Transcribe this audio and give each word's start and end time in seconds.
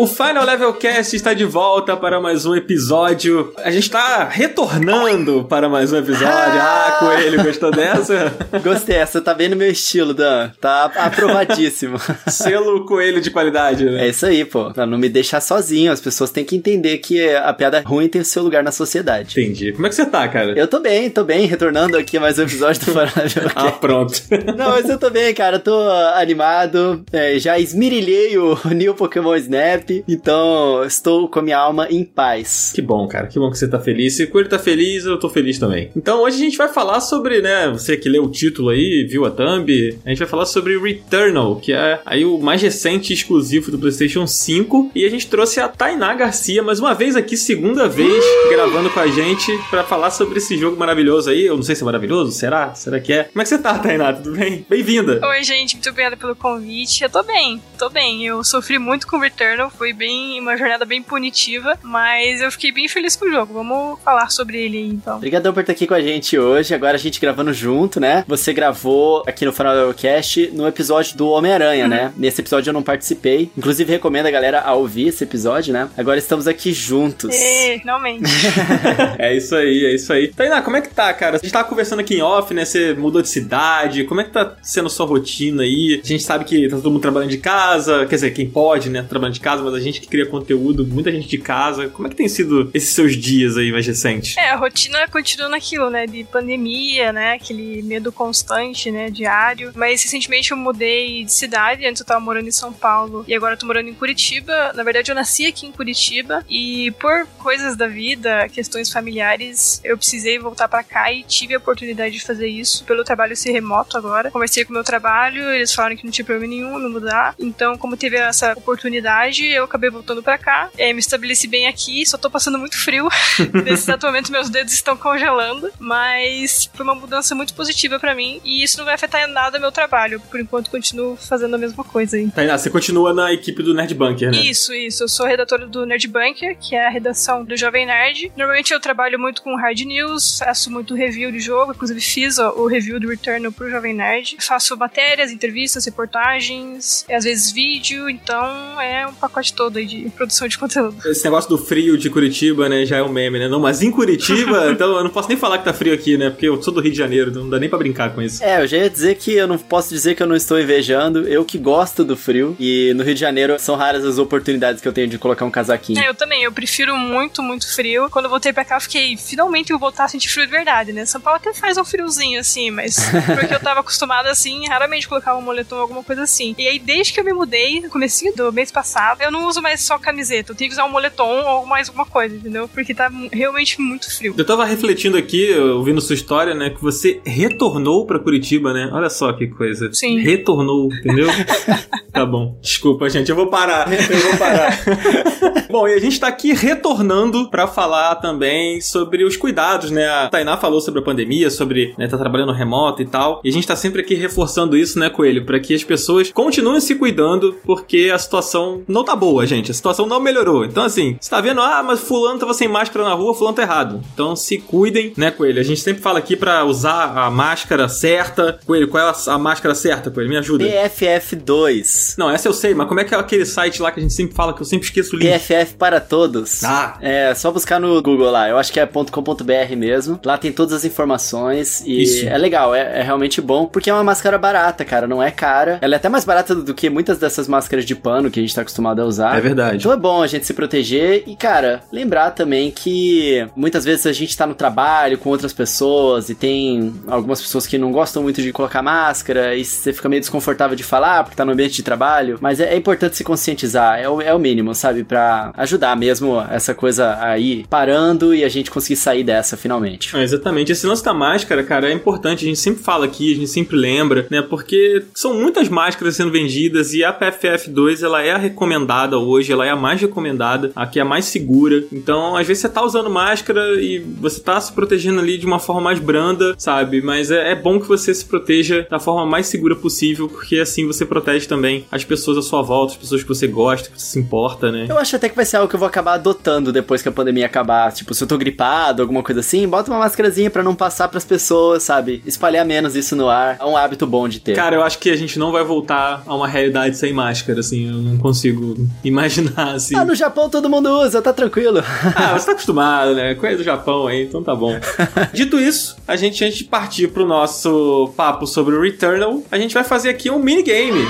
O 0.00 0.06
Final 0.06 0.46
Level 0.46 0.72
Cast 0.72 1.14
está 1.14 1.34
de 1.34 1.44
volta 1.44 1.94
para 1.94 2.18
mais 2.22 2.46
um 2.46 2.54
episódio. 2.54 3.52
A 3.58 3.70
gente 3.70 3.82
está 3.82 4.26
retornando 4.26 5.44
para 5.44 5.68
mais 5.68 5.92
um 5.92 5.98
episódio. 5.98 6.26
Ah, 6.26 6.96
Coelho, 6.98 7.44
gostou 7.44 7.70
dessa? 7.70 8.34
Gostei, 8.64 8.96
essa 8.96 9.20
tá 9.20 9.34
bem 9.34 9.50
no 9.50 9.56
meu 9.56 9.70
estilo, 9.70 10.14
Dan. 10.14 10.52
Tá 10.58 10.86
aprovadíssimo. 10.86 11.98
Selo 12.28 12.86
Coelho 12.86 13.20
de 13.20 13.30
qualidade, 13.30 13.84
né? 13.84 14.06
É 14.06 14.08
isso 14.08 14.24
aí, 14.24 14.42
pô. 14.42 14.70
Pra 14.70 14.86
não 14.86 14.96
me 14.96 15.06
deixar 15.06 15.42
sozinho, 15.42 15.92
as 15.92 16.00
pessoas 16.00 16.30
têm 16.30 16.46
que 16.46 16.56
entender 16.56 16.96
que 16.96 17.22
a 17.34 17.52
piada 17.52 17.82
ruim 17.84 18.08
tem 18.08 18.22
o 18.22 18.24
seu 18.24 18.42
lugar 18.42 18.64
na 18.64 18.72
sociedade. 18.72 19.38
Entendi. 19.38 19.72
Como 19.72 19.84
é 19.84 19.90
que 19.90 19.96
você 19.96 20.06
tá, 20.06 20.26
cara? 20.28 20.58
Eu 20.58 20.66
tô 20.66 20.80
bem, 20.80 21.10
tô 21.10 21.24
bem, 21.24 21.44
retornando 21.44 21.98
aqui 21.98 22.16
a 22.16 22.20
mais 22.20 22.38
um 22.38 22.44
episódio 22.44 22.80
do 22.86 22.86
Final 22.92 23.04
Level 23.04 23.50
Cast. 23.50 23.50
Ah, 23.54 23.72
pronto. 23.72 24.22
Não, 24.56 24.70
mas 24.70 24.88
eu 24.88 24.96
tô 24.96 25.10
bem, 25.10 25.34
cara. 25.34 25.58
Tô 25.58 25.78
animado. 26.14 27.04
É, 27.12 27.38
já 27.38 27.58
esmirilhei 27.58 28.38
o 28.38 28.58
New 28.70 28.94
Pokémon 28.94 29.36
Snap. 29.36 29.89
Então, 30.08 30.84
estou 30.84 31.28
com 31.28 31.38
a 31.38 31.42
minha 31.42 31.58
alma 31.58 31.86
em 31.90 32.04
paz. 32.04 32.72
Que 32.74 32.82
bom, 32.82 33.06
cara. 33.06 33.26
Que 33.26 33.38
bom 33.38 33.50
que 33.50 33.58
você 33.58 33.68
tá 33.68 33.78
feliz. 33.78 34.16
Se 34.16 34.24
o 34.24 34.30
Coelho 34.30 34.48
tá 34.48 34.58
feliz, 34.58 35.04
eu 35.04 35.18
tô 35.18 35.28
feliz 35.28 35.58
também. 35.58 35.90
Então, 35.96 36.22
hoje 36.22 36.36
a 36.36 36.40
gente 36.40 36.56
vai 36.56 36.68
falar 36.68 37.00
sobre, 37.00 37.40
né? 37.40 37.68
Você 37.70 37.96
que 37.96 38.08
leu 38.08 38.24
o 38.24 38.30
título 38.30 38.70
aí, 38.70 39.06
viu 39.08 39.24
a 39.24 39.30
thumb. 39.30 39.98
A 40.04 40.08
gente 40.08 40.18
vai 40.18 40.28
falar 40.28 40.46
sobre 40.46 40.78
Returnal, 40.78 41.56
que 41.56 41.72
é 41.72 42.00
aí 42.04 42.24
o 42.24 42.38
mais 42.38 42.62
recente 42.62 43.12
exclusivo 43.12 43.70
do 43.70 43.78
PlayStation 43.78 44.26
5. 44.26 44.92
E 44.94 45.04
a 45.04 45.10
gente 45.10 45.26
trouxe 45.26 45.60
a 45.60 45.68
Tainá 45.68 46.14
Garcia 46.14 46.62
mais 46.62 46.80
uma 46.80 46.94
vez 46.94 47.16
aqui, 47.16 47.36
segunda 47.36 47.88
vez, 47.88 48.24
gravando 48.48 48.90
com 48.90 49.00
a 49.00 49.06
gente 49.06 49.52
para 49.70 49.84
falar 49.84 50.10
sobre 50.10 50.38
esse 50.38 50.56
jogo 50.56 50.76
maravilhoso 50.76 51.30
aí. 51.30 51.46
Eu 51.46 51.56
não 51.56 51.62
sei 51.62 51.74
se 51.74 51.82
é 51.82 51.84
maravilhoso, 51.84 52.32
será? 52.32 52.74
Será 52.74 53.00
que 53.00 53.12
é? 53.12 53.24
Como 53.24 53.40
é 53.40 53.44
que 53.44 53.48
você 53.48 53.58
tá, 53.58 53.78
Tainá? 53.78 54.12
Tudo 54.12 54.36
bem? 54.36 54.64
Bem-vinda. 54.68 55.20
Oi, 55.26 55.42
gente. 55.42 55.74
Muito 55.74 55.90
obrigada 55.90 56.16
pelo 56.16 56.36
convite. 56.36 57.02
Eu 57.02 57.10
tô 57.10 57.22
bem, 57.22 57.62
tô 57.78 57.88
bem. 57.88 58.26
Eu 58.26 58.42
sofri 58.44 58.78
muito 58.78 59.06
com 59.06 59.18
Returnal. 59.18 59.70
Foi 59.80 59.94
bem 59.94 60.38
uma 60.38 60.58
jornada 60.58 60.84
bem 60.84 61.02
punitiva, 61.02 61.78
mas 61.82 62.42
eu 62.42 62.52
fiquei 62.52 62.70
bem 62.70 62.86
feliz 62.86 63.16
com 63.16 63.24
o 63.24 63.30
jogo. 63.32 63.54
Vamos 63.54 63.98
falar 64.04 64.28
sobre 64.28 64.58
ele 64.62 64.76
aí, 64.76 64.86
então. 64.88 65.16
Obrigadão 65.16 65.54
por 65.54 65.60
estar 65.60 65.72
aqui 65.72 65.86
com 65.86 65.94
a 65.94 66.02
gente 66.02 66.38
hoje. 66.38 66.74
Agora 66.74 66.96
a 66.96 66.98
gente 66.98 67.18
gravando 67.18 67.50
junto, 67.54 67.98
né? 67.98 68.22
Você 68.28 68.52
gravou 68.52 69.22
aqui 69.26 69.46
no 69.46 69.54
Final 69.54 69.94
Cast 69.94 70.50
no 70.52 70.68
episódio 70.68 71.16
do 71.16 71.30
Homem-Aranha, 71.30 71.84
Uhum. 71.84 71.88
né? 71.88 72.12
Nesse 72.14 72.42
episódio 72.42 72.68
eu 72.68 72.74
não 72.74 72.82
participei. 72.82 73.50
Inclusive 73.56 73.90
recomendo 73.90 74.26
a 74.26 74.30
galera 74.30 74.60
a 74.60 74.74
ouvir 74.74 75.08
esse 75.08 75.24
episódio, 75.24 75.72
né? 75.72 75.88
Agora 75.96 76.18
estamos 76.18 76.46
aqui 76.46 76.74
juntos. 76.74 77.34
Ê, 77.34 77.78
finalmente. 77.78 78.24
É 79.18 79.34
isso 79.34 79.54
aí, 79.56 79.86
é 79.86 79.94
isso 79.94 80.12
aí. 80.12 80.28
Tainá, 80.28 80.60
como 80.60 80.76
é 80.76 80.82
que 80.82 80.88
tá, 80.90 81.12
cara? 81.14 81.36
A 81.36 81.38
gente 81.38 81.50
tava 81.52 81.66
conversando 81.66 82.00
aqui 82.00 82.16
em 82.16 82.22
off, 82.22 82.52
né? 82.52 82.66
Você 82.66 82.92
mudou 82.92 83.22
de 83.22 83.28
cidade. 83.30 84.04
Como 84.04 84.20
é 84.20 84.24
que 84.24 84.30
tá 84.30 84.56
sendo 84.62 84.90
sua 84.90 85.06
rotina 85.06 85.62
aí? 85.62 86.00
A 86.04 86.06
gente 86.06 86.22
sabe 86.22 86.44
que 86.44 86.68
tá 86.68 86.76
todo 86.76 86.90
mundo 86.90 87.00
trabalhando 87.00 87.30
de 87.30 87.38
casa. 87.38 88.04
Quer 88.06 88.14
dizer, 88.16 88.30
quem 88.32 88.48
pode, 88.48 88.90
né? 88.90 89.02
Trabalhando 89.08 89.34
de 89.34 89.40
casa, 89.40 89.59
mas 89.60 89.74
a 89.74 89.80
gente 89.80 90.00
que 90.00 90.06
cria 90.06 90.26
conteúdo, 90.26 90.86
muita 90.86 91.10
gente 91.10 91.28
de 91.28 91.38
casa. 91.38 91.88
Como 91.88 92.06
é 92.06 92.10
que 92.10 92.16
tem 92.16 92.28
sido 92.28 92.70
esses 92.72 92.90
seus 92.90 93.16
dias 93.16 93.56
aí 93.56 93.72
mais 93.72 93.86
recentes? 93.86 94.36
É, 94.36 94.50
a 94.50 94.56
rotina 94.56 95.06
continua 95.08 95.48
naquilo, 95.48 95.90
né? 95.90 96.06
De 96.06 96.24
pandemia, 96.24 97.12
né? 97.12 97.34
Aquele 97.34 97.82
medo 97.82 98.12
constante, 98.12 98.90
né? 98.90 99.10
Diário. 99.10 99.72
Mas 99.74 100.02
recentemente 100.02 100.50
eu 100.50 100.56
mudei 100.56 101.24
de 101.24 101.32
cidade. 101.32 101.86
Antes 101.86 102.00
eu 102.00 102.06
tava 102.06 102.20
morando 102.20 102.48
em 102.48 102.52
São 102.52 102.72
Paulo 102.72 103.24
e 103.26 103.34
agora 103.34 103.54
eu 103.54 103.58
tô 103.58 103.66
morando 103.66 103.88
em 103.88 103.94
Curitiba. 103.94 104.72
Na 104.74 104.82
verdade, 104.82 105.10
eu 105.10 105.14
nasci 105.14 105.46
aqui 105.46 105.66
em 105.66 105.72
Curitiba 105.72 106.44
e 106.48 106.90
por 106.92 107.26
coisas 107.38 107.76
da 107.76 107.86
vida, 107.86 108.48
questões 108.48 108.90
familiares, 108.90 109.80
eu 109.84 109.96
precisei 109.96 110.38
voltar 110.38 110.68
pra 110.68 110.82
cá 110.82 111.12
e 111.12 111.22
tive 111.22 111.54
a 111.54 111.58
oportunidade 111.58 112.14
de 112.14 112.24
fazer 112.24 112.48
isso 112.48 112.84
pelo 112.84 113.04
trabalho 113.04 113.36
ser 113.36 113.52
remoto 113.52 113.96
agora. 113.96 114.30
Conversei 114.30 114.64
com 114.64 114.70
o 114.70 114.74
meu 114.74 114.84
trabalho, 114.84 115.42
eles 115.50 115.72
falaram 115.72 115.96
que 115.96 116.04
não 116.04 116.10
tinha 116.10 116.24
problema 116.24 116.50
nenhum 116.50 116.78
me 116.78 116.88
mudar. 116.88 117.34
Então, 117.38 117.76
como 117.76 117.96
teve 117.96 118.16
essa 118.16 118.52
oportunidade, 118.52 119.49
eu 119.52 119.64
acabei 119.64 119.90
voltando 119.90 120.22
pra 120.22 120.38
cá. 120.38 120.70
É, 120.76 120.92
me 120.92 121.00
estabeleci 121.00 121.46
bem 121.46 121.66
aqui, 121.66 122.04
só 122.06 122.16
tô 122.16 122.30
passando 122.30 122.58
muito 122.58 122.76
frio. 122.76 123.08
Nesse 123.64 123.84
exato 123.84 124.06
momento, 124.06 124.32
meus 124.32 124.48
dedos 124.48 124.72
estão 124.72 124.96
congelando. 124.96 125.70
Mas 125.78 126.70
foi 126.72 126.84
uma 126.84 126.94
mudança 126.94 127.34
muito 127.34 127.54
positiva 127.54 127.98
pra 127.98 128.14
mim. 128.14 128.40
E 128.44 128.62
isso 128.62 128.78
não 128.78 128.84
vai 128.84 128.94
afetar 128.94 129.22
em 129.22 129.32
nada 129.32 129.58
meu 129.58 129.72
trabalho. 129.72 130.20
Por 130.20 130.40
enquanto, 130.40 130.70
continuo 130.70 131.16
fazendo 131.16 131.54
a 131.54 131.58
mesma 131.58 131.84
coisa 131.84 132.16
aí. 132.16 132.30
Tainá, 132.30 132.56
você 132.56 132.70
continua 132.70 133.12
na 133.12 133.32
equipe 133.32 133.62
do 133.62 133.74
Nerd 133.74 133.94
Bunker, 133.94 134.30
né? 134.30 134.38
Isso, 134.38 134.72
isso. 134.72 135.04
Eu 135.04 135.08
sou 135.08 135.26
redatora 135.26 135.66
do 135.66 135.86
Nerd 135.86 136.06
Bunker, 136.08 136.56
que 136.58 136.74
é 136.74 136.86
a 136.86 136.90
redação 136.90 137.44
do 137.44 137.56
Jovem 137.56 137.86
Nerd. 137.86 138.32
Normalmente 138.36 138.72
eu 138.72 138.80
trabalho 138.80 139.18
muito 139.18 139.42
com 139.42 139.56
hard 139.56 139.80
news, 139.80 140.38
faço 140.38 140.70
muito 140.70 140.94
review 140.94 141.30
de 141.32 141.40
jogo, 141.40 141.72
inclusive 141.72 142.00
fiz 142.00 142.38
ó, 142.38 142.52
o 142.52 142.66
review 142.66 143.00
do 143.00 143.08
Returnal 143.08 143.52
pro 143.52 143.70
Jovem 143.70 143.94
Nerd. 143.94 144.36
Faço 144.40 144.76
matérias, 144.76 145.30
entrevistas, 145.30 145.84
reportagens, 145.84 147.04
às 147.10 147.24
vezes 147.24 147.50
vídeo, 147.50 148.08
então 148.08 148.80
é 148.80 149.06
um 149.06 149.14
pacote 149.14 149.39
todo 149.48 149.78
aí 149.78 149.86
de 149.86 150.10
produção 150.10 150.48
de 150.48 150.58
conteúdo. 150.58 150.96
Esse 151.06 151.24
negócio 151.24 151.48
do 151.48 151.58
frio 151.58 151.96
de 151.96 152.10
Curitiba, 152.10 152.68
né, 152.68 152.84
já 152.84 152.98
é 152.98 153.02
um 153.02 153.08
meme, 153.08 153.38
né? 153.38 153.48
Não, 153.48 153.60
mas 153.60 153.82
em 153.82 153.90
Curitiba, 153.90 154.70
então 154.72 154.96
eu 154.96 155.04
não 155.04 155.10
posso 155.10 155.28
nem 155.28 155.36
falar 155.38 155.58
que 155.58 155.64
tá 155.64 155.72
frio 155.72 155.94
aqui, 155.94 156.16
né? 156.16 156.30
Porque 156.30 156.46
eu 156.46 156.60
sou 156.62 156.74
do 156.74 156.80
Rio 156.80 156.92
de 156.92 156.98
Janeiro, 156.98 157.30
não 157.30 157.48
dá 157.48 157.58
nem 157.58 157.68
pra 157.68 157.78
brincar 157.78 158.14
com 158.14 158.20
isso. 158.20 158.42
É, 158.42 158.62
eu 158.62 158.66
já 158.66 158.78
ia 158.78 158.90
dizer 158.90 159.16
que 159.16 159.32
eu 159.32 159.46
não 159.46 159.58
posso 159.58 159.90
dizer 159.90 160.14
que 160.14 160.22
eu 160.22 160.26
não 160.26 160.36
estou 160.36 160.60
invejando. 160.60 161.26
Eu 161.28 161.44
que 161.44 161.58
gosto 161.58 162.04
do 162.04 162.16
frio. 162.16 162.56
E 162.58 162.92
no 162.94 163.04
Rio 163.04 163.14
de 163.14 163.20
Janeiro 163.20 163.58
são 163.58 163.76
raras 163.76 164.04
as 164.04 164.18
oportunidades 164.18 164.80
que 164.80 164.88
eu 164.88 164.92
tenho 164.92 165.08
de 165.08 165.18
colocar 165.18 165.44
um 165.44 165.50
casaquinho. 165.50 166.00
É, 166.00 166.08
eu 166.08 166.14
também, 166.14 166.42
eu 166.42 166.52
prefiro 166.52 166.96
muito, 166.96 167.42
muito 167.42 167.72
frio. 167.72 168.08
Quando 168.10 168.26
eu 168.26 168.30
voltei 168.30 168.52
pra 168.52 168.64
cá, 168.64 168.76
eu 168.76 168.80
fiquei, 168.80 169.16
finalmente 169.16 169.70
eu 169.70 169.78
vou 169.78 169.90
voltar 169.90 170.04
a 170.04 170.08
sentir 170.08 170.28
frio 170.28 170.46
de 170.46 170.52
verdade, 170.52 170.92
né? 170.92 171.04
São 171.04 171.20
Paulo 171.20 171.38
até 171.38 171.52
faz 171.52 171.76
um 171.76 171.84
friozinho 171.84 172.40
assim, 172.40 172.70
mas 172.70 172.96
porque 173.38 173.54
eu 173.54 173.60
tava 173.60 173.80
acostumada 173.80 174.30
assim, 174.30 174.66
raramente 174.66 175.08
colocava 175.08 175.38
um 175.38 175.42
moletom 175.42 175.76
ou 175.76 175.82
alguma 175.82 176.02
coisa 176.02 176.22
assim. 176.22 176.54
E 176.58 176.66
aí, 176.66 176.78
desde 176.78 177.12
que 177.12 177.20
eu 177.20 177.24
me 177.24 177.32
mudei, 177.32 177.80
no 177.80 177.88
comecinho 177.88 178.34
do 178.34 178.52
mês 178.52 178.70
passado, 178.70 179.22
eu 179.22 179.29
não 179.30 179.46
uso 179.46 179.60
mais 179.60 179.80
só 179.80 179.98
camiseta, 179.98 180.52
eu 180.52 180.56
tenho 180.56 180.70
que 180.70 180.74
usar 180.74 180.84
um 180.84 180.90
moletom 180.90 181.42
ou 181.44 181.66
mais 181.66 181.88
alguma 181.88 182.06
coisa, 182.06 182.34
entendeu? 182.34 182.68
Porque 182.68 182.94
tá 182.94 183.10
realmente 183.32 183.80
muito 183.80 184.14
frio. 184.14 184.34
Eu 184.36 184.44
tava 184.44 184.64
refletindo 184.64 185.16
aqui, 185.16 185.52
ouvindo 185.54 186.00
sua 186.00 186.14
história, 186.14 186.54
né? 186.54 186.70
Que 186.70 186.82
você 186.82 187.20
retornou 187.24 188.06
pra 188.06 188.18
Curitiba, 188.18 188.72
né? 188.72 188.90
Olha 188.92 189.10
só 189.10 189.32
que 189.32 189.46
coisa. 189.48 189.90
Sim. 189.92 190.18
Retornou, 190.20 190.92
entendeu? 190.92 191.28
tá 192.12 192.24
bom. 192.24 192.58
Desculpa, 192.60 193.08
gente. 193.08 193.30
Eu 193.30 193.36
vou 193.36 193.48
parar. 193.48 193.90
Eu 193.92 194.18
vou 194.18 194.36
parar. 194.36 194.78
bom, 195.70 195.88
e 195.88 195.94
a 195.94 196.00
gente 196.00 196.18
tá 196.18 196.28
aqui 196.28 196.52
retornando 196.52 197.50
pra 197.50 197.66
falar 197.66 198.16
também 198.16 198.80
sobre 198.80 199.24
os 199.24 199.36
cuidados, 199.36 199.90
né? 199.90 200.08
A 200.08 200.28
Tainá 200.28 200.56
falou 200.56 200.80
sobre 200.80 201.00
a 201.00 201.04
pandemia, 201.04 201.50
sobre 201.50 201.94
né, 201.96 202.06
tá 202.08 202.18
trabalhando 202.18 202.52
remoto 202.52 203.02
e 203.02 203.06
tal. 203.06 203.40
E 203.44 203.48
a 203.48 203.52
gente 203.52 203.66
tá 203.66 203.76
sempre 203.76 204.00
aqui 204.00 204.14
reforçando 204.14 204.76
isso, 204.76 204.98
né, 204.98 205.10
Coelho? 205.10 205.44
Pra 205.44 205.60
que 205.60 205.74
as 205.74 205.84
pessoas 205.84 206.30
continuem 206.32 206.80
se 206.80 206.94
cuidando, 206.94 207.56
porque 207.64 208.10
a 208.12 208.18
situação 208.18 208.82
não 208.88 209.04
tá 209.04 209.14
boa, 209.20 209.46
gente. 209.46 209.70
A 209.70 209.74
situação 209.74 210.06
não 210.06 210.18
melhorou. 210.18 210.64
Então, 210.64 210.82
assim, 210.82 211.16
você 211.20 211.28
tá 211.28 211.40
vendo, 211.40 211.60
ah, 211.60 211.82
mas 211.82 212.00
fulano 212.00 212.38
tava 212.38 212.54
sem 212.54 212.66
máscara 212.66 213.04
na 213.04 213.12
rua, 213.12 213.34
fulano 213.34 213.54
tá 213.54 213.62
errado. 213.62 214.00
Então, 214.14 214.34
se 214.34 214.56
cuidem, 214.58 215.12
né, 215.16 215.30
Coelho? 215.30 215.60
A 215.60 215.62
gente 215.62 215.80
sempre 215.80 216.02
fala 216.02 216.18
aqui 216.18 216.34
pra 216.34 216.64
usar 216.64 217.18
a 217.18 217.30
máscara 217.30 217.88
certa. 217.88 218.58
Coelho, 218.66 218.88
qual 218.88 219.06
é 219.06 219.10
a, 219.10 219.34
a 219.34 219.38
máscara 219.38 219.74
certa, 219.74 220.10
Coelho? 220.10 220.30
Me 220.30 220.38
ajuda. 220.38 220.64
PFF2. 220.64 222.14
Não, 222.16 222.30
essa 222.30 222.48
eu 222.48 222.52
sei, 222.54 222.74
mas 222.74 222.88
como 222.88 223.00
é 223.00 223.04
que 223.04 223.14
é 223.14 223.18
aquele 223.18 223.44
site 223.44 223.82
lá 223.82 223.92
que 223.92 224.00
a 224.00 224.02
gente 224.02 224.14
sempre 224.14 224.34
fala 224.34 224.54
que 224.54 224.62
eu 224.62 224.66
sempre 224.66 224.86
esqueço 224.86 225.14
o 225.14 225.18
link? 225.18 225.30
PFF 225.30 225.74
para 225.74 226.00
todos. 226.00 226.64
Ah. 226.64 226.96
É, 227.00 227.34
só 227.34 227.50
buscar 227.50 227.78
no 227.78 228.00
Google 228.02 228.30
lá. 228.30 228.48
Eu 228.48 228.56
acho 228.56 228.72
que 228.72 228.80
é 228.80 228.86
.com.br 228.86 229.76
mesmo. 229.76 230.18
Lá 230.24 230.38
tem 230.38 230.52
todas 230.52 230.72
as 230.72 230.84
informações 230.84 231.82
e 231.84 232.02
Isso. 232.02 232.28
é 232.28 232.38
legal, 232.38 232.74
é, 232.74 233.00
é 233.00 233.02
realmente 233.02 233.40
bom, 233.40 233.66
porque 233.66 233.90
é 233.90 233.92
uma 233.92 234.04
máscara 234.04 234.38
barata, 234.38 234.84
cara, 234.84 235.06
não 235.06 235.22
é 235.22 235.30
cara. 235.30 235.78
Ela 235.80 235.94
é 235.94 235.96
até 235.96 236.08
mais 236.08 236.24
barata 236.24 236.54
do 236.54 236.74
que 236.74 236.88
muitas 236.88 237.18
dessas 237.18 237.48
máscaras 237.48 237.84
de 237.84 237.94
pano 237.94 238.30
que 238.30 238.40
a 238.40 238.42
gente 238.42 238.54
tá 238.54 238.62
acostumado 238.62 239.00
a 239.00 239.04
usar. 239.10 239.36
É 239.36 239.40
verdade. 239.40 239.76
Então 239.76 239.92
é 239.92 239.96
bom 239.96 240.22
a 240.22 240.26
gente 240.26 240.46
se 240.46 240.54
proteger 240.54 241.24
e, 241.26 241.36
cara, 241.36 241.82
lembrar 241.92 242.30
também 242.30 242.70
que 242.70 243.46
muitas 243.54 243.84
vezes 243.84 244.06
a 244.06 244.12
gente 244.12 244.36
tá 244.36 244.46
no 244.46 244.54
trabalho 244.54 245.18
com 245.18 245.28
outras 245.28 245.52
pessoas 245.52 246.28
e 246.28 246.34
tem 246.34 246.92
algumas 247.06 247.40
pessoas 247.40 247.66
que 247.66 247.76
não 247.78 247.92
gostam 247.92 248.22
muito 248.22 248.40
de 248.40 248.52
colocar 248.52 248.82
máscara 248.82 249.54
e 249.54 249.64
você 249.64 249.92
fica 249.92 250.08
meio 250.08 250.20
desconfortável 250.20 250.76
de 250.76 250.82
falar 250.82 251.24
porque 251.24 251.36
tá 251.36 251.44
no 251.44 251.52
ambiente 251.52 251.74
de 251.74 251.82
trabalho. 251.82 252.38
Mas 252.40 252.60
é, 252.60 252.72
é 252.72 252.76
importante 252.76 253.16
se 253.16 253.24
conscientizar, 253.24 253.98
é 253.98 254.08
o, 254.08 254.20
é 254.20 254.34
o 254.34 254.38
mínimo, 254.38 254.74
sabe? 254.74 255.04
Pra 255.04 255.52
ajudar 255.56 255.96
mesmo 255.96 256.40
essa 256.50 256.74
coisa 256.74 257.18
aí 257.20 257.64
parando 257.68 258.34
e 258.34 258.44
a 258.44 258.48
gente 258.48 258.70
conseguir 258.70 258.96
sair 258.96 259.24
dessa 259.24 259.56
finalmente. 259.56 260.16
É, 260.16 260.22
exatamente. 260.22 260.72
Esse 260.72 260.86
lance 260.86 261.04
da 261.04 261.12
máscara, 261.12 261.62
cara, 261.62 261.90
é 261.90 261.92
importante. 261.92 262.44
A 262.44 262.48
gente 262.48 262.58
sempre 262.58 262.82
fala 262.82 263.06
aqui, 263.06 263.32
a 263.32 263.36
gente 263.36 263.50
sempre 263.50 263.76
lembra, 263.76 264.26
né? 264.30 264.42
Porque 264.42 265.04
são 265.14 265.34
muitas 265.34 265.68
máscaras 265.68 266.16
sendo 266.16 266.30
vendidas 266.30 266.92
e 266.94 267.04
a 267.04 267.12
PFF2 267.12 268.02
ela 268.02 268.22
é 268.22 268.32
a 268.32 268.38
recomendada 268.38 268.99
hoje, 269.08 269.52
ela 269.52 269.66
é 269.66 269.70
a 269.70 269.76
mais 269.76 270.00
recomendada, 270.00 270.72
a 270.74 270.86
que 270.86 270.98
é 270.98 271.02
a 271.02 271.04
mais 271.04 271.24
segura. 271.26 271.84
Então, 271.92 272.36
às 272.36 272.46
vezes 272.46 272.62
você 272.62 272.68
tá 272.68 272.84
usando 272.84 273.10
máscara 273.10 273.80
e 273.80 273.98
você 273.98 274.40
tá 274.40 274.60
se 274.60 274.72
protegendo 274.72 275.20
ali 275.20 275.38
de 275.38 275.46
uma 275.46 275.58
forma 275.58 275.80
mais 275.80 275.98
branda, 275.98 276.54
sabe? 276.58 277.00
Mas 277.00 277.30
é, 277.30 277.52
é 277.52 277.54
bom 277.54 277.80
que 277.80 277.86
você 277.86 278.14
se 278.14 278.24
proteja 278.24 278.86
da 278.90 278.98
forma 278.98 279.26
mais 279.26 279.46
segura 279.46 279.76
possível, 279.76 280.28
porque 280.28 280.56
assim 280.56 280.86
você 280.86 281.04
protege 281.04 281.46
também 281.46 281.84
as 281.90 282.04
pessoas 282.04 282.38
à 282.38 282.42
sua 282.42 282.62
volta, 282.62 282.92
as 282.92 282.98
pessoas 282.98 283.22
que 283.22 283.28
você 283.28 283.46
gosta, 283.46 283.90
que 283.90 284.00
você 284.00 284.06
se 284.06 284.18
importa, 284.18 284.70
né? 284.70 284.86
Eu 284.88 284.98
acho 284.98 285.16
até 285.16 285.28
que 285.28 285.36
vai 285.36 285.44
ser 285.44 285.56
algo 285.56 285.68
que 285.68 285.74
eu 285.74 285.78
vou 285.78 285.88
acabar 285.88 286.14
adotando 286.14 286.72
depois 286.72 287.02
que 287.02 287.08
a 287.08 287.12
pandemia 287.12 287.46
acabar. 287.46 287.92
Tipo, 287.92 288.14
se 288.14 288.22
eu 288.22 288.28
tô 288.28 288.36
gripado, 288.36 289.02
alguma 289.02 289.22
coisa 289.22 289.40
assim, 289.40 289.66
bota 289.68 289.90
uma 289.90 290.00
máscarazinha 290.00 290.50
para 290.50 290.62
não 290.62 290.74
passar 290.74 291.08
pras 291.08 291.24
pessoas, 291.24 291.82
sabe? 291.82 292.22
Espalhar 292.26 292.64
menos 292.64 292.96
isso 292.96 293.14
no 293.16 293.28
ar. 293.28 293.56
É 293.60 293.64
um 293.64 293.76
hábito 293.76 294.06
bom 294.06 294.28
de 294.28 294.40
ter. 294.40 294.54
Cara, 294.54 294.76
eu 294.76 294.82
acho 294.82 294.98
que 294.98 295.10
a 295.10 295.16
gente 295.16 295.38
não 295.38 295.52
vai 295.52 295.64
voltar 295.64 296.22
a 296.26 296.34
uma 296.34 296.48
realidade 296.48 296.96
sem 296.96 297.12
máscara, 297.12 297.60
assim. 297.60 297.88
Eu 297.88 297.94
não 297.94 298.18
consigo 298.18 298.76
imaginar, 299.04 299.74
assim. 299.74 299.96
Ah, 299.96 300.04
no 300.04 300.14
Japão 300.14 300.48
todo 300.48 300.68
mundo 300.68 300.88
usa, 301.00 301.22
tá 301.22 301.32
tranquilo. 301.32 301.82
ah, 302.14 302.38
você 302.38 302.46
tá 302.46 302.52
acostumado, 302.52 303.14
né? 303.14 303.34
Coisa 303.34 303.58
do 303.58 303.64
Japão 303.64 304.06
aí, 304.06 304.24
então 304.24 304.42
tá 304.42 304.54
bom. 304.54 304.78
Dito 305.32 305.58
isso, 305.58 305.96
a 306.06 306.16
gente, 306.16 306.44
antes 306.44 306.58
de 306.58 306.64
partir 306.64 307.08
pro 307.08 307.26
nosso 307.26 308.12
papo 308.16 308.46
sobre 308.46 308.74
o 308.74 308.82
Returnal, 308.82 309.42
a 309.50 309.58
gente 309.58 309.74
vai 309.74 309.84
fazer 309.84 310.10
aqui 310.10 310.30
um 310.30 310.38
minigame. 310.38 311.06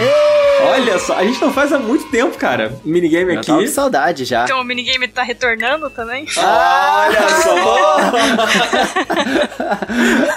Olha 0.62 0.98
só, 0.98 1.16
a 1.16 1.24
gente 1.24 1.40
não 1.40 1.52
faz 1.52 1.72
há 1.72 1.78
muito 1.78 2.10
tempo, 2.10 2.36
cara. 2.36 2.72
Minigame 2.84 3.32
Eu 3.32 3.38
aqui. 3.38 3.46
tava 3.46 3.62
com 3.62 3.66
saudade 3.68 4.24
já. 4.24 4.44
Então 4.44 4.60
o 4.60 4.64
minigame 4.64 5.08
tá 5.08 5.22
retornando 5.22 5.88
também? 5.90 6.26
Olha 6.36 7.28
só! 7.42 7.96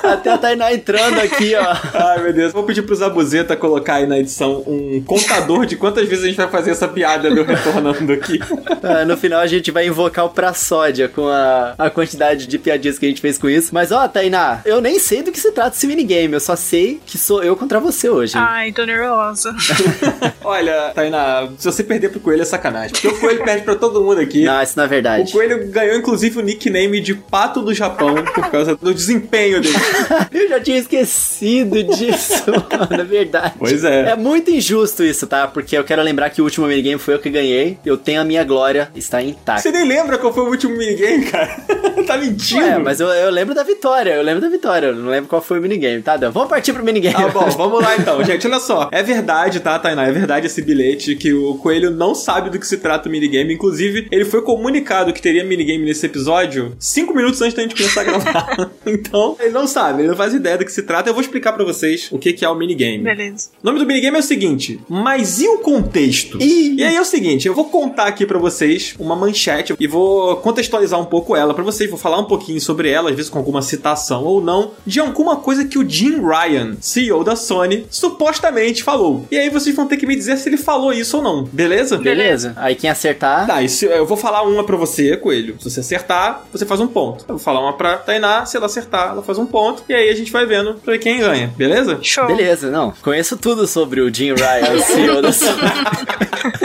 Até 0.04 0.32
a 0.32 0.38
Tainá 0.38 0.74
entrando 0.74 1.20
aqui, 1.20 1.54
ó. 1.56 1.76
Ai, 1.94 2.22
meu 2.24 2.34
Deus. 2.34 2.54
Vou 2.54 2.64
pedir 2.64 2.84
pro 2.84 2.96
Zabuzeta 2.96 3.56
colocar 3.56 3.96
aí 3.96 4.08
na 4.08 4.18
edição 4.18 4.64
um 4.66 5.02
contador 5.06 5.66
de 5.66 5.76
quantas 5.76 6.08
vezes 6.08 6.24
a 6.24 6.28
gente 6.28 6.38
vai 6.38 6.48
fazer 6.48 6.72
essa 6.72 6.88
piada 6.88 7.23
do 7.30 7.44
retornando 7.44 8.14
aqui. 8.14 8.40
Ah, 8.86 9.06
no 9.06 9.16
final 9.16 9.40
a 9.40 9.48
gente 9.48 9.72
vai 9.72 9.88
invocar 9.88 10.26
o 10.26 10.30
Praçódia 10.30 11.08
com 11.08 11.26
a, 11.28 11.74
a 11.78 11.90
quantidade 11.90 12.46
de 12.48 12.58
piadinhas 12.60 13.00
que 13.00 13.06
a 13.06 13.10
gente 13.10 13.22
fez 13.22 13.38
com 13.38 13.50
isso. 13.50 13.70
Mas 13.74 13.94
ó, 13.94 14.06
Tainá, 14.10 14.60
eu 14.66 14.82
nem 14.82 15.00
sei 15.00 15.24
do 15.24 15.32
que 15.32 15.40
se 15.40 15.54
trata 15.54 15.74
esse 15.78 15.88
minigame. 15.88 16.34
Eu 16.34 16.40
só 16.42 16.54
sei 16.56 17.00
que 17.06 17.18
sou 17.18 17.42
eu 17.42 17.56
contra 17.56 17.80
você 17.80 18.10
hoje. 18.10 18.34
Ai, 18.36 18.74
tô 18.74 18.84
nervosa. 18.84 19.56
Olha, 20.44 20.92
Tainá, 20.94 21.48
se 21.58 21.66
você 21.66 21.82
perder 21.82 22.10
pro 22.10 22.20
Coelho 22.20 22.42
é 22.42 22.46
sacanagem. 22.46 22.92
Porque 22.92 23.08
o 23.08 23.20
Coelho 23.20 23.44
perde 23.46 23.64
pra 23.64 23.76
todo 23.76 24.04
mundo 24.04 24.20
aqui. 24.20 24.44
Não, 24.44 24.62
isso 24.62 24.74
não 24.76 24.84
é 24.84 24.88
O 24.88 24.90
verdade. 24.90 25.32
Coelho 25.32 25.72
ganhou, 25.72 25.96
inclusive, 25.98 26.40
o 26.40 26.42
nickname 26.42 27.00
de 27.00 27.16
Pato 27.16 27.62
do 27.62 27.74
Japão 27.74 28.16
por 28.16 28.52
causa 28.52 28.76
do 28.76 28.94
desempenho 28.94 29.62
dele. 29.62 29.74
Eu 30.34 30.50
já 30.50 30.60
tinha 30.60 30.78
esquecido 30.78 31.84
disso, 31.84 32.44
mano, 32.52 33.02
é 33.02 33.04
verdade. 33.06 33.54
Pois 33.58 33.84
é. 33.84 34.10
É 34.12 34.16
muito 34.16 34.52
injusto 34.52 35.04
isso, 35.04 35.26
tá? 35.26 35.48
Porque 35.48 35.78
eu 35.78 35.84
quero 35.84 36.02
lembrar 36.02 36.30
que 36.30 36.42
o 36.42 36.44
último 36.44 36.68
minigame 36.68 37.00
foi 37.00 37.13
eu 37.14 37.20
que 37.20 37.30
ganhei. 37.30 37.78
Eu 37.86 37.98
tenho 37.98 38.22
a 38.22 38.24
minha 38.24 38.44
glória, 38.44 38.92
está 38.96 39.22
intacta. 39.22 39.62
Você 39.62 39.72
nem 39.72 39.88
lembra 39.88 40.18
qual 40.18 40.34
foi 40.34 40.44
o 40.44 40.50
último 40.50 40.76
minigame, 40.78 41.26
cara? 41.26 41.56
tá 42.06 42.18
mentindo. 42.18 42.62
Ué, 42.62 42.78
mas 42.78 43.00
eu, 43.00 43.08
eu 43.08 43.32
lembro 43.32 43.56
da 43.56 43.64
vitória, 43.64 44.12
eu 44.12 44.24
lembro 44.24 44.42
da 44.42 44.50
vitória, 44.50 44.88
eu 44.88 44.96
não 44.96 45.10
lembro 45.10 45.30
qual 45.30 45.42
foi 45.42 45.60
o 45.60 45.62
minigame, 45.62 46.02
tá? 46.02 46.18
Dan? 46.18 46.32
Vamos 46.32 46.50
partir 46.50 46.74
pro 46.74 46.84
minigame. 46.84 47.16
Ah, 47.16 47.30
bom, 47.30 47.50
vamos 47.56 47.82
lá 47.82 47.96
então. 47.96 48.24
Gente, 48.24 48.48
olha 48.48 48.60
só. 48.60 48.90
É 48.92 49.04
verdade, 49.04 49.60
tá, 49.60 49.78
Tainá? 49.80 50.06
É 50.06 50.12
verdade 50.12 50.48
esse 50.48 50.62
bilhete 50.62 51.16
que 51.16 51.34
o 51.34 51.56
Coelho 51.56 51.92
não 51.92 52.16
sabe 52.16 52.50
do 52.50 52.60
que 52.60 52.68
se 52.68 52.78
trata 52.78 53.08
o 53.08 53.12
minigame. 53.12 53.54
Inclusive, 53.54 54.08
ele 54.12 54.26
foi 54.26 54.42
comunicado 54.42 55.14
que 55.14 55.22
teria 55.22 55.44
minigame 55.44 55.86
nesse 55.86 56.06
episódio 56.06 56.76
cinco 56.80 57.14
minutos 57.14 57.42
antes 57.42 57.54
da 57.56 57.62
gente 57.62 57.76
começar 57.76 58.02
a 58.02 58.04
gravar. 58.04 58.72
então, 58.86 59.36
ele 59.40 59.52
não 59.52 59.68
sabe, 59.68 60.02
ele 60.02 60.10
não 60.10 60.16
faz 60.16 60.34
ideia 60.34 60.58
do 60.58 60.66
que 60.66 60.72
se 60.72 60.84
trata. 60.84 61.10
Eu 61.10 61.14
vou 61.14 61.22
explicar 61.22 61.54
pra 61.54 61.64
vocês 61.64 62.10
o 62.12 62.18
que 62.18 62.34
que 62.34 62.44
é 62.44 62.50
o 62.50 62.56
minigame. 62.56 63.04
Beleza. 63.04 63.50
O 63.62 63.66
nome 63.66 63.80
do 63.80 63.86
minigame 63.86 64.18
é 64.18 64.20
o 64.20 64.24
seguinte, 64.24 64.80
mas 64.90 65.40
e 65.40 65.48
o 65.48 65.60
contexto? 65.60 66.42
Ih. 66.42 66.76
E 66.78 66.84
aí 66.84 66.96
é 66.96 67.02
o 67.04 67.06
seguinte, 67.06 67.48
eu 67.48 67.54
vou 67.54 67.66
contar 67.66 68.06
aqui 68.08 68.26
pra 68.26 68.40
vocês 68.40 68.96
uma 69.00 69.16
manchete 69.16 69.76
e 69.80 69.88
vou 69.88 70.38
contextualizar 70.38 71.00
um 71.00 71.06
pouco 71.06 71.36
ela 71.36 71.54
pra 71.54 71.64
vocês, 71.64 71.90
vou 71.90 72.00
falar 72.00 72.18
um 72.20 72.26
pouquinho 72.26 72.60
sobre 72.60 72.90
ela, 72.90 73.10
às 73.10 73.16
vezes 73.16 73.30
com 73.30 73.38
alguma 73.38 73.62
citação 73.62 74.24
ou 74.24 74.42
não, 74.42 74.72
de 74.86 75.00
alguma 75.00 75.36
coisa 75.38 75.66
que 75.66 75.78
o 75.78 75.88
Jim 75.88 76.20
Ryan, 76.22 76.76
CEO 76.82 77.24
da 77.24 77.36
Sony, 77.36 77.86
supostamente 77.90 78.84
falou. 78.84 79.26
E 79.32 79.38
aí 79.38 79.50
vocês 79.50 79.76
vão 79.76 79.88
ter 79.88 79.98
que 79.98 80.06
me 80.06 80.16
dizer 80.16 80.38
se 80.38 80.50
ele 80.50 80.58
falou 80.58 80.92
isso 80.94 81.18
ou 81.18 81.24
não, 81.24 81.44
beleza? 81.44 81.98
Beleza. 81.98 82.54
Aí 82.56 82.76
quem 82.76 82.90
acertar. 82.90 83.46
Tá, 83.48 83.68
se- 83.68 83.86
eu 83.86 84.06
vou 84.06 84.18
falar 84.18 84.44
uma 84.44 84.64
pra 84.64 84.78
você, 84.78 85.16
Coelho. 85.18 85.56
Se 85.60 85.70
você 85.70 85.80
acertar, 85.82 86.44
você 86.52 86.66
faz 86.66 86.80
um 86.80 86.88
ponto. 86.88 87.24
Eu 87.28 87.36
vou 87.36 87.40
falar 87.40 87.60
uma 87.62 87.74
pra 87.74 87.98
Tainá, 87.98 88.46
se 88.46 88.56
ela 88.58 88.66
acertar, 88.68 89.10
ela 89.12 89.22
faz 89.22 89.38
um 89.38 89.46
ponto. 89.46 89.84
E 89.90 89.94
aí 89.94 90.10
a 90.10 90.16
gente 90.16 90.32
vai 90.32 90.46
vendo 90.46 90.76
pra 90.76 90.94
ver 90.94 91.00
quem 91.00 91.20
ganha, 91.20 91.54
beleza? 91.58 92.00
Show. 92.02 92.26
Beleza, 92.28 92.70
não. 92.72 92.94
Conheço 93.02 93.36
tudo 93.38 93.68
sobre 93.68 94.02
o 94.02 94.14
Jim 94.14 94.34
Ryan, 94.34 94.80
CEO 94.82 95.22
da 95.22 95.32
Sony. 95.34 95.54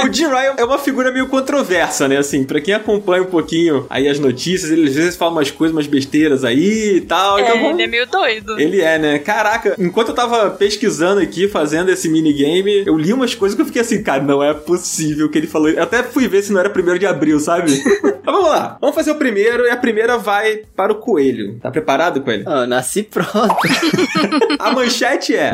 O 0.05 0.12
Jim 0.12 0.26
Ryan 0.28 0.54
é 0.56 0.64
uma 0.64 0.78
figura 0.78 1.10
meio 1.10 1.26
controversa, 1.28 2.08
né? 2.08 2.16
Assim, 2.16 2.44
pra 2.44 2.60
quem 2.60 2.75
acompanha 2.75 3.22
um 3.22 3.26
pouquinho 3.26 3.86
aí 3.88 4.08
as 4.08 4.19
notícias, 4.19 4.70
ele 4.70 4.88
às 4.88 4.94
vezes 4.94 5.16
fala 5.16 5.32
umas 5.32 5.50
coisas, 5.50 5.75
umas 5.75 5.86
besteiras 5.86 6.44
aí 6.44 6.96
e 6.96 7.00
tal. 7.00 7.38
É, 7.38 7.42
então 7.42 7.56
vamos... 7.56 7.72
ele 7.72 7.82
é 7.82 7.86
meio 7.86 8.06
doido. 8.06 8.60
Ele 8.60 8.80
é, 8.80 8.98
né? 8.98 9.19
Caraca, 9.19 9.75
enquanto 9.78 10.08
eu 10.08 10.14
tava 10.14 10.50
pesquisando 10.50 11.20
aqui, 11.20 11.48
fazendo 11.48 11.90
esse 11.90 12.08
minigame, 12.08 12.84
eu 12.86 12.96
li 12.96 13.12
umas 13.12 13.34
coisas 13.34 13.54
que 13.54 13.62
eu 13.62 13.66
fiquei 13.66 13.82
assim, 13.82 14.02
cara, 14.02 14.22
não 14.22 14.42
é 14.42 14.54
possível 14.54 15.28
que 15.28 15.38
ele 15.38 15.46
falou. 15.46 15.69
Eu 15.69 15.82
até 15.82 16.02
fui 16.02 16.28
ver 16.28 16.42
se 16.42 16.52
não 16.52 16.60
era 16.60 16.70
primeiro 16.70 16.98
de 16.98 17.06
abril, 17.06 17.38
sabe? 17.40 17.72
Mas 18.02 18.34
vamos 18.34 18.50
lá. 18.50 18.76
Vamos 18.80 18.94
fazer 18.94 19.10
o 19.10 19.16
primeiro 19.16 19.64
e 19.64 19.70
a 19.70 19.76
primeira 19.76 20.19
vai 20.19 20.62
para 20.76 20.92
o 20.92 20.96
Coelho. 20.96 21.58
Tá 21.60 21.70
preparado, 21.70 22.20
Coelho? 22.20 22.44
Ah, 22.46 22.66
nasci 22.66 23.02
pronto. 23.02 23.56
A 24.58 24.70
manchete 24.72 25.34
é. 25.34 25.52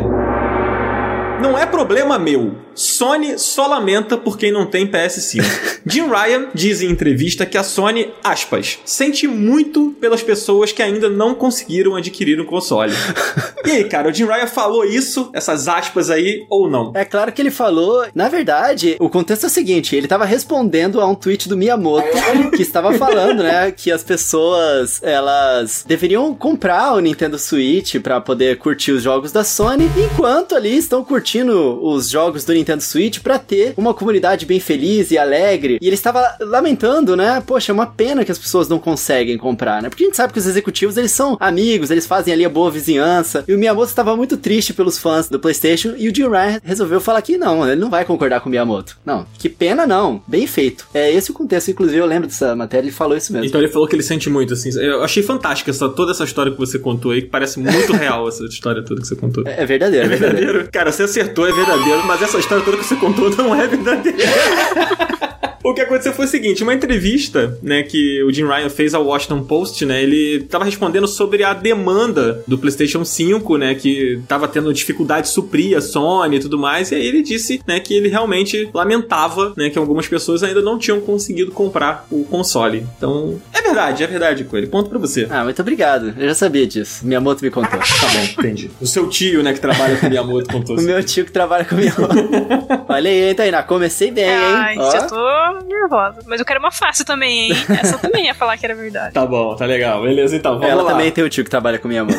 Não 1.41 1.59
é 1.59 1.67
problema 1.67 2.19
meu. 2.19 2.64
Sony 2.75 3.39
só 3.39 3.67
lamenta 3.67 4.17
por 4.17 4.37
quem 4.37 4.53
não 4.53 4.67
tem 4.67 4.87
PS5. 4.87 5.45
Jim 5.87 6.09
Ryan 6.09 6.49
diz 6.55 6.83
em 6.83 6.91
entrevista 6.91 7.47
que 7.47 7.59
a 7.59 7.63
Sony, 7.63 8.13
aspas, 8.23 8.79
sente 8.85 9.27
muito 9.27 9.95
pelas 10.01 10.23
pessoas 10.23 10.73
que 10.73 10.83
ainda 10.83 11.09
não 11.09 11.35
conseguiram 11.35 11.97
adquirir 11.97 12.41
um 12.41 12.47
console. 12.47 12.93
E 13.65 13.71
aí, 13.71 13.85
cara, 13.85 14.11
o 14.11 14.13
Jim 14.13 14.27
Ryan 14.27 14.47
falou 14.47 14.85
isso, 14.85 15.31
essas 15.33 15.69
aspas 15.69 16.11
aí, 16.11 16.45
ou 16.51 16.69
não? 16.69 16.93
É 16.95 17.03
claro 17.03 17.33
que 17.33 17.41
ele 17.41 17.51
falou. 17.51 18.05
Na 18.15 18.29
verdade, 18.29 18.95
o 19.01 19.09
contexto 19.09 19.45
é 19.45 19.47
o 19.47 19.51
seguinte: 19.51 19.97
ele 19.97 20.07
tava 20.07 20.27
respondendo 20.27 21.01
a 21.01 21.07
um 21.07 21.15
tweet 21.15 21.49
do 21.49 21.57
Miyamoto 21.57 22.07
que 22.55 22.61
estava 22.61 22.93
falando, 22.93 23.43
né, 23.43 23.71
que 23.71 23.91
as 23.91 24.05
pessoas 24.05 25.03
elas 25.03 25.83
deveriam 25.89 26.35
comprar 26.35 26.93
o 26.93 27.01
Nintendo 27.01 27.39
Switch 27.39 27.97
pra 28.03 28.21
poder 28.21 28.59
curtir 28.59 28.93
os 28.93 29.03
jogos 29.03 29.33
da 29.33 29.43
Sony, 29.43 29.91
enquanto 29.97 30.55
ali 30.55 30.77
estão 30.77 31.03
curtindo 31.03 31.83
os 31.83 32.11
jogos 32.11 32.45
do 32.45 32.53
Nintendo 32.53 32.64
Switch 32.83 33.21
pra 33.21 33.39
ter 33.39 33.75
uma 33.77 33.93
comunidade 33.93 34.47
bem 34.47 34.61
feliz 34.61 35.11
e 35.11 35.19
alegre. 35.19 35.79
E 35.81 35.87
ele 35.87 35.95
estava 35.95 36.37
lamentando, 36.41 37.17
né? 37.17 37.43
Poxa, 37.45 37.73
é 37.73 37.75
uma 37.75 37.87
pena 37.87 38.25
que 38.25 38.33
as 38.33 38.39
pessoas 38.39 38.69
não 38.69 38.79
conseguem 38.79 39.37
comprar, 39.37 39.83
né? 39.83 39.89
Porque 39.89 40.05
a 40.05 40.07
gente 40.07 40.17
sabe 40.17 40.33
que 40.33 40.39
os 40.39 40.47
executivos 40.47 40.97
eles 40.97 41.11
são 41.11 41.37
amigos, 41.41 41.91
eles 41.91 42.07
fazem 42.07 42.33
ali 42.33 42.45
a 42.45 42.49
boa 42.49 42.71
vizinhança. 42.71 43.45
E 43.49 43.55
o 43.55 43.59
Miyamoto 43.59 43.89
estava 43.89 44.17
muito 44.17 44.37
triste 44.37 44.73
pelos 44.73 44.99
fãs 44.99 45.29
do 45.29 45.39
PlayStation 45.41 45.95
e 45.97 46.09
o 46.09 46.15
Jim 46.15 46.29
Ryan 46.29 46.61
resolveu 46.63 47.01
falar 47.01 47.21
que 47.23 47.37
não, 47.37 47.67
ele 47.67 47.81
não 47.81 47.91
vai 47.91 48.05
concordar 48.05 48.41
com 48.41 48.49
o 48.49 48.51
Miyamoto. 48.51 48.97
Não, 49.05 49.27
que 49.39 49.49
pena 49.49 49.87
não, 49.87 50.23
bem 50.27 50.47
feito. 50.47 50.87
É 50.95 51.11
esse 51.13 51.31
o 51.31 51.35
contexto, 51.35 51.71
inclusive 51.71 51.99
eu 51.99 52.07
lembro 52.07 52.29
dessa 52.29 52.55
matéria, 52.55 52.87
ele 52.87 52.93
falou 52.93 53.17
isso 53.17 53.33
mesmo. 53.33 53.47
Então 53.47 53.61
ele 53.61 53.71
falou 53.71 53.89
que 53.89 53.97
ele 53.97 54.03
sente 54.03 54.31
muito, 54.31 54.53
assim. 54.53 54.71
Eu 54.79 55.03
achei 55.03 55.23
fantástica 55.23 55.71
essa, 55.71 55.89
toda 55.89 56.13
essa 56.13 56.25
história 56.25 56.53
que 56.53 56.59
você 56.59 56.79
contou 56.79 57.11
aí, 57.11 57.23
que 57.23 57.29
parece 57.29 57.59
muito 57.59 57.93
real 57.93 58.29
essa 58.29 58.45
história 58.45 58.83
toda 58.83 59.01
que 59.01 59.09
você 59.09 59.17
contou. 59.17 59.45
É 59.47 59.65
é 59.65 59.67
verdadeiro, 59.67 60.07
é 60.07 60.09
verdadeiro. 60.09 60.37
verdadeiro. 60.37 60.71
Cara, 60.73 60.93
você 60.93 61.03
acertou, 61.03 61.49
é 61.49 61.53
verdadeiro, 61.53 62.07
mas 62.07 62.23
essa 62.23 62.39
história 62.39 62.54
toda 62.63 62.77
que 62.77 62.85
você 62.85 62.97
contou 62.97 63.31
não 63.31 63.55
é 63.55 63.67
verdadeira. 63.67 64.19
O 65.65 65.73
que 65.73 65.81
aconteceu 65.81 66.13
foi 66.13 66.27
o 66.27 66.29
seguinte, 66.29 66.63
uma 66.63 66.75
entrevista, 66.75 67.59
né, 67.63 67.83
que 67.83 68.23
o 68.23 68.31
Jim 68.31 68.45
Ryan 68.45 68.69
fez 68.69 68.93
ao 68.93 69.03
Washington 69.07 69.43
Post, 69.45 69.87
né, 69.87 70.03
ele 70.03 70.41
tava 70.41 70.63
respondendo 70.63 71.09
sobre 71.09 71.43
a 71.43 71.55
demanda 71.55 72.43
do 72.47 72.59
PlayStation 72.59 73.03
5, 73.03 73.57
né, 73.57 73.75
que 73.75 74.21
tava 74.29 74.47
tendo 74.47 74.73
dificuldade 74.75 75.29
de 75.29 75.33
suprir 75.33 75.77
a 75.77 75.81
Sony 75.81 76.37
e 76.37 76.41
tudo 76.41 76.59
mais, 76.59 76.93
e 76.93 76.97
aí 76.97 77.07
ele 77.07 77.23
disse, 77.23 77.63
né, 77.67 77.81
que 77.81 77.95
ele 77.95 78.09
realmente 78.11 78.69
lamentava, 78.75 79.55
né, 79.57 79.71
que 79.71 79.79
algumas 79.79 80.07
pessoas 80.07 80.43
ainda 80.43 80.61
não 80.61 80.79
tinham 80.79 81.01
conseguido 81.01 81.51
comprar 81.51 82.07
o 82.11 82.25
console. 82.25 82.87
Então, 82.99 83.41
é 83.53 83.63
verdade, 83.63 84.05
é 84.05 84.07
verdade, 84.07 84.45
Coelho. 84.45 84.69
Ponto 84.69 84.91
pra 84.91 84.99
você. 84.99 85.27
Ah, 85.31 85.45
muito 85.45 85.61
obrigado. 85.63 86.15
Eu 86.19 86.29
já 86.29 86.35
sabia 86.35 86.67
disso. 86.67 87.07
Miyamoto 87.07 87.43
me 87.43 87.51
contou. 87.51 87.81
Tá 88.05 88.09
bom, 88.09 88.25
entendi. 88.41 88.71
O 88.81 88.87
seu 88.87 89.09
tio, 89.09 89.43
né, 89.43 89.55
que 89.55 89.61
trabalha 89.61 89.97
com 89.97 90.09
Miyamoto 90.09 90.53
contou 90.53 90.77
O 90.79 90.83
meu 90.83 91.03
tio 91.03 91.25
que 91.25 91.33
trabalha 91.33 91.65
com 91.65 91.75
Miyamoto. 91.75 92.15
Olha 92.89 93.11
aí, 93.11 93.35
Tainá. 93.35 93.63
Comecei 93.63 94.11
bem, 94.11 94.25
hein? 94.27 94.35
Ai, 94.35 94.79
Ó. 94.79 94.91
já 94.91 95.07
tô 95.07 95.17
nervosa. 95.63 96.21
Mas 96.27 96.41
eu 96.41 96.47
quero 96.47 96.61
uma 96.61 96.71
fácil 96.71 97.05
também, 97.05 97.51
hein? 97.51 97.57
Essa 97.81 97.95
eu 97.95 97.99
também 97.99 98.27
ia 98.27 98.35
falar 98.35 98.57
que 98.57 98.65
era 98.65 98.75
verdade. 98.75 99.15
Tá 99.15 99.27
bom, 99.27 99.55
tá 99.55 99.65
legal. 99.67 100.03
Beleza, 100.03 100.37
então, 100.37 100.55
vamos 100.55 100.69
Ela 100.69 100.83
lá. 100.83 100.93
também 100.93 101.11
tem 101.11 101.23
o 101.25 101.29
tio 101.29 101.45
que 101.45 101.51
trabalha 101.51 101.79
com 101.79 101.89
Miyamoto. 101.89 102.19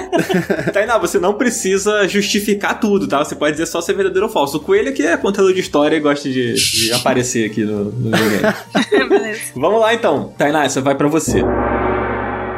Tainá, 0.72 0.98
você 0.98 1.18
não 1.18 1.34
precisa 1.34 2.06
justificar 2.08 2.78
tudo, 2.78 3.06
tá? 3.08 3.18
Você 3.24 3.34
pode 3.34 3.52
dizer 3.52 3.66
só 3.66 3.80
se 3.80 3.90
é 3.90 3.94
verdadeiro 3.94 4.26
ou 4.26 4.32
falso. 4.32 4.58
O 4.58 4.60
Coelho 4.60 4.92
que 4.92 5.06
é 5.06 5.16
contador 5.16 5.52
de 5.52 5.60
história 5.60 5.96
e 5.96 6.00
gosta 6.00 6.28
de, 6.28 6.54
de 6.54 6.92
aparecer 6.92 7.50
aqui 7.50 7.64
no, 7.64 7.84
no. 7.84 8.10
Beleza. 9.08 9.40
Vamos 9.54 9.80
lá, 9.80 9.94
então. 9.94 10.32
Tainá, 10.36 10.64
essa 10.64 10.80
vai 10.80 10.94
pra 10.94 11.08
você. 11.08 11.42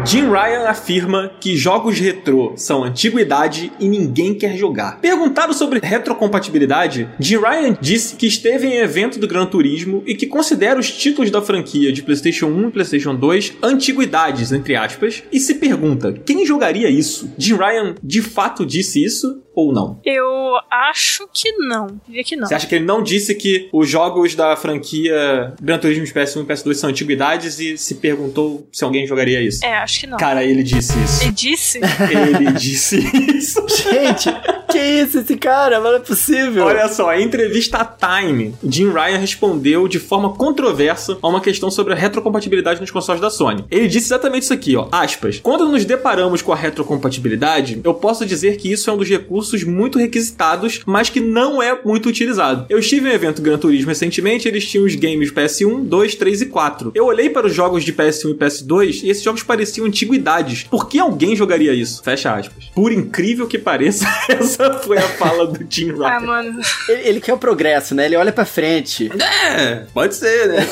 Jim 0.04 0.28
Ryan 0.28 0.68
afirma 0.68 1.30
que 1.40 1.56
jogos 1.56 1.98
retrô 1.98 2.54
são 2.56 2.82
antiguidade 2.82 3.72
e 3.78 3.88
ninguém 3.88 4.34
quer 4.34 4.56
jogar. 4.56 5.00
Perguntado 5.00 5.54
sobre 5.54 5.78
retrocompatibilidade, 5.80 7.08
Jim 7.20 7.38
Ryan 7.38 7.76
disse 7.80 8.16
que 8.16 8.26
esteve 8.26 8.66
em 8.66 8.78
evento 8.78 9.20
do 9.20 9.28
Gran 9.28 9.46
Turismo 9.46 10.02
e 10.04 10.14
que 10.14 10.26
considera 10.26 10.78
os 10.78 10.90
títulos 10.90 11.30
da 11.30 11.40
franquia 11.40 11.92
de 11.92 12.02
PlayStation 12.02 12.46
1 12.46 12.68
e 12.68 12.72
PlayStation 12.72 13.14
2 13.14 13.58
antiguidades, 13.62 14.50
entre 14.50 14.74
aspas, 14.74 15.22
e 15.30 15.38
se 15.38 15.54
pergunta: 15.54 16.12
quem 16.12 16.44
jogaria 16.44 16.90
isso? 16.90 17.32
Jim 17.38 17.54
Ryan 17.54 17.94
de 18.02 18.20
fato 18.20 18.66
disse 18.66 19.02
isso? 19.02 19.42
ou 19.54 19.72
não? 19.72 20.00
Eu 20.04 20.56
acho 20.70 21.28
que 21.32 21.52
não. 21.52 22.00
Diria 22.06 22.24
que 22.24 22.36
não. 22.36 22.46
Você 22.46 22.54
acha 22.54 22.66
que 22.66 22.74
ele 22.74 22.84
não 22.84 23.02
disse 23.02 23.34
que 23.34 23.68
os 23.72 23.88
jogos 23.88 24.34
da 24.34 24.56
franquia 24.56 25.54
Gran 25.60 25.78
Turismo 25.78 26.04
PS1 26.04 26.42
e 26.42 26.46
PS2 26.46 26.74
são 26.74 26.90
antiguidades 26.90 27.58
e 27.58 27.76
se 27.76 27.96
perguntou 27.96 28.66
se 28.72 28.84
alguém 28.84 29.06
jogaria 29.06 29.40
isso? 29.40 29.64
É, 29.64 29.82
acho 29.92 30.00
que 30.00 30.06
não. 30.06 30.16
Cara, 30.16 30.42
ele 30.44 30.62
disse 30.62 30.98
isso. 31.02 31.22
Ele 31.22 31.32
disse? 31.32 31.80
ele 32.10 32.52
disse 32.52 32.98
isso. 33.36 33.66
Gente, 33.68 34.28
que 34.72 34.78
isso 34.78 35.18
esse 35.18 35.36
cara? 35.36 35.80
Não 35.80 35.94
é 35.94 35.98
possível. 35.98 36.64
Olha 36.64 36.88
só, 36.88 37.12
em 37.14 37.24
entrevista 37.24 37.78
à 37.78 37.84
Time, 37.84 38.54
Jim 38.66 38.90
Ryan 38.90 39.18
respondeu 39.18 39.86
de 39.86 39.98
forma 39.98 40.30
controversa 40.34 41.18
a 41.22 41.28
uma 41.28 41.40
questão 41.40 41.70
sobre 41.70 41.92
a 41.92 41.96
retrocompatibilidade 41.96 42.80
nos 42.80 42.90
consoles 42.90 43.20
da 43.20 43.30
Sony. 43.30 43.64
Ele 43.70 43.88
disse 43.88 44.06
exatamente 44.06 44.44
isso 44.44 44.52
aqui, 44.52 44.76
ó, 44.76 44.88
aspas. 44.90 45.40
Quando 45.42 45.68
nos 45.68 45.84
deparamos 45.84 46.42
com 46.42 46.52
a 46.52 46.56
retrocompatibilidade, 46.56 47.80
eu 47.84 47.94
posso 47.94 48.24
dizer 48.24 48.56
que 48.56 48.70
isso 48.70 48.88
é 48.88 48.92
um 48.92 48.96
dos 48.96 49.08
recursos 49.08 49.64
muito 49.64 49.98
requisitados, 49.98 50.80
mas 50.86 51.10
que 51.10 51.20
não 51.20 51.62
é 51.62 51.78
muito 51.84 52.08
utilizado. 52.08 52.66
Eu 52.68 52.78
estive 52.78 53.08
em 53.08 53.12
um 53.12 53.14
evento 53.14 53.42
Gran 53.42 53.58
Turismo 53.58 53.88
recentemente, 53.88 54.48
eles 54.48 54.66
tinham 54.66 54.84
os 54.84 54.94
games 54.94 55.32
PS1, 55.32 55.84
2, 55.84 56.14
3 56.14 56.42
e 56.42 56.46
4. 56.46 56.92
Eu 56.94 57.06
olhei 57.06 57.30
para 57.30 57.46
os 57.46 57.54
jogos 57.54 57.84
de 57.84 57.92
PS1 57.92 58.30
e 58.30 58.34
PS2 58.34 59.02
e 59.02 59.10
esses 59.10 59.22
jogos 59.22 59.42
pareciam 59.42 59.86
antiguidades. 59.86 60.64
Por 60.64 60.88
que 60.88 60.98
alguém 60.98 61.36
jogaria 61.36 61.72
isso? 61.72 62.02
Fecha 62.02 62.34
aspas. 62.34 62.70
Por 62.74 62.92
incrível 62.92 63.46
que 63.46 63.58
pareça, 63.58 64.06
essa 64.28 64.61
essa 64.62 64.78
foi 64.80 64.98
a 64.98 65.02
fala 65.02 65.46
do 65.46 65.64
Tim 65.64 65.92
Ryan. 65.92 66.06
Ah, 66.06 66.20
mano. 66.20 66.60
Ele, 66.88 67.08
ele, 67.08 67.20
quer 67.20 67.34
o 67.34 67.38
progresso, 67.38 67.94
né? 67.94 68.06
Ele 68.06 68.16
olha 68.16 68.32
pra 68.32 68.44
frente. 68.44 69.10
É, 69.56 69.84
pode 69.92 70.14
ser, 70.14 70.48
né? 70.48 70.66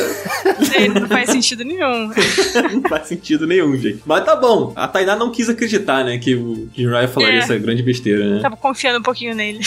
não 1.00 1.08
faz 1.08 1.30
sentido 1.30 1.64
nenhum. 1.64 2.08
não 2.72 2.82
faz 2.88 3.08
sentido 3.08 3.46
nenhum, 3.46 3.76
gente. 3.76 4.02
Mas 4.04 4.24
tá 4.24 4.36
bom. 4.36 4.72
A 4.76 4.86
Tainá 4.86 5.16
não 5.16 5.30
quis 5.30 5.48
acreditar, 5.48 6.04
né? 6.04 6.18
Que 6.18 6.34
o 6.34 6.68
Jim 6.74 6.88
Ryan 6.88 7.08
falaria 7.08 7.40
é. 7.40 7.42
essa 7.42 7.58
grande 7.58 7.82
besteira, 7.82 8.24
né? 8.24 8.42
Tava 8.42 8.56
confiando 8.56 8.98
um 8.98 9.02
pouquinho 9.02 9.34
nele. 9.34 9.60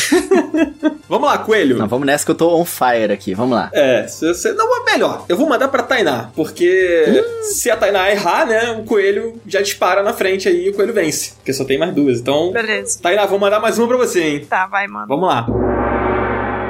vamos 1.07 1.27
lá, 1.27 1.37
Coelho. 1.37 1.77
Não, 1.77 1.87
vamos 1.87 2.05
nessa 2.05 2.25
que 2.25 2.31
eu 2.31 2.35
tô 2.35 2.55
on 2.55 2.65
fire 2.65 3.11
aqui. 3.11 3.33
Vamos 3.33 3.55
lá. 3.55 3.69
É, 3.73 4.07
se 4.07 4.27
você. 4.27 4.53
Não, 4.53 4.81
é 4.81 4.91
melhor. 4.91 5.25
Eu 5.27 5.37
vou 5.37 5.47
mandar 5.47 5.67
pra 5.67 5.83
Tainá. 5.83 6.29
Porque 6.35 7.05
hum. 7.07 7.43
se 7.43 7.69
a 7.69 7.77
Tainá 7.77 8.09
errar, 8.11 8.45
né? 8.45 8.71
O 8.71 8.83
Coelho 8.83 9.39
já 9.47 9.61
dispara 9.61 10.03
na 10.03 10.13
frente 10.13 10.47
aí 10.47 10.65
e 10.65 10.69
o 10.69 10.73
Coelho 10.73 10.93
vence. 10.93 11.33
Porque 11.35 11.53
só 11.53 11.65
tem 11.65 11.77
mais 11.77 11.93
duas. 11.93 12.19
Então. 12.19 12.51
Beleza. 12.51 12.99
Tainá, 13.01 13.25
vou 13.25 13.39
mandar 13.39 13.59
mais 13.59 13.77
uma 13.77 13.87
pra 13.87 13.97
você 13.97 14.02
você, 14.07 14.23
hein? 14.23 14.45
Tá, 14.45 14.65
vai, 14.67 14.87
mano. 14.87 15.07
Vamos 15.07 15.27
lá. 15.27 15.45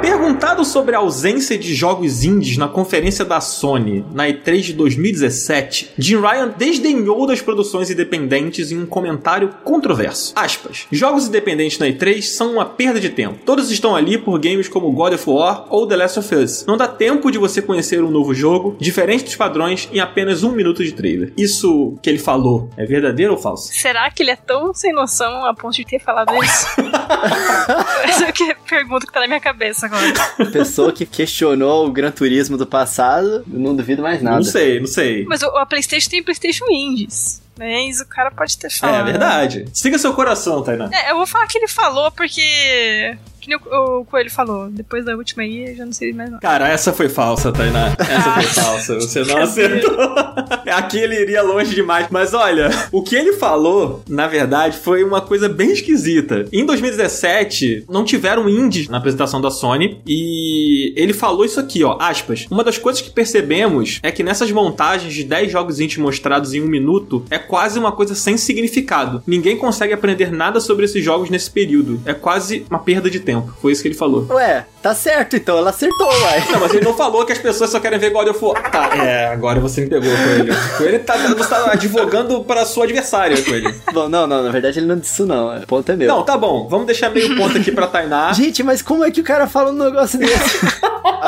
Perguntado 0.04 0.66
sobre 0.66 0.98
a 0.98 1.00
ausência 1.00 1.58
de 1.58 1.74
jogos 1.74 2.26
indies 2.26 2.58
na 2.58 2.68
conferência 2.68 3.24
da 3.24 3.40
Sony 3.40 4.06
na 4.12 4.28
E3 4.28 4.60
de 4.60 4.74
2017, 4.74 5.94
Jim 5.98 6.20
Ryan 6.20 6.54
desdenhou 6.58 7.26
das 7.26 7.40
produções 7.42 7.90
independentes 7.90 8.70
em 8.70 8.78
um 8.78 8.86
comentário 8.86 9.56
controverso. 9.64 10.34
Aspas. 10.36 10.88
Jogos 10.92 11.30
independentes 11.30 11.80
na 11.80 11.88
E3 11.88 12.22
são 12.22 12.56
uma 12.56 12.66
perda 12.66 13.00
de 13.00 13.12
tempo. 13.12 13.40
Todos 13.46 13.72
estão 13.72 13.96
ali 13.96 14.18
por 14.18 14.38
games 14.42 14.68
como 14.68 14.92
God 14.92 15.14
of 15.14 15.30
War 15.30 15.68
ou 15.70 15.88
The 15.88 15.96
Last 15.96 16.20
of 16.20 16.36
Us. 16.36 16.66
Não 16.66 16.76
dá 16.76 16.90
tempo 16.90 17.32
de 17.32 17.38
você 17.38 17.62
conhecer 17.62 18.04
um 18.04 18.12
novo 18.12 18.34
jogo, 18.34 18.76
diferente 18.82 19.24
dos 19.24 19.38
padrões, 19.38 19.88
em 19.90 20.02
apenas 20.02 20.44
um 20.44 20.52
minuto 20.52 20.84
de 20.84 20.92
trailer. 20.92 21.32
Isso 21.38 21.98
que 22.02 22.10
ele 22.10 22.20
falou 22.20 22.70
é 22.76 22.86
verdadeiro 22.86 23.32
ou 23.32 23.40
falso? 23.40 23.72
Será 23.72 24.12
que 24.12 24.22
ele 24.22 24.32
é 24.32 24.36
tão 24.36 24.74
sem 24.74 24.92
noção 24.92 25.46
a 25.46 25.54
ponto 25.54 25.78
de 25.78 25.86
ter 25.86 26.00
falado 26.00 26.34
isso? 26.44 26.68
Essa 28.04 28.26
é 28.26 28.52
a 28.52 28.56
pergunta 28.68 29.08
que 29.08 29.14
tá 29.14 29.22
na 29.22 29.28
minha 29.28 29.40
cabeça 29.40 29.93
agora. 29.96 30.52
Pessoa 30.52 30.92
que 30.92 31.06
questionou 31.06 31.88
o 31.88 31.92
Gran 31.92 32.12
Turismo 32.12 32.58
do 32.58 32.66
passado, 32.66 33.44
não 33.48 33.76
duvido 33.76 34.02
mais 34.02 34.22
nada. 34.22 34.38
Não 34.38 34.44
sei, 34.44 34.80
não 34.80 34.88
sei. 34.88 35.26
Mas 35.26 35.44
a 35.44 35.66
PlayStation 35.66 36.10
tem 36.10 36.24
PlayStation 36.24 36.66
Indies. 36.72 37.42
Mas 37.58 38.00
o 38.00 38.06
cara 38.08 38.32
pode 38.32 38.58
ter 38.58 38.72
falado. 38.72 39.02
É 39.08 39.12
verdade. 39.12 39.66
Siga 39.74 40.00
seu 40.00 40.14
coração, 40.14 40.64
Tainá. 40.64 40.90
É, 40.92 41.12
eu 41.12 41.18
vou 41.18 41.28
falar 41.28 41.46
que 41.48 41.58
ele 41.58 41.68
falou 41.68 42.12
porque 42.12 43.16
que 43.44 43.50
nem 43.50 43.58
o, 43.58 44.00
o 44.00 44.06
Coelho 44.06 44.32
falou, 44.32 44.70
depois 44.70 45.04
da 45.04 45.16
última 45.18 45.44
aí, 45.44 45.72
eu 45.72 45.76
já 45.76 45.86
não 45.86 45.92
sei 45.92 46.14
mais 46.14 46.32
não. 46.32 46.40
Cara, 46.40 46.70
essa 46.70 46.94
foi 46.94 47.10
falsa, 47.10 47.52
Tainá. 47.52 47.94
Essa 48.00 48.32
foi 48.32 48.44
falsa. 48.64 48.96
Você 48.96 49.24
não 49.26 49.38
acertou. 49.38 49.98
Aqui 50.72 50.98
ele 50.98 51.20
iria 51.20 51.42
longe 51.44 51.76
demais. 51.76 52.08
Mas 52.10 52.34
olha, 52.34 52.70
o 52.90 53.04
que 53.04 53.16
ele 53.16 53.34
falou, 53.34 54.02
na 54.08 54.28
verdade, 54.28 54.78
foi 54.78 55.04
uma 55.04 55.20
coisa 55.20 55.50
bem 55.50 55.72
esquisita. 55.72 56.46
Em 56.54 56.66
2017, 56.66 57.86
não 57.90 58.06
tiveram 58.06 58.48
indies 58.48 58.88
na 58.88 58.98
apresentação 58.98 59.42
da 59.42 59.52
Sony 59.52 60.02
e 60.08 60.94
ele 60.96 61.12
falou 61.12 61.44
isso 61.44 61.60
aqui, 61.60 61.84
ó, 61.84 61.98
aspas. 62.00 62.48
Uma 62.50 62.64
das 62.64 62.78
coisas 62.78 63.02
que 63.02 63.12
percebemos 63.12 64.00
é 64.02 64.10
que 64.10 64.24
nessas 64.24 64.52
montagens 64.52 65.14
de 65.14 65.24
10 65.26 65.52
jogos 65.52 65.82
indies 65.82 65.98
mostrados 65.98 66.54
em 66.54 66.62
um 66.62 66.68
minuto 66.68 67.26
é 67.30 67.38
quase 67.38 67.78
uma 67.78 67.92
coisa 67.92 68.16
sem 68.16 68.38
significado. 68.38 69.22
Ninguém 69.28 69.58
consegue 69.58 69.94
aprender 69.94 70.32
nada 70.32 70.62
sobre 70.62 70.86
esses 70.86 71.04
jogos 71.04 71.30
nesse 71.30 71.52
período. 71.52 72.00
É 72.06 72.14
quase 72.14 72.66
uma 72.70 72.80
perda 72.80 73.10
de 73.10 73.20
tempo 73.20 73.33
tempo. 73.34 73.54
Foi 73.62 73.72
isso 73.72 73.82
que 73.82 73.88
ele 73.88 73.96
falou. 73.96 74.25
Ué, 74.30 74.66
tá 74.82 74.94
certo 74.94 75.36
então, 75.36 75.58
ela 75.58 75.70
acertou, 75.70 76.08
uai. 76.08 76.44
Não, 76.52 76.60
mas 76.60 76.74
ele 76.74 76.86
não 76.86 76.94
falou 76.94 77.25
que 77.25 77.32
as 77.32 77.40
pessoas 77.40 77.70
só 77.70 77.80
querem 77.80 78.00
ver 78.00 78.12
God 78.12 78.28
of 78.28 78.44
War. 78.44 78.72
Tá, 78.72 78.96
é, 78.96 79.28
agora 79.28 79.60
você 79.60 79.82
me 79.82 79.88
pegou, 79.88 80.12
Coelho. 80.12 80.56
Coelho 80.78 81.04
tá, 81.04 81.18
você 81.18 81.50
tá 81.50 81.72
advogando 81.72 82.44
pra 82.44 82.66
sua 82.66 82.86
adversária, 82.86 83.42
Coelho. 83.42 83.74
Bom, 83.94 84.10
não, 84.10 84.28
não, 84.28 84.44
na 84.44 84.50
verdade 84.50 84.80
ele 84.80 84.88
não 84.88 84.98
disse 84.98 85.13
isso 85.13 85.25
não, 85.25 85.56
o 85.56 85.68
ponto 85.68 85.92
é 85.92 85.96
meu. 85.96 86.08
Não, 86.08 86.24
tá 86.24 86.38
bom, 86.38 86.68
vamos 86.68 86.86
deixar 86.86 87.10
meio 87.10 87.36
ponto 87.36 87.58
aqui 87.58 87.72
pra 87.72 87.88
Tainá. 87.88 88.32
Gente, 88.34 88.63
mas 88.63 88.82
como 88.82 89.04
é 89.04 89.12
que 89.12 89.22
o 89.22 89.24
cara 89.24 89.48
fala 89.48 89.72
um 89.72 89.84
negócio 89.84 90.20
desse? 90.20 90.60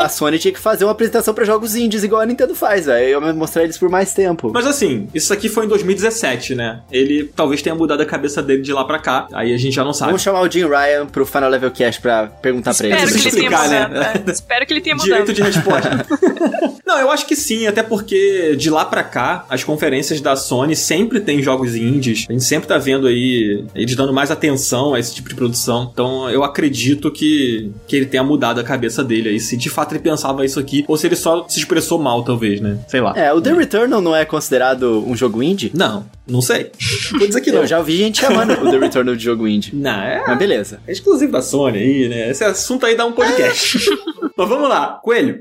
a 0.06 0.10
Sony 0.10 0.38
tinha 0.38 0.54
que 0.54 0.60
fazer 0.60 0.86
uma 0.86 0.92
apresentação 0.92 1.34
pra 1.34 1.44
jogos 1.44 1.76
indies 1.76 2.04
igual 2.04 2.22
a 2.22 2.26
Nintendo 2.26 2.56
faz, 2.56 2.86
velho. 2.86 3.08
Eu 3.08 3.36
mostrar 3.36 3.64
eles 3.64 3.78
por 3.78 3.90
mais 3.90 4.14
tempo. 4.14 4.52
Mas 4.54 4.68
assim, 4.68 5.08
isso 5.14 5.34
aqui 5.34 5.50
foi 5.50 5.66
em 5.66 5.68
2017, 5.68 6.56
né? 6.56 6.82
Ele 6.92 7.30
talvez 7.36 7.62
tenha 7.62 7.76
mudado 7.76 8.02
a 8.02 8.06
cabeça 8.06 8.42
dele 8.42 8.62
de 8.62 8.72
lá 8.72 8.86
pra 8.86 9.00
cá. 9.00 9.28
Aí 9.34 9.54
a 9.54 9.58
gente 9.58 9.74
já 9.74 9.84
não 9.84 9.94
sabe. 9.94 10.12
Vamos 10.12 10.22
chamar 10.22 10.42
o 10.42 10.50
Jim 10.50 10.68
Ryan 10.68 11.08
pro 11.08 11.26
Final 11.26 11.50
Level 11.50 11.72
Cast 11.72 12.02
pra 12.02 12.28
perguntar 12.28 12.72
Espero 12.72 12.90
pra 12.90 13.02
ele. 13.02 13.12
Que 13.12 13.18
ele 13.18 13.28
explicar, 13.28 13.70
né? 13.70 13.90
É. 14.26 14.32
Espero 14.32 14.66
que 14.66 14.74
ele 14.74 14.82
tenha 14.82 14.96
mudado. 14.96 15.10
Direito 15.10 15.34
de 15.34 15.42
resposta. 15.42 16.06
não, 16.86 17.00
eu 17.00 17.12
acho 17.12 17.26
que 17.26 17.36
sim, 17.36 17.68
até 17.68 17.84
porque 17.84 18.56
de 18.56 18.70
lá 18.70 18.86
pra 18.86 19.04
cá, 19.04 19.46
as 19.50 19.64
conferências 19.64 20.22
da 20.22 20.36
Sony 20.36 20.76
sempre 20.76 21.20
tem 21.20 21.42
jogos 21.42 21.76
indies. 21.76 22.26
A 22.30 22.34
gente 22.34 22.44
sempre 22.44 22.68
tá 22.68 22.78
vendo 22.78 23.08
aí 23.08 23.64
eles 23.74 23.96
dando 23.96 24.14
mais 24.14 24.32
atenção 24.32 24.94
a 24.94 25.00
esse 25.00 25.16
tipo 25.16 25.30
de 25.30 25.36
produção. 25.36 25.90
Então 25.92 26.30
eu 26.30 26.44
acredito 26.44 27.12
que, 27.12 27.72
que 27.88 27.96
ele 27.96 28.06
tenha 28.06 28.24
mudado 28.24 28.60
a 28.60 28.64
cabeça 28.64 29.04
dele 29.04 29.30
aí. 29.30 29.40
Se 29.40 29.58
de 29.58 29.70
fato 29.70 29.95
ele 29.96 30.04
pensava 30.04 30.46
isso 30.46 30.60
aqui, 30.60 30.86
ou 30.88 30.98
se 30.98 31.08
ele 31.08 31.16
só 31.16 31.46
se 31.48 31.60
expressou 31.60 32.00
mal, 32.00 32.24
talvez, 32.24 32.62
né? 32.62 32.78
Sei 32.88 33.02
lá. 33.02 33.14
É, 33.16 33.34
o 33.34 33.42
The 33.42 33.54
Returnal 33.54 34.02
não 34.02 34.16
é 34.16 34.26
considerado 34.26 35.04
um 35.08 35.16
jogo 35.16 35.42
indie? 35.42 35.72
Não, 35.74 36.06
não 36.28 36.42
sei. 36.42 36.72
Vou 37.12 37.28
dizer 37.28 37.42
que 37.42 37.52
não. 37.52 37.62
Eu 37.62 37.68
já 37.68 37.80
ouvi 37.80 37.98
gente 37.98 38.20
chamando 38.20 38.52
o 38.54 38.70
The 38.70 38.78
Returnal 38.78 39.16
de 39.16 39.24
jogo 39.24 39.48
indie. 39.48 39.76
Não, 39.76 40.02
é. 40.02 40.24
Mas 40.28 40.38
beleza. 40.38 40.80
É 40.88 40.92
exclusivo 40.92 41.32
da 41.32 41.42
Sony 41.42 41.78
aí, 41.78 42.10
né? 42.10 42.30
Esse 42.30 42.44
assunto 42.44 42.86
aí 42.86 42.96
dá 42.96 43.06
um 43.06 43.12
podcast. 43.12 43.78
Mas 44.38 44.50
vamos 44.50 44.68
lá, 44.68 45.00
Coelho. 45.02 45.40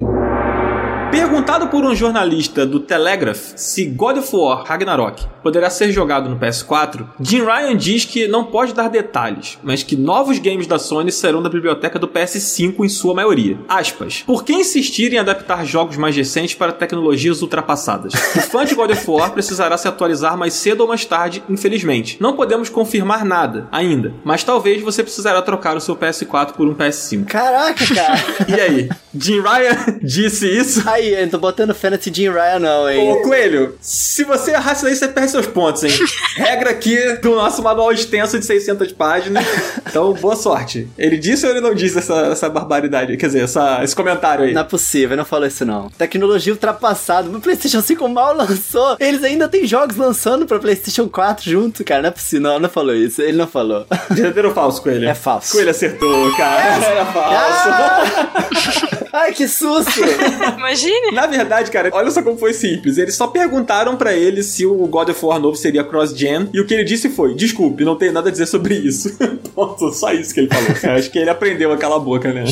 Perguntado 1.15 1.69
por 1.69 1.85
um 1.85 1.95
jornalista 1.95 2.67
do 2.67 2.81
Telegraph 2.81 3.53
se 3.55 3.85
God 3.85 4.19
of 4.19 4.35
War 4.35 4.65
Ragnarok 4.65 5.25
poderá 5.45 5.71
ser 5.71 5.93
jogado 5.93 6.29
no 6.29 6.37
PS4, 6.37 7.07
Jim 7.21 7.45
Ryan 7.45 7.77
diz 7.77 8.05
que 8.05 8.27
não 8.27 8.45
pode 8.45 8.75
dar 8.75 8.89
detalhes, 8.89 9.57
mas 9.63 9.85
que 9.85 9.95
novos 9.95 10.41
games 10.41 10.67
da 10.67 10.77
Sony 10.77 11.13
serão 11.13 11.41
da 11.41 11.49
biblioteca 11.49 12.01
do 12.01 12.09
PS5 12.09 12.85
em 12.85 12.89
sua 12.89 13.15
maioria. 13.15 13.59
Aspas. 13.69 14.25
Por 14.27 14.43
que 14.43 14.55
insistir 14.55 15.13
em 15.13 15.19
adaptar 15.19 15.65
jogos 15.65 15.97
mais 15.97 16.17
recentes 16.17 16.57
para 16.57 16.73
tecnologias 16.73 17.43
ultrapassadas? 17.43 18.13
O 18.15 18.41
fã 18.41 18.65
de 18.65 18.75
God 18.75 18.91
of 18.91 19.09
War 19.09 19.31
precisará 19.31 19.79
se 19.79 19.87
atualizar 19.87 20.37
mais 20.37 20.55
cedo 20.55 20.81
ou 20.81 20.89
mais 20.89 21.05
tarde, 21.05 21.45
infelizmente. 21.49 22.17
Não 22.21 22.35
podemos 22.35 22.69
confirmar 22.69 23.25
nada 23.25 23.69
ainda, 23.71 24.15
mas 24.25 24.43
talvez 24.43 24.83
você 24.83 25.03
precisará 25.03 25.41
trocar 25.43 25.77
o 25.77 25.81
seu 25.81 25.95
PS4 25.95 26.55
por 26.55 26.67
um 26.67 26.75
PS5. 26.75 27.27
Caraca, 27.27 27.85
cara! 27.95 28.21
e 28.49 28.61
aí? 28.61 28.89
Jim 29.15 29.41
Ryan 29.41 29.99
disse 30.03 30.49
isso? 30.49 30.83
Aí 30.89 31.04
aí, 31.05 31.15
eu 31.15 31.23
não 31.23 31.29
tô 31.29 31.39
botando 31.39 31.75
fé 31.75 31.91
nesse 31.91 32.13
Jim 32.13 32.31
Ryan, 32.31 32.59
não, 32.61 32.89
hein? 32.89 33.11
Ô, 33.11 33.23
Coelho, 33.23 33.77
se 33.81 34.25
você 34.25 34.53
errar 34.53 34.73
isso 34.73 34.87
aí, 34.87 34.95
você 34.95 35.09
perde 35.09 35.31
seus 35.31 35.47
pontos, 35.47 35.85
hein? 35.85 35.91
Regra 36.37 36.71
aqui 36.71 36.97
do 37.23 37.35
nosso 37.35 37.63
manual 37.63 37.93
extenso 37.93 38.39
de 38.39 38.45
600 38.47 38.93
páginas. 38.93 39.45
Então, 39.87 40.13
boa 40.15 40.37
sorte. 40.37 40.89
Ele 40.99 41.17
disse 41.17 41.45
ou 41.47 41.53
ele 41.53 41.61
não 41.61 41.75
disse 41.75 41.99
essa, 41.99 42.15
essa 42.27 42.49
barbaridade? 42.49 43.17
Quer 43.17 43.27
dizer, 43.27 43.45
essa, 43.45 43.83
esse 43.83 43.95
comentário 43.95 44.45
aí? 44.45 44.53
Não 44.53 44.61
é 44.61 44.65
possível, 44.65 45.17
não 45.17 45.25
falou 45.25 45.47
isso 45.47 45.65
não. 45.65 45.89
Tecnologia 45.91 46.53
ultrapassada. 46.53 47.29
O 47.29 47.41
PlayStation 47.41 47.81
5 47.81 48.09
mal 48.09 48.35
lançou. 48.37 48.97
Eles 48.99 49.23
ainda 49.23 49.49
têm 49.49 49.67
jogos 49.67 49.97
lançando 49.97 50.47
pra 50.47 50.59
PlayStation 50.59 51.09
4 51.09 51.51
junto, 51.51 51.85
cara. 51.85 52.03
Não 52.03 52.09
é 52.09 52.13
possível. 52.13 52.41
Não, 52.41 52.59
não 52.59 52.69
falou 52.69 52.95
isso. 52.95 53.23
Ele 53.23 53.37
não 53.37 53.47
falou. 53.47 53.87
Verdadeiro 54.11 54.49
ou 54.49 54.55
falso, 54.55 54.83
Coelho? 54.83 55.09
É 55.09 55.15
falso. 55.15 55.53
Coelho 55.53 55.71
acertou, 55.71 56.33
cara. 56.37 56.63
É, 56.63 56.91
Era 56.91 57.07
falso. 57.07 57.69
Ah! 57.69 59.05
Ai, 59.15 59.33
que 59.33 59.47
susto! 59.47 60.01
Imagine. 60.99 61.15
Na 61.15 61.27
verdade, 61.27 61.71
cara, 61.71 61.91
olha 61.93 62.11
só 62.11 62.23
como 62.23 62.37
foi 62.37 62.53
simples. 62.53 62.99
Eles 62.99 63.15
só 63.15 63.27
perguntaram 63.27 63.97
pra 63.97 64.15
ele 64.15 64.43
se 64.43 64.67
o 64.67 64.87
God 64.87 65.09
of 65.11 65.25
War 65.25 65.39
novo 65.39 65.57
seria 65.57 65.85
cross-gen. 65.85 66.49
E 66.53 66.61
o 66.61 66.67
que 66.67 66.75
ele 66.75 66.85
disse 66.85 67.09
foi: 67.09 67.35
desculpe, 67.35 67.85
não 67.85 67.97
tenho 67.97 68.13
nada 68.13 68.29
a 68.29 68.33
dizer 68.33 68.47
sobre 68.47 68.75
isso. 68.75 69.17
Ponto, 69.55 69.93
só 69.93 70.13
isso 70.13 70.33
que 70.35 70.41
ele 70.41 70.49
falou. 70.49 70.69
Eu 70.83 70.91
acho 70.99 71.11
que 71.11 71.19
ele 71.19 71.31
aprendeu 71.31 71.73
aquela 71.73 71.99
boca, 71.99 72.33
né? 72.33 72.45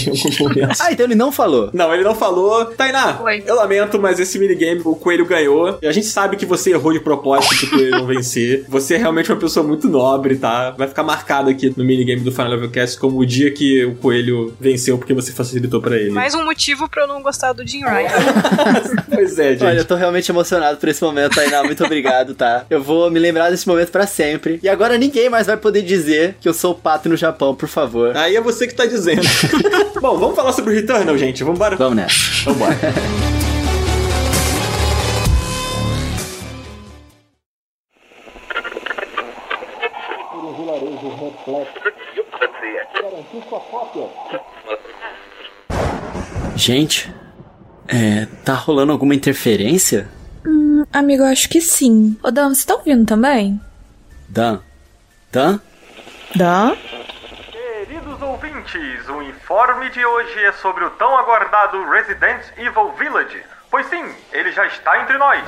Ah, 0.80 0.92
então 0.92 1.06
ele 1.06 1.14
não 1.14 1.32
falou. 1.32 1.70
Não, 1.72 1.92
ele 1.92 2.04
não 2.04 2.14
falou. 2.14 2.64
Tainá, 2.66 3.20
Oi. 3.22 3.42
eu 3.46 3.56
lamento, 3.56 3.99
mas 3.99 4.18
esse 4.20 4.38
minigame 4.38 4.80
o 4.84 4.94
Coelho 4.94 5.26
ganhou. 5.26 5.78
E 5.82 5.87
a 5.87 5.92
gente 5.92 6.06
sabe 6.06 6.37
que 6.37 6.46
você 6.46 6.70
errou 6.70 6.92
de 6.92 7.00
propósito 7.00 7.56
pro 7.56 7.70
Coelho 7.70 7.90
não 7.90 8.06
vencer. 8.06 8.64
Você 8.68 8.94
é 8.94 8.99
realmente 8.99 9.30
uma 9.30 9.38
pessoa 9.38 9.66
muito 9.66 9.88
nobre, 9.88 10.37
tá? 10.37 10.70
Vai 10.70 10.88
ficar 10.88 11.02
marcado 11.02 11.50
aqui 11.50 11.72
no 11.76 11.84
minigame 11.84 12.22
do 12.22 12.30
Final 12.30 12.50
Level 12.52 12.70
Cast 12.70 12.99
como 12.99 13.18
o 13.18 13.26
dia 13.26 13.50
que 13.50 13.84
o 13.84 13.94
Coelho 13.96 14.54
venceu 14.61 14.99
porque 14.99 15.14
você 15.14 15.32
facilitou 15.32 15.80
pra 15.80 15.96
ele. 15.96 16.11
Mais 16.11 16.34
um 16.34 16.44
motivo 16.44 16.88
pra 16.88 17.02
eu 17.02 17.08
não 17.08 17.22
gostar 17.22 17.52
do 17.52 17.66
Jim 17.66 17.80
Ryan. 17.80 18.08
Pois 19.12 19.39
é, 19.39 19.53
gente. 19.53 19.65
Olha, 19.65 19.79
eu 19.79 19.85
tô 19.85 19.95
realmente 19.95 20.31
emocionado 20.31 20.79
por 20.79 20.89
esse 20.89 21.03
momento, 21.03 21.35
Tainá. 21.35 21.62
Muito 21.62 21.85
obrigado, 21.85 22.35
tá? 22.35 22.65
Eu 22.71 22.83
vou 22.83 23.11
me 23.11 23.19
lembrar 23.19 23.51
desse 23.51 23.67
momento 23.69 23.91
pra 23.91 24.07
sempre. 24.07 24.59
E 24.62 24.69
agora 24.69 24.97
ninguém 24.99 25.29
mais 25.29 25.47
vai 25.47 25.57
poder 25.57 25.83
dizer 25.83 26.37
que 26.41 26.49
eu 26.49 26.55
sou 26.55 26.73
o 26.73 26.75
pato 26.75 27.09
no 27.09 27.17
Japão, 27.17 27.55
por 27.55 27.69
favor. 27.69 28.17
Aí 28.17 28.37
é 28.37 28.41
você 28.41 28.67
que 28.67 28.75
tá 28.75 28.87
dizendo. 28.87 29.23
Bom, 30.01 30.19
vamos 30.19 30.35
falar 30.35 30.53
sobre 30.53 30.73
o 30.73 30.75
Returnal, 30.75 31.17
gente. 31.17 31.45
Vambora. 31.45 31.77
Vamos 31.77 31.97
nessa. 31.97 32.17
Vambora. 32.45 32.77
Gente, 46.57 47.12
é. 47.89 48.27
Tá 48.45 48.55
rolando 48.55 48.93
alguma 48.93 49.15
interferência? 49.15 50.09
Hum, 50.47 50.85
amigo, 50.93 51.23
eu 51.23 51.29
acho 51.29 51.49
que 51.49 51.61
sim. 51.61 52.17
Ô, 52.23 52.31
Dan, 52.31 52.55
você 52.55 52.67
tá 52.67 52.75
ouvindo 52.75 53.07
também? 53.07 53.61
Dan? 54.29 54.61
Dan? 55.31 55.61
Dan? 56.35 56.75
Queridos 57.51 58.21
ouvintes, 58.23 59.09
o 59.09 59.23
informe 59.23 59.91
de 59.91 60.05
hoje 60.05 60.39
é 60.45 60.53
sobre 60.53 60.85
o 60.85 60.91
tão 60.91 61.17
aguardado 61.17 61.89
Resident 61.91 62.43
Evil 62.57 62.93
Village. 62.99 63.43
Pois 63.71 63.87
sim, 63.87 64.05
ele 64.33 64.53
já 64.53 64.67
está 64.67 65.03
entre 65.03 65.17
nós. 65.19 65.43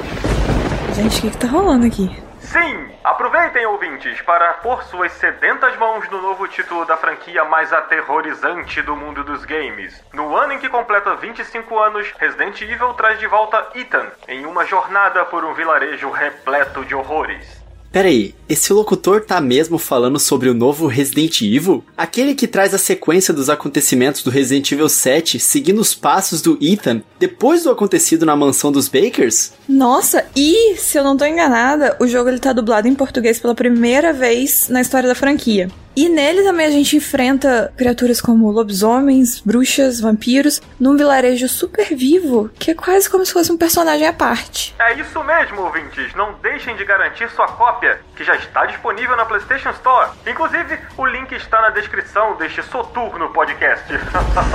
Gente, 0.94 1.18
o 1.18 1.22
que 1.22 1.30
que 1.30 1.36
tá 1.36 1.48
rolando 1.48 1.86
aqui? 1.86 2.23
Sim, 2.54 2.88
aproveitem 3.02 3.66
ouvintes 3.66 4.22
para 4.22 4.54
pôr 4.54 4.80
suas 4.84 5.10
sedentas 5.14 5.76
mãos 5.76 6.08
no 6.08 6.22
novo 6.22 6.46
título 6.46 6.84
da 6.84 6.96
franquia 6.96 7.44
mais 7.44 7.72
aterrorizante 7.72 8.80
do 8.80 8.94
mundo 8.94 9.24
dos 9.24 9.44
games. 9.44 10.00
No 10.12 10.36
ano 10.36 10.52
em 10.52 10.60
que 10.60 10.68
completa 10.68 11.16
25 11.16 11.76
anos, 11.76 12.14
Resident 12.16 12.60
Evil 12.60 12.94
traz 12.94 13.18
de 13.18 13.26
volta 13.26 13.70
Ethan 13.74 14.06
em 14.28 14.46
uma 14.46 14.64
jornada 14.64 15.24
por 15.24 15.44
um 15.44 15.52
vilarejo 15.52 16.12
repleto 16.12 16.84
de 16.84 16.94
horrores. 16.94 17.63
Peraí, 17.94 18.34
esse 18.48 18.72
locutor 18.72 19.20
tá 19.20 19.40
mesmo 19.40 19.78
falando 19.78 20.18
sobre 20.18 20.48
o 20.48 20.54
novo 20.54 20.88
Resident 20.88 21.42
Evil? 21.42 21.84
Aquele 21.96 22.34
que 22.34 22.48
traz 22.48 22.74
a 22.74 22.78
sequência 22.78 23.32
dos 23.32 23.48
acontecimentos 23.48 24.20
do 24.24 24.30
Resident 24.30 24.72
Evil 24.72 24.88
7, 24.88 25.38
seguindo 25.38 25.80
os 25.80 25.94
passos 25.94 26.42
do 26.42 26.58
Ethan, 26.60 27.02
depois 27.20 27.62
do 27.62 27.70
acontecido 27.70 28.26
na 28.26 28.34
mansão 28.34 28.72
dos 28.72 28.88
Bakers? 28.88 29.52
Nossa, 29.68 30.24
e 30.34 30.74
se 30.76 30.98
eu 30.98 31.04
não 31.04 31.16
tô 31.16 31.24
enganada, 31.24 31.96
o 32.00 32.08
jogo 32.08 32.28
ele 32.28 32.40
tá 32.40 32.52
dublado 32.52 32.88
em 32.88 32.96
português 32.96 33.38
pela 33.38 33.54
primeira 33.54 34.12
vez 34.12 34.68
na 34.68 34.80
história 34.80 35.08
da 35.08 35.14
franquia. 35.14 35.70
E 35.96 36.08
nele 36.08 36.42
também 36.42 36.66
a 36.66 36.70
gente 36.70 36.96
enfrenta 36.96 37.72
criaturas 37.76 38.20
como 38.20 38.50
lobisomens, 38.50 39.40
bruxas, 39.40 40.00
vampiros, 40.00 40.60
num 40.78 40.96
vilarejo 40.96 41.48
super 41.48 41.94
vivo, 41.94 42.50
que 42.58 42.72
é 42.72 42.74
quase 42.74 43.08
como 43.08 43.24
se 43.24 43.32
fosse 43.32 43.52
um 43.52 43.56
personagem 43.56 44.06
à 44.06 44.12
parte. 44.12 44.74
É 44.78 44.94
isso 44.94 45.22
mesmo, 45.22 45.62
ouvintes. 45.62 46.12
Não 46.14 46.34
deixem 46.42 46.74
de 46.76 46.84
garantir 46.84 47.30
sua 47.30 47.46
cópia, 47.46 48.00
que 48.16 48.24
já 48.24 48.34
está 48.34 48.66
disponível 48.66 49.16
na 49.16 49.24
PlayStation 49.24 49.70
Store. 49.70 50.10
Inclusive, 50.26 50.78
o 50.96 51.06
link 51.06 51.32
está 51.32 51.60
na 51.60 51.70
descrição 51.70 52.36
deste 52.36 52.62
soturno 52.64 53.30
podcast. 53.30 53.84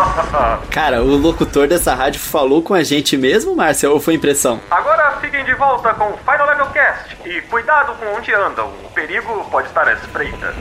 Cara, 0.70 1.02
o 1.02 1.16
locutor 1.16 1.68
dessa 1.68 1.96
rádio 1.96 2.20
falou 2.20 2.62
com 2.62 2.74
a 2.74 2.84
gente 2.84 3.16
mesmo, 3.16 3.56
Márcia, 3.56 3.90
ou 3.90 4.00
foi 4.00 4.16
impressão? 4.16 4.60
Agora 4.70 5.18
fiquem 5.22 5.46
de 5.46 5.54
volta 5.54 5.94
com 5.94 6.10
o 6.10 6.18
Final 6.18 6.48
Level 6.48 6.68
Cast 6.68 7.18
e 7.26 7.42
cuidado 7.44 7.96
com 7.96 8.18
onde 8.18 8.34
andam. 8.34 8.68
O 8.84 8.90
perigo 8.90 9.48
pode 9.50 9.68
estar 9.68 9.88
à 9.88 9.94
espreita. 9.94 10.54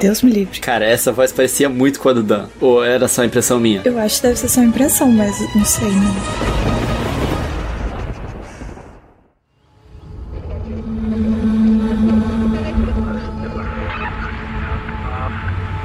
Deus 0.00 0.22
me 0.22 0.30
livre. 0.30 0.60
Cara, 0.60 0.84
essa 0.84 1.12
voz 1.12 1.32
parecia 1.32 1.68
muito 1.68 2.00
com 2.00 2.08
a 2.08 2.12
do 2.12 2.22
Dan. 2.22 2.46
Ou 2.60 2.84
era 2.84 3.08
só 3.08 3.24
impressão 3.24 3.58
minha? 3.58 3.82
Eu 3.84 3.98
acho 3.98 4.16
que 4.16 4.22
deve 4.28 4.38
ser 4.38 4.48
só 4.48 4.62
impressão, 4.62 5.10
mas 5.10 5.38
não 5.54 5.64
sei, 5.64 5.88
né? 5.88 6.73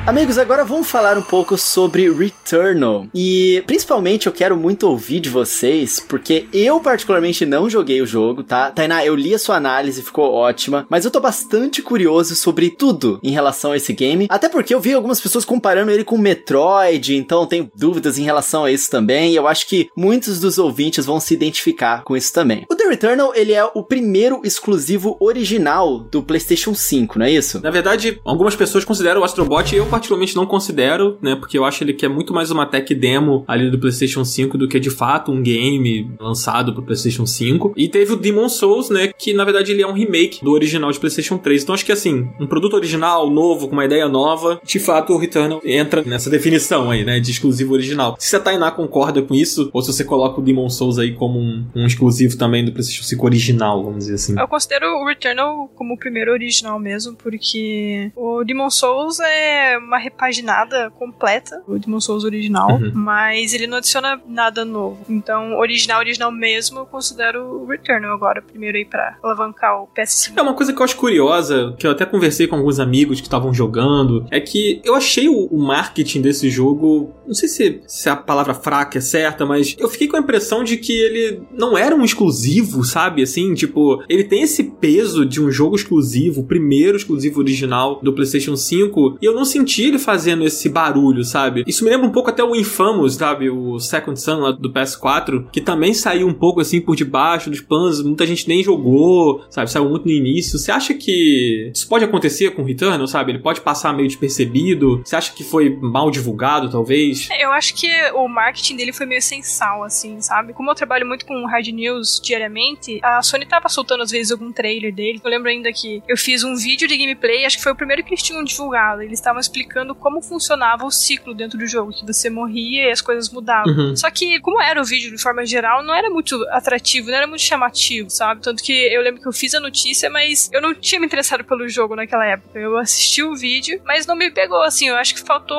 Amigos, 0.09 0.39
agora 0.39 0.65
vamos 0.65 0.89
falar 0.89 1.19
um 1.19 1.21
pouco 1.21 1.55
sobre 1.55 2.11
Returnal. 2.11 3.05
E 3.13 3.63
principalmente 3.67 4.25
eu 4.25 4.33
quero 4.33 4.57
muito 4.57 4.89
ouvir 4.89 5.19
de 5.19 5.29
vocês, 5.29 5.99
porque 5.99 6.47
eu 6.51 6.79
particularmente 6.79 7.45
não 7.45 7.69
joguei 7.69 8.01
o 8.01 8.07
jogo, 8.07 8.41
tá? 8.41 8.71
Tainá, 8.71 9.05
eu 9.05 9.15
li 9.15 9.35
a 9.35 9.37
sua 9.37 9.57
análise, 9.57 10.01
ficou 10.01 10.33
ótima, 10.33 10.87
mas 10.89 11.05
eu 11.05 11.11
tô 11.11 11.19
bastante 11.19 11.83
curioso 11.83 12.35
sobre 12.35 12.71
tudo 12.71 13.19
em 13.21 13.29
relação 13.29 13.71
a 13.71 13.77
esse 13.77 13.93
game, 13.93 14.25
até 14.31 14.49
porque 14.49 14.73
eu 14.73 14.79
vi 14.79 14.95
algumas 14.95 15.21
pessoas 15.21 15.45
comparando 15.45 15.91
ele 15.91 16.03
com 16.03 16.17
Metroid, 16.17 17.15
então 17.15 17.45
tenho 17.45 17.71
dúvidas 17.75 18.17
em 18.17 18.23
relação 18.23 18.63
a 18.63 18.71
isso 18.71 18.89
também, 18.89 19.33
e 19.33 19.35
eu 19.35 19.47
acho 19.47 19.67
que 19.67 19.89
muitos 19.95 20.39
dos 20.39 20.57
ouvintes 20.57 21.05
vão 21.05 21.19
se 21.19 21.35
identificar 21.35 22.03
com 22.03 22.17
isso 22.17 22.33
também. 22.33 22.65
O 22.67 22.75
The 22.75 22.87
Returnal, 22.87 23.31
ele 23.35 23.53
é 23.53 23.63
o 23.63 23.83
primeiro 23.83 24.41
exclusivo 24.43 25.17
original 25.19 25.99
do 25.99 26.23
PlayStation 26.23 26.73
5, 26.73 27.19
não 27.19 27.27
é 27.27 27.31
isso? 27.31 27.61
Na 27.61 27.69
verdade, 27.69 28.19
algumas 28.25 28.55
pessoas 28.55 28.83
consideram 28.83 29.21
o 29.21 29.23
Astrobot, 29.23 29.75
eu 29.75 29.85
particularmente 29.99 30.35
não 30.35 30.45
considero, 30.45 31.17
né? 31.21 31.35
Porque 31.35 31.57
eu 31.57 31.65
acho 31.65 31.83
ele 31.83 31.93
que 31.93 32.05
é 32.05 32.09
muito 32.09 32.33
mais 32.33 32.49
uma 32.49 32.65
tech 32.65 32.95
demo 32.95 33.43
ali 33.47 33.69
do 33.69 33.77
PlayStation 33.77 34.23
5 34.23 34.57
do 34.57 34.67
que 34.67 34.79
de 34.79 34.89
fato 34.89 35.31
um 35.31 35.41
game 35.41 36.09
lançado 36.19 36.73
pro 36.73 36.81
PlayStation 36.81 37.25
5. 37.25 37.73
E 37.75 37.89
teve 37.89 38.13
o 38.13 38.15
Demon 38.15 38.47
Souls, 38.47 38.89
né? 38.89 39.11
Que 39.17 39.33
na 39.33 39.43
verdade 39.43 39.71
ele 39.71 39.81
é 39.81 39.87
um 39.87 39.93
remake 39.93 40.43
do 40.43 40.51
original 40.51 40.91
de 40.91 40.99
PlayStation 40.99 41.37
3. 41.37 41.63
Então 41.63 41.75
acho 41.75 41.85
que 41.85 41.91
assim, 41.91 42.29
um 42.39 42.47
produto 42.47 42.75
original, 42.75 43.29
novo, 43.29 43.67
com 43.67 43.73
uma 43.73 43.85
ideia 43.85 44.07
nova, 44.07 44.61
de 44.63 44.79
fato 44.79 45.13
o 45.13 45.17
Returnal 45.17 45.61
entra 45.65 46.01
nessa 46.03 46.29
definição 46.29 46.89
aí, 46.89 47.03
né? 47.03 47.19
De 47.19 47.29
exclusivo 47.29 47.73
original. 47.73 48.15
Se 48.17 48.35
a 48.35 48.39
Tainá 48.39 48.71
concorda 48.71 49.21
com 49.21 49.35
isso, 49.35 49.69
ou 49.73 49.81
se 49.81 49.91
você 49.91 50.05
coloca 50.05 50.39
o 50.39 50.43
Demon 50.43 50.69
Souls 50.69 50.97
aí 50.97 51.13
como 51.13 51.39
um, 51.39 51.65
um 51.75 51.85
exclusivo 51.85 52.37
também 52.37 52.63
do 52.63 52.71
PlayStation 52.71 53.03
5 53.03 53.25
original, 53.25 53.83
vamos 53.83 53.99
dizer 54.05 54.15
assim. 54.15 54.39
Eu 54.39 54.47
considero 54.47 54.85
o 54.85 55.05
Returnal 55.05 55.69
como 55.75 55.95
o 55.95 55.97
primeiro 55.97 56.31
original 56.31 56.79
mesmo, 56.79 57.15
porque 57.15 58.11
o 58.15 58.43
Demon 58.45 58.69
Souls 58.69 59.19
é 59.19 59.77
uma 59.89 59.97
repaginada 59.97 60.91
completa 60.91 61.63
do 61.67 61.79
Demon 61.79 61.99
Souls 61.99 62.23
original, 62.23 62.69
Uhum. 62.79 62.91
mas 62.93 63.53
ele 63.53 63.65
não 63.65 63.77
adiciona 63.77 64.21
nada 64.27 64.63
novo. 64.63 64.99
Então, 65.09 65.57
original, 65.57 65.99
original 65.99 66.31
mesmo, 66.31 66.79
eu 66.79 66.85
considero 66.85 67.43
o 67.63 67.65
Returnal 67.65 68.13
agora, 68.13 68.41
primeiro 68.41 68.77
aí 68.77 68.85
pra 68.85 69.17
alavancar 69.23 69.81
o 69.81 69.87
PS5. 69.87 70.33
É 70.37 70.41
uma 70.41 70.53
coisa 70.53 70.71
que 70.71 70.79
eu 70.79 70.83
acho 70.83 70.95
curiosa, 70.95 71.73
que 71.79 71.87
eu 71.87 71.91
até 71.91 72.05
conversei 72.05 72.45
com 72.47 72.55
alguns 72.55 72.79
amigos 72.79 73.19
que 73.19 73.25
estavam 73.27 73.51
jogando, 73.53 74.25
é 74.29 74.39
que 74.39 74.79
eu 74.83 74.93
achei 74.93 75.27
o, 75.27 75.45
o 75.47 75.57
marketing 75.57 76.21
desse 76.21 76.49
jogo, 76.49 77.11
não 77.25 77.33
sei 77.33 77.49
se, 77.49 77.81
se 77.87 78.09
a 78.09 78.15
palavra 78.15 78.53
fraca 78.53 78.99
é 78.99 79.01
certa, 79.01 79.45
mas 79.45 79.75
eu 79.79 79.89
fiquei 79.89 80.07
com 80.07 80.17
a 80.17 80.19
impressão 80.19 80.63
de 80.63 80.77
que 80.77 80.93
ele 80.93 81.41
não 81.51 81.75
era 81.77 81.95
um 81.95 82.03
exclusivo, 82.05 82.83
sabe? 82.83 83.23
Assim, 83.23 83.53
tipo, 83.55 84.03
ele 84.07 84.23
tem 84.23 84.43
esse 84.43 84.63
peso 84.63 85.25
de 85.25 85.41
um 85.41 85.49
jogo 85.51 85.75
exclusivo, 85.75 86.41
o 86.41 86.45
primeiro 86.45 86.95
exclusivo 86.97 87.39
original 87.39 87.99
do 88.03 88.13
PlayStation 88.13 88.55
5, 88.55 89.17
e 89.21 89.25
eu 89.25 89.33
não 89.33 89.45
senti 89.45 89.68
ele 89.77 89.99
fazendo 89.99 90.45
esse 90.45 90.69
barulho, 90.69 91.23
sabe? 91.23 91.63
Isso 91.65 91.83
me 91.83 91.89
lembra 91.89 92.07
um 92.07 92.11
pouco 92.11 92.29
até 92.29 92.43
o 92.43 92.55
Infamous, 92.55 93.15
sabe? 93.15 93.49
O 93.49 93.79
Second 93.79 94.19
Son 94.19 94.39
lá 94.39 94.51
do 94.51 94.71
PS4, 94.71 95.49
que 95.51 95.61
também 95.61 95.93
saiu 95.93 96.27
um 96.27 96.33
pouco 96.33 96.59
assim 96.59 96.81
por 96.81 96.95
debaixo 96.95 97.49
dos 97.49 97.61
panos, 97.61 98.03
muita 98.03 98.25
gente 98.25 98.47
nem 98.47 98.63
jogou, 98.63 99.43
sabe? 99.49 99.71
Saiu 99.71 99.89
muito 99.89 100.05
no 100.05 100.11
início. 100.11 100.57
Você 100.57 100.71
acha 100.71 100.93
que 100.93 101.71
isso 101.73 101.87
pode 101.87 102.03
acontecer 102.05 102.51
com 102.51 102.61
o 102.61 102.65
Returnal, 102.65 103.07
sabe? 103.07 103.31
Ele 103.31 103.39
pode 103.39 103.61
passar 103.61 103.93
meio 103.93 104.07
despercebido? 104.07 105.01
Você 105.03 105.15
acha 105.15 105.33
que 105.33 105.43
foi 105.43 105.69
mal 105.81 106.11
divulgado, 106.11 106.69
talvez? 106.69 107.29
Eu 107.39 107.51
acho 107.51 107.75
que 107.75 107.87
o 108.13 108.27
marketing 108.27 108.75
dele 108.75 108.93
foi 108.93 109.05
meio 109.05 109.21
sem 109.21 109.41
sal, 109.41 109.83
assim, 109.83 110.19
sabe? 110.21 110.53
Como 110.53 110.69
eu 110.69 110.75
trabalho 110.75 111.05
muito 111.05 111.25
com 111.25 111.45
hard 111.45 111.67
news 111.67 112.19
recentemente, 112.59 112.99
a 113.03 113.21
Sony 113.21 113.45
tava 113.45 113.69
soltando 113.69 114.03
às 114.03 114.11
vezes 114.11 114.31
algum 114.31 114.51
trailer 114.51 114.93
dele. 114.93 115.21
Eu 115.23 115.29
lembro 115.29 115.49
ainda 115.49 115.71
que 115.71 116.01
eu 116.07 116.17
fiz 116.17 116.43
um 116.43 116.55
vídeo 116.55 116.87
de 116.87 116.97
gameplay, 116.97 117.45
acho 117.45 117.57
que 117.57 117.63
foi 117.63 117.71
o 117.71 117.75
primeiro 117.75 118.03
que 118.03 118.09
eles 118.09 118.23
tinham 118.23 118.43
divulgado. 118.43 119.01
Eles 119.01 119.19
estavam 119.19 119.39
explicando 119.39 119.58
como 119.95 120.21
funcionava 120.21 120.85
o 120.85 120.91
ciclo 120.91 121.33
dentro 121.33 121.57
do 121.57 121.67
jogo, 121.67 121.91
que 121.91 122.05
você 122.05 122.29
morria 122.29 122.87
e 122.87 122.91
as 122.91 123.01
coisas 123.01 123.29
mudavam. 123.29 123.73
Uhum. 123.73 123.95
Só 123.95 124.09
que, 124.09 124.39
como 124.39 124.61
era 124.61 124.81
o 124.81 124.85
vídeo 124.85 125.11
de 125.11 125.21
forma 125.21 125.45
geral, 125.45 125.83
não 125.83 125.93
era 125.93 126.09
muito 126.09 126.35
atrativo, 126.49 127.09
não 127.09 127.17
era 127.17 127.27
muito 127.27 127.41
chamativo, 127.41 128.09
sabe? 128.09 128.41
Tanto 128.41 128.63
que 128.63 128.73
eu 128.73 129.01
lembro 129.01 129.21
que 129.21 129.27
eu 129.27 129.33
fiz 129.33 129.53
a 129.53 129.59
notícia, 129.59 130.09
mas 130.09 130.49
eu 130.51 130.61
não 130.61 130.73
tinha 130.73 130.99
me 130.99 131.05
interessado 131.05 131.43
pelo 131.43 131.67
jogo 131.67 131.95
naquela 131.95 132.25
época. 132.25 132.59
Eu 132.59 132.77
assisti 132.77 133.23
o 133.23 133.35
vídeo, 133.35 133.81
mas 133.85 134.05
não 134.05 134.15
me 134.15 134.31
pegou, 134.31 134.61
assim. 134.61 134.89
Eu 134.89 134.95
acho 134.95 135.13
que 135.13 135.21
faltou. 135.21 135.57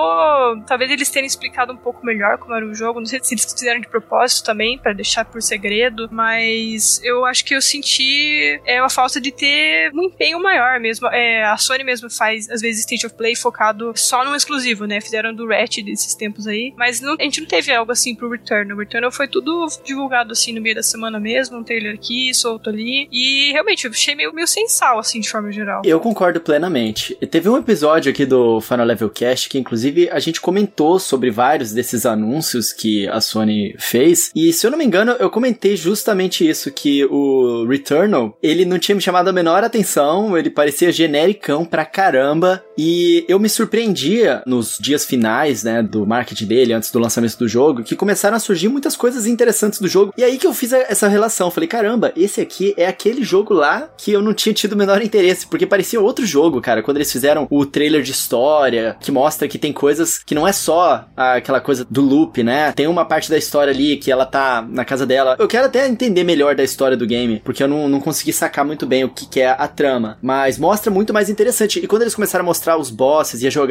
Talvez 0.67 0.91
eles 0.91 1.11
terem 1.11 1.27
explicado 1.27 1.73
um 1.73 1.77
pouco 1.77 2.05
melhor 2.05 2.39
como 2.39 2.55
era 2.55 2.67
o 2.67 2.75
jogo. 2.75 3.01
Não 3.01 3.07
sei 3.07 3.21
se 3.23 3.35
eles 3.35 3.45
fizeram 3.45 3.81
de 3.81 3.89
propósito 3.89 4.45
também, 4.45 4.79
para 4.79 4.93
deixar 4.93 5.25
por 5.25 5.43
segredo, 5.43 6.09
mas 6.11 7.01
eu 7.05 7.25
acho 7.25 7.45
que 7.45 7.55
eu 7.55 7.63
senti 7.63 8.61
é, 8.65 8.81
uma 8.81 8.91
falta 8.91 9.21
de 9.21 9.31
ter 9.31 9.91
um 9.95 10.03
empenho 10.05 10.41
maior 10.43 10.79
mesmo. 10.81 11.09
É, 11.09 11.45
a 11.45 11.57
Sony 11.57 11.85
mesmo 11.85 12.11
faz, 12.11 12.49
às 12.51 12.61
vezes, 12.61 12.81
State 12.81 13.07
of 13.07 13.15
Play 13.15 13.37
focado 13.37 13.89
só 13.94 14.24
no 14.24 14.35
exclusivo, 14.35 14.87
né? 14.87 15.00
Fizeram 15.00 15.35
do 15.35 15.46
Ratchet 15.46 15.83
desses 15.85 16.14
tempos 16.14 16.46
aí, 16.46 16.72
mas 16.76 17.00
não, 17.00 17.16
a 17.18 17.22
gente 17.22 17.40
não 17.40 17.48
teve 17.48 17.72
algo 17.72 17.92
assim 17.92 18.14
pro 18.14 18.31
Returnal. 18.31 18.76
O 18.76 18.81
Returnal 18.81 19.12
foi 19.12 19.29
tudo 19.29 19.66
divulgado 19.85 20.33
assim 20.33 20.53
no 20.53 20.61
meio 20.61 20.74
da 20.74 20.83
semana 20.83 21.18
mesmo, 21.18 21.59
um 21.59 21.64
trailer 21.64 21.94
aqui, 21.94 22.33
solto 22.35 22.70
ali, 22.70 23.09
e 23.11 23.53
realmente 23.53 23.85
eu 23.85 23.90
achei 23.90 24.14
meio, 24.14 24.33
meio 24.33 24.46
sem 24.46 24.68
sal, 24.68 24.98
assim, 24.98 25.20
de 25.20 25.29
forma 25.31 25.53
geral. 25.53 25.83
Eu 25.85 26.00
concordo 26.00 26.40
plenamente. 26.40 27.14
Teve 27.31 27.48
um 27.48 27.57
episódio 27.57 28.11
aqui 28.11 28.24
do 28.24 28.61
Final 28.61 28.87
Level 28.87 29.11
Cast 29.11 29.48
que, 29.48 29.59
inclusive, 29.59 30.09
a 30.11 30.18
gente 30.18 30.40
comentou 30.40 30.98
sobre 30.98 31.31
vários 31.31 31.72
desses 31.72 32.07
anúncios 32.07 32.72
que 32.72 33.09
a 33.09 33.20
Sony 33.20 33.74
fez. 33.79 34.31
E, 34.35 34.53
se 34.53 34.66
eu 34.66 34.70
não 34.70 34.79
me 34.79 34.85
engano, 34.85 35.12
eu 35.18 35.31
comentei 35.31 35.76
justamente 35.76 36.48
isso: 36.48 36.70
que 36.70 37.05
o 37.07 37.66
Returnal, 37.68 38.37
ele 38.42 38.64
não 38.64 38.79
tinha 38.79 38.94
me 38.94 39.00
chamado 39.00 39.29
a 39.29 39.33
menor 39.33 39.64
atenção, 39.64 40.37
ele 40.37 40.50
parecia 40.50 40.92
genericão 40.92 41.64
pra 41.64 41.85
caramba. 41.85 42.64
E 42.76 43.24
eu 43.29 43.38
me 43.38 43.48
surpreendia 43.81 44.43
nos 44.47 44.77
dias 44.79 45.05
finais, 45.05 45.64
né, 45.64 45.83
do 45.83 46.07
marketing 46.07 46.47
dele, 46.47 46.73
antes 46.73 46.90
do 46.90 46.99
lançamento 46.99 47.38
do 47.38 47.49
jogo, 47.49 47.83
que 47.83 47.97
começaram 47.97 48.37
a 48.37 48.40
surgir 48.40 48.69
muitas 48.69 48.97
coisas 48.97 49.27
interessantes 49.27 49.81
do 49.81 49.88
jogo. 49.88 50.12
E 50.16 50.23
aí 50.23 50.37
que 50.38 50.47
eu 50.47 50.53
fiz 50.53 50.73
essa 50.73 51.09
relação. 51.09 51.51
Falei, 51.51 51.69
caramba, 51.69 52.12
esse 52.16 52.40
aqui 52.40 52.75
é 52.77 52.87
aquele 52.87 53.25
jogo 53.25 53.55
lá 53.55 53.88
que 53.97 54.12
eu 54.12 54.23
não 54.23 54.35
tinha 54.35 54.55
tido 54.55 54.75
o 54.75 54.77
menor 54.77 55.03
interesse, 55.03 55.47
porque 55.47 55.66
parecia 55.66 56.01
outro 56.01 56.27
jogo, 56.27 56.61
cara. 56.61 56.83
Quando 56.83 56.99
eles 56.99 57.11
fizeram 57.11 57.47
o 57.51 57.64
trailer 57.64 58.03
de 58.03 58.11
história, 58.11 58.97
que 59.01 59.11
mostra 59.11 59.49
que 59.49 59.59
tem 59.59 59.73
coisas 59.73 60.19
que 60.19 60.35
não 60.35 60.47
é 60.47 60.53
só 60.53 61.07
aquela 61.16 61.61
coisa 61.61 61.87
do 61.88 62.03
loop, 62.03 62.43
né? 62.43 62.73
Tem 62.73 62.87
uma 62.87 63.05
parte 63.05 63.31
da 63.31 63.38
história 63.38 63.73
ali 63.73 63.97
que 63.97 64.11
ela 64.12 64.27
tá 64.27 64.66
na 64.69 64.85
casa 64.85 65.07
dela. 65.07 65.37
Eu 65.38 65.49
quero 65.49 65.66
até 65.66 65.88
entender 65.88 66.25
melhor 66.25 66.55
da 66.55 66.62
história 66.62 66.97
do 66.97 67.07
game, 67.07 67.40
porque 67.45 67.62
eu 67.62 67.69
não, 67.69 67.88
não 67.88 68.01
consegui 68.01 68.33
sacar 68.33 68.64
muito 68.64 68.87
bem 68.87 69.05
o 69.05 69.09
que, 69.09 69.27
que 69.27 69.40
é 69.40 69.49
a 69.49 69.66
trama. 69.66 70.19
Mas 70.21 70.59
mostra 70.59 70.90
muito 70.90 71.12
mais 71.14 71.31
interessante. 71.31 71.79
E 71.79 71.87
quando 71.87 72.03
eles 72.03 72.14
começaram 72.14 72.45
a 72.45 72.47
mostrar 72.47 72.77
os 72.77 72.90
bosses 72.90 73.43
e 73.43 73.47
a 73.47 73.51
jogabilidade 73.51 73.70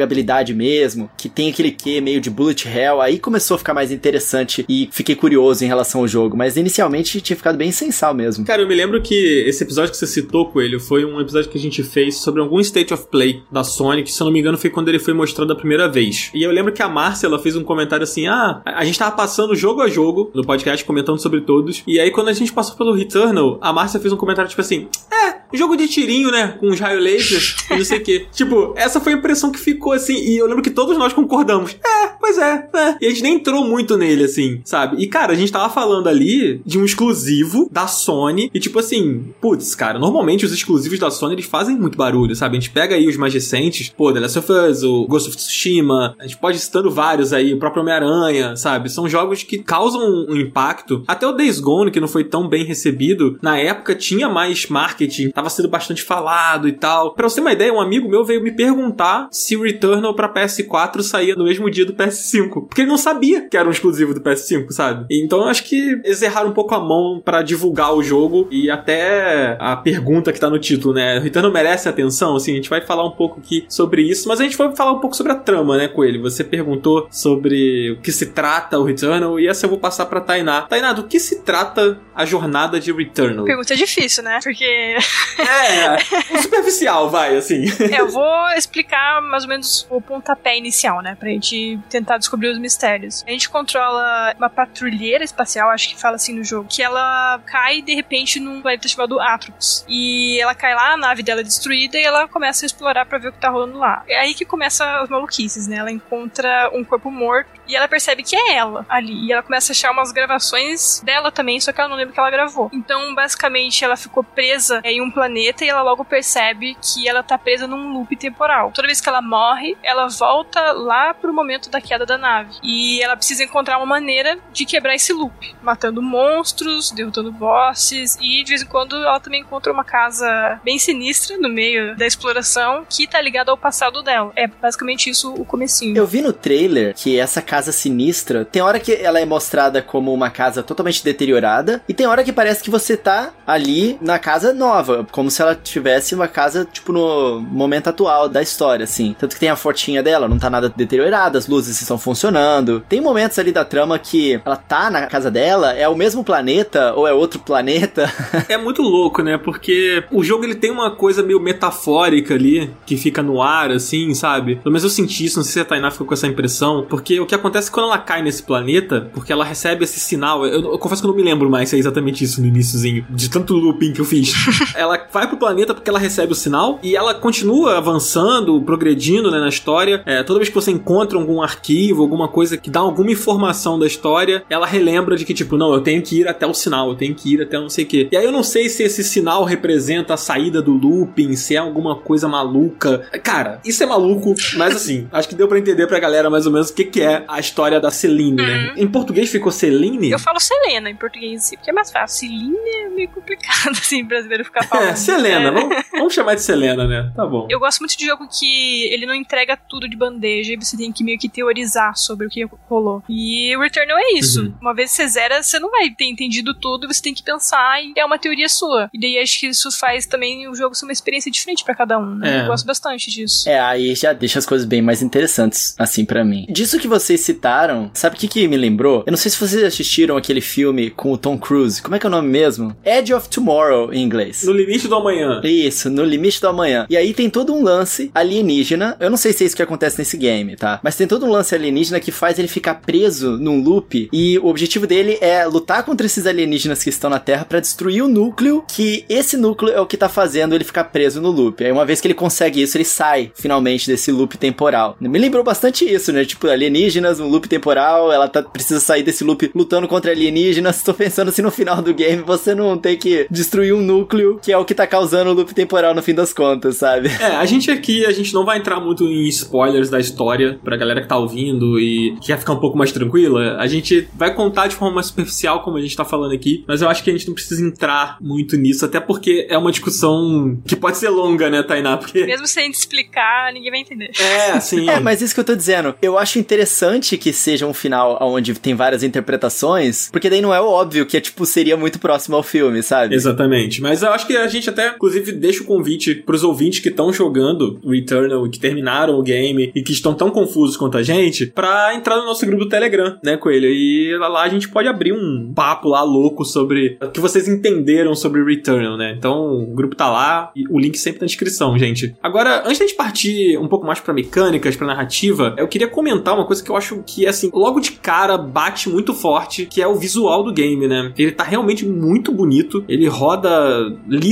mesmo, 0.54 1.10
que 1.16 1.28
tem 1.28 1.50
aquele 1.50 1.70
que 1.70 2.00
meio 2.00 2.20
de 2.20 2.30
bullet 2.30 2.68
hell, 2.68 3.00
aí 3.00 3.18
começou 3.18 3.54
a 3.54 3.58
ficar 3.58 3.74
mais 3.74 3.90
interessante 3.90 4.64
e 4.68 4.88
fiquei 4.92 5.14
curioso 5.14 5.64
em 5.64 5.68
relação 5.68 6.00
ao 6.00 6.08
jogo. 6.08 6.36
Mas 6.36 6.56
inicialmente 6.56 7.20
tinha 7.20 7.36
ficado 7.36 7.56
bem 7.56 7.72
sensal 7.72 8.14
mesmo. 8.14 8.44
Cara, 8.44 8.62
eu 8.62 8.68
me 8.68 8.74
lembro 8.74 9.00
que 9.02 9.14
esse 9.46 9.62
episódio 9.62 9.90
que 9.90 9.96
você 9.96 10.06
citou, 10.06 10.50
Coelho, 10.50 10.80
foi 10.80 11.04
um 11.04 11.20
episódio 11.20 11.50
que 11.50 11.58
a 11.58 11.60
gente 11.60 11.82
fez 11.82 12.16
sobre 12.16 12.40
algum 12.40 12.60
State 12.60 12.92
of 12.94 13.06
Play 13.10 13.42
da 13.50 13.64
Sony, 13.64 14.02
que 14.02 14.12
se 14.12 14.20
eu 14.20 14.24
não 14.24 14.32
me 14.32 14.40
engano 14.40 14.58
foi 14.58 14.70
quando 14.70 14.88
ele 14.88 14.98
foi 14.98 15.14
mostrado 15.14 15.52
a 15.52 15.56
primeira 15.56 15.88
vez. 15.88 16.30
E 16.34 16.42
eu 16.42 16.50
lembro 16.50 16.72
que 16.72 16.82
a 16.82 16.88
Márcia, 16.88 17.26
ela 17.26 17.38
fez 17.38 17.56
um 17.56 17.64
comentário 17.64 18.04
assim, 18.04 18.26
ah, 18.26 18.62
a 18.64 18.84
gente 18.84 18.98
tava 18.98 19.14
passando 19.16 19.54
jogo 19.54 19.80
a 19.80 19.88
jogo 19.88 20.30
no 20.34 20.44
podcast, 20.44 20.84
comentando 20.84 21.18
sobre 21.20 21.40
todos, 21.40 21.82
e 21.86 21.98
aí 21.98 22.10
quando 22.10 22.28
a 22.28 22.32
gente 22.32 22.52
passou 22.52 22.76
pelo 22.76 22.92
Returnal, 22.92 23.58
a 23.60 23.72
Márcia 23.72 24.00
fez 24.00 24.12
um 24.12 24.16
comentário 24.16 24.48
tipo 24.48 24.60
assim, 24.60 24.88
é, 25.12 25.39
jogo 25.56 25.76
de 25.76 25.88
tirinho, 25.88 26.30
né, 26.30 26.56
com 26.58 26.68
os 26.68 26.80
raio 26.80 27.00
lasers 27.00 27.56
e 27.70 27.76
não 27.76 27.84
sei 27.84 27.98
o 27.98 28.02
quê. 28.02 28.26
tipo, 28.32 28.74
essa 28.76 29.00
foi 29.00 29.14
a 29.14 29.16
impressão 29.16 29.50
que 29.50 29.58
ficou 29.58 29.92
assim, 29.92 30.14
e 30.14 30.36
eu 30.36 30.46
lembro 30.46 30.62
que 30.62 30.70
todos 30.70 30.96
nós 30.96 31.12
concordamos, 31.12 31.76
é, 31.84 32.08
pois 32.20 32.38
é, 32.38 32.68
é. 32.74 32.96
E 33.00 33.06
a 33.06 33.10
gente 33.10 33.22
nem 33.22 33.34
entrou 33.34 33.64
muito 33.64 33.96
nele, 33.96 34.24
assim, 34.24 34.60
sabe? 34.64 35.02
E 35.02 35.06
cara, 35.06 35.32
a 35.32 35.36
gente 35.36 35.52
tava 35.52 35.72
falando 35.72 36.08
ali 36.08 36.60
de 36.64 36.78
um 36.78 36.84
exclusivo 36.84 37.68
da 37.70 37.86
Sony, 37.86 38.50
e 38.52 38.60
tipo 38.60 38.78
assim, 38.78 39.32
putz, 39.40 39.74
cara, 39.74 39.98
normalmente 39.98 40.44
os 40.44 40.52
exclusivos 40.52 40.98
da 40.98 41.10
Sony 41.10 41.34
eles 41.34 41.46
fazem 41.46 41.76
muito 41.76 41.96
barulho, 41.96 42.34
sabe? 42.34 42.56
A 42.56 42.60
gente 42.60 42.70
pega 42.70 42.94
aí 42.94 43.08
os 43.08 43.16
mais 43.16 43.34
recentes, 43.34 43.88
pô, 43.88 44.12
The 44.12 44.20
Last 44.20 44.38
of 44.38 44.52
Us, 44.52 44.82
o 44.82 45.06
Ghost 45.06 45.28
of 45.28 45.36
Tsushima, 45.36 46.14
a 46.18 46.22
gente 46.22 46.38
pode 46.38 46.58
citando 46.58 46.90
vários 46.90 47.32
aí, 47.32 47.52
o 47.52 47.58
próprio 47.58 47.82
Homem-Aranha, 47.82 48.56
sabe? 48.56 48.90
São 48.90 49.08
jogos 49.08 49.42
que 49.42 49.58
causam 49.58 50.26
um 50.28 50.36
impacto. 50.36 51.04
Até 51.06 51.26
o 51.26 51.32
Days 51.32 51.60
Gone, 51.60 51.90
que 51.90 52.00
não 52.00 52.08
foi 52.08 52.24
tão 52.24 52.48
bem 52.48 52.64
recebido, 52.64 53.38
na 53.42 53.58
época 53.58 53.94
tinha 53.94 54.28
mais 54.28 54.66
marketing, 54.68 55.30
tava 55.40 55.50
sendo 55.50 55.68
bastante 55.68 56.02
falado 56.02 56.68
e 56.68 56.72
tal. 56.72 57.14
Pra 57.14 57.28
você 57.28 57.36
ter 57.36 57.40
uma 57.40 57.52
ideia, 57.52 57.72
um 57.72 57.80
amigo 57.80 58.08
meu 58.08 58.24
veio 58.24 58.42
me 58.42 58.52
perguntar 58.52 59.28
se 59.30 59.56
o 59.56 59.62
Returnal 59.62 60.14
pra 60.14 60.32
PS4 60.32 61.00
saía 61.02 61.34
no 61.34 61.44
mesmo 61.44 61.70
dia 61.70 61.86
do 61.86 61.94
PS5, 61.94 62.66
porque 62.66 62.82
ele 62.82 62.88
não 62.88 62.98
sabia 62.98 63.48
que 63.48 63.56
era 63.56 63.66
um 63.66 63.72
exclusivo 63.72 64.12
do 64.12 64.20
PS5, 64.20 64.70
sabe? 64.70 65.06
Então 65.10 65.40
eu 65.40 65.48
acho 65.48 65.64
que 65.64 66.00
eles 66.04 66.20
erraram 66.20 66.50
um 66.50 66.52
pouco 66.52 66.74
a 66.74 66.80
mão 66.80 67.20
para 67.24 67.42
divulgar 67.42 67.94
o 67.94 68.02
jogo 68.02 68.46
e 68.50 68.70
até 68.70 69.56
a 69.58 69.76
pergunta 69.76 70.32
que 70.32 70.40
tá 70.40 70.50
no 70.50 70.58
título, 70.58 70.94
né? 70.94 71.18
O 71.18 71.22
Returnal 71.22 71.50
merece 71.50 71.88
atenção, 71.88 72.36
assim, 72.36 72.52
a 72.52 72.56
gente 72.56 72.70
vai 72.70 72.82
falar 72.82 73.06
um 73.06 73.12
pouco 73.12 73.40
aqui 73.40 73.64
sobre 73.68 74.02
isso, 74.02 74.28
mas 74.28 74.40
a 74.40 74.44
gente 74.44 74.56
vai 74.56 74.74
falar 74.76 74.92
um 74.92 75.00
pouco 75.00 75.16
sobre 75.16 75.32
a 75.32 75.36
trama, 75.36 75.76
né, 75.78 75.88
Coelho? 75.88 76.20
Você 76.22 76.44
perguntou 76.44 77.08
sobre 77.10 77.92
o 77.92 78.00
que 78.00 78.12
se 78.12 78.26
trata 78.26 78.78
o 78.78 78.84
Returnal 78.84 79.40
e 79.40 79.48
essa 79.48 79.64
eu 79.64 79.70
vou 79.70 79.78
passar 79.78 80.06
pra 80.06 80.20
Tainá. 80.20 80.62
Tainá, 80.62 80.92
do 80.92 81.04
que 81.04 81.18
se 81.18 81.42
trata 81.42 81.98
a 82.14 82.24
jornada 82.26 82.78
de 82.78 82.92
Returnal? 82.92 83.44
Pergunta 83.44 83.74
difícil, 83.74 84.22
né? 84.22 84.38
Porque. 84.42 84.96
É, 85.38 86.38
superficial, 86.40 87.10
vai, 87.10 87.36
assim. 87.36 87.64
É, 87.92 88.00
eu 88.00 88.08
vou 88.08 88.48
explicar 88.50 89.20
mais 89.22 89.44
ou 89.44 89.48
menos 89.48 89.86
o 89.90 90.00
pontapé 90.00 90.56
inicial, 90.56 91.00
né? 91.02 91.16
Pra 91.18 91.28
gente 91.28 91.78
tentar 91.88 92.18
descobrir 92.18 92.48
os 92.48 92.58
mistérios. 92.58 93.24
A 93.26 93.30
gente 93.30 93.48
controla 93.48 94.34
uma 94.36 94.50
patrulheira 94.50 95.24
espacial, 95.24 95.70
acho 95.70 95.88
que 95.90 96.00
fala 96.00 96.16
assim 96.16 96.34
no 96.34 96.44
jogo, 96.44 96.68
que 96.68 96.82
ela 96.82 97.40
cai 97.46 97.82
de 97.82 97.94
repente 97.94 98.40
num 98.40 98.60
planeta 98.60 98.88
chamado 98.88 99.20
Atropos. 99.20 99.84
E 99.88 100.40
ela 100.40 100.54
cai 100.54 100.74
lá, 100.74 100.92
a 100.92 100.96
nave 100.96 101.22
dela 101.22 101.40
é 101.40 101.44
destruída 101.44 101.98
e 101.98 102.02
ela 102.02 102.28
começa 102.28 102.64
a 102.64 102.66
explorar 102.66 103.06
pra 103.06 103.18
ver 103.18 103.28
o 103.28 103.32
que 103.32 103.38
tá 103.38 103.48
rolando 103.48 103.78
lá. 103.78 104.02
É 104.08 104.20
aí 104.20 104.34
que 104.34 104.44
começa 104.44 104.84
as 105.00 105.08
maluquices, 105.08 105.66
né? 105.66 105.76
Ela 105.76 105.90
encontra 105.90 106.70
um 106.72 106.84
corpo 106.84 107.10
morto 107.10 107.50
e 107.66 107.76
ela 107.76 107.88
percebe 107.88 108.22
que 108.22 108.36
é 108.36 108.54
ela 108.54 108.84
ali. 108.88 109.26
E 109.26 109.32
ela 109.32 109.42
começa 109.42 109.72
a 109.72 109.74
achar 109.74 109.92
umas 109.92 110.12
gravações 110.12 111.00
dela 111.00 111.30
também, 111.30 111.60
só 111.60 111.72
que 111.72 111.80
ela 111.80 111.88
não 111.88 111.96
lembra 111.96 112.12
que 112.12 112.20
ela 112.20 112.30
gravou. 112.30 112.70
Então, 112.72 113.14
basicamente, 113.14 113.84
ela 113.84 113.96
ficou 113.96 114.22
presa 114.22 114.80
em 114.84 115.00
um 115.00 115.10
planeta 115.20 115.66
e 115.66 115.68
ela 115.68 115.82
logo 115.82 116.02
percebe 116.02 116.74
que 116.80 117.06
ela 117.06 117.22
tá 117.22 117.36
presa 117.36 117.66
num 117.66 117.92
loop 117.92 118.16
temporal. 118.16 118.72
Toda 118.74 118.88
vez 118.88 119.02
que 119.02 119.08
ela 119.08 119.20
morre, 119.20 119.76
ela 119.82 120.08
volta 120.08 120.72
lá 120.72 121.12
pro 121.12 121.30
momento 121.30 121.68
da 121.68 121.78
queda 121.78 122.06
da 122.06 122.16
nave. 122.16 122.54
E 122.62 123.02
ela 123.02 123.16
precisa 123.16 123.44
encontrar 123.44 123.76
uma 123.76 123.84
maneira 123.84 124.38
de 124.50 124.64
quebrar 124.64 124.94
esse 124.94 125.12
loop, 125.12 125.54
matando 125.62 126.00
monstros, 126.00 126.90
derrotando 126.90 127.30
bosses 127.30 128.16
e 128.18 128.42
de 128.42 128.48
vez 128.48 128.62
em 128.62 128.66
quando 128.66 128.96
ela 128.96 129.20
também 129.20 129.42
encontra 129.42 129.70
uma 129.70 129.84
casa 129.84 130.58
bem 130.64 130.78
sinistra 130.78 131.36
no 131.36 131.50
meio 131.50 131.94
da 131.96 132.06
exploração 132.06 132.86
que 132.88 133.06
tá 133.06 133.20
ligada 133.20 133.50
ao 133.50 133.58
passado 133.58 134.02
dela. 134.02 134.32
É 134.34 134.46
basicamente 134.46 135.10
isso 135.10 135.34
o 135.34 135.44
comecinho. 135.44 135.96
Eu 135.96 136.06
vi 136.06 136.22
no 136.22 136.32
trailer 136.32 136.94
que 136.94 137.18
essa 137.18 137.42
casa 137.42 137.72
sinistra, 137.72 138.46
tem 138.46 138.62
hora 138.62 138.80
que 138.80 138.94
ela 138.94 139.20
é 139.20 139.26
mostrada 139.26 139.82
como 139.82 140.14
uma 140.14 140.30
casa 140.30 140.62
totalmente 140.62 141.04
deteriorada 141.04 141.82
e 141.86 141.92
tem 141.92 142.06
hora 142.06 142.24
que 142.24 142.32
parece 142.32 142.62
que 142.62 142.70
você 142.70 142.96
tá 142.96 143.34
ali 143.46 143.98
na 144.00 144.18
casa 144.18 144.54
nova, 144.54 145.04
como 145.10 145.30
se 145.30 145.42
ela 145.42 145.54
tivesse 145.54 146.14
uma 146.14 146.28
casa 146.28 146.66
tipo 146.70 146.92
no 146.92 147.40
momento 147.40 147.88
atual 147.88 148.28
da 148.28 148.42
história, 148.42 148.84
assim. 148.84 149.14
Tanto 149.18 149.34
que 149.34 149.40
tem 149.40 149.48
a 149.48 149.56
fotinha 149.56 150.02
dela, 150.02 150.28
não 150.28 150.38
tá 150.38 150.50
nada 150.50 150.68
deteriorada, 150.68 151.38
as 151.38 151.46
luzes 151.46 151.80
estão 151.80 151.98
funcionando. 151.98 152.82
Tem 152.88 153.00
momentos 153.00 153.38
ali 153.38 153.52
da 153.52 153.64
trama 153.64 153.98
que 153.98 154.40
ela 154.44 154.56
tá 154.56 154.90
na 154.90 155.06
casa 155.06 155.30
dela, 155.30 155.72
é 155.72 155.88
o 155.88 155.96
mesmo 155.96 156.24
planeta 156.24 156.94
ou 156.94 157.06
é 157.06 157.12
outro 157.12 157.40
planeta. 157.40 158.12
é 158.48 158.56
muito 158.56 158.82
louco, 158.82 159.22
né? 159.22 159.38
Porque 159.38 160.04
o 160.10 160.22
jogo 160.22 160.44
ele 160.44 160.54
tem 160.54 160.70
uma 160.70 160.90
coisa 160.90 161.22
meio 161.22 161.40
metafórica 161.40 162.34
ali, 162.34 162.70
que 162.86 162.96
fica 162.96 163.22
no 163.22 163.42
ar, 163.42 163.70
assim, 163.70 164.14
sabe? 164.14 164.56
Pelo 164.56 164.72
menos 164.72 164.84
eu 164.84 164.90
senti 164.90 165.24
isso, 165.24 165.36
não 165.38 165.44
sei 165.44 165.52
se 165.54 165.60
a 165.60 165.64
Tainá 165.64 165.90
ficou 165.90 166.06
com 166.06 166.14
essa 166.14 166.26
impressão, 166.26 166.86
porque 166.88 167.20
o 167.20 167.26
que 167.26 167.34
acontece 167.34 167.70
quando 167.70 167.86
ela 167.86 167.98
cai 167.98 168.22
nesse 168.22 168.42
planeta, 168.42 169.10
porque 169.12 169.32
ela 169.32 169.44
recebe 169.44 169.84
esse 169.84 170.00
sinal, 170.00 170.46
eu, 170.46 170.72
eu 170.72 170.78
confesso 170.78 171.02
que 171.02 171.06
eu 171.06 171.10
não 171.10 171.16
me 171.16 171.22
lembro 171.22 171.50
mais 171.50 171.68
se 171.68 171.76
é 171.76 171.78
exatamente 171.78 172.24
isso 172.24 172.40
no 172.40 172.46
iníciozinho, 172.46 173.04
de 173.10 173.28
tanto 173.28 173.54
looping 173.54 173.92
que 173.92 174.00
eu 174.00 174.04
fiz. 174.04 174.32
ela 174.74 174.89
vai 175.12 175.26
pro 175.26 175.36
planeta 175.36 175.74
porque 175.74 175.90
ela 175.90 175.98
recebe 175.98 176.32
o 176.32 176.36
sinal 176.36 176.78
e 176.82 176.96
ela 176.96 177.14
continua 177.14 177.76
avançando, 177.76 178.60
progredindo 178.62 179.30
né, 179.30 179.38
na 179.38 179.48
história. 179.48 180.02
É, 180.06 180.22
toda 180.22 180.38
vez 180.38 180.48
que 180.48 180.54
você 180.54 180.70
encontra 180.70 181.18
algum 181.18 181.42
arquivo, 181.42 182.02
alguma 182.02 182.28
coisa 182.28 182.56
que 182.56 182.70
dá 182.70 182.80
alguma 182.80 183.10
informação 183.10 183.78
da 183.78 183.86
história, 183.86 184.44
ela 184.48 184.66
relembra 184.66 185.16
de 185.16 185.24
que, 185.24 185.34
tipo, 185.34 185.56
não, 185.56 185.72
eu 185.72 185.80
tenho 185.80 186.02
que 186.02 186.20
ir 186.20 186.28
até 186.28 186.46
o 186.46 186.54
sinal, 186.54 186.90
eu 186.90 186.94
tenho 186.96 187.14
que 187.14 187.34
ir 187.34 187.42
até 187.42 187.58
não 187.58 187.68
sei 187.68 187.84
o 187.84 187.88
quê. 187.88 188.08
E 188.10 188.16
aí 188.16 188.24
eu 188.24 188.32
não 188.32 188.42
sei 188.42 188.68
se 188.68 188.82
esse 188.82 189.02
sinal 189.04 189.44
representa 189.44 190.14
a 190.14 190.16
saída 190.16 190.62
do 190.62 190.72
looping, 190.72 191.34
se 191.36 191.54
é 191.54 191.58
alguma 191.58 191.96
coisa 191.96 192.28
maluca. 192.28 192.98
Cara, 193.22 193.60
isso 193.64 193.82
é 193.82 193.86
maluco, 193.86 194.34
mas 194.56 194.76
assim, 194.76 195.08
acho 195.12 195.28
que 195.28 195.34
deu 195.34 195.48
para 195.48 195.58
entender 195.58 195.86
pra 195.86 195.98
galera 195.98 196.30
mais 196.30 196.46
ou 196.46 196.52
menos 196.52 196.70
o 196.70 196.74
que, 196.74 196.84
que 196.84 197.02
é 197.02 197.24
a 197.28 197.38
história 197.38 197.80
da 197.80 197.90
Celine, 197.90 198.36
né? 198.36 198.74
Em 198.76 198.86
português 198.88 199.30
ficou 199.30 199.52
Celine? 199.52 200.10
Eu 200.10 200.18
falo 200.18 200.40
Selena 200.40 200.90
em 200.90 200.96
português, 200.96 201.50
porque 201.50 201.70
é 201.70 201.72
mais 201.72 201.90
fácil. 201.90 202.20
Celine 202.20 202.56
é 202.84 202.88
meio 202.88 203.08
complicado, 203.08 203.70
assim, 203.78 204.04
brasileiro 204.04 204.44
ficar 204.44 204.64
falando. 204.64 204.79
É, 204.80 204.94
Selena, 204.94 205.48
É. 205.48 205.50
vamos, 205.50 205.76
vamos 205.92 206.14
chamar 206.14 206.34
de 206.34 206.42
Selena, 206.42 206.86
né? 206.86 207.12
Tá 207.14 207.26
bom. 207.26 207.46
Eu 207.50 207.58
gosto 207.58 207.80
muito 207.80 207.96
de 207.96 208.06
jogo 208.06 208.26
que 208.28 208.84
ele 208.92 209.06
não 209.06 209.14
entrega 209.14 209.56
tudo 209.56 209.88
de 209.88 209.96
bandeja 209.96 210.52
e 210.52 210.56
você 210.56 210.76
tem 210.76 210.92
que 210.92 211.04
meio 211.04 211.18
que 211.18 211.28
teorizar 211.28 211.96
sobre 211.96 212.26
o 212.26 212.30
que 212.30 212.46
rolou. 212.68 213.02
E 213.08 213.54
o 213.56 213.60
Returnal 213.60 213.98
é 213.98 214.18
isso. 214.18 214.42
Uhum. 214.42 214.54
Uma 214.60 214.74
vez 214.74 214.90
que 214.90 214.96
você 214.96 215.08
zera, 215.08 215.42
você 215.42 215.58
não 215.58 215.70
vai 215.70 215.90
ter 215.90 216.04
entendido 216.06 216.54
tudo 216.54 216.84
e 216.86 216.94
você 216.94 217.02
tem 217.02 217.14
que 217.14 217.22
pensar 217.22 217.82
e 217.82 217.92
é 217.96 218.04
uma 218.04 218.18
teoria 218.18 218.48
sua. 218.48 218.88
E 218.92 219.00
daí 219.00 219.18
acho 219.18 219.40
que 219.40 219.46
isso 219.46 219.70
faz 219.78 220.06
também 220.06 220.48
o 220.48 220.54
jogo 220.54 220.74
ser 220.74 220.84
uma 220.86 220.92
experiência 220.92 221.30
diferente 221.30 221.64
pra 221.64 221.74
cada 221.74 221.98
um. 221.98 222.14
Né? 222.16 222.38
É. 222.38 222.42
Eu 222.42 222.46
gosto 222.46 222.66
bastante 222.66 223.10
disso. 223.10 223.48
É, 223.48 223.58
aí 223.60 223.94
já 223.94 224.12
deixa 224.12 224.38
as 224.38 224.46
coisas 224.46 224.66
bem 224.66 224.82
mais 224.82 225.02
interessantes, 225.02 225.74
assim, 225.78 226.04
pra 226.04 226.24
mim. 226.24 226.46
Disso 226.48 226.78
que 226.78 226.88
vocês 226.88 227.20
citaram, 227.20 227.90
sabe 227.94 228.16
o 228.16 228.18
que 228.18 228.28
que 228.28 228.48
me 228.48 228.56
lembrou? 228.56 229.02
Eu 229.06 229.10
não 229.10 229.18
sei 229.18 229.30
se 229.30 229.38
vocês 229.38 229.62
assistiram 229.62 230.16
aquele 230.16 230.40
filme 230.40 230.90
com 230.90 231.12
o 231.12 231.18
Tom 231.18 231.38
Cruise. 231.38 231.80
Como 231.82 231.94
é 231.94 231.98
que 231.98 232.06
é 232.06 232.08
o 232.08 232.10
nome 232.10 232.28
mesmo? 232.28 232.76
Edge 232.84 233.12
of 233.14 233.28
Tomorrow, 233.28 233.92
em 233.92 234.02
inglês. 234.02 234.42
No 234.44 234.52
limite 234.70 234.86
do 234.86 234.94
amanhã. 234.94 235.40
Isso, 235.42 235.90
no 235.90 236.04
limite 236.04 236.40
do 236.40 236.46
amanhã. 236.46 236.86
E 236.88 236.96
aí 236.96 237.12
tem 237.12 237.28
todo 237.28 237.52
um 237.52 237.62
lance 237.62 238.10
alienígena. 238.14 238.96
Eu 239.00 239.10
não 239.10 239.16
sei 239.16 239.32
se 239.32 239.42
é 239.42 239.46
isso 239.46 239.56
que 239.56 239.62
acontece 239.62 239.98
nesse 239.98 240.16
game, 240.16 240.54
tá? 240.54 240.78
Mas 240.82 240.94
tem 240.94 241.08
todo 241.08 241.26
um 241.26 241.30
lance 241.30 241.52
alienígena 241.54 241.98
que 241.98 242.12
faz 242.12 242.38
ele 242.38 242.46
ficar 242.46 242.74
preso 242.74 243.36
num 243.36 243.60
loop. 243.60 244.08
E 244.12 244.38
o 244.38 244.46
objetivo 244.46 244.86
dele 244.86 245.18
é 245.20 245.44
lutar 245.44 245.82
contra 245.82 246.06
esses 246.06 246.24
alienígenas 246.24 246.84
que 246.84 246.88
estão 246.88 247.10
na 247.10 247.18
Terra 247.18 247.44
pra 247.44 247.58
destruir 247.58 248.02
o 248.02 248.08
núcleo. 248.08 248.64
Que 248.68 249.04
esse 249.08 249.36
núcleo 249.36 249.72
é 249.72 249.80
o 249.80 249.86
que 249.86 249.96
tá 249.96 250.08
fazendo 250.08 250.54
ele 250.54 250.62
ficar 250.62 250.84
preso 250.84 251.20
no 251.20 251.30
loop. 251.30 251.64
Aí 251.64 251.72
uma 251.72 251.84
vez 251.84 252.00
que 252.00 252.06
ele 252.06 252.14
consegue 252.14 252.62
isso, 252.62 252.76
ele 252.76 252.84
sai 252.84 253.32
finalmente 253.34 253.88
desse 253.88 254.12
loop 254.12 254.38
temporal. 254.38 254.96
Me 255.00 255.18
lembrou 255.18 255.42
bastante 255.42 255.84
isso, 255.84 256.12
né? 256.12 256.24
Tipo, 256.24 256.46
alienígenas, 256.46 257.18
um 257.18 257.26
loop 257.26 257.48
temporal. 257.48 258.12
Ela 258.12 258.28
tá, 258.28 258.40
precisa 258.40 258.78
sair 258.78 259.02
desse 259.02 259.24
loop 259.24 259.50
lutando 259.52 259.88
contra 259.88 260.12
alienígenas. 260.12 260.82
Tô 260.84 260.94
pensando 260.94 261.32
se 261.32 261.42
no 261.42 261.50
final 261.50 261.82
do 261.82 261.92
game 261.92 262.22
você 262.22 262.54
não 262.54 262.78
tem 262.78 262.96
que 262.96 263.26
destruir 263.30 263.74
um 263.74 263.80
núcleo 263.80 264.38
que 264.40 264.52
é 264.52 264.59
o 264.60 264.64
que 264.64 264.74
tá 264.74 264.86
causando 264.86 265.30
o 265.30 265.34
loop 265.34 265.54
temporal 265.54 265.94
no 265.94 266.02
fim 266.02 266.14
das 266.14 266.32
contas, 266.32 266.76
sabe? 266.76 267.08
É, 267.20 267.36
a 267.36 267.44
gente 267.44 267.70
aqui, 267.70 268.04
a 268.06 268.12
gente 268.12 268.32
não 268.32 268.44
vai 268.44 268.58
entrar 268.58 268.80
muito 268.80 269.04
em 269.04 269.28
spoilers 269.28 269.90
da 269.90 269.98
história 269.98 270.58
pra 270.62 270.76
galera 270.76 271.00
que 271.00 271.08
tá 271.08 271.16
ouvindo 271.16 271.78
e 271.78 272.16
quer 272.20 272.38
ficar 272.38 272.52
um 272.52 272.60
pouco 272.60 272.76
mais 272.76 272.92
tranquila. 272.92 273.56
A 273.58 273.66
gente 273.66 274.08
vai 274.14 274.34
contar 274.34 274.66
de 274.68 274.74
forma 274.74 274.94
mais 274.94 275.06
superficial, 275.06 275.62
como 275.62 275.76
a 275.76 275.80
gente 275.80 275.96
tá 275.96 276.04
falando 276.04 276.32
aqui, 276.32 276.64
mas 276.66 276.82
eu 276.82 276.88
acho 276.88 277.02
que 277.02 277.10
a 277.10 277.12
gente 277.12 277.26
não 277.26 277.34
precisa 277.34 277.64
entrar 277.64 278.16
muito 278.20 278.56
nisso, 278.56 278.84
até 278.84 279.00
porque 279.00 279.46
é 279.48 279.58
uma 279.58 279.70
discussão 279.70 280.60
que 280.64 280.76
pode 280.76 280.98
ser 280.98 281.08
longa, 281.08 281.50
né, 281.50 281.62
Tainá? 281.62 281.96
Porque. 281.96 282.24
Mesmo 282.24 282.46
sem 282.46 282.70
te 282.70 282.78
explicar, 282.78 283.52
ninguém 283.52 283.70
vai 283.70 283.80
entender. 283.80 284.10
É, 284.18 284.52
assim. 284.52 284.88
É, 284.88 285.00
mas 285.00 285.20
isso 285.20 285.34
que 285.34 285.40
eu 285.40 285.44
tô 285.44 285.54
dizendo. 285.54 285.94
Eu 286.00 286.18
acho 286.18 286.38
interessante 286.38 287.16
que 287.16 287.32
seja 287.32 287.66
um 287.66 287.74
final 287.74 288.18
onde 288.20 288.54
tem 288.54 288.74
várias 288.74 289.02
interpretações, 289.02 290.08
porque 290.10 290.30
daí 290.30 290.40
não 290.40 290.54
é 290.54 290.60
óbvio 290.60 291.06
que 291.06 291.16
é, 291.16 291.20
tipo, 291.20 291.44
seria 291.46 291.76
muito 291.76 291.98
próximo 291.98 292.36
ao 292.36 292.42
filme, 292.42 292.82
sabe? 292.82 293.14
Exatamente. 293.14 293.80
Mas 293.80 294.02
eu 294.02 294.10
acho 294.10 294.26
que 294.26 294.36
a 294.36 294.48
gente 294.50 294.68
até, 294.68 294.94
inclusive, 294.94 295.32
deixa 295.32 295.62
o 295.62 295.66
convite 295.66 296.14
pros 296.14 296.44
ouvintes 296.44 296.80
que 296.80 296.90
estão 296.90 297.12
jogando 297.12 297.80
o 297.82 297.94
e 297.94 298.04
que 298.50 298.58
terminaram 298.58 299.18
o 299.18 299.22
game 299.22 299.70
e 299.74 299.82
que 299.82 299.92
estão 299.92 300.14
tão 300.14 300.30
confusos 300.30 300.76
quanto 300.76 300.98
a 300.98 301.02
gente, 301.02 301.46
pra 301.46 301.94
entrar 301.94 302.16
no 302.16 302.26
nosso 302.26 302.44
grupo 302.44 302.64
do 302.64 302.68
Telegram, 302.68 303.18
né, 303.22 303.36
Coelho? 303.36 303.68
E 303.68 304.16
lá 304.18 304.42
a 304.42 304.48
gente 304.48 304.68
pode 304.68 304.88
abrir 304.88 305.12
um 305.12 305.52
papo 305.54 305.88
lá 305.88 306.02
louco 306.02 306.44
sobre 306.44 306.98
o 307.02 307.10
que 307.10 307.20
vocês 307.20 307.48
entenderam 307.48 308.14
sobre 308.14 308.44
Returnal, 308.44 308.96
né? 308.96 309.14
Então, 309.16 309.62
o 309.62 309.74
grupo 309.74 309.94
tá 309.94 310.10
lá 310.10 310.50
e 310.54 310.64
o 310.68 310.78
link 310.78 310.98
sempre 310.98 311.20
na 311.20 311.26
descrição, 311.26 311.78
gente. 311.78 312.14
Agora, 312.22 312.62
antes 312.66 312.78
da 312.78 312.86
gente 312.86 312.96
partir 312.96 313.58
um 313.58 313.68
pouco 313.68 313.86
mais 313.86 314.00
pra 314.00 314.12
mecânicas, 314.12 314.76
pra 314.76 314.86
narrativa, 314.86 315.54
eu 315.58 315.68
queria 315.68 315.88
comentar 315.88 316.34
uma 316.34 316.46
coisa 316.46 316.62
que 316.62 316.70
eu 316.70 316.76
acho 316.76 317.02
que, 317.06 317.26
assim, 317.26 317.50
logo 317.52 317.80
de 317.80 317.92
cara 317.92 318.36
bate 318.36 318.88
muito 318.88 319.14
forte, 319.14 319.66
que 319.66 319.80
é 319.80 319.86
o 319.86 319.94
visual 319.94 320.42
do 320.42 320.52
game, 320.52 320.88
né? 320.88 321.12
Ele 321.16 321.32
tá 321.32 321.44
realmente 321.44 321.86
muito 321.86 322.32
bonito, 322.32 322.84
ele 322.88 323.06
roda 323.06 323.50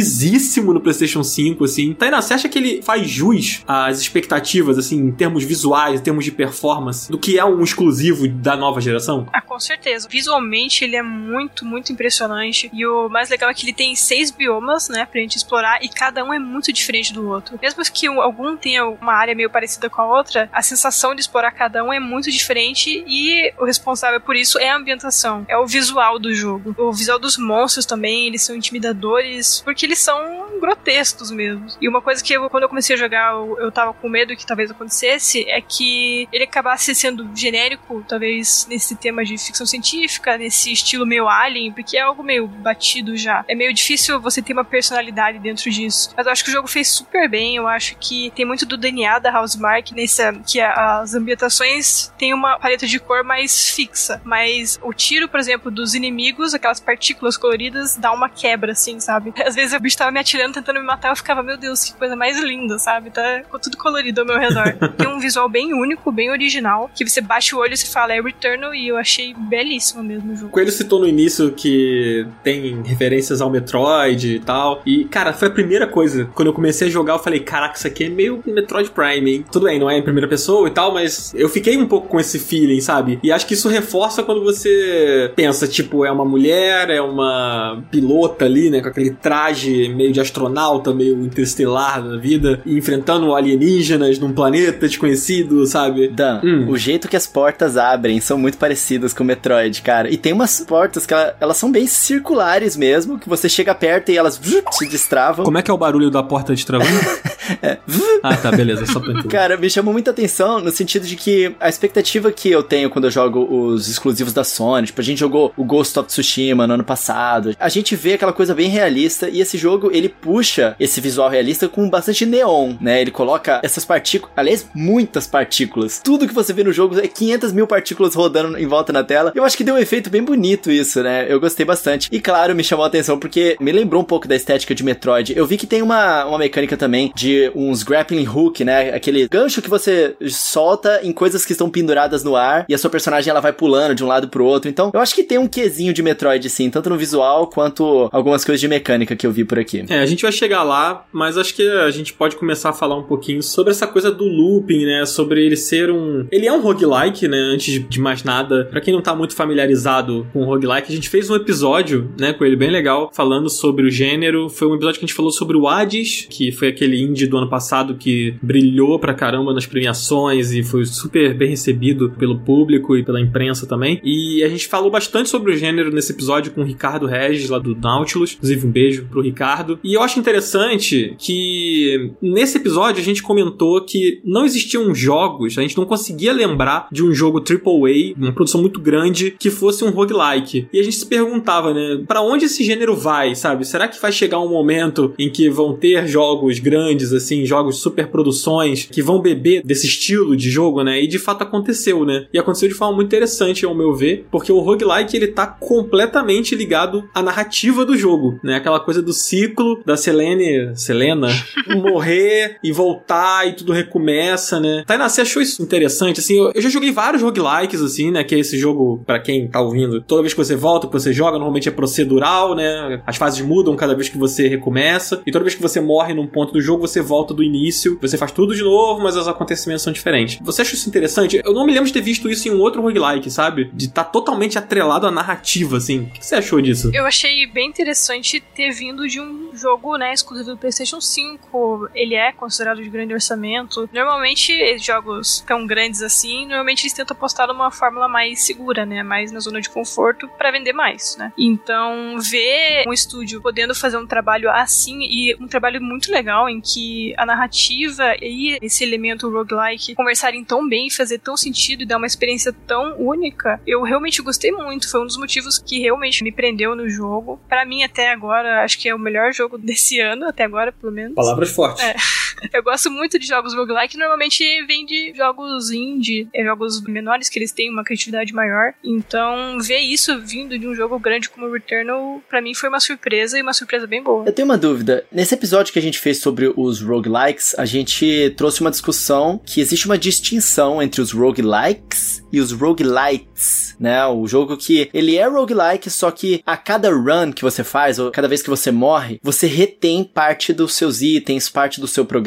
lisíssimo 0.08 0.72
no 0.72 0.80
PlayStation 0.80 1.22
5, 1.22 1.64
assim. 1.64 1.92
Tainá, 1.92 2.20
você 2.22 2.34
acha 2.34 2.48
que 2.48 2.58
ele 2.58 2.82
faz 2.82 3.08
jus 3.08 3.62
às 3.66 4.00
expectativas, 4.00 4.78
assim, 4.78 4.96
em 4.98 5.12
termos 5.12 5.44
visuais, 5.44 6.00
em 6.00 6.02
termos 6.02 6.24
de 6.24 6.32
performance, 6.32 7.10
do 7.10 7.18
que 7.18 7.38
é 7.38 7.44
um 7.44 7.62
exclusivo 7.62 8.26
da 8.26 8.56
nova 8.56 8.80
geração? 8.80 9.26
Ah, 9.32 9.42
com 9.42 9.58
certeza. 9.60 10.08
Visualmente 10.10 10.82
ele 10.84 10.96
é 10.96 11.02
muito, 11.02 11.64
muito 11.64 11.92
impressionante. 11.92 12.70
E 12.72 12.86
o 12.86 13.08
mais 13.08 13.28
legal 13.28 13.50
é 13.50 13.54
que 13.54 13.64
ele 13.66 13.72
tem 13.74 13.94
seis 13.94 14.30
biomas, 14.30 14.88
né, 14.88 15.06
pra 15.10 15.20
gente 15.20 15.36
explorar, 15.36 15.82
e 15.84 15.88
cada 15.88 16.24
um 16.24 16.32
é 16.32 16.38
muito 16.38 16.72
diferente 16.72 17.12
do 17.12 17.28
outro. 17.28 17.58
Mesmo 17.60 17.82
que 17.92 18.08
um- 18.08 18.20
algum 18.20 18.56
tenha 18.56 18.86
uma 18.86 19.12
área 19.12 19.34
meio 19.34 19.50
parecida 19.50 19.90
com 19.90 20.00
a 20.00 20.16
outra, 20.16 20.48
a 20.52 20.62
sensação 20.62 21.14
de 21.14 21.20
explorar 21.20 21.50
cada 21.52 21.84
um 21.84 21.92
é 21.92 22.00
muito 22.00 22.30
diferente 22.30 23.04
e 23.06 23.52
o 23.58 23.64
responsável 23.64 24.20
por 24.20 24.34
isso 24.36 24.58
é 24.58 24.70
a 24.70 24.76
ambientação, 24.76 25.44
é 25.48 25.56
o 25.56 25.66
visual 25.66 26.18
do 26.18 26.34
jogo. 26.34 26.74
O 26.78 26.92
visual 26.92 27.18
dos 27.18 27.36
monstros 27.36 27.84
também, 27.86 28.26
eles 28.26 28.42
são 28.42 28.54
intimidadores, 28.56 29.60
porque 29.64 29.84
eles 29.86 29.97
são 29.98 30.58
grotescos 30.60 31.30
mesmo. 31.30 31.66
E 31.80 31.88
uma 31.88 32.02
coisa 32.02 32.22
que 32.22 32.32
eu, 32.32 32.48
quando 32.50 32.64
eu 32.64 32.68
comecei 32.68 32.94
a 32.94 32.98
jogar, 32.98 33.32
eu, 33.32 33.56
eu 33.60 33.72
tava 33.72 33.92
com 33.92 34.08
medo 34.08 34.36
que 34.36 34.46
talvez 34.46 34.70
acontecesse, 34.70 35.48
é 35.48 35.60
que 35.60 36.28
ele 36.32 36.44
acabasse 36.44 36.94
sendo 36.94 37.28
genérico, 37.34 38.04
talvez 38.08 38.66
nesse 38.68 38.96
tema 38.96 39.24
de 39.24 39.38
ficção 39.38 39.66
científica, 39.66 40.36
nesse 40.36 40.72
estilo 40.72 41.06
meio 41.06 41.28
alien, 41.28 41.72
porque 41.72 41.96
é 41.96 42.00
algo 42.00 42.22
meio 42.22 42.46
batido 42.46 43.16
já. 43.16 43.44
É 43.48 43.54
meio 43.54 43.72
difícil 43.72 44.20
você 44.20 44.42
ter 44.42 44.52
uma 44.52 44.64
personalidade 44.64 45.38
dentro 45.38 45.70
disso. 45.70 46.12
Mas 46.16 46.26
eu 46.26 46.32
acho 46.32 46.44
que 46.44 46.50
o 46.50 46.52
jogo 46.52 46.68
fez 46.68 46.88
super 46.88 47.28
bem, 47.28 47.56
eu 47.56 47.66
acho 47.66 47.96
que 47.96 48.30
tem 48.34 48.44
muito 48.44 48.66
do 48.66 48.76
DNA 48.76 49.18
da 49.18 49.38
Housemark 49.38 49.92
nessa 49.92 50.32
que 50.46 50.60
as 50.60 51.14
ambientações 51.14 52.12
têm 52.18 52.34
uma 52.34 52.58
paleta 52.58 52.86
de 52.86 52.98
cor 52.98 53.24
mais 53.24 53.68
fixa, 53.70 54.20
mas 54.24 54.78
o 54.82 54.92
tiro, 54.92 55.28
por 55.28 55.40
exemplo, 55.40 55.70
dos 55.70 55.94
inimigos, 55.94 56.54
aquelas 56.54 56.80
partículas 56.80 57.36
coloridas, 57.36 57.96
dá 57.96 58.12
uma 58.12 58.28
quebra 58.28 58.72
assim, 58.72 59.00
sabe? 59.00 59.32
Às 59.44 59.54
vezes 59.54 59.72
o 59.72 59.76
bicho 59.88 59.96
tava 59.96 60.10
me 60.10 60.20
atirando, 60.20 60.54
tentando 60.54 60.78
me 60.78 60.86
matar, 60.86 61.10
eu 61.10 61.16
ficava, 61.16 61.42
meu 61.42 61.56
Deus, 61.56 61.82
que 61.84 61.94
coisa 61.94 62.14
mais 62.14 62.38
linda, 62.42 62.78
sabe? 62.78 63.10
Tá 63.10 63.42
tudo 63.60 63.76
colorido 63.76 64.20
ao 64.20 64.26
meu 64.26 64.38
redor. 64.38 64.74
tem 64.96 65.08
um 65.08 65.18
visual 65.18 65.48
bem 65.48 65.72
único, 65.72 66.12
bem 66.12 66.30
original, 66.30 66.90
que 66.94 67.08
você 67.08 67.20
baixa 67.20 67.56
o 67.56 67.58
olho 67.58 67.72
e 67.72 67.76
você 67.76 67.86
fala, 67.86 68.12
é 68.12 68.20
Returnal, 68.20 68.74
e 68.74 68.88
eu 68.88 68.96
achei 68.96 69.34
belíssimo 69.34 70.02
mesmo 70.02 70.30
o 70.30 70.34
O 70.34 70.36
jogo. 70.36 70.52
Coelho 70.52 70.70
citou 70.70 71.00
no 71.00 71.08
início 71.08 71.52
que 71.52 72.26
tem 72.44 72.82
referências 72.82 73.40
ao 73.40 73.50
Metroid 73.50 74.36
e 74.36 74.40
tal. 74.40 74.82
E, 74.84 75.04
cara, 75.06 75.32
foi 75.32 75.48
a 75.48 75.50
primeira 75.50 75.86
coisa. 75.86 76.26
Quando 76.34 76.48
eu 76.48 76.52
comecei 76.52 76.88
a 76.88 76.90
jogar, 76.90 77.14
eu 77.14 77.18
falei, 77.18 77.40
caraca, 77.40 77.76
isso 77.76 77.86
aqui 77.86 78.04
é 78.04 78.08
meio 78.08 78.42
Metroid 78.46 78.90
Prime, 78.90 79.30
hein? 79.30 79.44
Tudo 79.50 79.64
bem, 79.64 79.78
não 79.78 79.90
é 79.90 79.96
em 79.96 80.02
primeira 80.02 80.28
pessoa 80.28 80.68
e 80.68 80.70
tal, 80.70 80.92
mas 80.92 81.32
eu 81.34 81.48
fiquei 81.48 81.76
um 81.76 81.86
pouco 81.86 82.08
com 82.08 82.20
esse 82.20 82.38
feeling, 82.38 82.80
sabe? 82.80 83.18
E 83.22 83.32
acho 83.32 83.46
que 83.46 83.54
isso 83.54 83.68
reforça 83.68 84.22
quando 84.22 84.42
você 84.42 85.32
pensa, 85.34 85.66
tipo, 85.66 86.04
é 86.04 86.12
uma 86.12 86.24
mulher, 86.24 86.90
é 86.90 87.00
uma 87.00 87.82
pilota 87.90 88.44
ali, 88.44 88.68
né? 88.68 88.80
Com 88.80 88.88
aquele 88.88 89.10
traje 89.10 89.67
meio 89.94 90.12
de 90.12 90.20
astronauta, 90.20 90.92
meio 90.94 91.20
interestelar 91.24 92.02
da 92.02 92.16
vida, 92.16 92.60
e 92.64 92.76
enfrentando 92.76 93.34
alienígenas 93.34 94.18
num 94.18 94.32
planeta 94.32 94.86
desconhecido, 94.86 95.66
sabe? 95.66 96.08
Dan, 96.08 96.40
Hum. 96.44 96.66
o 96.68 96.76
jeito 96.76 97.08
que 97.08 97.16
as 97.16 97.26
portas 97.26 97.76
abrem 97.76 98.20
são 98.20 98.38
muito 98.38 98.58
parecidas 98.58 99.12
com 99.12 99.22
o 99.22 99.26
Metroid, 99.26 99.82
cara. 99.82 100.10
E 100.10 100.16
tem 100.16 100.32
umas 100.32 100.60
portas 100.60 101.04
que 101.06 101.12
ela- 101.14 101.34
elas 101.40 101.56
são 101.56 101.70
bem 101.70 101.86
circulares 101.86 102.76
mesmo, 102.76 103.18
que 103.18 103.28
você 103.28 103.48
chega 103.48 103.74
perto 103.74 104.10
e 104.10 104.16
elas 104.16 104.40
se 104.72 104.88
destravam. 104.88 105.44
Como 105.44 105.58
é 105.58 105.62
que 105.62 105.70
é 105.70 105.74
o 105.74 105.78
barulho 105.78 106.10
da 106.10 106.22
porta 106.22 106.54
de 106.54 106.64
travando? 106.64 106.90
Ah, 108.22 108.36
tá, 108.36 108.50
beleza, 108.50 108.84
só 108.86 109.00
pra 109.00 109.10
entender. 109.12 109.28
Cara, 109.28 109.56
me 109.56 109.70
chamou 109.70 109.92
muita 109.92 110.10
atenção 110.10 110.60
no 110.60 110.70
sentido 110.70 111.06
de 111.06 111.16
que 111.16 111.54
a 111.60 111.68
expectativa 111.68 112.30
que 112.32 112.50
eu 112.50 112.62
tenho 112.62 112.90
quando 112.90 113.04
eu 113.04 113.10
jogo 113.10 113.40
os 113.50 113.88
exclusivos 113.88 114.32
da 114.32 114.44
Sony, 114.44 114.86
tipo, 114.88 115.00
a 115.00 115.04
gente 115.04 115.18
jogou 115.18 115.52
o 115.56 115.64
Ghost 115.64 115.98
of 115.98 116.08
Tsushima 116.08 116.66
no 116.66 116.74
ano 116.74 116.84
passado, 116.84 117.54
a 117.58 117.68
gente 117.68 117.94
vê 117.96 118.14
aquela 118.14 118.32
coisa 118.32 118.54
bem 118.54 118.68
realista 118.68 119.28
e 119.28 119.40
esse 119.40 119.56
jogo, 119.58 119.90
ele 119.92 120.08
puxa 120.08 120.74
esse 120.78 121.00
visual 121.00 121.28
realista 121.28 121.68
com 121.68 121.88
bastante 121.88 122.24
neon, 122.24 122.74
né? 122.80 123.00
Ele 123.00 123.10
coloca 123.10 123.60
essas 123.62 123.84
partículas, 123.84 124.32
aliás, 124.36 124.66
muitas 124.74 125.26
partículas. 125.26 126.00
Tudo 126.02 126.26
que 126.26 126.34
você 126.34 126.52
vê 126.52 126.64
no 126.64 126.72
jogo 126.72 126.98
é 126.98 127.06
500 127.06 127.52
mil 127.52 127.66
partículas 127.66 128.14
rodando 128.14 128.58
em 128.58 128.66
volta 128.66 128.92
na 128.92 129.04
tela. 129.04 129.32
Eu 129.34 129.44
acho 129.44 129.56
que 129.56 129.64
deu 129.64 129.74
um 129.74 129.78
efeito 129.78 130.10
bem 130.10 130.22
bonito 130.22 130.70
isso, 130.70 131.02
né? 131.02 131.26
Eu 131.28 131.40
gostei 131.40 131.66
bastante. 131.66 132.08
E 132.10 132.20
claro, 132.20 132.54
me 132.54 132.64
chamou 132.64 132.84
a 132.84 132.88
atenção 132.88 133.18
porque 133.18 133.56
me 133.60 133.72
lembrou 133.72 134.02
um 134.02 134.04
pouco 134.04 134.28
da 134.28 134.36
estética 134.36 134.74
de 134.74 134.84
Metroid. 134.84 135.36
Eu 135.36 135.46
vi 135.46 135.56
que 135.56 135.66
tem 135.66 135.82
uma, 135.82 136.24
uma 136.24 136.38
mecânica 136.38 136.76
também 136.76 137.12
de 137.14 137.50
uns 137.54 137.82
grappling 137.82 138.26
hook, 138.26 138.64
né? 138.64 138.94
Aquele 138.94 139.28
gancho 139.28 139.60
que 139.60 139.68
você 139.68 140.14
solta 140.28 141.00
em 141.02 141.12
coisas 141.12 141.44
que 141.44 141.52
estão 141.52 141.68
penduradas 141.68 142.22
no 142.22 142.36
ar 142.36 142.64
e 142.68 142.74
a 142.74 142.78
sua 142.78 142.90
personagem 142.90 143.30
ela 143.30 143.40
vai 143.40 143.52
pulando 143.52 143.94
de 143.94 144.04
um 144.04 144.06
lado 144.06 144.28
pro 144.28 144.44
outro. 144.44 144.70
Então, 144.70 144.90
eu 144.92 145.00
acho 145.00 145.14
que 145.14 145.22
tem 145.22 145.38
um 145.38 145.48
quesinho 145.48 145.92
de 145.92 146.02
Metroid 146.02 146.48
sim, 146.48 146.70
tanto 146.70 146.90
no 146.90 146.96
visual 146.96 147.48
quanto 147.48 148.08
algumas 148.12 148.44
coisas 148.44 148.60
de 148.60 148.68
mecânica 148.68 149.16
que 149.16 149.26
eu 149.26 149.32
vi 149.32 149.44
por 149.48 149.58
aqui. 149.58 149.84
É, 149.88 149.98
a 150.00 150.06
gente 150.06 150.22
vai 150.22 150.32
chegar 150.32 150.62
lá, 150.62 151.06
mas 151.12 151.36
acho 151.38 151.54
que 151.54 151.62
a 151.68 151.90
gente 151.90 152.12
pode 152.12 152.36
começar 152.36 152.70
a 152.70 152.72
falar 152.72 152.96
um 152.96 153.02
pouquinho 153.02 153.42
sobre 153.42 153.70
essa 153.72 153.86
coisa 153.86 154.10
do 154.10 154.24
looping, 154.24 154.84
né? 154.84 155.04
Sobre 155.06 155.44
ele 155.44 155.56
ser 155.56 155.90
um. 155.90 156.26
Ele 156.30 156.46
é 156.46 156.52
um 156.52 156.60
roguelike, 156.60 157.26
né? 157.26 157.38
Antes 157.38 157.84
de- 157.88 157.98
mais 158.00 158.22
nada. 158.22 158.66
Pra 158.70 158.80
quem 158.80 158.94
não 158.94 159.02
tá 159.02 159.14
muito 159.14 159.34
familiarizado 159.34 160.26
com 160.32 160.44
roguelike, 160.44 160.92
a 160.92 160.94
gente 160.94 161.08
fez 161.08 161.28
um 161.30 161.34
episódio, 161.34 162.10
né, 162.18 162.32
com 162.32 162.44
ele 162.44 162.54
bem 162.54 162.70
legal, 162.70 163.10
falando 163.14 163.48
sobre 163.50 163.86
o 163.86 163.90
gênero. 163.90 164.48
Foi 164.48 164.68
um 164.68 164.74
episódio 164.74 165.00
que 165.00 165.04
a 165.04 165.08
gente 165.08 165.16
falou 165.16 165.32
sobre 165.32 165.56
o 165.56 165.66
Hades, 165.66 166.26
que 166.30 166.52
foi 166.52 166.68
aquele 166.68 167.02
indie 167.02 167.26
do 167.26 167.36
ano 167.38 167.48
passado 167.48 167.96
que 167.96 168.34
brilhou 168.42 168.98
pra 168.98 169.14
caramba 169.14 169.52
nas 169.52 169.66
premiações 169.66 170.52
e 170.52 170.62
foi 170.62 170.84
super 170.84 171.34
bem 171.34 171.48
recebido 171.50 172.10
pelo 172.18 172.38
público 172.38 172.96
e 172.96 173.04
pela 173.04 173.20
imprensa 173.20 173.66
também. 173.66 174.00
E 174.04 174.42
a 174.44 174.48
gente 174.48 174.68
falou 174.68 174.90
bastante 174.90 175.28
sobre 175.28 175.52
o 175.52 175.56
gênero 175.56 175.90
nesse 175.92 176.12
episódio 176.12 176.52
com 176.52 176.60
o 176.60 176.64
Ricardo 176.64 177.06
Regis, 177.06 177.48
lá 177.50 177.58
do 177.58 177.74
Nautilus. 177.74 178.34
Inclusive, 178.34 178.66
um 178.66 178.70
beijo 178.70 179.06
pro 179.10 179.20
Ricardo. 179.20 179.37
E 179.82 179.94
eu 179.94 180.02
acho 180.02 180.18
interessante 180.18 181.14
que 181.18 182.12
nesse 182.20 182.58
episódio 182.58 183.00
a 183.00 183.04
gente 183.04 183.22
comentou 183.22 183.80
que 183.84 184.20
não 184.24 184.44
existiam 184.44 184.94
jogos, 184.94 185.56
a 185.58 185.62
gente 185.62 185.76
não 185.76 185.84
conseguia 185.84 186.32
lembrar 186.32 186.88
de 186.90 187.04
um 187.04 187.12
jogo 187.12 187.38
AAA, 187.38 188.14
uma 188.16 188.32
produção 188.32 188.60
muito 188.60 188.80
grande, 188.80 189.34
que 189.38 189.50
fosse 189.50 189.84
um 189.84 189.90
roguelike. 189.90 190.68
E 190.72 190.78
a 190.78 190.82
gente 190.82 190.96
se 190.96 191.06
perguntava, 191.06 191.72
né, 191.72 192.02
para 192.06 192.22
onde 192.22 192.46
esse 192.46 192.64
gênero 192.64 192.96
vai, 192.96 193.34
sabe? 193.34 193.64
Será 193.64 193.88
que 193.88 194.00
vai 194.00 194.12
chegar 194.12 194.40
um 194.40 194.48
momento 194.48 195.14
em 195.18 195.30
que 195.30 195.48
vão 195.48 195.74
ter 195.74 196.06
jogos 196.06 196.58
grandes, 196.58 197.12
assim, 197.12 197.44
jogos 197.44 197.78
super 197.78 198.08
produções, 198.08 198.84
que 198.84 199.02
vão 199.02 199.20
beber 199.20 199.62
desse 199.64 199.86
estilo 199.86 200.36
de 200.36 200.50
jogo, 200.50 200.82
né? 200.82 201.02
E 201.02 201.06
de 201.06 201.18
fato 201.18 201.42
aconteceu, 201.42 202.04
né? 202.04 202.26
E 202.32 202.38
aconteceu 202.38 202.68
de 202.68 202.74
forma 202.74 202.96
muito 202.96 203.08
interessante, 203.08 203.64
ao 203.64 203.74
meu 203.74 203.94
ver, 203.94 204.26
porque 204.30 204.52
o 204.52 204.60
roguelike 204.60 205.16
ele 205.16 205.28
tá 205.28 205.46
completamente 205.46 206.54
ligado 206.54 207.04
à 207.14 207.22
narrativa 207.22 207.84
do 207.84 207.96
jogo, 207.96 208.38
né? 208.42 208.56
Aquela 208.56 208.80
coisa 208.80 209.02
do 209.02 209.12
ciclo 209.28 209.82
da 209.84 209.96
Selene, 209.96 210.74
Selena, 210.74 211.28
morrer 211.76 212.58
e 212.62 212.72
voltar 212.72 213.46
e 213.46 213.52
tudo 213.52 213.72
recomeça, 213.72 214.58
né? 214.58 214.84
Tainá, 214.86 215.08
você 215.08 215.20
achou 215.20 215.42
isso 215.42 215.62
interessante? 215.62 216.20
Assim, 216.20 216.38
eu, 216.38 216.52
eu 216.54 216.62
já 216.62 216.68
joguei 216.68 216.90
vários 216.90 217.22
roguelikes, 217.22 217.82
assim, 217.82 218.10
né? 218.10 218.24
Que 218.24 218.34
é 218.34 218.38
esse 218.38 218.58
jogo, 218.58 219.02
para 219.06 219.18
quem 219.20 219.48
tá 219.48 219.60
ouvindo, 219.60 220.00
toda 220.00 220.22
vez 220.22 220.32
que 220.32 220.38
você 220.38 220.56
volta, 220.56 220.86
que 220.86 220.92
você 220.92 221.12
joga, 221.12 221.32
normalmente 221.32 221.68
é 221.68 221.72
procedural, 221.72 222.54
né? 222.54 223.02
As 223.06 223.16
fases 223.16 223.40
mudam 223.40 223.76
cada 223.76 223.94
vez 223.94 224.08
que 224.08 224.16
você 224.16 224.48
recomeça. 224.48 225.22
E 225.26 225.32
toda 225.32 225.44
vez 225.44 225.54
que 225.54 225.62
você 225.62 225.80
morre 225.80 226.14
num 226.14 226.26
ponto 226.26 226.52
do 226.52 226.60
jogo, 226.60 226.86
você 226.86 227.00
volta 227.00 227.34
do 227.34 227.42
início. 227.42 227.98
Você 228.00 228.16
faz 228.16 228.32
tudo 228.32 228.54
de 228.54 228.62
novo, 228.62 229.02
mas 229.02 229.16
os 229.16 229.28
acontecimentos 229.28 229.82
são 229.82 229.92
diferentes. 229.92 230.38
Você 230.42 230.62
acha 230.62 230.74
isso 230.74 230.88
interessante? 230.88 231.40
Eu 231.44 231.52
não 231.52 231.66
me 231.66 231.72
lembro 231.72 231.86
de 231.86 231.92
ter 231.92 232.00
visto 232.00 232.30
isso 232.30 232.48
em 232.48 232.52
um 232.52 232.60
outro 232.60 232.80
roguelike, 232.80 233.30
sabe? 233.30 233.70
De 233.74 233.86
estar 233.86 234.04
tá 234.04 234.10
totalmente 234.10 234.58
atrelado 234.58 235.06
à 235.06 235.10
narrativa, 235.10 235.76
assim. 235.76 236.00
O 236.00 236.06
que 236.06 236.24
você 236.24 236.36
achou 236.36 236.60
disso? 236.60 236.90
Eu 236.94 237.04
achei 237.04 237.46
bem 237.46 237.68
interessante 237.68 238.40
ter 238.54 238.70
vindo 238.70 239.06
de 239.06 239.17
um 239.20 239.56
jogo, 239.56 239.96
né, 239.96 240.12
exclusivo 240.12 240.50
do 240.50 240.56
PlayStation 240.56 241.00
5. 241.00 241.90
Ele 241.94 242.14
é 242.14 242.32
considerado 242.32 242.82
de 242.82 242.88
grande 242.88 243.14
orçamento. 243.14 243.88
Normalmente, 243.92 244.78
jogos 244.78 245.40
tão 245.46 245.66
grandes 245.66 246.02
assim, 246.02 246.46
normalmente 246.46 246.82
eles 246.82 246.92
tentam 246.92 247.16
apostar 247.16 247.48
numa 247.48 247.70
fórmula 247.70 248.08
mais 248.08 248.44
segura, 248.44 248.86
né? 248.86 249.02
Mais 249.02 249.32
na 249.32 249.40
zona 249.40 249.60
de 249.60 249.70
conforto 249.70 250.28
para 250.28 250.50
vender 250.50 250.72
mais, 250.72 251.16
né? 251.16 251.32
Então, 251.36 252.18
ver 252.18 252.84
um 252.86 252.92
estúdio 252.92 253.40
podendo 253.40 253.74
fazer 253.74 253.96
um 253.96 254.06
trabalho 254.06 254.50
assim 254.50 254.98
e 255.00 255.36
um 255.40 255.46
trabalho 255.46 255.80
muito 255.80 256.10
legal 256.10 256.48
em 256.48 256.60
que 256.60 257.14
a 257.16 257.26
narrativa 257.26 258.14
e 258.20 258.58
esse 258.62 258.84
elemento 258.84 259.30
roguelike 259.30 259.94
conversarem 259.94 260.44
tão 260.44 260.68
bem, 260.68 260.90
fazer 260.90 261.18
tão 261.18 261.36
sentido 261.36 261.82
e 261.82 261.86
dar 261.86 261.96
uma 261.96 262.06
experiência 262.06 262.52
tão 262.66 262.96
única, 262.98 263.60
eu 263.66 263.82
realmente 263.82 264.22
gostei 264.22 264.50
muito. 264.50 264.90
Foi 264.90 265.00
um 265.00 265.06
dos 265.06 265.16
motivos 265.16 265.58
que 265.58 265.80
realmente 265.80 266.22
me 266.22 266.32
prendeu 266.32 266.74
no 266.74 266.88
jogo. 266.88 267.40
Para 267.48 267.64
mim, 267.64 267.82
até 267.82 268.10
agora, 268.10 268.64
acho 268.64 268.78
que 268.78 268.88
é 268.88 268.94
o 268.94 268.98
melhor 269.08 269.32
jogo 269.32 269.56
desse 269.56 269.98
ano, 270.00 270.26
até 270.28 270.44
agora, 270.44 270.70
pelo 270.70 270.92
menos. 270.92 271.14
Palavras 271.14 271.50
fortes. 271.50 271.82
É. 271.82 271.94
Eu 272.52 272.62
gosto 272.62 272.90
muito 272.90 273.18
de 273.18 273.26
jogos 273.26 273.54
roguelike, 273.54 273.96
normalmente 273.96 274.44
vem 274.66 274.84
de 274.84 275.12
jogos 275.14 275.70
indie, 275.70 276.28
é 276.34 276.44
jogos 276.44 276.82
menores 276.82 277.28
que 277.28 277.38
eles 277.38 277.52
têm 277.52 277.70
uma 277.70 277.84
criatividade 277.84 278.32
maior. 278.32 278.74
Então, 278.82 279.58
ver 279.60 279.80
isso 279.80 280.18
vindo 280.20 280.58
de 280.58 280.66
um 280.66 280.74
jogo 280.74 280.98
grande 280.98 281.28
como 281.28 281.50
Returnal, 281.50 282.22
para 282.28 282.40
mim 282.40 282.54
foi 282.54 282.68
uma 282.68 282.80
surpresa 282.80 283.38
e 283.38 283.42
uma 283.42 283.52
surpresa 283.52 283.86
bem 283.86 284.02
boa. 284.02 284.24
Eu 284.26 284.32
tenho 284.32 284.46
uma 284.46 284.58
dúvida. 284.58 285.04
Nesse 285.12 285.34
episódio 285.34 285.72
que 285.72 285.78
a 285.78 285.82
gente 285.82 285.98
fez 285.98 286.18
sobre 286.18 286.52
os 286.56 286.80
roguelikes, 286.80 287.54
a 287.58 287.64
gente 287.64 288.32
trouxe 288.36 288.60
uma 288.60 288.70
discussão 288.70 289.40
que 289.44 289.60
existe 289.60 289.86
uma 289.86 289.98
distinção 289.98 290.82
entre 290.82 291.00
os 291.00 291.12
roguelikes 291.12 292.22
e 292.32 292.40
os 292.40 292.52
roguelites, 292.52 293.74
né? 293.78 294.06
O 294.06 294.26
jogo 294.26 294.56
que 294.56 294.90
ele 294.92 295.16
é 295.16 295.26
roguelike, 295.26 295.90
só 295.90 296.10
que 296.10 296.42
a 296.44 296.56
cada 296.56 296.90
run 296.90 297.32
que 297.32 297.42
você 297.42 297.64
faz, 297.64 297.98
ou 297.98 298.10
cada 298.10 298.28
vez 298.28 298.42
que 298.42 298.50
você 298.50 298.70
morre, 298.70 299.18
você 299.22 299.46
retém 299.46 300.04
parte 300.04 300.52
dos 300.52 300.74
seus 300.74 301.00
itens, 301.00 301.48
parte 301.48 301.80
do 301.80 301.86
seu 301.86 302.04
progresso. 302.04 302.17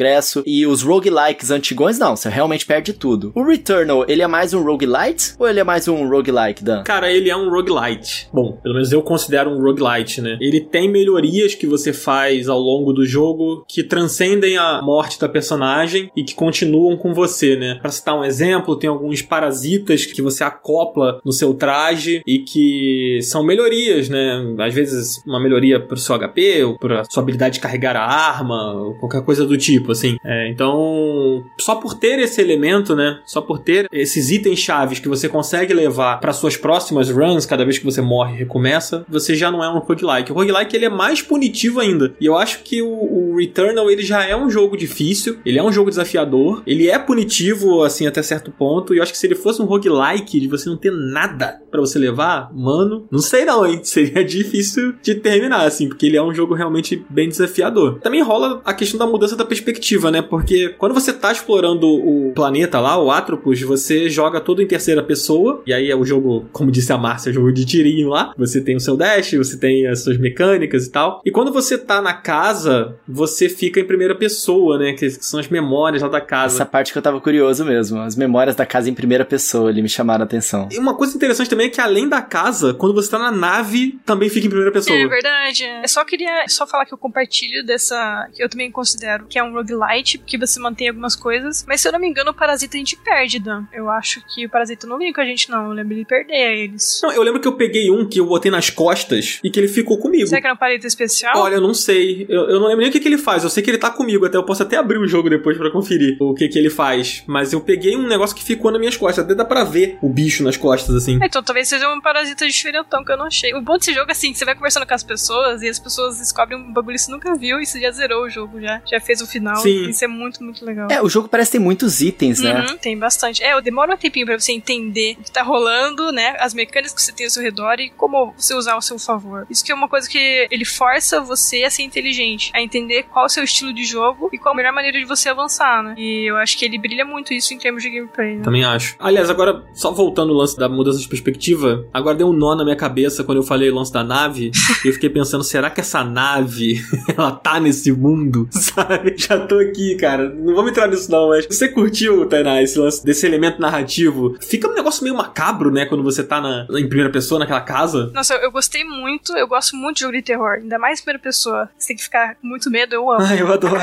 E 0.46 0.66
os 0.66 0.82
roguelikes 0.82 1.50
antigões, 1.50 1.98
não, 1.98 2.16
você 2.16 2.28
realmente 2.28 2.66
perde 2.66 2.92
tudo. 2.92 3.32
O 3.34 3.44
Returnal, 3.44 4.04
ele 4.08 4.22
é 4.22 4.26
mais 4.26 4.54
um 4.54 4.62
roguelite 4.62 5.34
ou 5.38 5.48
ele 5.48 5.60
é 5.60 5.64
mais 5.64 5.88
um 5.88 6.08
roguelike, 6.08 6.62
Dan? 6.62 6.82
Cara, 6.84 7.10
ele 7.10 7.30
é 7.30 7.36
um 7.36 7.50
roguelite. 7.50 8.28
Bom, 8.32 8.58
pelo 8.62 8.74
menos 8.74 8.92
eu 8.92 9.02
considero 9.02 9.50
um 9.50 9.60
roguelite, 9.60 10.20
né? 10.20 10.38
Ele 10.40 10.60
tem 10.60 10.90
melhorias 10.90 11.54
que 11.54 11.66
você 11.66 11.92
faz 11.92 12.48
ao 12.48 12.58
longo 12.58 12.92
do 12.92 13.04
jogo 13.04 13.64
que 13.68 13.82
transcendem 13.82 14.56
a 14.56 14.80
morte 14.82 15.18
da 15.18 15.28
personagem 15.28 16.10
e 16.16 16.22
que 16.22 16.34
continuam 16.34 16.96
com 16.96 17.12
você, 17.14 17.56
né? 17.56 17.78
Pra 17.80 17.90
citar 17.90 18.18
um 18.18 18.24
exemplo, 18.24 18.76
tem 18.76 18.88
alguns 18.88 19.22
parasitas 19.22 20.06
que 20.06 20.22
você 20.22 20.44
acopla 20.44 21.20
no 21.24 21.32
seu 21.32 21.54
traje 21.54 22.22
e 22.26 22.40
que 22.40 23.18
são 23.22 23.44
melhorias, 23.44 24.08
né? 24.08 24.54
Às 24.58 24.74
vezes 24.74 25.22
uma 25.26 25.40
melhoria 25.40 25.80
pro 25.80 25.96
seu 25.96 26.18
HP 26.18 26.64
ou 26.64 26.78
pra 26.78 27.04
sua 27.04 27.22
habilidade 27.22 27.54
de 27.54 27.60
carregar 27.60 27.96
a 27.96 28.04
arma 28.04 28.72
ou 28.74 28.94
qualquer 28.98 29.22
coisa 29.24 29.46
do 29.46 29.56
tipo, 29.56 29.81
assim. 29.90 30.16
É, 30.24 30.48
então, 30.48 31.44
só 31.58 31.74
por 31.74 31.94
ter 31.94 32.18
esse 32.18 32.40
elemento, 32.40 32.94
né? 32.94 33.18
Só 33.24 33.40
por 33.40 33.58
ter 33.58 33.88
esses 33.92 34.30
itens 34.30 34.58
chaves 34.58 35.00
que 35.00 35.08
você 35.08 35.28
consegue 35.28 35.74
levar 35.74 36.20
para 36.20 36.32
suas 36.32 36.56
próximas 36.56 37.10
runs, 37.10 37.46
cada 37.46 37.64
vez 37.64 37.78
que 37.78 37.84
você 37.84 38.00
morre 38.00 38.34
e 38.34 38.38
recomeça, 38.38 39.04
você 39.08 39.34
já 39.34 39.50
não 39.50 39.62
é 39.62 39.68
um 39.68 39.78
roguelike. 39.78 40.30
O 40.30 40.34
roguelike 40.34 40.76
ele 40.76 40.84
é 40.84 40.90
mais 40.90 41.22
punitivo 41.22 41.80
ainda. 41.80 42.14
E 42.20 42.26
eu 42.26 42.36
acho 42.36 42.62
que 42.62 42.82
o, 42.82 43.32
o 43.32 43.36
Returnal 43.36 43.90
ele 43.90 44.02
já 44.02 44.24
é 44.24 44.36
um 44.36 44.50
jogo 44.50 44.76
difícil, 44.76 45.38
ele 45.44 45.58
é 45.58 45.62
um 45.62 45.72
jogo 45.72 45.90
desafiador, 45.90 46.62
ele 46.66 46.88
é 46.88 46.98
punitivo 46.98 47.82
assim 47.82 48.06
até 48.06 48.22
certo 48.22 48.50
ponto. 48.50 48.94
E 48.94 48.98
eu 48.98 49.02
acho 49.02 49.12
que 49.12 49.18
se 49.18 49.26
ele 49.26 49.34
fosse 49.34 49.62
um 49.62 49.64
roguelike 49.64 50.38
de 50.38 50.48
você 50.48 50.68
não 50.68 50.76
ter 50.76 50.92
nada 50.92 51.60
para 51.70 51.80
você 51.80 51.98
levar, 51.98 52.50
mano, 52.52 53.06
não 53.10 53.20
sei 53.20 53.44
não, 53.44 53.66
hein? 53.66 53.80
Seria 53.84 54.24
difícil 54.24 54.94
de 55.02 55.14
terminar 55.14 55.66
assim, 55.66 55.88
porque 55.88 56.06
ele 56.06 56.16
é 56.16 56.22
um 56.22 56.34
jogo 56.34 56.54
realmente 56.54 57.04
bem 57.08 57.28
desafiador. 57.28 58.00
Também 58.00 58.22
rola 58.22 58.60
a 58.64 58.74
questão 58.74 58.98
da 58.98 59.06
mudança 59.06 59.36
da 59.36 59.44
perspectiva, 59.44 59.71
né? 60.10 60.22
Porque 60.22 60.70
quando 60.78 60.94
você 60.94 61.12
tá 61.12 61.32
explorando 61.32 61.86
o 61.86 62.32
planeta 62.34 62.80
lá, 62.80 62.98
o 62.98 63.10
Atropos, 63.10 63.60
você 63.62 64.08
joga 64.08 64.40
todo 64.40 64.62
em 64.62 64.66
terceira 64.66 65.02
pessoa, 65.02 65.62
e 65.66 65.72
aí 65.72 65.90
é 65.90 65.96
o 65.96 66.04
jogo, 66.04 66.46
como 66.52 66.70
disse 66.70 66.92
a 66.92 66.98
Márcia, 66.98 67.30
é 67.30 67.32
o 67.32 67.34
jogo 67.34 67.52
de 67.52 67.64
tirinho 67.64 68.08
lá. 68.08 68.32
Você 68.36 68.60
tem 68.60 68.76
o 68.76 68.80
seu 68.80 68.96
dash, 68.96 69.32
você 69.32 69.56
tem 69.56 69.86
as 69.86 70.02
suas 70.02 70.18
mecânicas 70.18 70.86
e 70.86 70.90
tal. 70.90 71.20
E 71.24 71.30
quando 71.30 71.52
você 71.52 71.76
tá 71.78 72.00
na 72.00 72.14
casa, 72.14 72.96
você 73.06 73.48
fica 73.48 73.80
em 73.80 73.84
primeira 73.84 74.14
pessoa, 74.14 74.78
né? 74.78 74.92
Que 74.92 75.10
são 75.10 75.38
as 75.40 75.48
memórias 75.48 76.02
lá 76.02 76.08
da 76.08 76.20
casa. 76.20 76.56
Essa 76.56 76.66
parte 76.66 76.92
que 76.92 76.98
eu 76.98 77.02
tava 77.02 77.20
curioso 77.20 77.64
mesmo. 77.64 78.00
As 78.00 78.16
memórias 78.16 78.56
da 78.56 78.66
casa 78.66 78.88
em 78.90 78.94
primeira 78.94 79.24
pessoa, 79.24 79.70
ele 79.70 79.82
me 79.82 79.88
chamaram 79.88 80.22
a 80.22 80.24
atenção. 80.24 80.68
E 80.70 80.78
uma 80.78 80.94
coisa 80.94 81.16
interessante 81.16 81.48
também 81.50 81.66
é 81.66 81.70
que 81.70 81.80
além 81.80 82.08
da 82.08 82.22
casa, 82.22 82.74
quando 82.74 82.94
você 82.94 83.10
tá 83.10 83.18
na 83.18 83.30
nave, 83.30 83.98
também 84.04 84.28
fica 84.28 84.46
em 84.46 84.50
primeira 84.50 84.72
pessoa. 84.72 84.96
É 84.98 85.06
verdade. 85.06 85.64
Eu 85.82 85.88
só 85.88 86.04
queria 86.04 86.44
só 86.48 86.66
falar 86.66 86.86
que 86.86 86.94
eu 86.94 86.98
compartilho 86.98 87.64
dessa. 87.64 88.28
que 88.32 88.42
eu 88.42 88.48
também 88.48 88.70
considero 88.70 89.26
que 89.26 89.38
é 89.38 89.42
um 89.42 89.52
roguelite, 89.62 90.18
porque 90.18 90.36
você 90.36 90.60
mantém 90.60 90.88
algumas 90.88 91.16
coisas. 91.16 91.64
Mas 91.66 91.80
se 91.80 91.88
eu 91.88 91.92
não 91.92 91.98
me 91.98 92.08
engano, 92.08 92.30
o 92.30 92.34
parasita 92.34 92.76
a 92.76 92.78
gente 92.78 92.96
perde, 92.96 93.38
Dan. 93.38 93.64
Eu 93.72 93.88
acho 93.88 94.22
que 94.26 94.46
o 94.46 94.50
parasita 94.50 94.86
não 94.86 94.98
vem 94.98 95.12
com 95.12 95.20
a 95.20 95.24
gente, 95.24 95.50
não. 95.50 95.66
Eu 95.66 95.72
lembro 95.72 95.94
de 95.94 96.04
perder 96.04 96.58
eles. 96.58 97.00
Não, 97.02 97.12
eu 97.12 97.22
lembro 97.22 97.40
que 97.40 97.48
eu 97.48 97.56
peguei 97.56 97.90
um 97.90 98.08
que 98.08 98.20
eu 98.20 98.26
botei 98.26 98.50
nas 98.50 98.70
costas 98.70 99.40
e 99.42 99.50
que 99.50 99.58
ele 99.58 99.68
ficou 99.68 99.98
comigo. 99.98 100.26
Será 100.26 100.40
que 100.40 100.46
era 100.46 100.54
um 100.54 100.58
parasita 100.58 100.86
especial? 100.86 101.36
Olha, 101.36 101.54
eu 101.54 101.60
não 101.60 101.74
sei. 101.74 102.26
Eu, 102.28 102.48
eu 102.48 102.60
não 102.60 102.66
lembro 102.66 102.80
nem 102.80 102.88
o 102.88 102.92
que, 102.92 103.00
que 103.00 103.08
ele 103.08 103.18
faz. 103.18 103.44
Eu 103.44 103.50
sei 103.50 103.62
que 103.62 103.70
ele 103.70 103.78
tá 103.78 103.90
comigo. 103.90 104.26
Até 104.26 104.36
eu 104.36 104.44
posso 104.44 104.62
até 104.62 104.76
abrir 104.76 104.98
o 104.98 105.06
jogo 105.06 105.30
depois 105.30 105.56
para 105.56 105.70
conferir 105.70 106.16
o 106.20 106.34
que, 106.34 106.48
que 106.48 106.58
ele 106.58 106.70
faz. 106.70 107.22
Mas 107.26 107.52
eu 107.52 107.60
peguei 107.60 107.96
um 107.96 108.06
negócio 108.06 108.34
que 108.34 108.42
ficou 108.42 108.70
nas 108.70 108.80
minhas 108.80 108.96
costas. 108.96 109.24
Até 109.24 109.34
dá 109.34 109.44
pra 109.44 109.64
ver 109.64 109.98
o 110.02 110.08
bicho 110.08 110.42
nas 110.42 110.56
costas, 110.56 110.94
assim. 110.94 111.18
Então 111.22 111.42
talvez 111.42 111.68
seja 111.68 111.88
um 111.92 112.00
parasita 112.00 112.46
diferentão 112.46 113.04
que 113.04 113.12
eu 113.12 113.16
não 113.16 113.26
achei. 113.26 113.54
O 113.54 113.60
bom 113.60 113.76
desse 113.76 113.92
jogo 113.92 114.08
é 114.08 114.12
assim, 114.12 114.34
você 114.34 114.44
vai 114.44 114.54
conversando 114.54 114.86
com 114.86 114.94
as 114.94 115.02
pessoas 115.02 115.62
e 115.62 115.68
as 115.68 115.78
pessoas 115.78 116.18
descobrem 116.18 116.58
um 116.58 116.72
bagulho 116.72 116.96
que 116.96 117.02
você 117.02 117.10
nunca 117.10 117.34
viu 117.34 117.60
e 117.60 117.66
você 117.66 117.80
já 117.80 117.90
zerou 117.90 118.24
o 118.24 118.30
jogo, 118.30 118.60
já. 118.60 118.80
Já 118.90 119.00
fez 119.00 119.20
o 119.20 119.26
final. 119.26 119.51
Sim. 119.56 119.90
Isso 119.90 120.04
é 120.04 120.08
muito, 120.08 120.42
muito 120.42 120.64
legal. 120.64 120.88
É, 120.90 121.02
o 121.02 121.08
jogo 121.08 121.28
parece 121.28 121.52
ter 121.52 121.58
muitos 121.58 122.00
itens, 122.00 122.40
né? 122.40 122.66
Uhum, 122.66 122.78
tem 122.78 122.98
bastante. 122.98 123.42
É, 123.42 123.60
demora 123.60 123.94
um 123.94 123.96
tempinho 123.96 124.26
pra 124.26 124.38
você 124.38 124.52
entender 124.52 125.16
o 125.18 125.22
que 125.22 125.30
tá 125.30 125.42
rolando, 125.42 126.10
né? 126.10 126.36
As 126.38 126.54
mecânicas 126.54 126.92
que 126.92 127.02
você 127.02 127.12
tem 127.12 127.26
ao 127.26 127.30
seu 127.30 127.42
redor 127.42 127.78
e 127.78 127.90
como 127.90 128.32
você 128.36 128.54
usar 128.54 128.72
ao 128.72 128.82
seu 128.82 128.98
favor. 128.98 129.46
Isso 129.50 129.64
que 129.64 129.70
é 129.70 129.74
uma 129.74 129.88
coisa 129.88 130.08
que 130.08 130.48
ele 130.50 130.64
força 130.64 131.20
você 131.20 131.64
a 131.64 131.70
ser 131.70 131.82
inteligente, 131.82 132.50
a 132.54 132.60
entender 132.60 133.04
qual 133.04 133.24
é 133.24 133.26
o 133.26 133.28
seu 133.28 133.44
estilo 133.44 133.72
de 133.72 133.84
jogo 133.84 134.30
e 134.32 134.38
qual 134.38 134.54
a 134.54 134.56
melhor 134.56 134.72
maneira 134.72 134.98
de 134.98 135.04
você 135.04 135.28
avançar, 135.28 135.82
né? 135.82 135.94
E 135.96 136.28
eu 136.28 136.36
acho 136.36 136.58
que 136.58 136.64
ele 136.64 136.78
brilha 136.78 137.04
muito 137.04 137.32
isso 137.32 137.52
em 137.54 137.58
termos 137.58 137.82
de 137.82 137.90
gameplay, 137.90 138.36
né? 138.36 138.42
Também 138.42 138.64
acho. 138.64 138.96
Aliás, 138.98 139.30
agora 139.30 139.42
agora, 139.42 139.64
só 139.74 139.92
voltando 139.92 140.32
o 140.32 140.36
lance 140.36 140.56
da 140.56 140.68
mudança 140.68 140.98
de 140.98 141.08
perspectiva, 141.08 141.84
agora 141.92 142.16
deu 142.16 142.28
um 142.28 142.32
nó 142.32 142.54
na 142.54 142.64
minha 142.64 142.76
cabeça 142.76 143.24
quando 143.24 143.38
eu 143.38 143.42
falei 143.42 143.70
o 143.70 143.74
lance 143.74 143.92
da 143.92 144.02
nave. 144.04 144.50
e 144.84 144.88
eu 144.88 144.92
fiquei 144.92 145.10
pensando, 145.10 145.44
será 145.44 145.68
que 145.68 145.80
essa 145.80 146.04
nave, 146.04 146.80
ela 147.16 147.32
tá 147.32 147.60
nesse 147.60 147.92
mundo? 147.92 148.48
Sabe? 148.50 149.14
Já 149.16 149.36
tô 149.48 149.58
aqui, 149.58 149.96
cara. 149.96 150.28
Não 150.28 150.54
vamos 150.54 150.70
entrar 150.70 150.88
nisso 150.88 151.10
não, 151.10 151.28
mas 151.28 151.46
você 151.46 151.68
curtiu, 151.68 152.26
Tainá, 152.26 152.62
esse 152.62 152.78
lance 152.78 153.04
desse 153.04 153.26
elemento 153.26 153.60
narrativo? 153.60 154.36
Fica 154.40 154.68
um 154.68 154.74
negócio 154.74 155.02
meio 155.02 155.16
macabro, 155.16 155.70
né? 155.70 155.86
Quando 155.86 156.02
você 156.02 156.22
tá 156.22 156.40
na, 156.40 156.66
em 156.70 156.88
primeira 156.88 157.10
pessoa 157.10 157.38
naquela 157.38 157.60
casa. 157.60 158.10
Nossa, 158.14 158.34
eu 158.34 158.50
gostei 158.50 158.84
muito. 158.84 159.36
Eu 159.36 159.46
gosto 159.46 159.76
muito 159.76 159.96
de 159.96 160.02
jogo 160.02 160.14
de 160.14 160.22
terror. 160.22 160.52
Ainda 160.54 160.78
mais 160.78 161.00
em 161.00 161.02
primeira 161.02 161.22
pessoa. 161.22 161.68
Você 161.76 161.88
tem 161.88 161.96
que 161.96 162.02
ficar 162.02 162.34
com 162.36 162.46
muito 162.46 162.70
medo, 162.70 162.94
eu 162.94 163.10
amo. 163.10 163.24
Ah, 163.24 163.36
eu 163.36 163.52
adoro. 163.52 163.76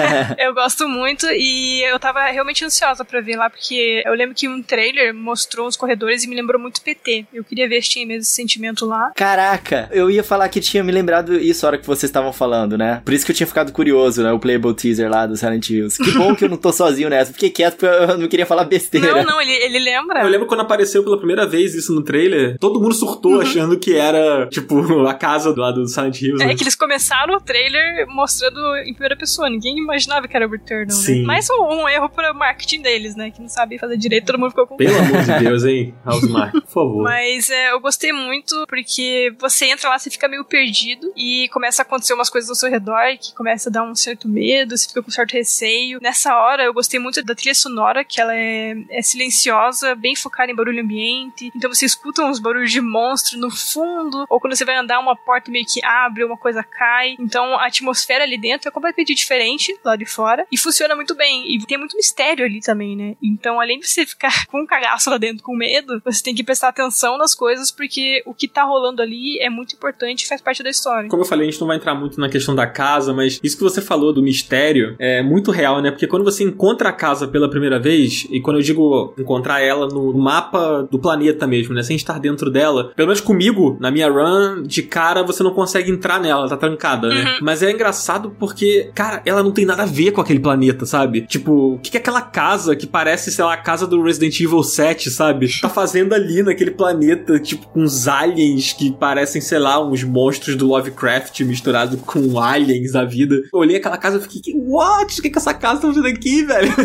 eu 0.38 0.54
gosto 0.54 0.88
muito 0.88 1.26
e 1.30 1.82
eu 1.82 1.98
tava 1.98 2.24
realmente 2.26 2.64
ansiosa 2.64 3.04
pra 3.04 3.20
ver 3.20 3.36
lá, 3.36 3.48
porque 3.50 4.02
eu 4.04 4.14
lembro 4.14 4.34
que 4.34 4.48
um 4.48 4.62
trailer 4.62 5.14
mostrou 5.14 5.66
os 5.66 5.76
corredores 5.76 6.24
e 6.24 6.28
me 6.28 6.36
lembrou 6.36 6.60
muito 6.60 6.80
PT. 6.80 7.26
Eu 7.32 7.44
queria 7.44 7.68
ver 7.68 7.82
se 7.82 7.90
tinha 7.90 8.06
mesmo 8.06 8.22
esse 8.22 8.32
sentimento 8.32 8.86
lá. 8.86 9.12
Caraca, 9.14 9.88
eu 9.92 10.10
ia 10.10 10.22
falar 10.22 10.48
que 10.48 10.60
tinha 10.60 10.82
me 10.82 10.92
lembrado 10.92 11.34
isso 11.34 11.64
a 11.64 11.70
hora 11.70 11.78
que 11.78 11.86
vocês 11.86 12.08
estavam 12.08 12.32
falando, 12.32 12.76
né? 12.76 13.02
Por 13.04 13.14
isso 13.14 13.24
que 13.24 13.32
eu 13.32 13.36
tinha 13.36 13.46
ficado 13.46 13.72
curioso, 13.72 14.22
né? 14.22 14.32
O 14.32 14.38
playable 14.38 14.74
teaser 14.80 15.10
lá 15.10 15.26
do 15.26 15.36
Silent 15.36 15.68
Hills. 15.68 16.02
Que 16.02 16.10
bom 16.12 16.34
que 16.34 16.44
eu 16.44 16.48
não 16.48 16.56
tô 16.56 16.72
sozinho 16.72 17.08
nessa. 17.08 17.32
Fiquei 17.32 17.50
quieto 17.50 17.76
porque 17.76 17.86
eu 17.86 18.18
não 18.18 18.28
queria 18.28 18.46
falar 18.46 18.64
besteira. 18.64 19.14
Não, 19.14 19.24
não, 19.24 19.40
ele, 19.40 19.52
ele 19.52 19.78
lembra. 19.78 20.22
Eu 20.22 20.28
lembro 20.28 20.46
quando 20.46 20.60
apareceu 20.60 21.02
pela 21.02 21.16
primeira 21.16 21.46
vez 21.46 21.74
isso 21.74 21.92
no 21.94 22.02
trailer, 22.02 22.58
todo 22.58 22.80
mundo 22.80 22.94
surtou 22.94 23.34
uhum. 23.34 23.40
achando 23.40 23.78
que 23.78 23.94
era, 23.94 24.46
tipo, 24.48 24.80
a 25.06 25.14
casa 25.14 25.52
do 25.52 25.60
lado 25.60 25.82
do 25.82 25.88
Silent 25.88 26.20
Hills. 26.20 26.42
É 26.42 26.46
né? 26.46 26.54
que 26.54 26.62
eles 26.62 26.74
começaram 26.74 27.34
o 27.34 27.40
trailer 27.40 28.06
mostrando 28.08 28.58
em 28.84 28.92
primeira 28.92 29.16
pessoa. 29.16 29.48
Ninguém 29.48 29.78
imaginava 29.78 30.26
que 30.26 30.36
era 30.36 30.46
o 30.46 30.50
Returnal, 30.50 30.86
né? 30.86 30.92
Sim. 30.92 31.20
né? 31.20 31.26
Mais 31.26 31.48
um, 31.50 31.62
um 31.62 31.88
erro 31.88 32.08
pro 32.08 32.34
marketing 32.34 32.82
deles, 32.82 33.16
né? 33.16 33.30
Que 33.30 33.40
não 33.40 33.48
sabe 33.48 33.78
fazer 33.78 33.96
direito, 33.96 34.26
todo 34.26 34.38
mundo 34.38 34.50
ficou 34.50 34.66
com 34.66 34.76
Pelo 34.76 34.98
amor 34.98 35.22
de 35.22 35.38
Deus, 35.38 35.64
hein? 35.64 35.94
Housemark, 36.04 36.52
por 36.52 36.70
favor. 36.70 37.02
Mas 37.04 37.50
é, 37.50 37.72
eu 37.72 37.80
gostei 37.80 38.12
muito 38.12 38.64
porque 38.68 39.32
você 39.38 39.66
entra 39.66 39.88
lá, 39.88 39.98
você 39.98 40.10
fica 40.10 40.28
meio 40.28 40.44
perdido 40.44 41.12
e 41.16 41.48
começa 41.52 41.82
a 41.82 41.84
acontecer 41.84 42.14
umas 42.14 42.30
coisas 42.30 42.48
ao 42.48 42.56
seu 42.56 42.70
redor 42.70 43.00
que 43.20 43.34
começa 43.34 43.68
a 43.68 43.72
dar 43.72 43.82
um 43.82 43.94
certo 43.94 44.28
medo, 44.28 44.59
você 44.68 44.88
fica 44.88 45.02
com 45.02 45.10
certo 45.10 45.32
receio. 45.32 45.98
Nessa 46.02 46.34
hora, 46.36 46.64
eu 46.64 46.74
gostei 46.74 46.98
muito 46.98 47.22
da 47.22 47.34
trilha 47.34 47.54
sonora, 47.54 48.04
que 48.04 48.20
ela 48.20 48.34
é, 48.34 48.76
é 48.90 49.02
silenciosa, 49.02 49.94
bem 49.94 50.14
focada 50.16 50.50
em 50.50 50.54
barulho 50.54 50.82
ambiente. 50.82 51.50
Então 51.54 51.72
você 51.72 51.84
escuta 51.84 52.22
uns 52.22 52.38
barulhos 52.38 52.70
de 52.70 52.80
monstro 52.80 53.38
no 53.38 53.50
fundo, 53.50 54.24
ou 54.28 54.40
quando 54.40 54.56
você 54.56 54.64
vai 54.64 54.76
andar, 54.76 54.98
uma 54.98 55.16
porta 55.16 55.50
meio 55.50 55.66
que 55.66 55.84
abre, 55.84 56.24
uma 56.24 56.36
coisa 56.36 56.62
cai. 56.62 57.16
Então 57.18 57.54
a 57.54 57.66
atmosfera 57.66 58.24
ali 58.24 58.38
dentro 58.38 58.68
é 58.68 58.70
completamente 58.70 59.14
diferente 59.14 59.78
lá 59.84 59.96
de 59.96 60.06
fora 60.06 60.46
e 60.50 60.58
funciona 60.58 60.94
muito 60.94 61.14
bem. 61.14 61.54
E 61.54 61.64
tem 61.66 61.78
muito 61.78 61.96
mistério 61.96 62.44
ali 62.44 62.60
também, 62.60 62.96
né? 62.96 63.16
Então, 63.22 63.60
além 63.60 63.78
de 63.78 63.88
você 63.88 64.06
ficar 64.06 64.46
com 64.48 64.62
um 64.62 64.66
cagaço 64.66 65.10
lá 65.10 65.18
dentro 65.18 65.42
com 65.42 65.54
medo, 65.54 66.00
você 66.04 66.22
tem 66.22 66.34
que 66.34 66.44
prestar 66.44 66.68
atenção 66.68 67.18
nas 67.18 67.34
coisas, 67.34 67.70
porque 67.70 68.22
o 68.26 68.34
que 68.34 68.48
tá 68.48 68.64
rolando 68.64 69.02
ali 69.02 69.38
é 69.40 69.48
muito 69.48 69.74
importante 69.74 70.24
e 70.24 70.28
faz 70.28 70.40
parte 70.40 70.62
da 70.62 70.70
história. 70.70 71.08
Como 71.08 71.22
eu 71.22 71.26
falei, 71.26 71.48
a 71.48 71.50
gente 71.50 71.60
não 71.60 71.68
vai 71.68 71.76
entrar 71.76 71.94
muito 71.94 72.20
na 72.20 72.28
questão 72.28 72.54
da 72.54 72.66
casa, 72.66 73.12
mas 73.12 73.40
isso 73.42 73.56
que 73.56 73.62
você 73.62 73.80
falou 73.80 74.12
do 74.12 74.22
mistério 74.22 74.49
é 74.98 75.22
muito 75.22 75.50
real, 75.50 75.80
né? 75.80 75.90
Porque 75.90 76.06
quando 76.06 76.24
você 76.24 76.44
encontra 76.44 76.88
a 76.88 76.92
casa 76.92 77.26
pela 77.26 77.48
primeira 77.48 77.78
vez, 77.78 78.26
e 78.30 78.40
quando 78.40 78.58
eu 78.58 78.62
digo 78.62 79.14
encontrar 79.18 79.60
ela 79.60 79.86
no 79.86 80.12
mapa 80.12 80.86
do 80.90 80.98
planeta 80.98 81.46
mesmo, 81.46 81.74
né? 81.74 81.82
Sem 81.82 81.96
estar 81.96 82.18
dentro 82.18 82.50
dela, 82.50 82.92
pelo 82.94 83.08
menos 83.08 83.20
comigo, 83.20 83.76
na 83.80 83.90
minha 83.90 84.10
run, 84.10 84.62
de 84.62 84.82
cara 84.82 85.22
você 85.22 85.42
não 85.42 85.52
consegue 85.52 85.90
entrar 85.90 86.20
nela, 86.20 86.48
tá 86.48 86.56
trancada, 86.56 87.08
né? 87.08 87.22
Uhum. 87.22 87.38
Mas 87.42 87.62
é 87.62 87.70
engraçado 87.70 88.34
porque, 88.38 88.90
cara, 88.94 89.22
ela 89.24 89.42
não 89.42 89.52
tem 89.52 89.64
nada 89.64 89.82
a 89.82 89.86
ver 89.86 90.12
com 90.12 90.20
aquele 90.20 90.40
planeta, 90.40 90.86
sabe? 90.86 91.22
Tipo, 91.22 91.74
o 91.74 91.78
que, 91.78 91.96
é 91.96 92.00
aquela 92.00 92.22
casa 92.22 92.74
que 92.74 92.86
parece, 92.86 93.30
sei 93.30 93.44
lá, 93.44 93.54
a 93.54 93.56
casa 93.56 93.86
do 93.86 94.02
Resident 94.02 94.38
Evil 94.40 94.62
7, 94.62 95.10
sabe? 95.10 95.48
Tá 95.60 95.68
fazendo 95.68 96.14
ali 96.14 96.42
naquele 96.42 96.70
planeta, 96.70 97.38
tipo, 97.38 97.66
com 97.68 97.82
uns 97.82 98.08
aliens 98.08 98.72
que 98.72 98.90
parecem, 98.92 99.40
sei 99.40 99.58
lá, 99.58 99.84
uns 99.84 100.02
monstros 100.02 100.56
do 100.56 100.66
Lovecraft 100.66 101.40
misturado 101.40 101.96
com 101.98 102.38
aliens 102.38 102.92
da 102.92 103.04
vida. 103.04 103.36
Eu 103.52 103.58
olhei 103.58 103.76
aquela 103.76 103.96
casa 103.96 104.18
e 104.18 104.20
fiquei, 104.20 104.39
what? 104.54 105.18
O 105.18 105.22
que, 105.22 105.30
que 105.30 105.38
essa 105.38 105.54
casa 105.54 105.80
tá 105.80 105.88
fazendo 105.88 106.06
aqui, 106.06 106.44
velho? 106.44 106.70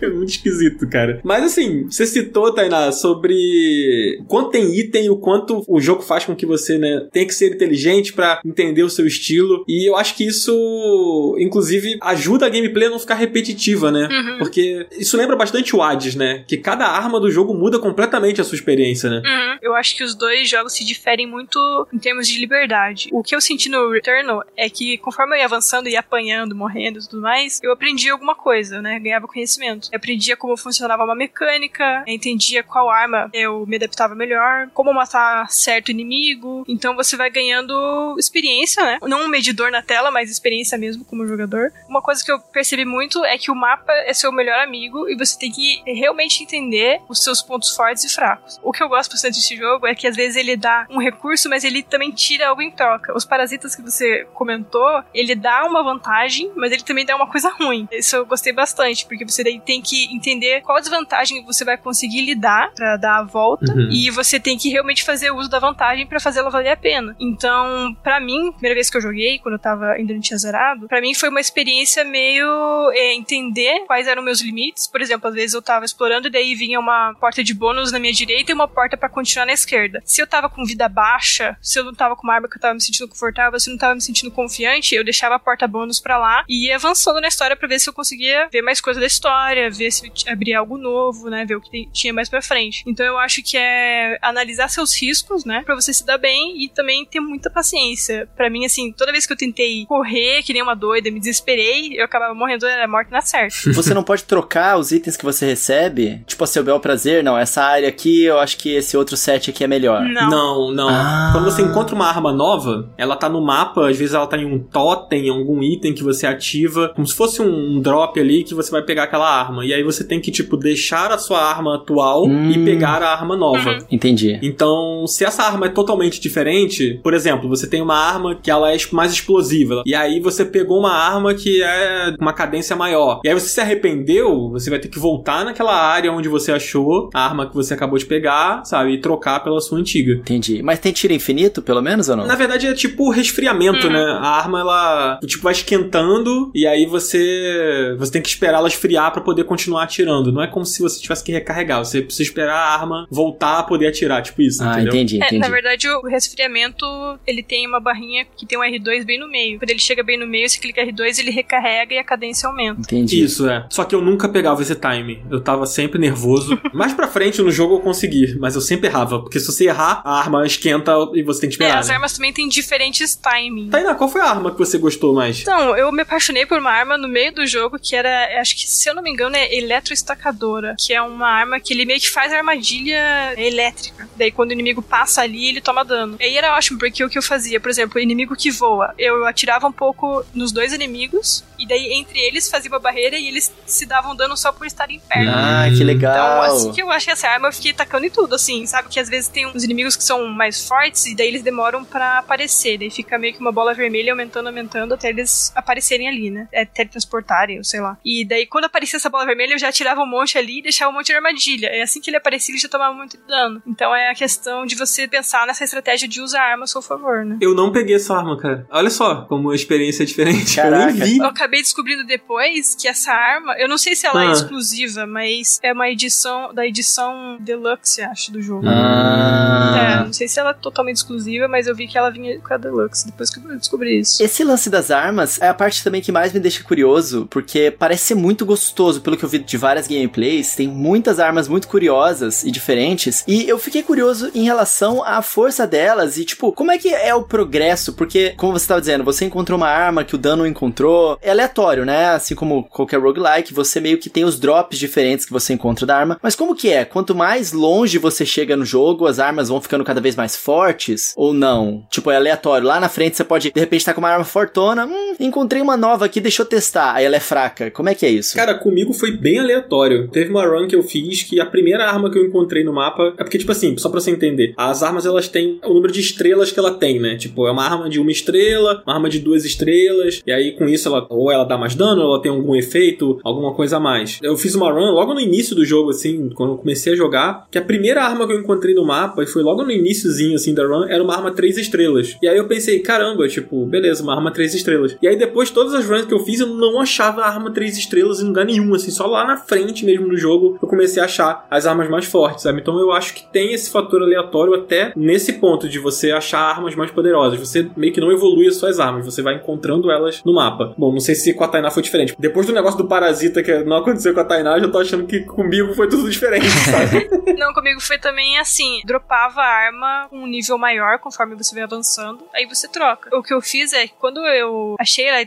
É 0.00 0.08
muito 0.08 0.30
esquisito, 0.30 0.88
cara. 0.88 1.20
Mas 1.24 1.44
assim, 1.44 1.84
você 1.84 2.06
citou, 2.06 2.52
Tainá, 2.52 2.92
sobre 2.92 4.22
quanto 4.28 4.50
tem 4.50 4.74
item 4.78 5.06
e 5.06 5.10
o 5.10 5.16
quanto 5.16 5.64
o 5.66 5.80
jogo 5.80 6.02
faz 6.02 6.24
com 6.24 6.34
que 6.34 6.44
você, 6.44 6.78
né, 6.78 7.08
tenha 7.12 7.26
que 7.26 7.34
ser 7.34 7.54
inteligente 7.54 8.12
para 8.12 8.40
entender 8.44 8.82
o 8.82 8.90
seu 8.90 9.06
estilo. 9.06 9.64
E 9.66 9.88
eu 9.88 9.96
acho 9.96 10.14
que 10.16 10.26
isso, 10.26 11.36
inclusive, 11.38 11.98
ajuda 12.02 12.46
a 12.46 12.48
gameplay 12.48 12.88
a 12.88 12.90
não 12.90 12.98
ficar 12.98 13.14
repetitiva, 13.14 13.90
né? 13.90 14.08
Uhum. 14.10 14.38
Porque 14.38 14.86
isso 14.92 15.16
lembra 15.16 15.36
bastante 15.36 15.74
o 15.74 15.82
Hades, 15.82 16.14
né? 16.14 16.44
Que 16.46 16.56
cada 16.56 16.86
arma 16.86 17.20
do 17.20 17.30
jogo 17.30 17.54
muda 17.54 17.78
completamente 17.78 18.40
a 18.40 18.44
sua 18.44 18.56
experiência, 18.56 19.08
né? 19.08 19.22
Uhum. 19.24 19.58
Eu 19.62 19.74
acho 19.74 19.96
que 19.96 20.04
os 20.04 20.14
dois 20.14 20.48
jogos 20.48 20.74
se 20.74 20.84
diferem 20.84 21.26
muito 21.26 21.58
em 21.92 21.98
termos 21.98 22.28
de 22.28 22.38
liberdade. 22.38 23.08
O 23.12 23.22
que 23.22 23.34
eu 23.34 23.40
senti 23.40 23.68
no 23.68 23.90
Returnal 23.90 24.44
é 24.56 24.68
que 24.68 24.98
conforme 24.98 25.34
eu 25.34 25.40
ia 25.40 25.46
avançando 25.46 25.88
e 25.88 25.96
apanhando, 25.96 26.54
morrendo 26.54 26.95
e 27.04 27.08
tudo 27.08 27.22
mais, 27.22 27.60
eu 27.62 27.72
aprendi 27.72 28.10
alguma 28.10 28.34
coisa, 28.34 28.80
né? 28.80 28.98
Ganhava 28.98 29.26
conhecimento. 29.26 29.88
Eu 29.92 29.96
aprendia 29.96 30.36
como 30.36 30.56
funcionava 30.56 31.04
uma 31.04 31.14
mecânica, 31.14 32.04
entendia 32.06 32.62
qual 32.62 32.90
arma 32.90 33.30
eu 33.32 33.66
me 33.66 33.76
adaptava 33.76 34.14
melhor, 34.14 34.68
como 34.72 34.92
matar 34.92 35.50
certo 35.50 35.90
inimigo. 35.90 36.64
Então 36.68 36.94
você 36.94 37.16
vai 37.16 37.30
ganhando 37.30 38.16
experiência, 38.18 38.82
né? 38.84 38.98
Não 39.02 39.24
um 39.24 39.28
medidor 39.28 39.70
na 39.70 39.82
tela, 39.82 40.10
mas 40.10 40.30
experiência 40.30 40.78
mesmo 40.78 41.04
como 41.04 41.26
jogador. 41.26 41.72
Uma 41.88 42.02
coisa 42.02 42.24
que 42.24 42.30
eu 42.30 42.38
percebi 42.38 42.84
muito 42.84 43.24
é 43.24 43.36
que 43.38 43.50
o 43.50 43.54
mapa 43.54 43.92
é 43.92 44.12
seu 44.12 44.32
melhor 44.32 44.58
amigo 44.60 45.08
e 45.08 45.16
você 45.16 45.38
tem 45.38 45.50
que 45.50 45.82
realmente 45.86 46.42
entender 46.42 47.00
os 47.08 47.22
seus 47.22 47.42
pontos 47.42 47.74
fortes 47.74 48.04
e 48.04 48.14
fracos. 48.14 48.58
O 48.62 48.72
que 48.72 48.82
eu 48.82 48.88
gosto 48.88 49.12
bastante 49.12 49.36
desse 49.36 49.56
jogo 49.56 49.86
é 49.86 49.94
que 49.94 50.06
às 50.06 50.16
vezes 50.16 50.36
ele 50.36 50.56
dá 50.56 50.86
um 50.90 50.98
recurso, 50.98 51.48
mas 51.48 51.64
ele 51.64 51.82
também 51.82 52.10
tira 52.10 52.48
algo 52.48 52.62
em 52.62 52.70
troca. 52.70 53.16
Os 53.16 53.24
parasitas 53.24 53.74
que 53.74 53.82
você 53.82 54.26
comentou, 54.34 55.02
ele 55.12 55.34
dá 55.34 55.64
uma 55.64 55.82
vantagem, 55.82 56.50
mas 56.56 56.72
ele 56.72 56.82
também 56.86 57.04
dá 57.04 57.16
uma 57.16 57.26
coisa 57.26 57.50
ruim. 57.50 57.88
Isso 57.92 58.16
eu 58.16 58.26
gostei 58.26 58.52
bastante, 58.52 59.04
porque 59.06 59.24
você 59.24 59.42
tem 59.60 59.82
que 59.82 60.14
entender 60.14 60.62
qual 60.62 60.80
desvantagem 60.80 61.44
você 61.44 61.64
vai 61.64 61.76
conseguir 61.76 62.22
lidar 62.22 62.72
para 62.74 62.96
dar 62.96 63.18
a 63.18 63.22
volta 63.24 63.72
uhum. 63.72 63.88
e 63.90 64.10
você 64.10 64.38
tem 64.38 64.56
que 64.56 64.68
realmente 64.68 65.02
fazer 65.04 65.30
uso 65.30 65.48
da 65.48 65.58
vantagem 65.58 66.06
para 66.06 66.20
fazê-la 66.20 66.50
valer 66.50 66.70
a 66.70 66.76
pena. 66.76 67.14
Então, 67.20 67.94
para 68.02 68.20
mim, 68.20 68.52
primeira 68.52 68.74
vez 68.74 68.88
que 68.88 68.96
eu 68.96 69.00
joguei, 69.00 69.38
quando 69.38 69.54
eu 69.54 69.58
tava 69.58 69.92
ainda 69.92 70.14
não 70.14 70.20
tinha 70.20 70.38
zerado, 70.38 70.88
para 70.88 71.00
mim 71.00 71.14
foi 71.14 71.28
uma 71.28 71.40
experiência 71.40 72.04
meio 72.04 72.46
é, 72.92 73.14
entender 73.14 73.84
quais 73.86 74.06
eram 74.06 74.22
meus 74.22 74.40
limites. 74.40 74.86
Por 74.86 75.00
exemplo, 75.00 75.28
às 75.28 75.34
vezes 75.34 75.54
eu 75.54 75.62
tava 75.62 75.84
explorando 75.84 76.28
e 76.28 76.30
daí 76.30 76.54
vinha 76.54 76.78
uma 76.78 77.14
porta 77.14 77.42
de 77.42 77.54
bônus 77.54 77.92
na 77.92 77.98
minha 77.98 78.12
direita 78.12 78.52
e 78.52 78.54
uma 78.54 78.68
porta 78.68 78.96
para 78.96 79.08
continuar 79.08 79.46
na 79.46 79.52
esquerda. 79.52 80.02
Se 80.04 80.20
eu 80.20 80.26
tava 80.26 80.48
com 80.48 80.64
vida 80.64 80.88
baixa, 80.88 81.56
se 81.60 81.78
eu 81.78 81.84
não 81.84 81.94
tava 81.94 82.16
com 82.16 82.22
uma 82.22 82.34
arma 82.34 82.48
que 82.48 82.56
eu 82.56 82.60
tava 82.60 82.74
me 82.74 82.82
sentindo 82.82 83.08
confortável, 83.08 83.58
se 83.58 83.68
eu 83.68 83.72
não 83.72 83.78
tava 83.78 83.94
me 83.94 84.00
sentindo 84.00 84.30
confiante, 84.30 84.94
eu 84.94 85.04
deixava 85.04 85.34
a 85.34 85.38
porta 85.38 85.66
bônus 85.66 86.00
para 86.00 86.18
lá 86.18 86.44
e 86.48 86.66
ia 86.66 86.75
avançando 86.76 87.20
na 87.20 87.28
história 87.28 87.56
para 87.56 87.68
ver 87.68 87.78
se 87.78 87.88
eu 87.88 87.92
conseguia 87.92 88.48
ver 88.52 88.62
mais 88.62 88.80
coisa 88.80 89.00
da 89.00 89.06
história, 89.06 89.70
ver 89.70 89.90
se 89.90 90.10
abria 90.28 90.58
algo 90.58 90.78
novo, 90.78 91.28
né, 91.28 91.44
ver 91.44 91.56
o 91.56 91.60
que 91.60 91.88
tinha 91.92 92.12
mais 92.12 92.28
para 92.28 92.40
frente. 92.40 92.82
Então 92.86 93.04
eu 93.04 93.18
acho 93.18 93.42
que 93.42 93.56
é 93.56 94.18
analisar 94.22 94.68
seus 94.68 94.94
riscos, 95.00 95.44
né, 95.44 95.62
para 95.64 95.74
você 95.74 95.92
se 95.92 96.04
dar 96.04 96.18
bem 96.18 96.62
e 96.64 96.68
também 96.68 97.04
ter 97.04 97.20
muita 97.20 97.50
paciência. 97.50 98.28
Para 98.36 98.50
mim 98.50 98.64
assim, 98.64 98.92
toda 98.92 99.12
vez 99.12 99.26
que 99.26 99.32
eu 99.32 99.36
tentei 99.36 99.84
correr 99.86 100.42
que 100.42 100.52
nem 100.52 100.62
uma 100.62 100.74
doida, 100.74 101.10
me 101.10 101.18
desesperei, 101.18 101.98
eu 101.98 102.04
acabava 102.04 102.34
morrendo, 102.34 102.66
era 102.66 102.86
morte 102.86 103.10
na 103.10 103.20
certa. 103.20 103.56
Você 103.72 103.92
não 103.92 104.02
pode 104.02 104.24
trocar 104.24 104.78
os 104.78 104.92
itens 104.92 105.16
que 105.16 105.24
você 105.24 105.46
recebe? 105.46 106.22
Tipo, 106.26 106.44
a 106.44 106.46
seu 106.46 106.62
bel 106.62 106.80
prazer? 106.80 107.22
Não, 107.22 107.36
essa 107.36 107.62
área 107.62 107.88
aqui, 107.88 108.24
eu 108.24 108.38
acho 108.38 108.56
que 108.56 108.74
esse 108.74 108.96
outro 108.96 109.16
set 109.16 109.50
aqui 109.50 109.64
é 109.64 109.66
melhor. 109.66 110.02
Não, 110.02 110.30
não. 110.30 110.72
não. 110.72 110.88
Ah. 110.88 111.30
Quando 111.32 111.44
você 111.44 111.62
encontra 111.62 111.94
uma 111.94 112.06
arma 112.06 112.32
nova, 112.32 112.90
ela 112.96 113.16
tá 113.16 113.28
no 113.28 113.40
mapa, 113.40 113.88
às 113.88 113.96
vezes 113.96 114.14
ela 114.14 114.26
tá 114.26 114.36
em 114.36 114.44
um 114.44 114.58
totem, 114.58 115.28
algum 115.28 115.62
item 115.62 115.94
que 115.94 116.02
você 116.02 116.26
ativa, 116.26 116.65
como 116.94 117.06
se 117.06 117.14
fosse 117.14 117.42
um 117.42 117.80
drop 117.80 118.18
ali 118.18 118.44
que 118.44 118.54
você 118.54 118.70
vai 118.70 118.82
pegar 118.82 119.04
aquela 119.04 119.28
arma. 119.28 119.64
E 119.64 119.72
aí 119.72 119.82
você 119.82 120.04
tem 120.04 120.20
que, 120.20 120.30
tipo, 120.30 120.56
deixar 120.56 121.10
a 121.10 121.18
sua 121.18 121.40
arma 121.40 121.76
atual 121.76 122.26
hum. 122.26 122.50
e 122.50 122.64
pegar 122.64 123.02
a 123.02 123.12
arma 123.12 123.36
nova. 123.36 123.70
Uhum. 123.70 123.78
Entendi. 123.90 124.38
Então, 124.42 125.06
se 125.06 125.24
essa 125.24 125.42
arma 125.42 125.66
é 125.66 125.68
totalmente 125.68 126.20
diferente, 126.20 127.00
por 127.02 127.14
exemplo, 127.14 127.48
você 127.48 127.66
tem 127.66 127.80
uma 127.80 127.96
arma 127.96 128.34
que 128.34 128.50
ela 128.50 128.72
é 128.72 128.76
mais 128.92 129.12
explosiva, 129.12 129.82
e 129.84 129.94
aí 129.94 130.20
você 130.20 130.44
pegou 130.44 130.78
uma 130.78 130.92
arma 130.92 131.34
que 131.34 131.62
é 131.62 132.14
uma 132.20 132.32
cadência 132.32 132.76
maior. 132.76 133.20
E 133.24 133.28
aí 133.28 133.34
você 133.34 133.48
se 133.48 133.60
arrependeu, 133.60 134.50
você 134.50 134.70
vai 134.70 134.78
ter 134.78 134.88
que 134.88 134.98
voltar 134.98 135.44
naquela 135.44 135.74
área 135.74 136.12
onde 136.12 136.28
você 136.28 136.52
achou 136.52 137.10
a 137.12 137.24
arma 137.24 137.48
que 137.48 137.54
você 137.54 137.74
acabou 137.74 137.98
de 137.98 138.06
pegar, 138.06 138.64
sabe? 138.64 138.92
E 138.92 139.00
trocar 139.00 139.40
pela 139.40 139.60
sua 139.60 139.78
antiga. 139.78 140.14
Entendi. 140.14 140.62
Mas 140.62 140.78
tem 140.78 140.92
tiro 140.92 141.12
infinito, 141.12 141.62
pelo 141.62 141.82
menos, 141.82 142.08
ou 142.08 142.16
não? 142.16 142.26
Na 142.26 142.34
verdade 142.34 142.66
é 142.66 142.74
tipo 142.74 143.10
resfriamento, 143.10 143.86
uhum. 143.86 143.92
né? 143.92 144.04
A 144.20 144.28
arma, 144.28 144.60
ela, 144.60 145.20
tipo, 145.26 145.42
vai 145.42 145.52
esquentando 145.52 146.50
e 146.56 146.66
aí 146.66 146.86
você 146.86 147.94
você 147.98 148.12
tem 148.12 148.22
que 148.22 148.28
esperar 148.28 148.58
ela 148.58 148.68
esfriar 148.68 149.12
para 149.12 149.20
poder 149.20 149.44
continuar 149.44 149.82
atirando. 149.84 150.32
Não 150.32 150.42
é 150.42 150.46
como 150.46 150.64
se 150.64 150.80
você 150.80 151.00
tivesse 151.00 151.22
que 151.22 151.32
recarregar. 151.32 151.84
Você 151.84 152.00
precisa 152.02 152.22
esperar 152.22 152.54
a 152.54 152.74
arma 152.74 153.06
voltar 153.10 153.58
a 153.58 153.62
poder 153.62 153.88
atirar, 153.88 154.22
tipo 154.22 154.40
isso, 154.42 154.62
ah, 154.62 154.72
entendeu? 154.72 154.94
entendi, 154.94 155.16
entendi. 155.16 155.36
É, 155.36 155.38
na 155.38 155.48
verdade, 155.48 155.88
o 155.88 156.02
resfriamento, 156.06 156.86
ele 157.26 157.42
tem 157.42 157.66
uma 157.66 157.80
barrinha 157.80 158.26
que 158.36 158.46
tem 158.46 158.58
um 158.58 158.62
R2 158.62 159.04
bem 159.04 159.18
no 159.20 159.28
meio. 159.28 159.58
Quando 159.58 159.70
ele 159.70 159.78
chega 159.78 160.02
bem 160.02 160.18
no 160.18 160.26
meio, 160.26 160.48
você 160.48 160.58
clica 160.58 160.84
R2, 160.84 161.18
ele 161.18 161.30
recarrega 161.30 161.94
e 161.94 161.98
a 161.98 162.04
cadência 162.04 162.48
aumenta. 162.48 162.80
Entendi. 162.80 163.22
Isso, 163.22 163.48
é. 163.48 163.66
Só 163.70 163.84
que 163.84 163.94
eu 163.94 164.00
nunca 164.00 164.28
pegava 164.28 164.62
esse 164.62 164.74
time. 164.74 165.22
Eu 165.30 165.40
tava 165.40 165.66
sempre 165.66 165.98
nervoso 165.98 166.58
Mais 166.72 166.92
pra 166.92 167.06
frente 167.08 167.40
no 167.42 167.50
jogo 167.50 167.76
eu 167.76 167.80
consegui, 167.80 168.36
mas 168.38 168.54
eu 168.54 168.60
sempre 168.60 168.88
errava. 168.88 169.20
Porque 169.20 169.38
se 169.40 169.46
você 169.46 169.66
errar, 169.66 170.02
a 170.04 170.18
arma 170.18 170.46
esquenta 170.46 170.92
e 171.14 171.22
você 171.22 171.42
tem 171.42 171.50
que 171.50 171.56
É, 171.62 171.66
esperar. 171.66 171.78
as 171.78 171.88
né? 171.88 171.94
armas 171.94 172.12
também 172.12 172.32
têm 172.32 172.48
diferentes 172.48 173.16
timings. 173.16 173.70
Tainá, 173.70 173.94
qual 173.94 174.08
foi 174.08 174.20
a 174.20 174.24
arma 174.24 174.50
que 174.50 174.58
você 174.58 174.78
gostou 174.78 175.14
mais? 175.14 175.40
Então, 175.40 175.76
eu 175.76 175.90
me 175.92 176.02
apaixonei 176.02 176.35
por 176.44 176.58
uma 176.58 176.70
arma 176.70 176.98
no 176.98 177.08
meio 177.08 177.32
do 177.32 177.46
jogo 177.46 177.78
que 177.78 177.94
era, 177.94 178.40
acho 178.40 178.56
que 178.56 178.68
se 178.68 178.88
eu 178.88 178.94
não 178.94 179.02
me 179.02 179.10
engano, 179.10 179.36
é 179.36 179.54
eletroestacadora, 179.54 180.74
que 180.78 180.92
é 180.92 181.00
uma 181.00 181.28
arma 181.28 181.60
que 181.60 181.72
ele 181.72 181.84
meio 181.84 182.00
que 182.00 182.10
faz 182.10 182.32
armadilha 182.32 183.34
elétrica. 183.36 184.08
Daí 184.16 184.30
quando 184.30 184.50
o 184.50 184.52
inimigo 184.52 184.82
passa 184.82 185.22
ali, 185.22 185.48
ele 185.48 185.60
toma 185.60 185.84
dano. 185.84 186.16
E 186.20 186.24
aí 186.24 186.36
era 186.36 186.54
ótimo, 186.56 186.78
porque 186.78 187.04
o 187.04 187.08
que 187.08 187.18
eu 187.18 187.22
fazia, 187.22 187.60
por 187.60 187.70
exemplo, 187.70 187.98
o 187.98 188.02
inimigo 188.02 188.34
que 188.36 188.50
voa, 188.50 188.92
eu 188.98 189.24
atirava 189.24 189.66
um 189.66 189.72
pouco 189.72 190.24
nos 190.34 190.52
dois 190.52 190.72
inimigos, 190.72 191.44
e 191.58 191.66
daí 191.66 191.92
entre 191.92 192.18
eles 192.18 192.50
fazia 192.50 192.70
uma 192.70 192.78
barreira 192.78 193.16
e 193.16 193.28
eles 193.28 193.52
se 193.64 193.86
davam 193.86 194.14
dano 194.14 194.36
só 194.36 194.52
por 194.52 194.66
estarem 194.66 195.00
perto. 195.08 195.30
Ah, 195.30 195.64
que 195.68 195.74
Então, 195.76 195.86
legal. 195.86 196.42
assim 196.42 196.72
que 196.72 196.82
eu 196.82 196.90
achei 196.90 197.12
essa 197.12 197.28
arma, 197.28 197.48
eu 197.48 197.52
fiquei 197.52 197.72
tacando 197.72 198.06
em 198.06 198.10
tudo, 198.10 198.34
assim, 198.34 198.66
sabe? 198.66 198.88
Que 198.88 199.00
às 199.00 199.08
vezes 199.08 199.28
tem 199.28 199.46
uns 199.46 199.64
inimigos 199.64 199.96
que 199.96 200.04
são 200.04 200.26
mais 200.28 200.66
fortes 200.66 201.06
e 201.06 201.14
daí 201.14 201.28
eles 201.28 201.42
demoram 201.42 201.84
pra 201.84 202.18
aparecer. 202.18 202.78
Daí 202.78 202.90
fica 202.90 203.18
meio 203.18 203.32
que 203.34 203.40
uma 203.40 203.52
bola 203.52 203.74
vermelha 203.74 204.12
aumentando, 204.12 204.48
aumentando 204.48 204.94
até 204.94 205.08
eles 205.08 205.52
aparecerem 205.54 206.08
ali, 206.08 206.25
né? 206.30 206.48
É, 206.52 206.64
teletransportarem, 206.64 207.62
sei 207.64 207.80
lá. 207.80 207.96
E 208.04 208.24
daí 208.24 208.46
quando 208.46 208.64
aparecia 208.64 208.96
essa 208.96 209.08
bola 209.10 209.24
vermelha, 209.26 209.54
eu 209.54 209.58
já 209.58 209.70
tirava 209.72 210.00
um 210.02 210.06
monte 210.06 210.38
ali 210.38 210.58
e 210.58 210.62
deixava 210.62 210.90
um 210.90 210.94
monte 210.94 211.06
de 211.06 211.12
armadilha. 211.14 211.70
E 211.74 211.82
assim 211.82 212.00
que 212.00 212.10
ele 212.10 212.16
aparecia, 212.16 212.52
ele 212.54 212.60
já 212.60 212.68
tomava 212.68 212.94
muito 212.94 213.16
dano. 213.26 213.62
Então 213.66 213.94
é 213.94 214.10
a 214.10 214.14
questão 214.14 214.64
de 214.66 214.74
você 214.74 215.06
pensar 215.08 215.46
nessa 215.46 215.64
estratégia 215.64 216.08
de 216.08 216.20
usar 216.20 216.40
a 216.40 216.50
arma 216.52 216.64
a 216.64 216.66
seu 216.66 216.82
favor, 216.82 217.24
né? 217.24 217.36
Eu 217.40 217.54
não 217.54 217.72
peguei 217.72 217.96
essa 217.96 218.16
arma, 218.16 218.36
cara. 218.38 218.66
Olha 218.70 218.90
só 218.90 219.22
como 219.22 219.50
a 219.50 219.54
experiência 219.54 220.02
é 220.02 220.06
diferente. 220.06 220.58
Eu 220.58 220.64
Caraca. 220.64 220.92
nem 220.92 220.94
vi. 220.94 221.18
Eu 221.18 221.26
acabei 221.26 221.60
descobrindo 221.60 222.04
depois 222.04 222.74
que 222.74 222.88
essa 222.88 223.12
arma, 223.12 223.54
eu 223.58 223.68
não 223.68 223.78
sei 223.78 223.94
se 223.94 224.06
ela 224.06 224.24
é 224.24 224.28
Ah. 224.28 224.32
exclusiva, 224.32 225.06
mas 225.06 225.58
é 225.62 225.72
uma 225.72 225.88
edição 225.88 226.52
da 226.54 226.66
edição 226.66 227.36
Deluxe, 227.40 228.02
acho, 228.02 228.32
do 228.32 228.40
jogo. 228.42 228.66
É, 228.66 228.70
Ah. 228.70 230.02
não 230.06 230.12
sei 230.12 230.28
se 230.28 230.38
ela 230.38 230.50
é 230.50 230.54
totalmente 230.54 230.96
exclusiva, 230.96 231.48
mas 231.48 231.66
eu 231.66 231.74
vi 231.74 231.86
que 231.86 231.96
ela 231.98 232.10
vinha 232.10 232.38
com 232.40 232.52
a 232.52 232.56
Deluxe 232.56 233.06
depois 233.06 233.30
que 233.30 233.38
eu 233.38 233.56
descobri 233.58 234.00
isso. 234.00 234.22
Esse 234.22 234.44
lance 234.44 234.68
das 234.70 234.90
armas 234.90 235.40
é 235.40 235.48
a 235.48 235.54
parte 235.54 235.82
também 235.82 236.00
que 236.00 236.12
mais 236.16 236.32
me 236.32 236.40
deixa 236.40 236.64
curioso, 236.64 237.26
porque 237.30 237.70
parece 237.70 238.04
ser 238.04 238.14
muito 238.14 238.46
gostoso, 238.46 239.02
pelo 239.02 239.18
que 239.18 239.24
eu 239.24 239.28
vi 239.28 239.38
de 239.38 239.58
várias 239.58 239.86
gameplays, 239.86 240.54
tem 240.54 240.66
muitas 240.66 241.20
armas 241.20 241.46
muito 241.46 241.68
curiosas 241.68 242.42
e 242.42 242.50
diferentes, 242.50 243.22
e 243.28 243.46
eu 243.46 243.58
fiquei 243.58 243.82
curioso 243.82 244.30
em 244.34 244.44
relação 244.44 245.04
à 245.04 245.20
força 245.20 245.66
delas 245.66 246.16
e, 246.16 246.24
tipo, 246.24 246.52
como 246.52 246.72
é 246.72 246.78
que 246.78 246.88
é 246.88 247.14
o 247.14 247.22
progresso, 247.22 247.92
porque, 247.92 248.30
como 248.38 248.52
você 248.52 248.64
estava 248.64 248.80
dizendo, 248.80 249.04
você 249.04 249.26
encontrou 249.26 249.58
uma 249.58 249.68
arma 249.68 250.04
que 250.04 250.14
o 250.14 250.18
dano 250.18 250.46
encontrou, 250.46 251.18
é 251.20 251.30
aleatório, 251.30 251.84
né? 251.84 252.08
Assim 252.08 252.34
como 252.34 252.64
qualquer 252.64 252.98
roguelike, 252.98 253.52
você 253.52 253.78
meio 253.78 253.98
que 253.98 254.08
tem 254.08 254.24
os 254.24 254.40
drops 254.40 254.78
diferentes 254.78 255.26
que 255.26 255.32
você 255.32 255.52
encontra 255.52 255.84
da 255.84 255.98
arma, 255.98 256.18
mas 256.22 256.34
como 256.34 256.54
que 256.54 256.70
é? 256.70 256.86
Quanto 256.86 257.14
mais 257.14 257.52
longe 257.52 257.98
você 257.98 258.24
chega 258.24 258.56
no 258.56 258.64
jogo, 258.64 259.06
as 259.06 259.18
armas 259.18 259.50
vão 259.50 259.60
ficando 259.60 259.84
cada 259.84 260.00
vez 260.00 260.16
mais 260.16 260.34
fortes, 260.34 261.12
ou 261.14 261.34
não? 261.34 261.84
Tipo, 261.90 262.10
é 262.10 262.16
aleatório, 262.16 262.66
lá 262.66 262.80
na 262.80 262.88
frente 262.88 263.18
você 263.18 263.24
pode, 263.24 263.52
de 263.52 263.60
repente, 263.60 263.82
estar 263.82 263.92
com 263.92 264.00
uma 264.00 264.08
arma 264.08 264.24
fortona, 264.24 264.86
hum, 264.86 265.14
encontrei 265.20 265.60
uma 265.60 265.76
nova 265.76 266.05
aqui, 266.06 266.20
deixa 266.20 266.42
eu 266.42 266.46
testar, 266.46 266.94
aí 266.94 267.04
ela 267.04 267.16
é 267.16 267.20
fraca, 267.20 267.70
como 267.70 267.88
é 267.88 267.94
que 267.94 268.06
é 268.06 268.10
isso? 268.10 268.34
Cara, 268.34 268.54
comigo 268.54 268.92
foi 268.92 269.10
bem 269.10 269.38
aleatório. 269.38 270.08
Teve 270.08 270.30
uma 270.30 270.46
run 270.46 270.66
que 270.66 270.76
eu 270.76 270.82
fiz 270.82 271.22
que 271.22 271.40
a 271.40 271.46
primeira 271.46 271.84
arma 271.84 272.10
que 272.10 272.18
eu 272.18 272.24
encontrei 272.24 272.64
no 272.64 272.72
mapa. 272.72 273.14
É 273.18 273.24
porque, 273.24 273.38
tipo 273.38 273.52
assim, 273.52 273.76
só 273.78 273.88
pra 273.88 274.00
você 274.00 274.10
entender, 274.10 274.54
as 274.56 274.82
armas 274.82 275.06
elas 275.06 275.28
têm 275.28 275.58
o 275.64 275.74
número 275.74 275.92
de 275.92 276.00
estrelas 276.00 276.52
que 276.52 276.58
ela 276.58 276.74
tem, 276.74 277.00
né? 277.00 277.16
Tipo, 277.16 277.46
é 277.46 277.50
uma 277.50 277.64
arma 277.64 277.88
de 277.88 278.00
uma 278.00 278.10
estrela, 278.10 278.82
uma 278.86 278.94
arma 278.94 279.08
de 279.08 279.18
duas 279.18 279.44
estrelas, 279.44 280.22
e 280.26 280.32
aí 280.32 280.52
com 280.52 280.68
isso 280.68 280.88
ela 280.88 281.06
ou 281.08 281.30
ela 281.30 281.44
dá 281.44 281.56
mais 281.56 281.74
dano, 281.74 282.02
ou 282.02 282.14
ela 282.14 282.22
tem 282.22 282.30
algum 282.30 282.54
efeito, 282.54 283.20
alguma 283.24 283.54
coisa 283.54 283.76
a 283.76 283.80
mais. 283.80 284.18
Eu 284.22 284.36
fiz 284.36 284.54
uma 284.54 284.70
run 284.70 284.90
logo 284.92 285.14
no 285.14 285.20
início 285.20 285.54
do 285.54 285.64
jogo, 285.64 285.90
assim, 285.90 286.30
quando 286.34 286.52
eu 286.52 286.58
comecei 286.58 286.92
a 286.92 286.96
jogar, 286.96 287.46
que 287.50 287.58
a 287.58 287.62
primeira 287.62 288.02
arma 288.02 288.26
que 288.26 288.32
eu 288.32 288.40
encontrei 288.40 288.74
no 288.74 288.84
mapa, 288.84 289.22
e 289.22 289.26
foi 289.26 289.42
logo 289.42 289.62
no 289.62 289.70
iníciozinho, 289.70 290.34
assim, 290.34 290.54
da 290.54 290.66
run, 290.66 290.84
era 290.88 291.02
uma 291.02 291.14
arma 291.14 291.30
três 291.30 291.56
estrelas. 291.56 292.16
E 292.22 292.28
aí 292.28 292.36
eu 292.36 292.46
pensei, 292.46 292.80
caramba, 292.80 293.26
tipo, 293.28 293.64
beleza, 293.66 294.02
uma 294.02 294.14
arma 294.14 294.30
três 294.30 294.54
estrelas. 294.54 294.96
E 295.00 295.08
aí 295.08 295.16
depois, 295.16 295.50
todas 295.50 295.74
as 295.74 295.86
runs 295.86 295.95
que 296.04 296.12
eu 296.12 296.20
fiz, 296.20 296.40
eu 296.40 296.48
não 296.48 296.80
achava 296.80 297.22
a 297.22 297.28
arma 297.28 297.52
três 297.52 297.78
estrelas 297.78 298.20
em 298.20 298.24
lugar 298.24 298.44
nenhum, 298.44 298.74
assim, 298.74 298.90
só 298.90 299.06
lá 299.06 299.24
na 299.24 299.36
frente 299.36 299.84
mesmo 299.84 300.06
no 300.06 300.16
jogo 300.16 300.58
eu 300.60 300.68
comecei 300.68 301.00
a 301.00 301.06
achar 301.06 301.46
as 301.50 301.66
armas 301.66 301.88
mais 301.88 302.04
fortes, 302.04 302.42
sabe? 302.42 302.60
Então 302.60 302.78
eu 302.78 302.92
acho 302.92 303.14
que 303.14 303.26
tem 303.26 303.52
esse 303.54 303.70
fator 303.70 304.02
aleatório 304.02 304.54
até 304.54 304.92
nesse 304.96 305.34
ponto 305.34 305.68
de 305.68 305.78
você 305.78 306.10
achar 306.10 306.40
armas 306.40 306.74
mais 306.74 306.90
poderosas. 306.90 307.38
Você 307.38 307.70
meio 307.76 307.92
que 307.92 308.00
não 308.00 308.12
evolui 308.12 308.48
as 308.48 308.56
suas 308.56 308.80
armas, 308.80 309.04
você 309.04 309.22
vai 309.22 309.34
encontrando 309.36 309.90
elas 309.90 310.22
no 310.24 310.34
mapa. 310.34 310.74
Bom, 310.76 310.92
não 310.92 311.00
sei 311.00 311.14
se 311.14 311.32
com 311.34 311.44
a 311.44 311.48
Tainá 311.48 311.70
foi 311.70 311.82
diferente. 311.82 312.14
Depois 312.18 312.46
do 312.46 312.52
negócio 312.52 312.78
do 312.78 312.88
parasita 312.88 313.42
que 313.42 313.64
não 313.64 313.78
aconteceu 313.78 314.12
com 314.12 314.20
a 314.20 314.24
Tainá, 314.24 314.56
eu 314.56 314.64
já 314.64 314.68
tô 314.68 314.78
achando 314.78 315.06
que 315.06 315.20
comigo 315.20 315.74
foi 315.74 315.88
tudo 315.88 316.10
diferente, 316.10 316.46
sabe? 316.70 317.08
Não, 317.38 317.52
comigo 317.52 317.80
foi 317.80 317.98
também 317.98 318.38
assim: 318.38 318.80
dropava 318.84 319.40
a 319.40 319.46
arma 319.46 320.06
com 320.10 320.18
um 320.18 320.26
nível 320.26 320.58
maior 320.58 320.98
conforme 320.98 321.36
você 321.36 321.54
vai 321.54 321.64
avançando, 321.64 322.24
aí 322.34 322.46
você 322.46 322.68
troca. 322.68 323.14
O 323.16 323.22
que 323.22 323.32
eu 323.32 323.40
fiz 323.40 323.72
é 323.72 323.86
que 323.86 323.94
quando 323.98 324.20
eu 324.26 324.74
achei 324.78 325.08
a 325.08 325.20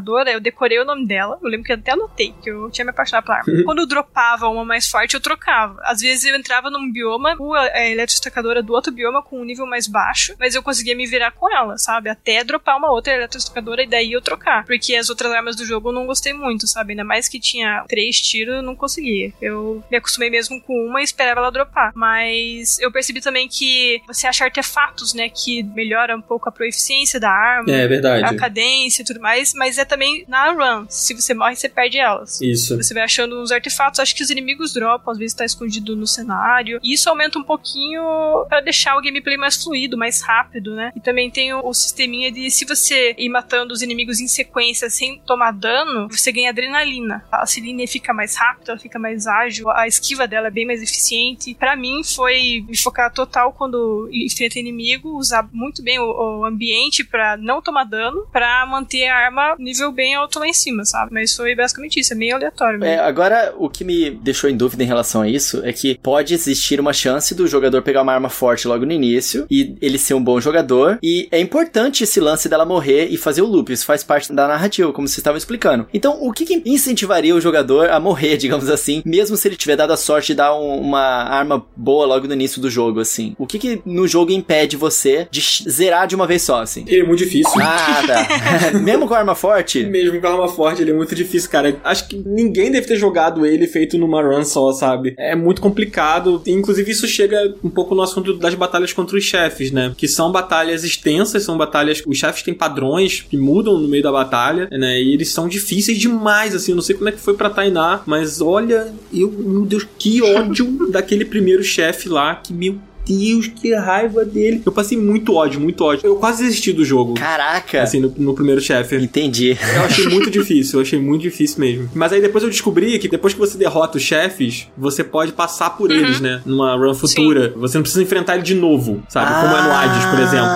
eletroestacadora, 0.00 0.32
eu 0.32 0.40
decorei 0.40 0.78
o 0.78 0.84
nome 0.84 1.06
dela. 1.06 1.38
Eu 1.42 1.48
lembro 1.48 1.64
que 1.64 1.72
eu 1.72 1.76
até 1.76 1.92
anotei, 1.92 2.34
que 2.42 2.50
eu 2.50 2.70
tinha 2.70 2.84
me 2.84 2.90
apaixonado 2.90 3.24
pela 3.24 3.38
arma. 3.38 3.64
quando 3.64 3.80
eu 3.80 3.86
dropava 3.86 4.48
uma 4.48 4.64
mais 4.64 4.88
forte, 4.88 5.14
eu 5.14 5.20
trocava. 5.20 5.80
Às 5.84 6.00
vezes 6.00 6.24
eu 6.24 6.36
entrava 6.36 6.70
num 6.70 6.90
bioma, 6.90 7.36
com 7.36 7.54
a 7.54 7.88
eletroestacadora 7.88 8.62
do 8.62 8.72
outro 8.72 8.92
bioma 8.92 9.22
com 9.22 9.40
um 9.40 9.44
nível 9.44 9.66
mais 9.66 9.86
baixo, 9.86 10.34
mas 10.38 10.54
eu 10.54 10.62
conseguia 10.62 10.96
me 10.96 11.06
virar 11.06 11.32
com 11.32 11.50
ela, 11.54 11.76
sabe? 11.78 12.08
Até 12.08 12.42
dropar 12.42 12.76
uma 12.76 12.90
outra 12.90 13.14
eletroestacadora 13.14 13.82
e 13.82 13.88
daí 13.88 14.12
eu 14.12 14.20
trocar. 14.20 14.64
Porque 14.64 14.94
as 14.94 15.10
outras 15.10 15.30
armas 15.32 15.56
do 15.56 15.64
jogo 15.64 15.90
eu 15.90 15.92
não 15.92 16.06
gostei 16.06 16.32
muito, 16.32 16.66
sabe? 16.66 16.92
Ainda 16.92 17.04
mais 17.04 17.28
que 17.28 17.38
tinha 17.38 17.84
três 17.88 18.20
tiros, 18.20 18.56
eu 18.56 18.62
não 18.62 18.74
conseguia. 18.74 19.32
Eu 19.40 19.84
me 19.90 19.96
acostumei 19.96 20.30
mesmo 20.30 20.60
com 20.62 20.86
uma 20.86 21.00
e 21.00 21.04
esperava 21.04 21.40
ela 21.40 21.50
dropar. 21.50 21.92
Mas 21.94 22.78
eu 22.78 22.90
percebi 22.90 23.20
também 23.20 23.48
que 23.48 24.00
você 24.06 24.26
acha 24.26 24.44
artefatos, 24.44 25.14
né? 25.14 25.28
Que 25.28 25.62
melhora 25.62 26.16
um 26.16 26.22
pouco 26.22 26.48
a 26.48 26.52
proeficiência 26.52 27.20
da 27.20 27.30
arma. 27.30 27.70
É 27.70 27.86
verdade. 27.86 28.24
A 28.24 28.36
cadência 28.36 29.02
e 29.02 29.04
tudo 29.04 29.20
mais, 29.20 29.52
mas 29.54 29.78
é 29.78 29.84
também 29.90 30.24
na 30.28 30.52
run. 30.52 30.86
Se 30.88 31.12
você 31.12 31.34
morre, 31.34 31.56
você 31.56 31.68
perde 31.68 31.98
elas. 31.98 32.40
Isso. 32.40 32.76
Você 32.76 32.94
vai 32.94 33.02
achando 33.02 33.42
uns 33.42 33.50
artefatos, 33.50 33.98
acho 34.00 34.14
que 34.14 34.22
os 34.22 34.30
inimigos 34.30 34.72
dropam, 34.72 35.12
às 35.12 35.18
vezes 35.18 35.34
tá 35.34 35.44
escondido 35.44 35.96
no 35.96 36.06
cenário. 36.06 36.78
E 36.82 36.94
isso 36.94 37.10
aumenta 37.10 37.38
um 37.38 37.42
pouquinho 37.42 38.02
pra 38.48 38.60
deixar 38.60 38.96
o 38.96 39.02
gameplay 39.02 39.36
mais 39.36 39.62
fluido, 39.62 39.98
mais 39.98 40.22
rápido, 40.22 40.74
né? 40.74 40.92
E 40.94 41.00
também 41.00 41.30
tem 41.30 41.52
o, 41.52 41.66
o 41.66 41.74
sisteminha 41.74 42.30
de 42.30 42.50
se 42.50 42.64
você 42.64 43.14
ir 43.18 43.28
matando 43.28 43.74
os 43.74 43.82
inimigos 43.82 44.20
em 44.20 44.28
sequência 44.28 44.88
sem 44.88 45.20
tomar 45.26 45.52
dano, 45.52 46.08
você 46.08 46.30
ganha 46.30 46.50
adrenalina. 46.50 47.24
A 47.32 47.44
Celine 47.46 47.86
fica 47.86 48.14
mais 48.14 48.36
rápida, 48.36 48.72
ela 48.72 48.80
fica 48.80 48.98
mais 48.98 49.26
ágil, 49.26 49.68
a 49.70 49.88
esquiva 49.88 50.28
dela 50.28 50.46
é 50.46 50.50
bem 50.50 50.66
mais 50.66 50.82
eficiente. 50.82 51.54
Pra 51.54 51.74
mim 51.74 52.02
foi 52.04 52.64
me 52.68 52.76
focar 52.76 53.12
total 53.12 53.52
quando 53.52 54.08
enfrenta 54.12 54.58
inimigo, 54.58 55.16
usar 55.16 55.48
muito 55.52 55.82
bem 55.82 55.98
o, 55.98 56.40
o 56.40 56.44
ambiente 56.44 57.02
pra 57.02 57.36
não 57.36 57.60
tomar 57.60 57.84
dano, 57.84 58.26
pra 58.30 58.64
manter 58.66 59.08
a 59.08 59.16
arma 59.16 59.56
nível 59.58 59.79
bem 59.92 60.14
alto 60.14 60.38
lá 60.38 60.46
em 60.46 60.52
cima, 60.52 60.84
sabe? 60.84 61.12
Mas 61.12 61.34
foi 61.34 61.54
basicamente 61.54 62.00
isso, 62.00 62.12
é 62.12 62.16
meio 62.16 62.34
aleatório 62.36 62.78
mesmo. 62.78 62.92
É, 62.94 62.98
agora, 62.98 63.54
o 63.58 63.68
que 63.68 63.84
me 63.84 64.10
deixou 64.10 64.48
em 64.50 64.56
dúvida 64.56 64.82
em 64.82 64.86
relação 64.86 65.22
a 65.22 65.28
isso 65.28 65.60
é 65.64 65.72
que 65.72 65.98
pode 66.02 66.34
existir 66.34 66.80
uma 66.80 66.92
chance 66.92 67.34
do 67.34 67.46
jogador 67.46 67.82
pegar 67.82 68.02
uma 68.02 68.12
arma 68.12 68.28
forte 68.28 68.66
logo 68.68 68.84
no 68.84 68.92
início 68.92 69.46
e 69.50 69.76
ele 69.80 69.98
ser 69.98 70.14
um 70.14 70.22
bom 70.22 70.40
jogador. 70.40 70.98
E 71.02 71.28
é 71.30 71.38
importante 71.40 72.04
esse 72.04 72.20
lance 72.20 72.48
dela 72.48 72.64
morrer 72.64 73.06
e 73.10 73.16
fazer 73.16 73.42
o 73.42 73.46
loop. 73.46 73.72
Isso 73.72 73.84
faz 73.86 74.02
parte 74.04 74.32
da 74.32 74.46
narrativa, 74.48 74.92
como 74.92 75.06
vocês 75.08 75.18
estavam 75.18 75.38
explicando. 75.38 75.86
Então, 75.94 76.18
o 76.22 76.32
que, 76.32 76.44
que 76.44 76.62
incentivaria 76.66 77.34
o 77.34 77.40
jogador 77.40 77.90
a 77.90 78.00
morrer, 78.00 78.36
digamos 78.38 78.68
assim, 78.68 79.02
mesmo 79.04 79.36
se 79.36 79.48
ele 79.48 79.56
tiver 79.56 79.76
dado 79.76 79.92
a 79.92 79.96
sorte 79.96 80.28
de 80.28 80.34
dar 80.34 80.54
um- 80.54 80.80
uma 80.80 81.00
arma 81.00 81.64
boa 81.76 82.06
logo 82.06 82.26
no 82.26 82.34
início 82.34 82.60
do 82.60 82.70
jogo, 82.70 83.00
assim? 83.00 83.34
O 83.38 83.46
que, 83.46 83.58
que 83.58 83.82
no 83.84 84.06
jogo 84.08 84.32
impede 84.32 84.76
você 84.76 85.28
de 85.30 85.40
zerar 85.68 86.06
de 86.06 86.14
uma 86.14 86.26
vez 86.26 86.42
só, 86.42 86.62
assim? 86.62 86.84
É 86.88 87.02
muito 87.02 87.18
difícil. 87.24 87.52
Tá. 87.60 88.70
mesmo 88.80 89.06
com 89.06 89.14
arma 89.14 89.34
forte? 89.34 89.69
Mesmo 89.78 90.20
com 90.20 90.26
a 90.26 90.32
arma 90.32 90.48
forte, 90.48 90.82
ele 90.82 90.90
é 90.90 90.94
muito 90.94 91.14
difícil, 91.14 91.50
cara. 91.50 91.76
Acho 91.84 92.08
que 92.08 92.16
ninguém 92.16 92.70
deve 92.70 92.86
ter 92.86 92.96
jogado 92.96 93.46
ele 93.46 93.66
feito 93.66 93.96
numa 93.98 94.22
run 94.22 94.44
só, 94.44 94.72
sabe? 94.72 95.14
É 95.18 95.34
muito 95.34 95.60
complicado. 95.60 96.42
Inclusive, 96.46 96.90
isso 96.90 97.06
chega 97.06 97.54
um 97.62 97.70
pouco 97.70 97.94
no 97.94 98.02
assunto 98.02 98.36
das 98.36 98.54
batalhas 98.54 98.92
contra 98.92 99.16
os 99.16 99.24
chefes, 99.24 99.70
né? 99.70 99.92
Que 99.96 100.08
são 100.08 100.32
batalhas 100.32 100.84
extensas, 100.84 101.42
são 101.42 101.56
batalhas. 101.56 102.02
Os 102.06 102.18
chefes 102.18 102.42
têm 102.42 102.54
padrões 102.54 103.24
que 103.28 103.36
mudam 103.36 103.78
no 103.78 103.88
meio 103.88 104.02
da 104.02 104.12
batalha, 104.12 104.68
né? 104.70 105.00
E 105.00 105.14
eles 105.14 105.30
são 105.30 105.48
difíceis 105.48 105.98
demais, 105.98 106.54
assim. 106.54 106.72
Eu 106.72 106.76
não 106.76 106.82
sei 106.82 106.96
como 106.96 107.08
é 107.08 107.12
que 107.12 107.20
foi 107.20 107.34
pra 107.34 107.50
Tainá, 107.50 108.02
mas 108.06 108.40
olha, 108.40 108.92
eu, 109.12 109.30
meu 109.30 109.66
Deus, 109.66 109.86
que 109.98 110.22
ódio 110.22 110.88
daquele 110.90 111.24
primeiro 111.24 111.62
chefe 111.62 112.08
lá, 112.08 112.34
que 112.36 112.52
meu 112.52 112.78
Deus, 113.10 113.46
que 113.48 113.74
raiva 113.74 114.24
dele. 114.24 114.62
Eu 114.64 114.72
passei 114.72 114.96
muito 114.96 115.34
ódio, 115.34 115.60
muito 115.60 115.84
ódio. 115.84 116.06
Eu 116.06 116.16
quase 116.16 116.44
desisti 116.44 116.72
do 116.72 116.84
jogo. 116.84 117.14
Caraca! 117.14 117.82
Assim, 117.82 118.00
no, 118.00 118.12
no 118.16 118.34
primeiro 118.34 118.60
chefe. 118.60 118.96
Entendi. 118.96 119.56
Eu 119.74 119.84
achei 119.84 120.06
muito 120.08 120.30
difícil, 120.30 120.78
eu 120.78 120.82
achei 120.82 121.00
muito 121.00 121.22
difícil 121.22 121.60
mesmo. 121.60 121.90
Mas 121.94 122.12
aí 122.12 122.20
depois 122.20 122.44
eu 122.44 122.50
descobri 122.50 122.98
que 122.98 123.08
depois 123.08 123.32
que 123.32 123.40
você 123.40 123.56
derrota 123.56 123.98
os 123.98 124.02
chefes, 124.02 124.68
você 124.76 125.02
pode 125.02 125.32
passar 125.32 125.70
por 125.70 125.90
eles, 125.90 126.20
né? 126.20 126.42
Numa 126.44 126.76
run 126.76 126.94
futura. 126.94 127.52
Você 127.56 127.78
não 127.78 127.82
precisa 127.82 128.02
enfrentar 128.02 128.34
ele 128.34 128.42
de 128.42 128.54
novo, 128.54 129.02
sabe? 129.08 129.32
Como 129.40 129.56
é 129.56 129.62
no 129.62 129.72
Hades, 129.72 130.04
por 130.06 130.18
exemplo. 130.20 130.50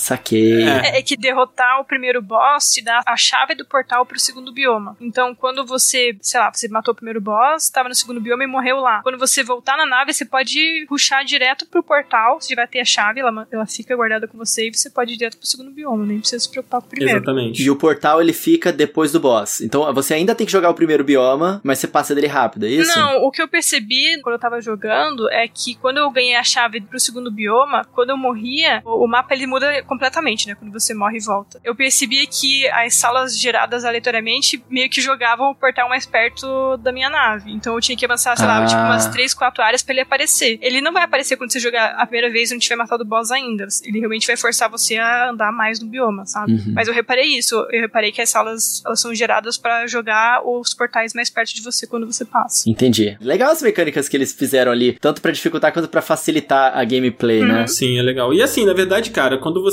Saquei. 0.00 0.62
É. 0.62 0.98
é 0.98 1.02
que 1.02 1.16
derrotar 1.16 1.80
o 1.80 1.84
primeiro 1.84 2.22
boss 2.22 2.72
te 2.72 2.82
dá 2.82 3.02
a 3.06 3.16
chave 3.16 3.54
do 3.54 3.64
portal 3.64 4.06
pro 4.06 4.18
segundo 4.18 4.52
bioma. 4.52 4.96
Então, 5.00 5.34
quando 5.34 5.64
você, 5.64 6.16
sei 6.20 6.40
lá, 6.40 6.50
você 6.52 6.68
matou 6.68 6.92
o 6.92 6.94
primeiro 6.94 7.20
boss, 7.20 7.68
tava 7.68 7.88
no 7.88 7.94
segundo 7.94 8.20
bioma 8.20 8.42
e 8.42 8.46
morreu 8.46 8.78
lá. 8.78 9.02
Quando 9.02 9.18
você 9.18 9.42
voltar 9.42 9.76
na 9.76 9.86
nave, 9.86 10.12
você 10.12 10.24
pode 10.24 10.86
ruxar 10.88 11.24
direto 11.24 11.66
pro 11.66 11.82
portal, 11.82 12.40
você 12.40 12.54
vai 12.54 12.66
ter 12.66 12.80
a 12.80 12.84
chave, 12.84 13.20
ela, 13.20 13.46
ela 13.52 13.66
fica 13.66 13.94
guardada 13.94 14.26
com 14.26 14.38
você 14.38 14.68
e 14.68 14.74
você 14.74 14.88
pode 14.88 15.12
ir 15.12 15.16
direto 15.16 15.36
pro 15.36 15.46
segundo 15.46 15.70
bioma, 15.70 16.06
nem 16.06 16.18
precisa 16.18 16.42
se 16.42 16.50
preocupar 16.50 16.80
com 16.80 16.86
o 16.86 16.90
primeiro. 16.90 17.18
Exatamente. 17.18 17.62
E 17.62 17.70
o 17.70 17.76
portal 17.76 18.20
ele 18.20 18.32
fica 18.32 18.72
depois 18.72 19.12
do 19.12 19.20
boss. 19.20 19.60
Então 19.60 19.92
você 19.92 20.14
ainda 20.14 20.34
tem 20.34 20.46
que 20.46 20.52
jogar 20.52 20.70
o 20.70 20.74
primeiro 20.74 21.04
bioma, 21.04 21.60
mas 21.62 21.78
você 21.78 21.86
passa 21.86 22.14
dele 22.14 22.26
rápido, 22.26 22.64
é 22.66 22.70
isso? 22.70 22.96
Não, 22.96 23.24
o 23.24 23.30
que 23.30 23.42
eu 23.42 23.48
percebi 23.48 24.20
quando 24.22 24.34
eu 24.34 24.40
tava 24.40 24.60
jogando 24.60 25.28
é 25.30 25.46
que 25.46 25.74
quando 25.74 25.98
eu 25.98 26.10
ganhei 26.10 26.36
a 26.36 26.42
chave 26.42 26.80
pro 26.80 26.98
segundo 26.98 27.30
bioma, 27.30 27.84
quando 27.92 28.10
eu 28.10 28.16
morria, 28.16 28.82
o, 28.84 29.04
o 29.04 29.08
mapa 29.08 29.34
ele 29.34 29.46
muda 29.46 29.82
completamente, 29.90 30.46
né? 30.46 30.54
Quando 30.54 30.72
você 30.72 30.94
morre 30.94 31.18
e 31.18 31.20
volta. 31.20 31.60
Eu 31.64 31.74
percebi 31.74 32.24
que 32.28 32.66
as 32.68 32.94
salas 32.94 33.36
geradas 33.38 33.84
aleatoriamente 33.84 34.62
meio 34.70 34.88
que 34.88 35.00
jogavam 35.00 35.50
o 35.50 35.54
portal 35.54 35.88
mais 35.88 36.06
perto 36.06 36.76
da 36.76 36.92
minha 36.92 37.10
nave. 37.10 37.50
Então 37.52 37.74
eu 37.74 37.80
tinha 37.80 37.96
que 37.98 38.04
avançar, 38.04 38.36
sei 38.36 38.46
lá, 38.46 38.62
Ah. 38.62 38.66
tipo 38.66 38.80
umas 38.80 39.06
3, 39.08 39.34
4 39.34 39.62
áreas 39.64 39.82
pra 39.82 39.92
ele 39.92 40.02
aparecer. 40.02 40.58
Ele 40.62 40.80
não 40.80 40.92
vai 40.92 41.02
aparecer 41.02 41.36
quando 41.36 41.50
você 41.52 41.58
jogar 41.58 41.94
a 41.98 42.06
primeira 42.06 42.30
vez 42.32 42.50
e 42.50 42.54
não 42.54 42.60
tiver 42.60 42.76
matado 42.76 43.02
o 43.02 43.06
boss 43.06 43.32
ainda. 43.32 43.66
Ele 43.82 43.98
realmente 43.98 44.26
vai 44.28 44.36
forçar 44.36 44.70
você 44.70 44.96
a 44.96 45.30
andar 45.30 45.50
mais 45.52 45.80
no 45.80 45.88
bioma, 45.88 46.24
sabe? 46.24 46.52
Uhum. 46.52 46.72
Mas 46.74 46.86
eu 46.86 46.94
reparei 46.94 47.26
isso. 47.36 47.54
Eu 47.72 47.80
reparei 47.80 48.12
que 48.12 48.22
as 48.22 48.30
salas 48.30 48.82
elas 48.86 49.00
são 49.00 49.12
geradas 49.12 49.58
pra 49.58 49.86
jogar 49.88 50.42
os 50.46 50.72
portais 50.72 51.12
mais 51.14 51.28
perto 51.28 51.52
de 51.54 51.62
você 51.62 51.86
quando 51.86 52.06
você 52.06 52.24
passa. 52.24 52.68
Entendi. 52.70 53.16
Legal 53.20 53.50
as 53.50 53.60
mecânicas 53.60 54.08
que 54.08 54.16
eles 54.16 54.32
fizeram 54.32 54.70
ali, 54.70 54.96
tanto 55.00 55.20
pra 55.20 55.32
dificultar 55.32 55.72
quanto 55.72 55.88
pra 55.88 56.00
facilitar 56.00 56.76
a 56.78 56.84
gameplay, 56.84 57.42
né? 57.42 57.66
Sim, 57.66 57.98
é 57.98 58.02
legal. 58.02 58.32
E 58.32 58.40
assim, 58.42 58.64
na 58.64 58.72
verdade, 58.74 59.10
cara, 59.10 59.36
quando 59.38 59.60
você. 59.62 59.69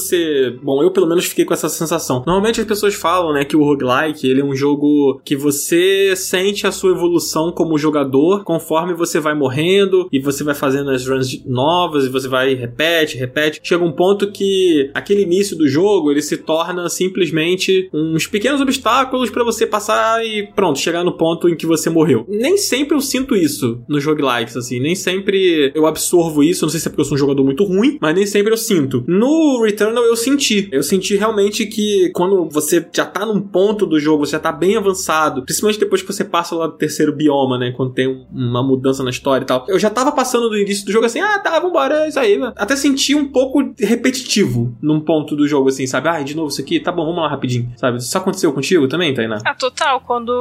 Bom, 0.63 0.81
eu 0.83 0.91
pelo 0.91 1.07
menos 1.07 1.25
fiquei 1.25 1.45
com 1.45 1.53
essa 1.53 1.69
sensação. 1.69 2.23
Normalmente 2.25 2.61
as 2.61 2.67
pessoas 2.67 2.93
falam, 2.95 3.33
né, 3.33 3.45
que 3.45 3.55
o 3.55 3.63
roguelike 3.63 4.27
ele 4.27 4.41
é 4.41 4.43
um 4.43 4.55
jogo 4.55 5.21
que 5.23 5.35
você 5.35 6.15
sente 6.15 6.65
a 6.65 6.71
sua 6.71 6.91
evolução 6.91 7.51
como 7.51 7.77
jogador 7.77 8.43
conforme 8.43 8.93
você 8.93 9.19
vai 9.19 9.33
morrendo 9.33 10.07
e 10.11 10.19
você 10.19 10.43
vai 10.43 10.55
fazendo 10.55 10.91
as 10.91 11.07
runs 11.07 11.43
novas 11.45 12.05
e 12.05 12.09
você 12.09 12.27
vai 12.27 12.53
repete, 12.53 13.17
repete. 13.17 13.59
Chega 13.63 13.83
um 13.83 13.91
ponto 13.91 14.31
que 14.31 14.89
aquele 14.93 15.21
início 15.21 15.57
do 15.57 15.67
jogo 15.67 16.11
ele 16.11 16.21
se 16.21 16.37
torna 16.37 16.89
simplesmente 16.89 17.89
uns 17.93 18.27
pequenos 18.27 18.61
obstáculos 18.61 19.29
pra 19.29 19.43
você 19.43 19.65
passar 19.65 20.23
e 20.25 20.47
pronto, 20.55 20.79
chegar 20.79 21.03
no 21.03 21.17
ponto 21.17 21.49
em 21.49 21.55
que 21.55 21.65
você 21.65 21.89
morreu. 21.89 22.25
Nem 22.27 22.57
sempre 22.57 22.95
eu 22.95 23.01
sinto 23.01 23.35
isso 23.35 23.81
nos 23.87 24.05
roguelikes, 24.05 24.55
assim. 24.55 24.79
Nem 24.79 24.95
sempre 24.95 25.71
eu 25.75 25.85
absorvo 25.85 26.43
isso. 26.43 26.63
Não 26.63 26.69
sei 26.69 26.79
se 26.79 26.87
é 26.87 26.89
porque 26.89 27.01
eu 27.01 27.05
sou 27.05 27.15
um 27.15 27.19
jogador 27.19 27.43
muito 27.43 27.63
ruim, 27.63 27.97
mas 28.01 28.15
nem 28.15 28.25
sempre 28.25 28.53
eu 28.53 28.57
sinto. 28.57 29.03
No 29.07 29.59
Returnal 29.87 30.03
eu 30.05 30.15
senti. 30.15 30.67
Eu 30.71 30.83
senti 30.83 31.15
realmente 31.15 31.65
que 31.65 32.11
quando 32.13 32.47
você 32.49 32.85
já 32.93 33.05
tá 33.05 33.25
num 33.25 33.41
ponto 33.41 33.85
do 33.85 33.99
jogo, 33.99 34.25
você 34.25 34.33
já 34.33 34.39
tá 34.39 34.51
bem 34.51 34.75
avançado, 34.77 35.43
principalmente 35.43 35.79
depois 35.79 36.01
que 36.01 36.07
você 36.11 36.23
passa 36.23 36.55
lá 36.55 36.67
do 36.67 36.73
terceiro 36.73 37.13
bioma, 37.15 37.57
né? 37.57 37.71
Quando 37.75 37.93
tem 37.93 38.07
um- 38.07 38.25
uma 38.31 38.63
mudança 38.63 39.03
na 39.03 39.09
história 39.09 39.43
e 39.43 39.47
tal. 39.47 39.65
Eu 39.67 39.79
já 39.79 39.89
tava 39.89 40.11
passando 40.11 40.49
do 40.49 40.57
início 40.57 40.85
do 40.85 40.91
jogo 40.91 41.05
assim, 41.05 41.19
ah, 41.19 41.39
tá, 41.39 41.59
vambora, 41.59 42.05
é 42.05 42.09
isso 42.09 42.19
aí. 42.19 42.37
mano. 42.37 42.53
Até 42.57 42.75
senti 42.75 43.15
um 43.15 43.31
pouco 43.31 43.73
repetitivo 43.79 44.75
num 44.81 44.99
ponto 44.99 45.35
do 45.35 45.47
jogo, 45.47 45.69
assim, 45.69 45.85
sabe? 45.87 46.07
Ah, 46.09 46.21
de 46.21 46.35
novo 46.35 46.49
isso 46.49 46.61
aqui, 46.61 46.79
tá 46.79 46.91
bom, 46.91 47.05
vamos 47.05 47.21
lá 47.21 47.29
rapidinho, 47.29 47.71
sabe? 47.77 47.97
Isso 47.97 48.17
aconteceu 48.17 48.51
contigo 48.53 48.87
também, 48.87 49.13
Tainá? 49.13 49.39
Ah, 49.45 49.55
total. 49.55 50.01
Quando 50.01 50.31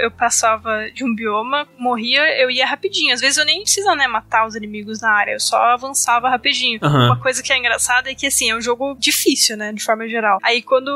eu 0.00 0.10
passava 0.10 0.86
de 0.94 1.04
um 1.04 1.14
bioma, 1.14 1.66
morria, 1.78 2.20
eu 2.40 2.50
ia 2.50 2.66
rapidinho. 2.66 3.12
Às 3.14 3.20
vezes 3.20 3.36
eu 3.38 3.44
nem 3.44 3.62
precisa, 3.62 3.94
né, 3.94 4.06
matar 4.06 4.46
os 4.46 4.54
inimigos 4.54 5.00
na 5.00 5.10
área, 5.10 5.32
eu 5.32 5.40
só 5.40 5.56
avançava 5.56 6.28
rapidinho. 6.28 6.78
Aham. 6.82 7.06
Uma 7.06 7.18
coisa 7.18 7.42
que 7.42 7.52
é 7.52 7.58
engraçada 7.58 8.10
é 8.10 8.14
que, 8.14 8.26
assim, 8.26 8.50
é 8.50 8.56
um 8.56 8.60
jogo 8.60 8.91
difícil, 8.98 9.56
né, 9.56 9.72
de 9.72 9.82
forma 9.82 10.08
geral. 10.08 10.38
Aí 10.42 10.62
quando 10.62 10.90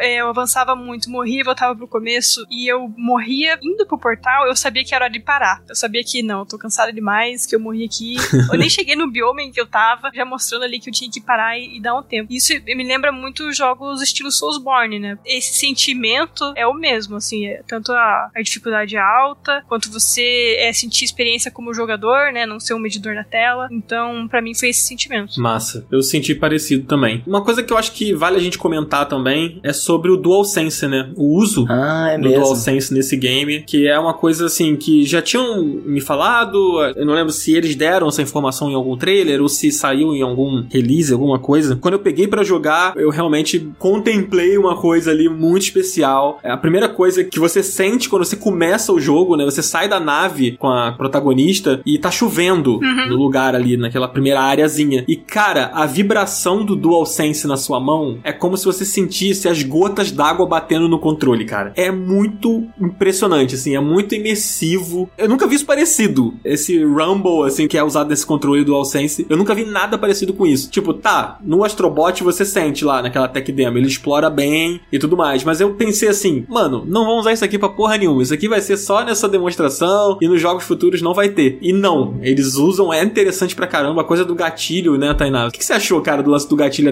é, 0.00 0.16
eu 0.16 0.28
avançava 0.28 0.74
muito, 0.74 1.10
morria, 1.10 1.44
voltava 1.44 1.74
pro 1.74 1.88
começo, 1.88 2.46
e 2.50 2.70
eu 2.70 2.92
morria 2.96 3.58
indo 3.62 3.86
pro 3.86 3.98
portal, 3.98 4.46
eu 4.46 4.56
sabia 4.56 4.84
que 4.84 4.94
era 4.94 5.06
hora 5.06 5.12
de 5.12 5.20
parar. 5.20 5.62
Eu 5.68 5.74
sabia 5.74 6.02
que, 6.04 6.22
não, 6.22 6.40
eu 6.40 6.46
tô 6.46 6.58
cansada 6.58 6.92
demais, 6.92 7.46
que 7.46 7.54
eu 7.54 7.60
morri 7.60 7.84
aqui. 7.84 8.16
eu 8.52 8.58
nem 8.58 8.68
cheguei 8.68 8.94
no 8.94 9.10
bioma 9.10 9.42
em 9.42 9.50
que 9.50 9.60
eu 9.60 9.66
tava, 9.66 10.10
já 10.14 10.24
mostrando 10.24 10.64
ali 10.64 10.78
que 10.78 10.88
eu 10.88 10.92
tinha 10.92 11.10
que 11.10 11.20
parar 11.20 11.58
e, 11.58 11.76
e 11.76 11.80
dar 11.80 11.96
um 11.96 12.02
tempo. 12.02 12.32
Isso 12.32 12.52
me 12.66 12.84
lembra 12.84 13.10
muito 13.10 13.52
jogos 13.52 14.02
estilo 14.02 14.30
Soulsborne, 14.30 14.98
né? 14.98 15.18
Esse 15.24 15.54
sentimento 15.54 16.52
é 16.56 16.66
o 16.66 16.74
mesmo, 16.74 17.16
assim, 17.16 17.46
é 17.46 17.62
tanto 17.66 17.92
a, 17.92 18.30
a 18.34 18.42
dificuldade 18.42 18.96
alta, 18.96 19.62
quanto 19.66 19.90
você 19.90 20.56
é 20.58 20.72
sentir 20.72 21.04
experiência 21.04 21.50
como 21.50 21.74
jogador, 21.74 22.32
né? 22.32 22.46
Não 22.46 22.60
ser 22.60 22.74
um 22.74 22.78
medidor 22.78 23.14
na 23.14 23.24
tela. 23.24 23.68
Então, 23.70 24.26
pra 24.28 24.42
mim 24.42 24.54
foi 24.54 24.68
esse 24.68 24.80
sentimento. 24.80 25.40
Massa. 25.40 25.86
Eu 25.90 26.02
senti 26.02 26.34
parecido 26.34 26.86
também. 26.86 27.22
Uma 27.26 27.37
coisa 27.42 27.62
que 27.62 27.72
eu 27.72 27.78
acho 27.78 27.92
que 27.92 28.12
vale 28.14 28.36
a 28.36 28.40
gente 28.40 28.58
comentar 28.58 29.06
também 29.08 29.58
é 29.62 29.72
sobre 29.72 30.10
o 30.10 30.16
DualSense, 30.16 30.86
né? 30.86 31.10
O 31.16 31.36
uso 31.38 31.66
Ah, 31.68 32.10
é 32.10 32.18
do 32.18 32.28
mesmo. 32.28 32.44
DualSense 32.44 32.92
nesse 32.92 33.16
game, 33.16 33.62
que 33.62 33.86
é 33.86 33.98
uma 33.98 34.14
coisa 34.14 34.46
assim 34.46 34.76
que 34.76 35.04
já 35.04 35.20
tinham 35.22 35.62
me 35.62 36.00
falado, 36.00 36.56
eu 36.96 37.04
não 37.06 37.14
lembro 37.14 37.32
se 37.32 37.54
eles 37.54 37.74
deram 37.74 38.08
essa 38.08 38.22
informação 38.22 38.70
em 38.70 38.74
algum 38.74 38.96
trailer 38.96 39.40
ou 39.40 39.48
se 39.48 39.70
saiu 39.70 40.14
em 40.14 40.22
algum 40.22 40.64
release, 40.70 41.12
alguma 41.12 41.38
coisa. 41.38 41.76
Quando 41.76 41.94
eu 41.94 42.00
peguei 42.00 42.26
pra 42.26 42.42
jogar, 42.42 42.94
eu 42.96 43.10
realmente 43.10 43.68
contemplei 43.78 44.56
uma 44.58 44.76
coisa 44.76 45.10
ali 45.10 45.28
muito 45.28 45.62
especial. 45.62 46.38
É 46.42 46.50
a 46.50 46.56
primeira 46.56 46.88
coisa 46.88 47.24
que 47.24 47.38
você 47.38 47.62
sente 47.62 48.08
quando 48.08 48.24
você 48.24 48.36
começa 48.36 48.92
o 48.92 49.00
jogo, 49.00 49.36
né? 49.36 49.44
Você 49.44 49.62
sai 49.62 49.88
da 49.88 49.98
nave 50.00 50.56
com 50.58 50.68
a 50.68 50.92
protagonista 50.92 51.80
e 51.84 51.98
tá 51.98 52.10
chovendo 52.10 52.80
no 53.08 53.16
lugar 53.16 53.54
ali, 53.54 53.76
naquela 53.76 54.08
primeira 54.08 54.40
areazinha. 54.40 55.04
E 55.08 55.16
cara, 55.16 55.70
a 55.74 55.86
vibração 55.86 56.64
do 56.64 56.76
DualSense 56.76 57.27
na 57.46 57.56
sua 57.56 57.80
mão 57.80 58.18
é 58.22 58.32
como 58.32 58.56
se 58.56 58.64
você 58.64 58.84
sentisse 58.84 59.48
as 59.48 59.62
gotas 59.62 60.10
d'água 60.10 60.46
batendo 60.46 60.88
no 60.88 60.98
controle, 60.98 61.44
cara. 61.44 61.72
É 61.76 61.90
muito 61.90 62.66
impressionante, 62.80 63.54
assim, 63.54 63.74
é 63.74 63.80
muito 63.80 64.14
imersivo. 64.14 65.10
Eu 65.16 65.28
nunca 65.28 65.46
vi 65.46 65.56
isso 65.56 65.66
parecido. 65.66 66.34
Esse 66.44 66.82
rumble, 66.82 67.46
assim, 67.46 67.68
que 67.68 67.76
é 67.76 67.82
usado 67.82 68.10
nesse 68.10 68.26
controle 68.26 68.64
DualSense, 68.64 69.26
eu 69.28 69.36
nunca 69.36 69.54
vi 69.54 69.64
nada 69.64 69.98
parecido 69.98 70.32
com 70.32 70.46
isso. 70.46 70.70
Tipo, 70.70 70.94
tá, 70.94 71.38
no 71.42 71.64
Astrobot 71.64 72.22
você 72.22 72.44
sente 72.44 72.84
lá 72.84 73.02
naquela 73.02 73.28
tech 73.28 73.50
demo, 73.52 73.78
ele 73.78 73.86
explora 73.86 74.30
bem 74.30 74.80
e 74.92 74.98
tudo 74.98 75.16
mais, 75.16 75.44
mas 75.44 75.60
eu 75.60 75.74
pensei 75.74 76.08
assim, 76.08 76.44
mano, 76.48 76.84
não 76.86 77.04
vamos 77.04 77.20
usar 77.20 77.32
isso 77.32 77.44
aqui 77.44 77.58
pra 77.58 77.68
porra 77.68 77.98
nenhuma. 77.98 78.22
Isso 78.22 78.34
aqui 78.34 78.48
vai 78.48 78.60
ser 78.60 78.76
só 78.76 79.04
nessa 79.04 79.28
demonstração 79.28 80.18
e 80.20 80.28
nos 80.28 80.40
jogos 80.40 80.64
futuros 80.64 81.02
não 81.02 81.14
vai 81.14 81.28
ter. 81.28 81.58
E 81.60 81.72
não, 81.72 82.18
eles 82.22 82.54
usam, 82.54 82.92
é 82.92 83.02
interessante 83.02 83.54
pra 83.54 83.66
caramba 83.66 84.02
a 84.02 84.04
coisa 84.04 84.24
do 84.24 84.34
gatilho, 84.34 84.96
né, 84.96 85.12
Tainá? 85.14 85.48
O 85.48 85.50
que 85.50 85.64
você 85.64 85.72
achou, 85.72 86.00
cara, 86.00 86.22
do 86.22 86.30
lance 86.30 86.48
do 86.48 86.56
gatilho 86.56 86.88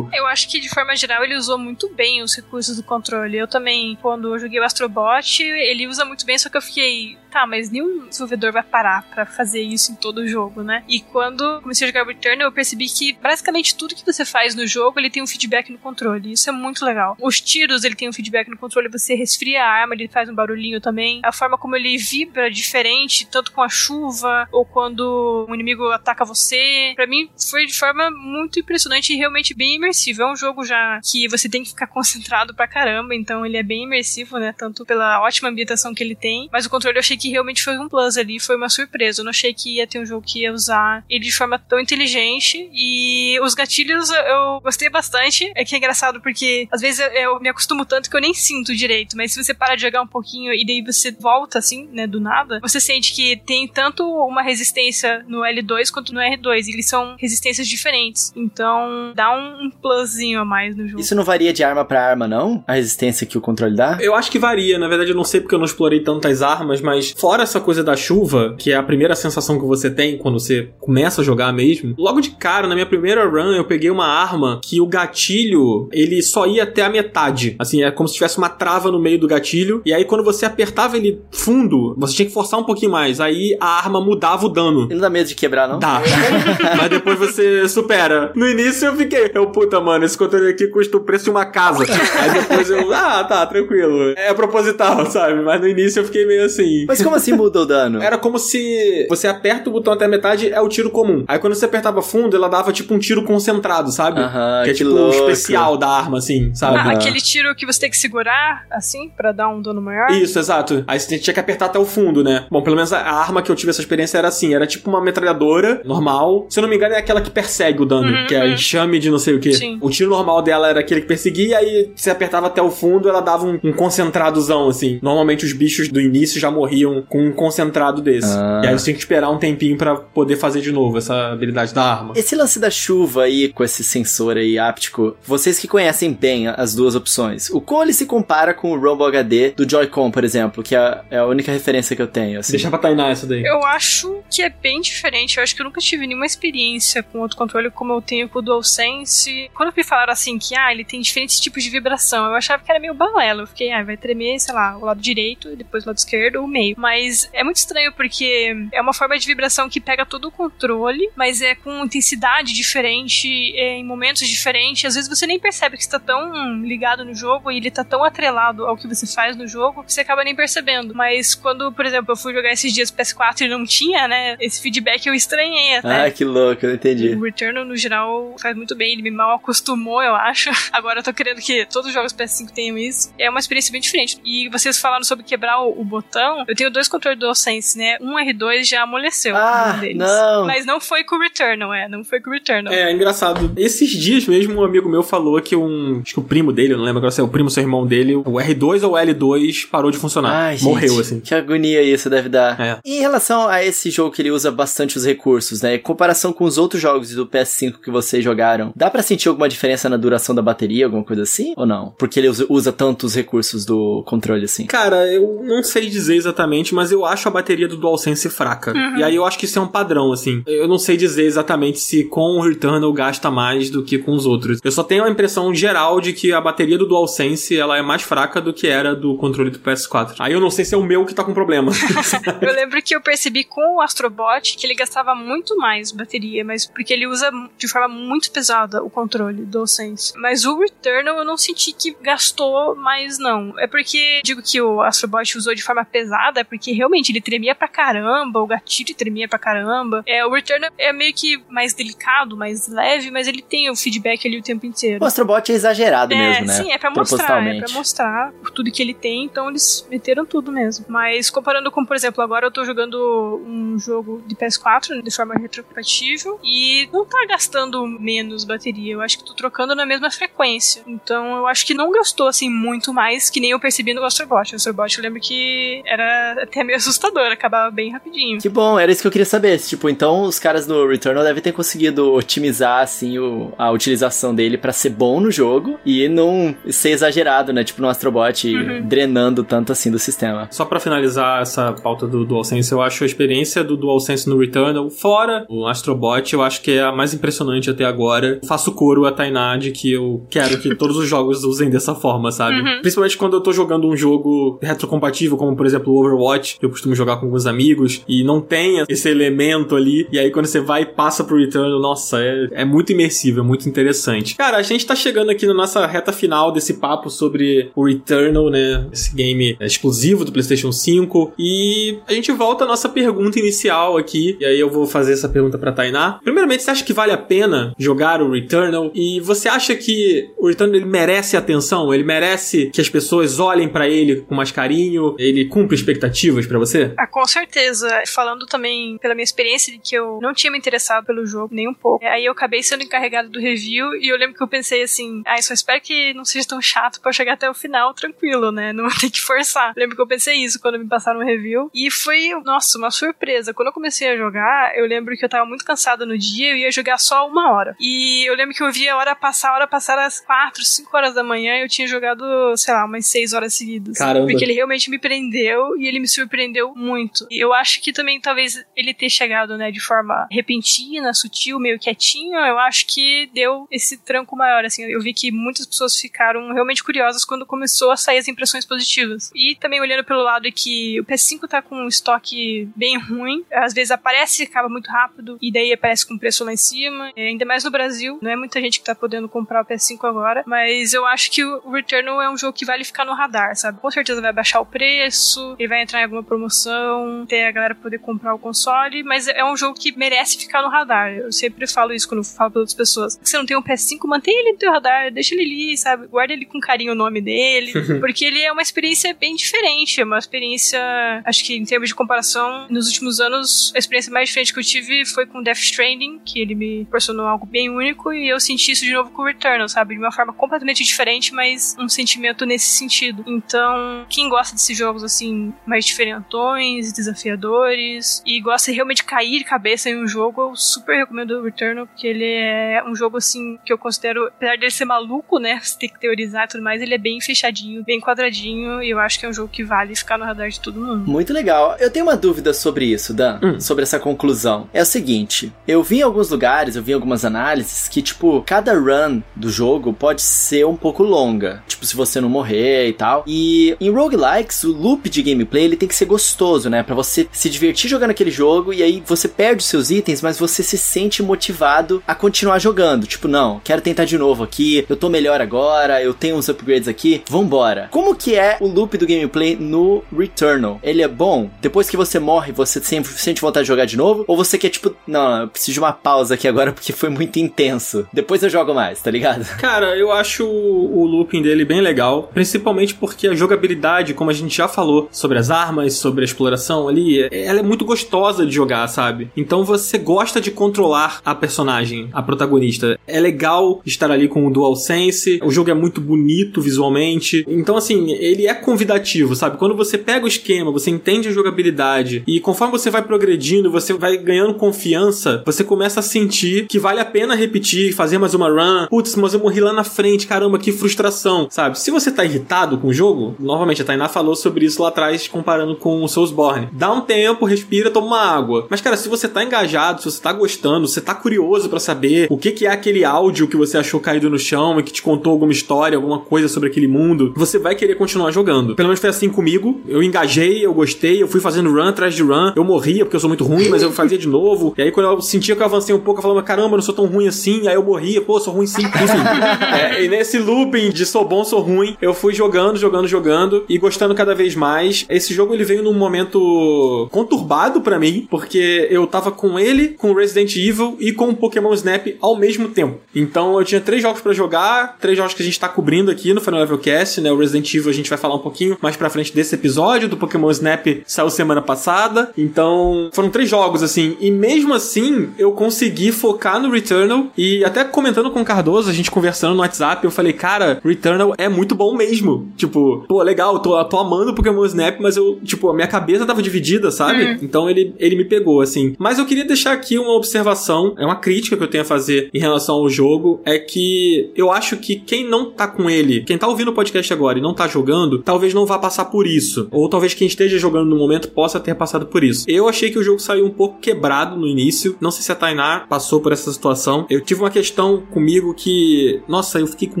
Eu 0.12 0.26
acho 0.26 0.48
que 0.48 0.60
de 0.60 0.68
forma 0.68 0.96
geral 0.96 1.24
ele 1.24 1.36
usou 1.36 1.58
muito 1.58 1.88
bem 1.94 2.22
os 2.22 2.34
recursos 2.34 2.76
do 2.76 2.82
controle. 2.82 3.36
Eu 3.36 3.48
também, 3.48 3.96
quando 4.00 4.34
eu 4.34 4.38
joguei 4.38 4.60
o 4.60 4.64
Astrobot, 4.64 5.42
ele 5.42 5.86
usa 5.86 6.04
muito 6.04 6.24
bem, 6.24 6.38
só 6.38 6.48
que 6.48 6.56
eu 6.56 6.62
fiquei, 6.62 7.16
tá, 7.30 7.46
mas 7.46 7.70
nenhum 7.70 8.08
desenvolvedor 8.08 8.52
vai 8.52 8.62
parar 8.62 9.02
pra 9.10 9.26
fazer 9.26 9.60
isso 9.60 9.92
em 9.92 9.94
todo 9.94 10.18
o 10.18 10.28
jogo, 10.28 10.62
né? 10.62 10.84
E 10.88 11.00
quando 11.00 11.60
comecei 11.60 11.86
a 11.86 11.90
jogar 11.90 12.06
Return, 12.06 12.42
eu 12.42 12.52
percebi 12.52 12.86
que 12.86 13.12
basicamente 13.12 13.76
tudo 13.76 13.94
que 13.94 14.04
você 14.04 14.24
faz 14.24 14.54
no 14.54 14.66
jogo, 14.66 14.98
ele 14.98 15.10
tem 15.10 15.22
um 15.22 15.26
feedback 15.26 15.70
no 15.70 15.78
controle. 15.78 16.32
Isso 16.32 16.48
é 16.48 16.52
muito 16.52 16.84
legal. 16.84 17.16
Os 17.20 17.40
tiros, 17.40 17.84
ele 17.84 17.94
tem 17.94 18.08
um 18.08 18.12
feedback 18.12 18.48
no 18.48 18.56
controle, 18.56 18.88
você 18.88 19.14
resfria 19.14 19.62
a 19.62 19.68
arma, 19.68 19.94
ele 19.94 20.08
faz 20.08 20.28
um 20.28 20.34
barulhinho 20.34 20.80
também. 20.80 21.20
A 21.24 21.32
forma 21.32 21.58
como 21.58 21.76
ele 21.76 21.96
vibra 21.98 22.50
diferente, 22.50 23.26
tanto 23.26 23.52
com 23.52 23.62
a 23.62 23.68
chuva 23.68 24.48
ou 24.52 24.64
quando 24.64 25.46
um 25.48 25.54
inimigo 25.54 25.90
ataca 25.90 26.24
você. 26.24 26.92
Pra 26.94 27.06
mim, 27.06 27.30
foi 27.50 27.66
de 27.66 27.76
forma 27.76 28.10
muito 28.10 28.58
impressionante 28.58 29.12
e 29.12 29.16
realmente 29.16 29.54
bem 29.58 29.74
imersivo. 29.76 30.22
É 30.22 30.32
um 30.32 30.36
jogo 30.36 30.64
já 30.64 31.00
que 31.04 31.28
você 31.28 31.48
tem 31.48 31.62
que 31.62 31.70
ficar 31.70 31.86
concentrado 31.98 32.54
pra 32.54 32.68
caramba, 32.68 33.14
então 33.14 33.44
ele 33.44 33.56
é 33.56 33.62
bem 33.62 33.82
imersivo, 33.84 34.38
né? 34.38 34.54
Tanto 34.56 34.84
pela 34.86 35.20
ótima 35.22 35.48
ambientação 35.48 35.92
que 35.94 36.02
ele 36.02 36.14
tem, 36.14 36.48
mas 36.52 36.64
o 36.64 36.70
controle 36.70 36.96
eu 36.96 37.00
achei 37.00 37.16
que 37.16 37.28
realmente 37.28 37.62
foi 37.62 37.76
um 37.78 37.88
plus 37.88 38.16
ali, 38.16 38.38
foi 38.38 38.56
uma 38.56 38.68
surpresa. 38.68 39.20
Eu 39.20 39.24
não 39.24 39.30
achei 39.30 39.52
que 39.52 39.76
ia 39.76 39.86
ter 39.86 39.98
um 40.00 40.06
jogo 40.06 40.24
que 40.26 40.42
ia 40.42 40.52
usar 40.52 41.04
ele 41.10 41.24
de 41.24 41.32
forma 41.34 41.58
tão 41.58 41.80
inteligente 41.80 42.70
e 42.72 43.38
os 43.42 43.54
gatilhos 43.54 44.08
eu- 44.10 44.60
gostei 44.60 44.88
bastante. 44.88 45.50
É 45.56 45.64
que 45.64 45.74
é 45.74 45.78
engraçado 45.78 46.20
porque 46.20 46.68
às 46.70 46.80
vezes 46.80 47.00
eu, 47.00 47.08
eu 47.12 47.40
me 47.40 47.48
acostumo 47.48 47.84
tanto 47.84 48.08
que 48.08 48.16
eu 48.16 48.20
nem 48.20 48.32
sinto 48.34 48.74
direito, 48.74 49.16
mas 49.16 49.32
se 49.32 49.42
você 49.42 49.52
para 49.52 49.74
de 49.74 49.82
jogar 49.82 50.02
um 50.02 50.06
pouquinho 50.06 50.52
e 50.52 50.64
daí 50.64 50.82
você 50.82 51.10
volta 51.10 51.58
assim, 51.58 51.88
né, 51.92 52.06
do 52.06 52.20
nada, 52.20 52.60
você 52.60 52.80
sente 52.80 53.12
que 53.14 53.36
tem 53.36 53.66
tanto 53.66 54.04
uma 54.06 54.42
resistência 54.42 55.24
no 55.26 55.40
L2 55.40 55.90
quanto 55.92 56.12
no 56.14 56.20
R2, 56.20 56.66
e 56.66 56.72
eles 56.72 56.88
são 56.88 57.16
resistências 57.18 57.66
diferentes. 57.66 58.32
Então 58.36 59.12
dá 59.14 59.30
um, 59.34 59.47
um 59.48 59.70
plusinho 59.70 60.40
a 60.40 60.44
mais 60.44 60.76
no 60.76 60.86
jogo. 60.86 61.00
Isso 61.00 61.14
não 61.14 61.24
varia 61.24 61.52
de 61.52 61.62
arma 61.62 61.84
pra 61.84 62.04
arma, 62.04 62.28
não? 62.28 62.62
A 62.66 62.74
resistência 62.74 63.26
que 63.26 63.38
o 63.38 63.40
controle 63.40 63.76
dá? 63.76 63.98
Eu 64.00 64.14
acho 64.14 64.30
que 64.30 64.38
varia, 64.38 64.78
na 64.78 64.88
verdade 64.88 65.10
eu 65.10 65.16
não 65.16 65.24
sei 65.24 65.40
porque 65.40 65.54
eu 65.54 65.58
não 65.58 65.66
explorei 65.66 66.00
tantas 66.00 66.42
armas, 66.42 66.80
mas 66.80 67.14
fora 67.16 67.42
essa 67.42 67.60
coisa 67.60 67.82
da 67.82 67.96
chuva, 67.96 68.54
que 68.58 68.72
é 68.72 68.76
a 68.76 68.82
primeira 68.82 69.14
sensação 69.14 69.58
que 69.58 69.66
você 69.66 69.90
tem 69.90 70.18
quando 70.18 70.38
você 70.38 70.70
começa 70.80 71.20
a 71.20 71.24
jogar 71.24 71.52
mesmo, 71.52 71.94
logo 71.98 72.20
de 72.20 72.30
cara, 72.30 72.66
na 72.66 72.74
minha 72.74 72.86
primeira 72.86 73.26
run, 73.26 73.52
eu 73.52 73.64
peguei 73.64 73.90
uma 73.90 74.06
arma 74.06 74.60
que 74.62 74.80
o 74.80 74.86
gatilho, 74.86 75.88
ele 75.92 76.22
só 76.22 76.46
ia 76.46 76.62
até 76.62 76.82
a 76.82 76.90
metade. 76.90 77.56
Assim, 77.58 77.82
é 77.82 77.90
como 77.90 78.08
se 78.08 78.14
tivesse 78.14 78.38
uma 78.38 78.48
trava 78.48 78.90
no 78.90 78.98
meio 78.98 79.18
do 79.18 79.26
gatilho, 79.26 79.82
e 79.84 79.92
aí 79.92 80.04
quando 80.04 80.24
você 80.24 80.44
apertava 80.44 80.96
ele 80.96 81.20
fundo, 81.30 81.94
você 81.98 82.14
tinha 82.14 82.26
que 82.26 82.32
forçar 82.32 82.58
um 82.58 82.64
pouquinho 82.64 82.92
mais, 82.92 83.20
aí 83.20 83.56
a 83.60 83.78
arma 83.78 84.00
mudava 84.00 84.46
o 84.46 84.48
dano. 84.48 84.84
Ele 84.84 84.94
não 84.94 85.00
dá 85.00 85.10
medo 85.10 85.28
de 85.28 85.34
quebrar, 85.34 85.68
não? 85.68 85.78
Dá. 85.78 86.00
Mas 86.76 86.90
depois 86.90 87.18
você 87.18 87.68
supera. 87.68 88.32
No 88.34 88.48
início 88.48 88.86
eu 88.86 88.96
fiquei, 88.96 89.27
eu 89.34 89.46
puta, 89.50 89.80
mano, 89.80 90.04
esse 90.04 90.16
controle 90.16 90.50
aqui 90.50 90.66
custa 90.68 90.96
o 90.96 91.00
preço 91.00 91.24
de 91.24 91.30
uma 91.30 91.44
casa. 91.46 91.84
Aí 91.84 92.30
depois 92.40 92.70
eu, 92.70 92.92
ah, 92.92 93.24
tá, 93.24 93.44
tranquilo. 93.46 94.14
É 94.16 94.32
proposital, 94.34 95.06
sabe? 95.10 95.42
Mas 95.42 95.60
no 95.60 95.68
início 95.68 96.00
eu 96.00 96.04
fiquei 96.04 96.26
meio 96.26 96.44
assim. 96.44 96.84
Mas 96.86 97.02
como 97.02 97.16
assim 97.16 97.32
muda 97.32 97.60
o 97.60 97.66
dano? 97.66 98.02
Era 98.02 98.18
como 98.18 98.38
se 98.38 99.06
você 99.08 99.26
aperta 99.26 99.68
o 99.68 99.72
botão 99.72 99.92
até 99.92 100.04
a 100.04 100.08
metade, 100.08 100.50
é 100.52 100.60
o 100.60 100.68
tiro 100.68 100.90
comum. 100.90 101.24
Aí 101.26 101.38
quando 101.38 101.54
você 101.54 101.64
apertava 101.64 102.02
fundo, 102.02 102.36
ela 102.36 102.48
dava 102.48 102.72
tipo 102.72 102.94
um 102.94 102.98
tiro 102.98 103.24
concentrado, 103.24 103.90
sabe? 103.90 104.20
Aham, 104.20 104.62
que 104.64 104.70
é 104.70 104.72
que 104.72 104.78
tipo 104.78 104.90
o 104.90 104.94
louco. 104.94 105.16
especial 105.16 105.76
da 105.76 105.88
arma, 105.88 106.18
assim, 106.18 106.54
sabe? 106.54 106.76
Ah, 106.78 106.92
aquele 106.92 107.20
tiro 107.20 107.54
que 107.54 107.66
você 107.66 107.80
tem 107.80 107.90
que 107.90 107.96
segurar, 107.98 108.66
assim, 108.70 109.10
pra 109.16 109.32
dar 109.32 109.48
um 109.48 109.60
dano 109.60 109.80
maior. 109.80 110.10
Isso, 110.10 110.38
exato. 110.38 110.84
Aí 110.86 110.98
você 111.00 111.18
tinha 111.18 111.34
que 111.34 111.40
apertar 111.40 111.66
até 111.66 111.78
o 111.78 111.84
fundo, 111.84 112.22
né? 112.22 112.46
Bom, 112.50 112.62
pelo 112.62 112.76
menos 112.76 112.92
a 112.92 112.98
a 113.08 113.14
arma 113.20 113.40
que 113.40 113.50
eu 113.50 113.56
tive 113.56 113.70
essa 113.70 113.80
experiência 113.80 114.18
era 114.18 114.28
assim, 114.28 114.54
era 114.54 114.66
tipo 114.66 114.88
uma 114.90 115.00
metralhadora 115.00 115.80
normal. 115.84 116.46
Se 116.50 116.58
eu 116.58 116.62
não 116.62 116.68
me 116.68 116.76
engano, 116.76 116.94
é 116.94 116.98
aquela 116.98 117.20
que 117.20 117.30
persegue 117.30 117.82
o 117.82 117.86
dano, 117.86 118.08
Uhum, 118.08 118.26
que 118.26 118.34
é 118.34 118.44
uhum. 118.44 118.52
enxame 118.52 118.98
de 118.98 119.10
não 119.10 119.17
sei 119.18 119.34
o 119.34 119.40
que. 119.40 119.52
Sim. 119.52 119.78
O 119.80 119.90
tiro 119.90 120.10
normal 120.10 120.42
dela 120.42 120.68
era 120.68 120.80
aquele 120.80 121.02
que 121.02 121.06
perseguia, 121.06 121.48
e 121.48 121.54
aí 121.54 121.92
você 121.94 122.10
apertava 122.10 122.46
até 122.46 122.62
o 122.62 122.70
fundo, 122.70 123.08
ela 123.08 123.20
dava 123.20 123.46
um, 123.46 123.58
um 123.62 123.72
concentradozão, 123.72 124.68
assim. 124.68 124.98
Normalmente 125.02 125.44
os 125.44 125.52
bichos 125.52 125.88
do 125.88 126.00
início 126.00 126.40
já 126.40 126.50
morriam 126.50 127.02
com 127.08 127.26
um 127.26 127.32
concentrado 127.32 128.00
desse. 128.02 128.28
Ah. 128.30 128.62
E 128.64 128.68
aí 128.68 128.78
você 128.78 128.86
tinha 128.86 128.94
que 128.94 129.00
esperar 129.00 129.30
um 129.30 129.38
tempinho 129.38 129.76
pra 129.76 129.96
poder 129.96 130.36
fazer 130.36 130.60
de 130.60 130.72
novo 130.72 130.98
essa 130.98 131.32
habilidade 131.32 131.74
da 131.74 131.82
arma. 131.82 132.12
Esse 132.16 132.34
lance 132.34 132.58
da 132.58 132.70
chuva 132.70 133.24
aí, 133.24 133.48
com 133.48 133.64
esse 133.64 133.84
sensor 133.84 134.36
aí 134.36 134.58
áptico, 134.58 135.16
vocês 135.24 135.58
que 135.58 135.68
conhecem 135.68 136.12
bem 136.12 136.48
as 136.48 136.74
duas 136.74 136.94
opções, 136.94 137.50
o 137.50 137.60
qual 137.60 137.82
ele 137.82 137.92
se 137.92 138.06
compara 138.06 138.54
com 138.54 138.72
o 138.72 138.78
Rumble 138.78 139.06
HD 139.06 139.50
do 139.50 139.68
Joy-Con, 139.68 140.10
por 140.10 140.24
exemplo, 140.24 140.62
que 140.62 140.74
é 140.74 140.98
é 141.10 141.18
a 141.18 141.26
única 141.26 141.52
referência 141.52 141.94
que 141.94 142.02
eu 142.02 142.06
tenho, 142.06 142.38
assim. 142.38 142.52
Deixa 142.52 142.68
pra 142.68 142.78
Tainá 142.78 143.08
essa 143.08 143.26
daí. 143.26 143.44
Eu 143.44 143.64
acho 143.64 144.22
que 144.30 144.42
é 144.42 144.48
bem 144.48 144.80
diferente. 144.80 145.36
Eu 145.36 145.42
acho 145.42 145.54
que 145.54 145.62
eu 145.62 145.64
nunca 145.64 145.80
tive 145.80 146.06
nenhuma 146.06 146.26
experiência 146.26 147.02
com 147.02 147.20
outro 147.20 147.36
controle 147.36 147.70
como 147.70 147.92
eu 147.92 148.02
tenho 148.02 148.28
com 148.28 148.38
o 148.38 148.42
DualSense. 148.42 149.07
Quando 149.54 149.72
me 149.76 149.84
falaram 149.84 150.12
assim 150.12 150.38
que 150.38 150.54
ah, 150.54 150.72
ele 150.72 150.84
tem 150.84 151.00
diferentes 151.00 151.40
tipos 151.40 151.62
de 151.62 151.70
vibração, 151.70 152.26
eu 152.26 152.34
achava 152.34 152.62
que 152.62 152.70
era 152.70 152.80
meio 152.80 152.94
balela. 152.94 153.42
Eu 153.42 153.46
fiquei, 153.46 153.72
ah, 153.72 153.82
vai 153.82 153.96
tremer, 153.96 154.38
sei 154.38 154.54
lá, 154.54 154.76
o 154.76 154.84
lado 154.84 155.00
direito, 155.00 155.54
depois 155.56 155.84
o 155.84 155.88
lado 155.88 155.98
esquerdo 155.98 156.36
ou 156.36 156.44
o 156.44 156.48
meio. 156.48 156.74
Mas 156.78 157.28
é 157.32 157.42
muito 157.42 157.56
estranho 157.56 157.92
porque 157.92 158.54
é 158.72 158.80
uma 158.80 158.92
forma 158.92 159.18
de 159.18 159.26
vibração 159.26 159.68
que 159.68 159.80
pega 159.80 160.04
todo 160.04 160.28
o 160.28 160.30
controle, 160.30 161.10
mas 161.16 161.40
é 161.40 161.54
com 161.54 161.84
intensidade 161.84 162.52
diferente, 162.52 163.28
é 163.56 163.76
em 163.76 163.84
momentos 163.84 164.26
diferentes. 164.28 164.84
Às 164.84 164.94
vezes 164.94 165.08
você 165.08 165.26
nem 165.26 165.38
percebe 165.38 165.76
que 165.76 165.82
está 165.82 165.98
tão 165.98 166.62
ligado 166.62 167.04
no 167.04 167.14
jogo 167.14 167.50
e 167.50 167.56
ele 167.56 167.70
tá 167.70 167.84
tão 167.84 168.04
atrelado 168.04 168.66
ao 168.66 168.76
que 168.76 168.86
você 168.86 169.06
faz 169.06 169.36
no 169.36 169.46
jogo 169.46 169.84
que 169.84 169.92
você 169.92 170.02
acaba 170.02 170.24
nem 170.24 170.34
percebendo. 170.34 170.94
Mas 170.94 171.34
quando, 171.34 171.72
por 171.72 171.84
exemplo, 171.84 172.12
eu 172.12 172.16
fui 172.16 172.32
jogar 172.32 172.52
esses 172.52 172.72
dias 172.72 172.90
PS4 172.90 173.42
e 173.42 173.48
não 173.48 173.64
tinha, 173.64 174.06
né, 174.06 174.36
esse 174.40 174.60
feedback 174.60 175.06
eu 175.06 175.14
estranhei 175.14 175.76
até. 175.76 176.06
Ah, 176.06 176.10
que 176.10 176.24
louco, 176.24 176.64
eu 176.64 176.74
entendi. 176.74 177.10
O 177.10 177.22
Returnal, 177.22 177.64
no 177.64 177.76
geral, 177.76 178.36
faz 178.40 178.56
muito 178.56 178.74
bem. 178.74 178.97
Ele 178.98 179.10
me 179.10 179.16
mal 179.16 179.36
acostumou, 179.36 180.02
eu 180.02 180.14
acho. 180.14 180.50
Agora 180.72 180.98
eu 180.98 181.04
tô 181.04 181.12
querendo 181.12 181.40
que 181.40 181.64
todos 181.66 181.88
os 181.88 181.94
jogos 181.94 182.12
PS5 182.12 182.50
tenham 182.50 182.76
isso. 182.76 183.12
É 183.16 183.30
uma 183.30 183.38
experiência 183.38 183.70
bem 183.70 183.80
diferente. 183.80 184.18
E 184.24 184.48
vocês 184.48 184.78
falaram 184.80 185.04
sobre 185.04 185.24
quebrar 185.24 185.60
o, 185.60 185.80
o 185.80 185.84
botão. 185.84 186.44
Eu 186.48 186.56
tenho 186.56 186.70
dois 186.70 186.88
controles 186.88 187.18
DualSense, 187.18 187.78
né? 187.78 187.96
Um 188.00 188.16
R2 188.16 188.64
já 188.64 188.82
amoleceu. 188.82 189.36
Ah, 189.36 189.74
um 189.76 189.80
deles. 189.80 189.96
não. 189.96 190.46
Mas 190.46 190.66
não 190.66 190.80
foi 190.80 191.04
com 191.04 191.14
o 191.14 191.20
Returnal, 191.20 191.72
é. 191.72 191.88
Não 191.88 192.02
foi 192.02 192.20
com 192.20 192.30
o 192.30 192.32
Returnal. 192.32 192.72
É, 192.72 192.92
engraçado. 192.92 193.52
Esses 193.56 193.90
dias 193.90 194.26
mesmo, 194.26 194.60
um 194.60 194.64
amigo 194.64 194.88
meu 194.88 195.02
falou 195.02 195.40
que 195.40 195.54
um. 195.54 196.00
Acho 196.02 196.14
que 196.14 196.20
o 196.20 196.24
primo 196.24 196.52
dele, 196.52 196.72
eu 196.72 196.78
não 196.78 196.84
lembro 196.84 196.98
agora 196.98 197.12
se 197.12 197.20
é 197.20 197.24
o 197.24 197.28
primo 197.28 197.46
ou 197.46 197.50
seu 197.50 197.62
irmão 197.62 197.86
dele, 197.86 198.16
o 198.16 198.22
R2 198.24 198.82
ou 198.82 198.92
o 198.92 198.96
L2 198.96 199.68
parou 199.70 199.90
de 199.90 199.98
funcionar. 199.98 200.32
Ai, 200.32 200.56
gente, 200.56 200.64
Morreu, 200.64 200.98
assim. 200.98 201.20
Que 201.20 201.34
agonia 201.34 201.82
isso 201.82 202.10
deve 202.10 202.28
dar. 202.28 202.60
É. 202.60 202.78
Em 202.84 203.00
relação 203.00 203.48
a 203.48 203.64
esse 203.64 203.90
jogo 203.90 204.10
que 204.10 204.22
ele 204.22 204.30
usa 204.30 204.50
bastante 204.50 204.96
os 204.96 205.04
recursos, 205.04 205.62
né? 205.62 205.76
Em 205.76 205.78
comparação 205.78 206.32
com 206.32 206.44
os 206.44 206.58
outros 206.58 206.82
jogos 206.82 207.10
do 207.14 207.26
PS5 207.26 207.80
que 207.82 207.90
vocês 207.90 208.24
jogaram, 208.24 208.72
dá 208.74 208.87
pra 208.90 209.02
sentir 209.02 209.28
alguma 209.28 209.48
diferença 209.48 209.88
na 209.88 209.96
duração 209.96 210.34
da 210.34 210.42
bateria, 210.42 210.86
alguma 210.86 211.04
coisa 211.04 211.22
assim? 211.22 211.54
Ou 211.56 211.66
não? 211.66 211.94
Porque 211.98 212.18
ele 212.18 212.28
usa, 212.28 212.72
tantos 212.72 213.14
recursos 213.14 213.64
do 213.64 214.02
controle 214.04 214.44
assim. 214.44 214.66
Cara, 214.66 215.06
eu 215.10 215.42
não 215.44 215.62
sei 215.62 215.88
dizer 215.88 216.16
exatamente, 216.16 216.74
mas 216.74 216.92
eu 216.92 217.04
acho 217.04 217.28
a 217.28 217.30
bateria 217.30 217.66
do 217.66 217.76
DualSense 217.76 218.28
fraca. 218.28 218.72
E 218.96 219.02
aí 219.02 219.16
eu 219.16 219.24
acho 219.24 219.38
que 219.38 219.44
isso 219.44 219.58
é 219.58 219.62
um 219.62 219.68
padrão, 219.68 220.12
assim. 220.12 220.42
Eu 220.46 220.68
não 220.68 220.78
sei 220.78 220.96
dizer 220.96 221.24
exatamente 221.24 221.80
se 221.80 222.04
com 222.04 222.38
o 222.38 222.40
Returnal 222.40 222.92
gasta 222.92 223.30
mais 223.30 223.70
do 223.70 223.82
que 223.82 223.98
com 223.98 224.12
os 224.12 224.26
outros. 224.26 224.60
Eu 224.62 224.72
só 224.72 224.82
tenho 224.82 225.04
a 225.04 225.10
impressão 225.10 225.54
geral 225.54 226.00
de 226.00 226.12
que 226.12 226.32
a 226.32 226.40
bateria 226.40 226.78
do 226.78 226.86
DualSense 226.86 227.56
ela 227.56 227.76
é 227.76 227.82
mais 227.82 228.02
fraca 228.02 228.40
do 228.40 228.52
que 228.52 228.66
era 228.66 228.94
do 228.94 229.16
controle 229.16 229.50
do 229.50 229.58
PS4. 229.58 230.16
Aí 230.18 230.32
eu 230.32 230.40
não 230.40 230.50
sei 230.50 230.64
se 230.64 230.74
é 230.74 230.78
o 230.78 230.82
meu 230.82 231.04
que 231.04 231.14
tá 231.14 231.24
com 231.24 231.32
problema. 231.34 231.72
Eu 232.40 232.52
lembro 232.54 232.80
que 232.82 232.94
eu 232.94 233.00
percebi 233.00 233.44
com 233.44 233.76
o 233.76 233.80
Astrobot 233.80 234.56
que 234.56 234.66
ele 234.66 234.74
gastava 234.74 235.14
muito 235.14 235.56
mais 235.56 235.92
bateria, 235.92 236.44
mas 236.44 236.66
porque 236.66 236.92
ele 236.92 237.06
usa 237.06 237.30
de 237.56 237.68
forma 237.68 237.88
muito 237.88 238.30
pesada 238.30 238.77
o 238.82 238.90
controle 238.90 239.44
do 239.44 239.66
Sense. 239.66 240.12
Mas 240.16 240.44
o 240.44 240.58
Returnal 240.58 241.18
eu 241.18 241.24
não 241.24 241.36
senti 241.36 241.72
que 241.72 241.96
gastou 242.00 242.74
mais, 242.74 243.18
não. 243.18 243.58
É 243.58 243.66
porque 243.66 244.20
digo 244.24 244.42
que 244.42 244.60
o 244.60 244.80
Astrobot 244.82 245.36
usou 245.36 245.54
de 245.54 245.62
forma 245.62 245.84
pesada, 245.84 246.40
é 246.40 246.44
porque 246.44 246.72
realmente 246.72 247.10
ele 247.12 247.20
tremia 247.20 247.54
pra 247.54 247.68
caramba, 247.68 248.40
o 248.40 248.46
gatilho 248.46 248.94
tremia 248.94 249.28
pra 249.28 249.38
caramba. 249.38 250.02
É, 250.06 250.24
o 250.24 250.30
Returnal 250.30 250.70
é 250.78 250.92
meio 250.92 251.12
que 251.14 251.42
mais 251.48 251.74
delicado, 251.74 252.36
mais 252.36 252.68
leve, 252.68 253.10
mas 253.10 253.26
ele 253.28 253.42
tem 253.42 253.70
o 253.70 253.76
feedback 253.76 254.26
ali 254.26 254.38
o 254.38 254.42
tempo 254.42 254.66
inteiro. 254.66 255.02
O 255.02 255.06
Astrobot 255.06 255.50
é 255.50 255.54
exagerado 255.54 256.12
É, 256.14 256.16
mesmo, 256.16 256.46
né? 256.46 256.52
sim, 256.54 256.72
é 256.72 256.78
pra 256.78 256.90
mostrar, 256.90 257.46
é 257.46 257.60
pra 257.60 257.72
mostrar 257.72 258.32
tudo 258.54 258.70
que 258.70 258.82
ele 258.82 258.94
tem, 258.94 259.24
então 259.24 259.48
eles 259.48 259.86
meteram 259.90 260.24
tudo 260.26 260.50
mesmo. 260.52 260.84
Mas 260.88 261.30
comparando 261.30 261.70
com, 261.70 261.84
por 261.84 261.96
exemplo, 261.96 262.22
agora 262.22 262.46
eu 262.46 262.50
tô 262.50 262.64
jogando 262.64 263.42
um 263.46 263.78
jogo 263.78 264.22
de 264.26 264.34
PS4 264.34 265.02
de 265.02 265.10
forma 265.14 265.34
retrocompatível 265.34 266.38
e 266.42 266.88
não 266.92 267.04
tá 267.04 267.24
gastando 267.28 267.86
menos 267.86 268.44
bateria, 268.44 268.67
eu 268.76 269.00
acho 269.00 269.18
que 269.18 269.24
tô 269.24 269.34
trocando 269.34 269.74
na 269.74 269.84
mesma 269.86 270.10
frequência. 270.10 270.82
Então 270.86 271.36
eu 271.36 271.46
acho 271.46 271.66
que 271.66 271.74
não 271.74 271.90
gastou 271.90 272.26
assim 272.28 272.48
muito 272.50 272.92
mais 272.92 273.30
que 273.30 273.40
nem 273.40 273.50
eu 273.50 273.60
percebi 273.60 273.94
no 273.94 274.04
Astrobot. 274.04 274.52
O 274.52 274.56
Astrobot 274.56 274.96
eu 274.96 275.02
lembro 275.02 275.20
que 275.20 275.82
era 275.86 276.42
até 276.42 276.62
meio 276.64 276.76
assustador, 276.78 277.30
acabava 277.32 277.70
bem 277.70 277.90
rapidinho. 277.92 278.40
Que 278.40 278.48
bom, 278.48 278.78
era 278.78 278.90
isso 278.92 279.00
que 279.02 279.06
eu 279.06 279.12
queria 279.12 279.24
saber. 279.26 279.58
Tipo, 279.58 279.88
então 279.88 280.22
os 280.22 280.38
caras 280.38 280.66
no 280.66 280.86
Returnal 280.88 281.24
devem 281.24 281.42
ter 281.42 281.52
conseguido 281.52 282.12
otimizar, 282.12 282.82
assim, 282.82 283.18
o- 283.18 283.52
a 283.58 283.70
utilização 283.70 284.34
dele 284.34 284.56
pra 284.58 284.72
ser 284.72 284.90
bom 284.90 285.20
no 285.20 285.30
jogo 285.30 285.78
e 285.84 286.08
não 286.08 286.54
ser 286.68 286.90
exagerado, 286.90 287.52
né? 287.52 287.64
Tipo 287.64 287.82
no 287.82 287.88
Astrobot, 287.88 288.52
drenando 288.82 289.44
tanto 289.44 289.72
assim 289.72 289.90
do 289.90 289.98
sistema. 289.98 290.48
Só 290.50 290.64
pra 290.64 290.80
finalizar 290.80 291.42
essa 291.42 291.72
pauta 291.72 292.06
do 292.06 292.24
DualSense, 292.24 292.70
eu 292.72 292.80
acho 292.82 293.04
a 293.04 293.06
experiência 293.06 293.62
do 293.64 293.76
DualSense 293.76 294.28
no 294.28 294.38
Returnal, 294.38 294.88
fora 294.90 295.44
o 295.48 295.66
Astrobot, 295.66 296.32
eu 296.32 296.42
acho 296.42 296.60
que 296.62 296.72
é 296.72 296.82
a 296.82 296.92
mais 296.92 297.14
impressionante 297.14 297.70
até 297.70 297.84
agora. 297.84 298.40
Faço 298.58 298.72
coro 298.72 299.06
a 299.06 299.12
Tainá 299.12 299.56
de 299.56 299.70
que 299.70 299.92
eu 299.92 300.26
quero 300.28 300.58
que 300.58 300.74
todos 300.74 300.96
os 300.96 301.08
jogos 301.08 301.44
usem 301.44 301.70
dessa 301.70 301.94
forma, 301.94 302.32
sabe? 302.32 302.60
Principalmente 302.80 303.16
quando 303.16 303.34
eu 303.34 303.40
tô 303.40 303.52
jogando 303.52 303.86
um 303.86 303.96
jogo 303.96 304.58
retrocompatível, 304.60 305.36
como 305.36 305.56
por 305.56 305.64
exemplo 305.64 305.92
o 305.92 306.00
Overwatch, 306.00 306.58
que 306.58 306.66
eu 306.66 306.70
costumo 306.70 306.92
jogar 306.92 307.18
com 307.18 307.26
alguns 307.26 307.46
amigos, 307.46 308.02
e 308.08 308.24
não 308.24 308.40
tem 308.40 308.82
esse 308.88 309.08
elemento 309.08 309.76
ali, 309.76 310.08
e 310.10 310.18
aí 310.18 310.32
quando 310.32 310.46
você 310.46 310.60
vai 310.60 310.82
e 310.82 310.86
passa 310.86 311.22
pro 311.22 311.38
Returnal, 311.38 311.78
nossa, 311.78 312.20
é, 312.20 312.48
é 312.50 312.64
muito 312.64 312.90
imersivo, 312.90 313.38
é 313.38 313.42
muito 313.44 313.68
interessante. 313.68 314.34
Cara, 314.34 314.56
a 314.56 314.62
gente 314.62 314.84
tá 314.84 314.96
chegando 314.96 315.30
aqui 315.30 315.46
na 315.46 315.54
nossa 315.54 315.86
reta 315.86 316.12
final 316.12 316.50
desse 316.50 316.74
papo 316.74 317.08
sobre 317.10 317.70
o 317.76 317.86
Returnal, 317.86 318.50
né? 318.50 318.88
Esse 318.92 319.14
game 319.14 319.56
exclusivo 319.60 320.24
do 320.24 320.32
PlayStation 320.32 320.72
5. 320.72 321.34
E 321.38 321.98
a 322.08 322.12
gente 322.12 322.32
volta 322.32 322.64
à 322.64 322.66
nossa 322.66 322.88
pergunta 322.88 323.38
inicial 323.38 323.96
aqui. 323.96 324.36
E 324.40 324.44
aí 324.44 324.58
eu 324.58 324.68
vou 324.68 324.84
fazer 324.84 325.12
essa 325.12 325.28
pergunta 325.28 325.56
pra 325.56 325.70
Tainá. 325.70 326.18
Primeiramente, 326.24 326.64
você 326.64 326.72
acha 326.72 326.84
que 326.84 326.92
vale 326.92 327.12
a 327.12 327.18
pena 327.18 327.72
jogar 327.78 328.20
o 328.20 328.32
Returnal? 328.32 328.47
E 328.94 329.20
você 329.20 329.48
acha 329.48 329.74
que 329.74 330.30
o 330.36 330.48
Returnal 330.48 330.76
ele 330.76 330.84
merece 330.84 331.36
atenção? 331.36 331.92
Ele 331.92 332.04
merece 332.04 332.70
que 332.70 332.80
as 332.80 332.88
pessoas 332.88 333.40
olhem 333.40 333.68
pra 333.68 333.88
ele 333.88 334.22
com 334.22 334.34
mais 334.34 334.52
carinho? 334.52 335.14
Ele 335.18 335.46
cumpre 335.46 335.74
expectativas 335.74 336.46
pra 336.46 336.58
você? 336.58 336.92
Ah, 336.96 337.06
com 337.06 337.26
certeza. 337.26 338.02
Falando 338.06 338.46
também 338.46 338.98
pela 338.98 339.14
minha 339.14 339.24
experiência 339.24 339.72
de 339.72 339.78
que 339.78 339.96
eu 339.96 340.18
não 340.22 340.32
tinha 340.32 340.50
me 340.50 340.58
interessado 340.58 341.04
pelo 341.04 341.26
jogo 341.26 341.54
nem 341.54 341.68
um 341.68 341.74
pouco. 341.74 342.04
Aí 342.04 342.24
eu 342.24 342.32
acabei 342.32 342.62
sendo 342.62 342.84
encarregado 342.84 343.28
do 343.28 343.40
review 343.40 343.94
e 343.96 344.08
eu 344.12 344.16
lembro 344.16 344.36
que 344.36 344.42
eu 344.42 344.48
pensei 344.48 344.82
assim, 344.82 345.22
ah, 345.26 345.40
só 345.42 345.52
espero 345.52 345.80
que 345.80 346.14
não 346.14 346.24
seja 346.24 346.46
tão 346.46 346.60
chato 346.60 347.00
eu 347.08 347.12
chegar 347.12 347.32
até 347.32 347.48
o 347.48 347.54
final 347.54 347.94
tranquilo, 347.94 348.52
né? 348.52 348.72
Não 348.72 348.88
ter 349.00 349.10
que 349.10 349.20
forçar. 349.20 349.72
Lembro 349.76 349.96
que 349.96 350.02
eu 350.02 350.06
pensei 350.06 350.36
isso 350.36 350.60
quando 350.60 350.78
me 350.78 350.86
passaram 350.86 351.20
o 351.20 351.24
review. 351.24 351.70
E 351.74 351.90
foi, 351.90 352.30
nossa, 352.44 352.78
uma 352.78 352.90
surpresa. 352.90 353.54
Quando 353.54 353.68
eu 353.68 353.72
comecei 353.72 354.08
a 354.08 354.16
jogar, 354.16 354.76
eu 354.76 354.86
lembro 354.86 355.16
que 355.16 355.24
eu 355.24 355.28
tava 355.28 355.46
muito 355.46 355.64
cansada 355.64 356.04
no 356.04 356.16
dia 356.16 356.54
e 356.54 356.60
ia 356.62 356.70
jogar 356.70 356.98
só 356.98 357.26
uma 357.26 357.52
hora. 357.52 357.76
E 357.80 358.27
eu 358.28 358.36
lembro 358.36 358.54
que 358.54 358.62
eu 358.62 358.72
via 358.72 358.94
a 358.94 358.96
hora 358.96 359.14
passar, 359.14 359.50
a 359.50 359.54
hora 359.54 359.66
passar 359.66 359.98
às 359.98 360.20
4, 360.20 360.64
5 360.64 360.96
horas 360.96 361.14
da 361.14 361.22
manhã 361.22 361.56
e 361.56 361.62
eu 361.62 361.68
tinha 361.68 361.86
jogado, 361.86 362.24
sei 362.56 362.74
lá, 362.74 362.84
umas 362.84 363.06
6 363.06 363.32
horas 363.32 363.54
seguidas. 363.54 363.98
Caramba. 363.98 364.26
Porque 364.26 364.44
ele 364.44 364.52
realmente 364.52 364.90
me 364.90 364.98
prendeu 364.98 365.76
e 365.76 365.86
ele 365.86 365.98
me 365.98 366.08
surpreendeu 366.08 366.74
muito. 366.74 367.26
E 367.30 367.38
eu 367.42 367.52
acho 367.52 367.80
que 367.80 367.92
também 367.92 368.20
talvez 368.20 368.64
ele 368.76 368.94
ter 368.94 369.08
chegado, 369.08 369.56
né, 369.56 369.70
de 369.70 369.80
forma 369.80 370.26
repentina, 370.30 371.12
sutil, 371.14 371.58
meio 371.58 371.78
quietinho, 371.78 372.38
eu 372.38 372.58
acho 372.58 372.86
que 372.86 373.28
deu 373.32 373.66
esse 373.70 373.96
tranco 373.98 374.36
maior, 374.36 374.64
assim. 374.64 374.84
Eu 374.84 375.00
vi 375.00 375.12
que 375.12 375.30
muitas 375.30 375.66
pessoas 375.66 375.96
ficaram 375.96 376.52
realmente 376.52 376.84
curiosas 376.84 377.24
quando 377.24 377.46
começou 377.46 377.90
a 377.90 377.96
sair 377.96 378.18
as 378.18 378.28
impressões 378.28 378.64
positivas. 378.64 379.30
E 379.34 379.56
também 379.56 379.80
olhando 379.80 380.04
pelo 380.04 380.22
lado 380.22 380.50
que 380.52 381.00
o 381.00 381.04
PS5 381.04 381.48
tá 381.48 381.62
com 381.62 381.76
um 381.76 381.88
estoque 381.88 382.68
bem 382.76 382.98
ruim, 382.98 383.44
às 383.52 383.72
vezes 383.72 383.90
aparece 383.90 384.42
e 384.42 384.46
acaba 384.46 384.68
muito 384.68 384.90
rápido, 384.90 385.38
e 385.40 385.52
daí 385.52 385.72
aparece 385.72 386.06
com 386.06 386.18
preço 386.18 386.44
lá 386.44 386.52
em 386.52 386.56
cima. 386.56 387.12
É, 387.16 387.28
ainda 387.28 387.44
mais 387.44 387.64
no 387.64 387.70
Brasil, 387.70 388.17
não 388.20 388.30
é 388.30 388.36
muita 388.36 388.60
gente 388.60 388.78
que 388.78 388.84
tá 388.84 388.94
podendo 388.94 389.28
comprar 389.28 389.62
o 389.62 389.64
PS5 389.64 390.08
agora, 390.08 390.42
mas 390.46 390.92
eu 390.92 391.06
acho 391.06 391.30
que 391.30 391.44
o 391.44 391.70
Returnal 391.70 392.20
é 392.20 392.30
um 392.30 392.36
jogo 392.36 392.52
que 392.52 392.64
vale 392.64 392.84
ficar 392.84 393.04
no 393.04 393.14
radar, 393.14 393.56
sabe? 393.56 393.80
Com 393.80 393.90
certeza 393.90 394.20
vai 394.20 394.32
baixar 394.32 394.60
o 394.60 394.66
preço, 394.66 395.56
ele 395.58 395.68
vai 395.68 395.82
entrar 395.82 396.00
em 396.00 396.04
alguma 396.04 396.22
promoção, 396.22 397.24
ter 397.26 397.44
a 397.44 397.50
galera 397.50 397.74
poder 397.74 397.98
comprar 397.98 398.34
o 398.34 398.38
console, 398.38 399.02
mas 399.02 399.28
é 399.28 399.44
um 399.44 399.56
jogo 399.56 399.78
que 399.78 399.96
merece 399.96 400.38
ficar 400.38 400.62
no 400.62 400.68
radar. 400.68 401.12
Eu 401.12 401.32
sempre 401.32 401.66
falo 401.66 401.92
isso 401.92 402.08
quando 402.08 402.24
falo 402.24 402.50
para 402.50 402.60
outras 402.60 402.74
pessoas. 402.74 403.18
Se 403.22 403.30
você 403.30 403.38
não 403.38 403.46
tem 403.46 403.56
um 403.56 403.62
PS5, 403.62 403.98
mantenha 404.06 404.40
ele 404.40 404.52
no 404.52 404.58
teu 404.58 404.70
radar, 404.70 405.10
deixa 405.12 405.34
ele 405.34 405.42
ali, 405.44 405.76
sabe? 405.76 406.06
Guarda 406.06 406.32
ele 406.32 406.44
com 406.44 406.60
carinho 406.60 406.92
o 406.92 406.96
nome 406.96 407.20
dele, 407.20 407.72
porque 408.00 408.24
ele 408.24 408.40
é 408.42 408.52
uma 408.52 408.62
experiência 408.62 409.14
bem 409.14 409.34
diferente, 409.34 410.00
é 410.00 410.04
uma 410.04 410.18
experiência, 410.18 410.80
acho 411.24 411.44
que 411.44 411.56
em 411.56 411.64
termos 411.64 411.88
de 411.88 411.94
comparação, 411.94 412.66
nos 412.68 412.86
últimos 412.88 413.20
anos, 413.20 413.72
a 413.74 413.78
experiência 413.78 414.12
mais 414.12 414.28
diferente 414.28 414.52
que 414.52 414.58
eu 414.58 414.64
tive 414.64 415.04
foi 415.06 415.26
com 415.26 415.42
Death 415.42 415.58
Stranding, 415.58 416.20
que 416.24 416.40
ele 416.40 416.54
me 416.54 416.84
proporcionou 416.84 417.26
algo 417.26 417.46
bem 417.46 417.70
único, 417.70 418.07
e 418.12 418.28
eu 418.28 418.38
senti 418.40 418.72
isso 418.72 418.84
de 418.84 418.92
novo 418.92 419.10
com 419.10 419.22
o 419.22 419.24
Returnal, 419.24 419.68
sabe? 419.68 419.94
De 419.94 420.00
uma 420.00 420.12
forma 420.12 420.32
completamente 420.32 420.84
diferente, 420.84 421.32
mas 421.32 421.76
um 421.78 421.88
sentimento 421.88 422.44
nesse 422.44 422.66
sentido. 422.66 423.24
Então, 423.26 424.04
quem 424.08 424.28
gosta 424.28 424.54
desses 424.54 424.76
jogos, 424.76 425.02
assim, 425.02 425.52
mais 425.66 425.84
diferentões, 425.84 426.92
desafiadores, 426.92 428.22
e 428.26 428.40
gosta 428.40 428.72
realmente 428.72 428.98
de 428.98 429.04
cair 429.04 429.38
de 429.38 429.44
cabeça 429.44 429.88
em 429.88 430.02
um 430.02 430.06
jogo, 430.06 430.42
eu 430.42 430.56
super 430.56 430.96
recomendo 430.96 431.32
o 431.32 431.42
Returnal, 431.42 431.86
porque 431.86 432.06
ele 432.06 432.24
é 432.24 432.82
um 432.86 432.94
jogo, 432.94 433.16
assim, 433.16 433.58
que 433.64 433.72
eu 433.72 433.78
considero, 433.78 434.26
apesar 434.26 434.56
dele 434.56 434.70
ser 434.70 434.84
maluco, 434.84 435.38
né? 435.38 435.60
Você 435.62 435.78
tem 435.78 435.88
que 435.88 436.00
teorizar 436.00 436.44
e 436.44 436.48
tudo 436.48 436.62
mais, 436.62 436.82
ele 436.82 436.94
é 436.94 436.98
bem 436.98 437.20
fechadinho, 437.20 437.84
bem 437.84 438.00
quadradinho, 438.00 438.82
e 438.82 438.90
eu 438.90 438.98
acho 438.98 439.18
que 439.18 439.26
é 439.26 439.28
um 439.28 439.32
jogo 439.32 439.48
que 439.48 439.62
vale 439.62 439.94
ficar 439.94 440.18
no 440.18 440.24
radar 440.24 440.48
de 440.48 440.60
todo 440.60 440.80
mundo. 440.80 441.10
Muito 441.10 441.32
legal. 441.32 441.76
Eu 441.78 441.90
tenho 441.90 442.04
uma 442.06 442.16
dúvida 442.16 442.52
sobre 442.52 442.86
isso, 442.86 443.14
Dan, 443.14 443.38
hum. 443.42 443.60
sobre 443.60 443.82
essa 443.82 443.98
conclusão. 443.98 444.68
É 444.72 444.82
o 444.82 444.86
seguinte, 444.86 445.52
eu 445.66 445.82
vi 445.82 445.98
em 445.98 446.02
alguns 446.02 446.30
lugares, 446.30 446.76
eu 446.76 446.82
vi 446.82 446.92
algumas 446.92 447.24
análises 447.24 447.88
que, 447.88 447.97
tipo, 448.02 448.42
cada 448.46 448.72
run 448.74 449.20
do 449.34 449.50
jogo 449.50 449.92
pode 449.92 450.22
ser 450.22 450.66
um 450.66 450.76
pouco 450.76 451.02
longa. 451.02 451.62
Tipo, 451.66 451.86
se 451.86 451.96
você 451.96 452.20
não 452.20 452.28
morrer 452.28 452.88
e 452.88 452.92
tal. 452.92 453.24
E 453.26 453.76
em 453.80 453.90
roguelikes, 453.90 454.64
o 454.64 454.72
loop 454.72 455.08
de 455.08 455.22
gameplay, 455.22 455.64
ele 455.64 455.76
tem 455.76 455.88
que 455.88 455.94
ser 455.94 456.04
gostoso, 456.04 456.68
né? 456.68 456.82
Pra 456.82 456.94
você 456.94 457.28
se 457.32 457.48
divertir 457.48 457.88
jogando 457.88 458.10
aquele 458.10 458.30
jogo 458.30 458.72
e 458.72 458.82
aí 458.82 459.02
você 459.06 459.28
perde 459.28 459.62
os 459.62 459.68
seus 459.68 459.90
itens, 459.90 460.22
mas 460.22 460.38
você 460.38 460.62
se 460.62 460.78
sente 460.78 461.22
motivado 461.22 462.02
a 462.06 462.14
continuar 462.14 462.58
jogando. 462.58 463.06
Tipo, 463.06 463.28
não, 463.28 463.60
quero 463.62 463.80
tentar 463.80 464.04
de 464.04 464.18
novo 464.18 464.44
aqui, 464.44 464.84
eu 464.88 464.96
tô 464.96 465.08
melhor 465.08 465.40
agora, 465.40 466.02
eu 466.02 466.14
tenho 466.14 466.36
uns 466.36 466.48
upgrades 466.48 466.88
aqui, 466.88 467.22
vambora. 467.28 467.88
Como 467.90 468.14
que 468.14 468.34
é 468.34 468.56
o 468.60 468.66
loop 468.66 468.96
do 468.96 469.06
gameplay 469.06 469.56
no 469.56 470.02
Returnal? 470.16 470.80
Ele 470.82 471.02
é 471.02 471.08
bom? 471.08 471.50
Depois 471.60 471.88
que 471.88 471.96
você 471.96 472.18
morre, 472.18 472.52
você 472.52 472.80
sempre 472.80 473.12
sente 473.12 473.40
vontade 473.40 473.64
de 473.64 473.68
jogar 473.68 473.84
de 473.84 473.96
novo? 473.96 474.24
Ou 474.26 474.36
você 474.36 474.58
quer, 474.58 474.70
tipo, 474.70 474.94
não, 475.06 475.42
eu 475.42 475.48
preciso 475.48 475.72
de 475.72 475.80
uma 475.80 475.92
pausa 475.92 476.34
aqui 476.34 476.46
agora 476.46 476.72
porque 476.78 476.92
foi 476.92 477.08
muito 477.08 477.38
intenso. 477.38 477.87
Depois 478.12 478.42
eu 478.42 478.50
jogo 478.50 478.74
mais, 478.74 479.00
tá 479.00 479.10
ligado? 479.10 479.44
Cara, 479.58 479.96
eu 479.96 480.12
acho 480.12 480.46
o, 480.46 481.04
looping 481.04 481.42
dele 481.42 481.64
bem 481.64 481.80
legal, 481.80 482.30
principalmente 482.34 482.94
porque 482.94 483.28
a 483.28 483.34
jogabilidade, 483.34 484.14
como 484.14 484.30
a 484.30 484.34
gente 484.34 484.56
já 484.56 484.68
falou 484.68 485.08
sobre 485.10 485.38
as 485.38 485.50
armas, 485.50 485.94
sobre 485.94 486.22
a 486.22 486.24
exploração 486.24 486.88
ali, 486.88 487.22
ela 487.30 487.60
é 487.60 487.62
muito 487.62 487.84
gostosa 487.84 488.44
de 488.44 488.52
jogar, 488.52 488.86
sabe? 488.88 489.30
Então 489.36 489.64
você 489.64 489.98
gosta 489.98 490.40
de 490.40 490.50
controlar 490.50 491.20
a 491.24 491.34
personagem, 491.34 492.08
a 492.12 492.22
protagonista. 492.22 492.98
É 493.06 493.20
legal 493.20 493.80
estar 493.84 494.10
ali 494.10 494.28
com 494.28 494.46
o 494.46 494.50
DualSense, 494.50 495.40
o 495.42 495.50
jogo 495.50 495.70
é 495.70 495.74
muito 495.74 496.00
bonito 496.00 496.60
visualmente. 496.60 497.44
Então, 497.48 497.76
assim, 497.76 498.12
ele 498.12 498.46
é 498.46 498.54
convidativo, 498.54 499.34
sabe? 499.34 499.56
Quando 499.56 499.76
você 499.76 499.96
pega 499.96 500.24
o 500.24 500.28
esquema, 500.28 500.70
você 500.70 500.90
entende 500.90 501.28
a 501.28 501.32
jogabilidade 501.32 502.22
e 502.26 502.40
conforme 502.40 502.72
você 502.72 502.90
vai 502.90 503.02
progredindo, 503.02 503.70
você 503.70 503.92
vai 503.92 504.16
ganhando 504.16 504.54
confiança, 504.54 505.42
você 505.44 505.64
começa 505.64 506.00
a 506.00 506.02
sentir 506.02 506.66
que 506.66 506.78
vale 506.78 507.00
a 507.00 507.04
pena 507.04 507.34
repetir, 507.34 507.77
fazer 507.92 508.18
mais 508.18 508.34
uma 508.34 508.48
run. 508.48 508.86
Putz, 508.88 509.16
mas 509.16 509.34
eu 509.34 509.40
morri 509.40 509.60
lá 509.60 509.72
na 509.72 509.84
frente, 509.84 510.26
caramba, 510.26 510.58
que 510.58 510.72
frustração, 510.72 511.46
sabe? 511.50 511.78
Se 511.78 511.90
você 511.90 512.10
tá 512.10 512.24
irritado 512.24 512.78
com 512.78 512.88
o 512.88 512.92
jogo, 512.92 513.34
novamente 513.38 513.82
a 513.82 513.84
Tainá 513.84 514.08
falou 514.08 514.34
sobre 514.36 514.66
isso 514.66 514.82
lá 514.82 514.88
atrás, 514.88 515.28
comparando 515.28 515.76
com 515.76 516.02
o 516.02 516.08
Soulsborne. 516.08 516.68
Dá 516.72 516.92
um 516.92 517.00
tempo, 517.00 517.46
respira, 517.46 517.90
toma 517.90 518.06
uma 518.08 518.20
água. 518.20 518.66
Mas, 518.68 518.80
cara, 518.80 518.96
se 518.96 519.08
você 519.08 519.28
tá 519.28 519.44
engajado, 519.44 520.02
se 520.02 520.10
você 520.10 520.20
tá 520.20 520.32
gostando, 520.32 520.86
se 520.86 520.94
você 520.94 521.00
tá 521.00 521.14
curioso 521.14 521.68
para 521.68 521.80
saber 521.80 522.26
o 522.30 522.36
que, 522.36 522.52
que 522.52 522.66
é 522.66 522.70
aquele 522.70 523.04
áudio 523.04 523.48
que 523.48 523.56
você 523.56 523.78
achou 523.78 524.00
caído 524.00 524.30
no 524.30 524.38
chão 524.38 524.78
e 524.78 524.82
que 524.82 524.92
te 524.92 525.02
contou 525.02 525.32
alguma 525.32 525.52
história, 525.52 525.96
alguma 525.96 526.18
coisa 526.18 526.48
sobre 526.48 526.68
aquele 526.68 526.88
mundo, 526.88 527.32
você 527.36 527.58
vai 527.58 527.74
querer 527.74 527.94
continuar 527.94 528.30
jogando. 528.30 528.74
Pelo 528.74 528.88
menos 528.88 529.00
foi 529.00 529.10
assim 529.10 529.28
comigo. 529.28 529.80
Eu 529.86 530.02
engajei, 530.02 530.64
eu 530.64 530.72
gostei, 530.72 531.22
eu 531.22 531.28
fui 531.28 531.40
fazendo 531.40 531.72
run 531.72 531.88
atrás 531.88 532.14
de 532.14 532.22
run. 532.22 532.52
Eu 532.56 532.64
morria 532.64 533.04
porque 533.04 533.16
eu 533.16 533.20
sou 533.20 533.28
muito 533.28 533.44
ruim, 533.44 533.68
mas 533.68 533.82
eu 533.82 533.92
fazia 533.92 534.18
de 534.18 534.28
novo. 534.28 534.74
E 534.76 534.82
aí, 534.82 534.92
quando 534.92 535.06
eu 535.06 535.20
sentia 535.20 535.54
que 535.54 535.62
eu 535.62 535.66
avancei 535.66 535.94
um 535.94 536.00
pouco, 536.00 536.18
eu 536.18 536.22
falava, 536.22 536.42
caramba, 536.42 536.74
eu 536.74 536.78
não 536.78 536.82
sou 536.82 536.94
tão 536.94 537.06
ruim 537.06 537.28
assim. 537.28 537.67
Aí 537.68 537.76
eu 537.76 537.82
morria, 537.82 538.20
pô, 538.20 538.40
sou 538.40 538.54
ruim 538.54 538.66
sim. 538.66 538.84
Enfim. 538.86 538.94
é, 539.74 540.04
e 540.04 540.08
nesse 540.08 540.38
looping 540.38 540.90
de 540.90 541.04
sou 541.04 541.24
bom, 541.24 541.44
sou 541.44 541.60
ruim, 541.60 541.96
eu 542.00 542.14
fui 542.14 542.34
jogando, 542.34 542.78
jogando, 542.78 543.06
jogando 543.06 543.64
e 543.68 543.78
gostando 543.78 544.14
cada 544.14 544.34
vez 544.34 544.54
mais. 544.54 545.06
Esse 545.08 545.34
jogo 545.34 545.54
ele 545.54 545.64
veio 545.64 545.82
num 545.82 545.94
momento 545.94 547.08
conturbado 547.10 547.80
para 547.80 547.98
mim, 547.98 548.26
porque 548.30 548.88
eu 548.90 549.06
tava 549.06 549.30
com 549.30 549.58
ele, 549.58 549.88
com 549.88 550.12
Resident 550.12 550.56
Evil 550.56 550.96
e 550.98 551.12
com 551.12 551.34
Pokémon 551.34 551.72
Snap 551.74 552.06
ao 552.20 552.36
mesmo 552.36 552.68
tempo. 552.68 552.98
Então 553.14 553.58
eu 553.58 553.64
tinha 553.64 553.80
três 553.80 554.02
jogos 554.02 554.20
para 554.20 554.32
jogar, 554.32 554.96
três 554.98 555.16
jogos 555.16 555.34
que 555.34 555.42
a 555.42 555.44
gente 555.44 555.58
tá 555.58 555.68
cobrindo 555.68 556.10
aqui 556.10 556.32
no 556.32 556.40
Final 556.40 556.60
Level 556.60 556.78
Cast, 556.78 557.20
né? 557.20 557.30
O 557.30 557.36
Resident 557.36 557.72
Evil 557.74 557.90
a 557.90 557.94
gente 557.94 558.10
vai 558.10 558.18
falar 558.18 558.34
um 558.34 558.40
pouquinho 558.40 558.76
mais 558.80 558.96
pra 558.96 559.10
frente 559.10 559.34
desse 559.34 559.54
episódio, 559.54 560.08
do 560.08 560.16
Pokémon 560.16 560.50
Snap 560.50 560.86
saiu 561.06 561.30
semana 561.30 561.62
passada. 561.62 562.32
Então 562.36 563.10
foram 563.12 563.30
três 563.30 563.48
jogos 563.48 563.82
assim, 563.82 564.16
e 564.20 564.30
mesmo 564.30 564.74
assim 564.74 565.30
eu 565.38 565.52
consegui 565.52 566.12
focar 566.12 566.60
no 566.60 566.70
Returnal 566.70 567.26
e 567.36 567.57
até 567.64 567.84
comentando 567.84 568.30
com 568.30 568.40
o 568.40 568.44
Cardoso, 568.44 568.90
a 568.90 568.92
gente 568.92 569.10
conversando 569.10 569.54
no 569.54 569.60
WhatsApp, 569.60 570.04
eu 570.04 570.10
falei, 570.10 570.32
cara, 570.32 570.80
Returnal 570.84 571.34
é 571.38 571.48
muito 571.48 571.74
bom 571.74 571.94
mesmo. 571.94 572.50
Tipo, 572.56 573.04
pô, 573.08 573.22
legal, 573.22 573.58
tô, 573.60 573.82
tô 573.84 573.98
amando 573.98 574.34
Pokémon 574.34 574.64
Snap, 574.64 575.00
mas 575.00 575.16
eu, 575.16 575.38
tipo, 575.42 575.68
a 575.68 575.74
minha 575.74 575.86
cabeça 575.86 576.26
tava 576.26 576.42
dividida, 576.42 576.90
sabe? 576.90 577.24
Hum. 577.24 577.38
Então 577.42 577.68
ele, 577.68 577.94
ele 577.98 578.16
me 578.16 578.24
pegou, 578.24 578.60
assim. 578.60 578.94
Mas 578.98 579.18
eu 579.18 579.26
queria 579.26 579.44
deixar 579.44 579.72
aqui 579.72 579.98
uma 579.98 580.12
observação, 580.12 580.94
é 580.98 581.04
uma 581.04 581.16
crítica 581.16 581.56
que 581.56 581.62
eu 581.62 581.68
tenho 581.68 581.82
a 581.82 581.86
fazer 581.86 582.30
em 582.32 582.38
relação 582.38 582.76
ao 582.76 582.88
jogo, 582.88 583.40
é 583.44 583.58
que 583.58 584.30
eu 584.34 584.50
acho 584.50 584.76
que 584.76 584.96
quem 584.96 585.28
não 585.28 585.50
tá 585.50 585.66
com 585.66 585.88
ele, 585.88 586.22
quem 586.22 586.38
tá 586.38 586.46
ouvindo 586.46 586.70
o 586.70 586.74
podcast 586.74 587.12
agora 587.12 587.38
e 587.38 587.42
não 587.42 587.54
tá 587.54 587.66
jogando, 587.66 588.18
talvez 588.18 588.54
não 588.54 588.66
vá 588.66 588.78
passar 588.78 589.06
por 589.06 589.26
isso. 589.26 589.68
Ou 589.70 589.88
talvez 589.88 590.14
quem 590.14 590.26
esteja 590.26 590.58
jogando 590.58 590.88
no 590.88 590.96
momento 590.96 591.30
possa 591.30 591.60
ter 591.60 591.74
passado 591.74 592.06
por 592.06 592.22
isso. 592.22 592.44
Eu 592.48 592.68
achei 592.68 592.90
que 592.90 592.98
o 592.98 593.02
jogo 593.02 593.20
saiu 593.20 593.46
um 593.46 593.50
pouco 593.50 593.78
quebrado 593.80 594.36
no 594.36 594.46
início. 594.46 594.96
Não 595.00 595.10
sei 595.10 595.22
se 595.22 595.32
a 595.32 595.34
Tainá 595.34 595.86
passou 595.88 596.20
por 596.20 596.32
essa 596.32 596.52
situação. 596.52 597.06
Eu 597.08 597.20
tive 597.20 597.37
uma 597.40 597.50
questão 597.50 598.02
comigo 598.10 598.54
que, 598.54 599.20
nossa, 599.28 599.58
eu 599.58 599.66
fiquei 599.66 599.88
com 599.88 600.00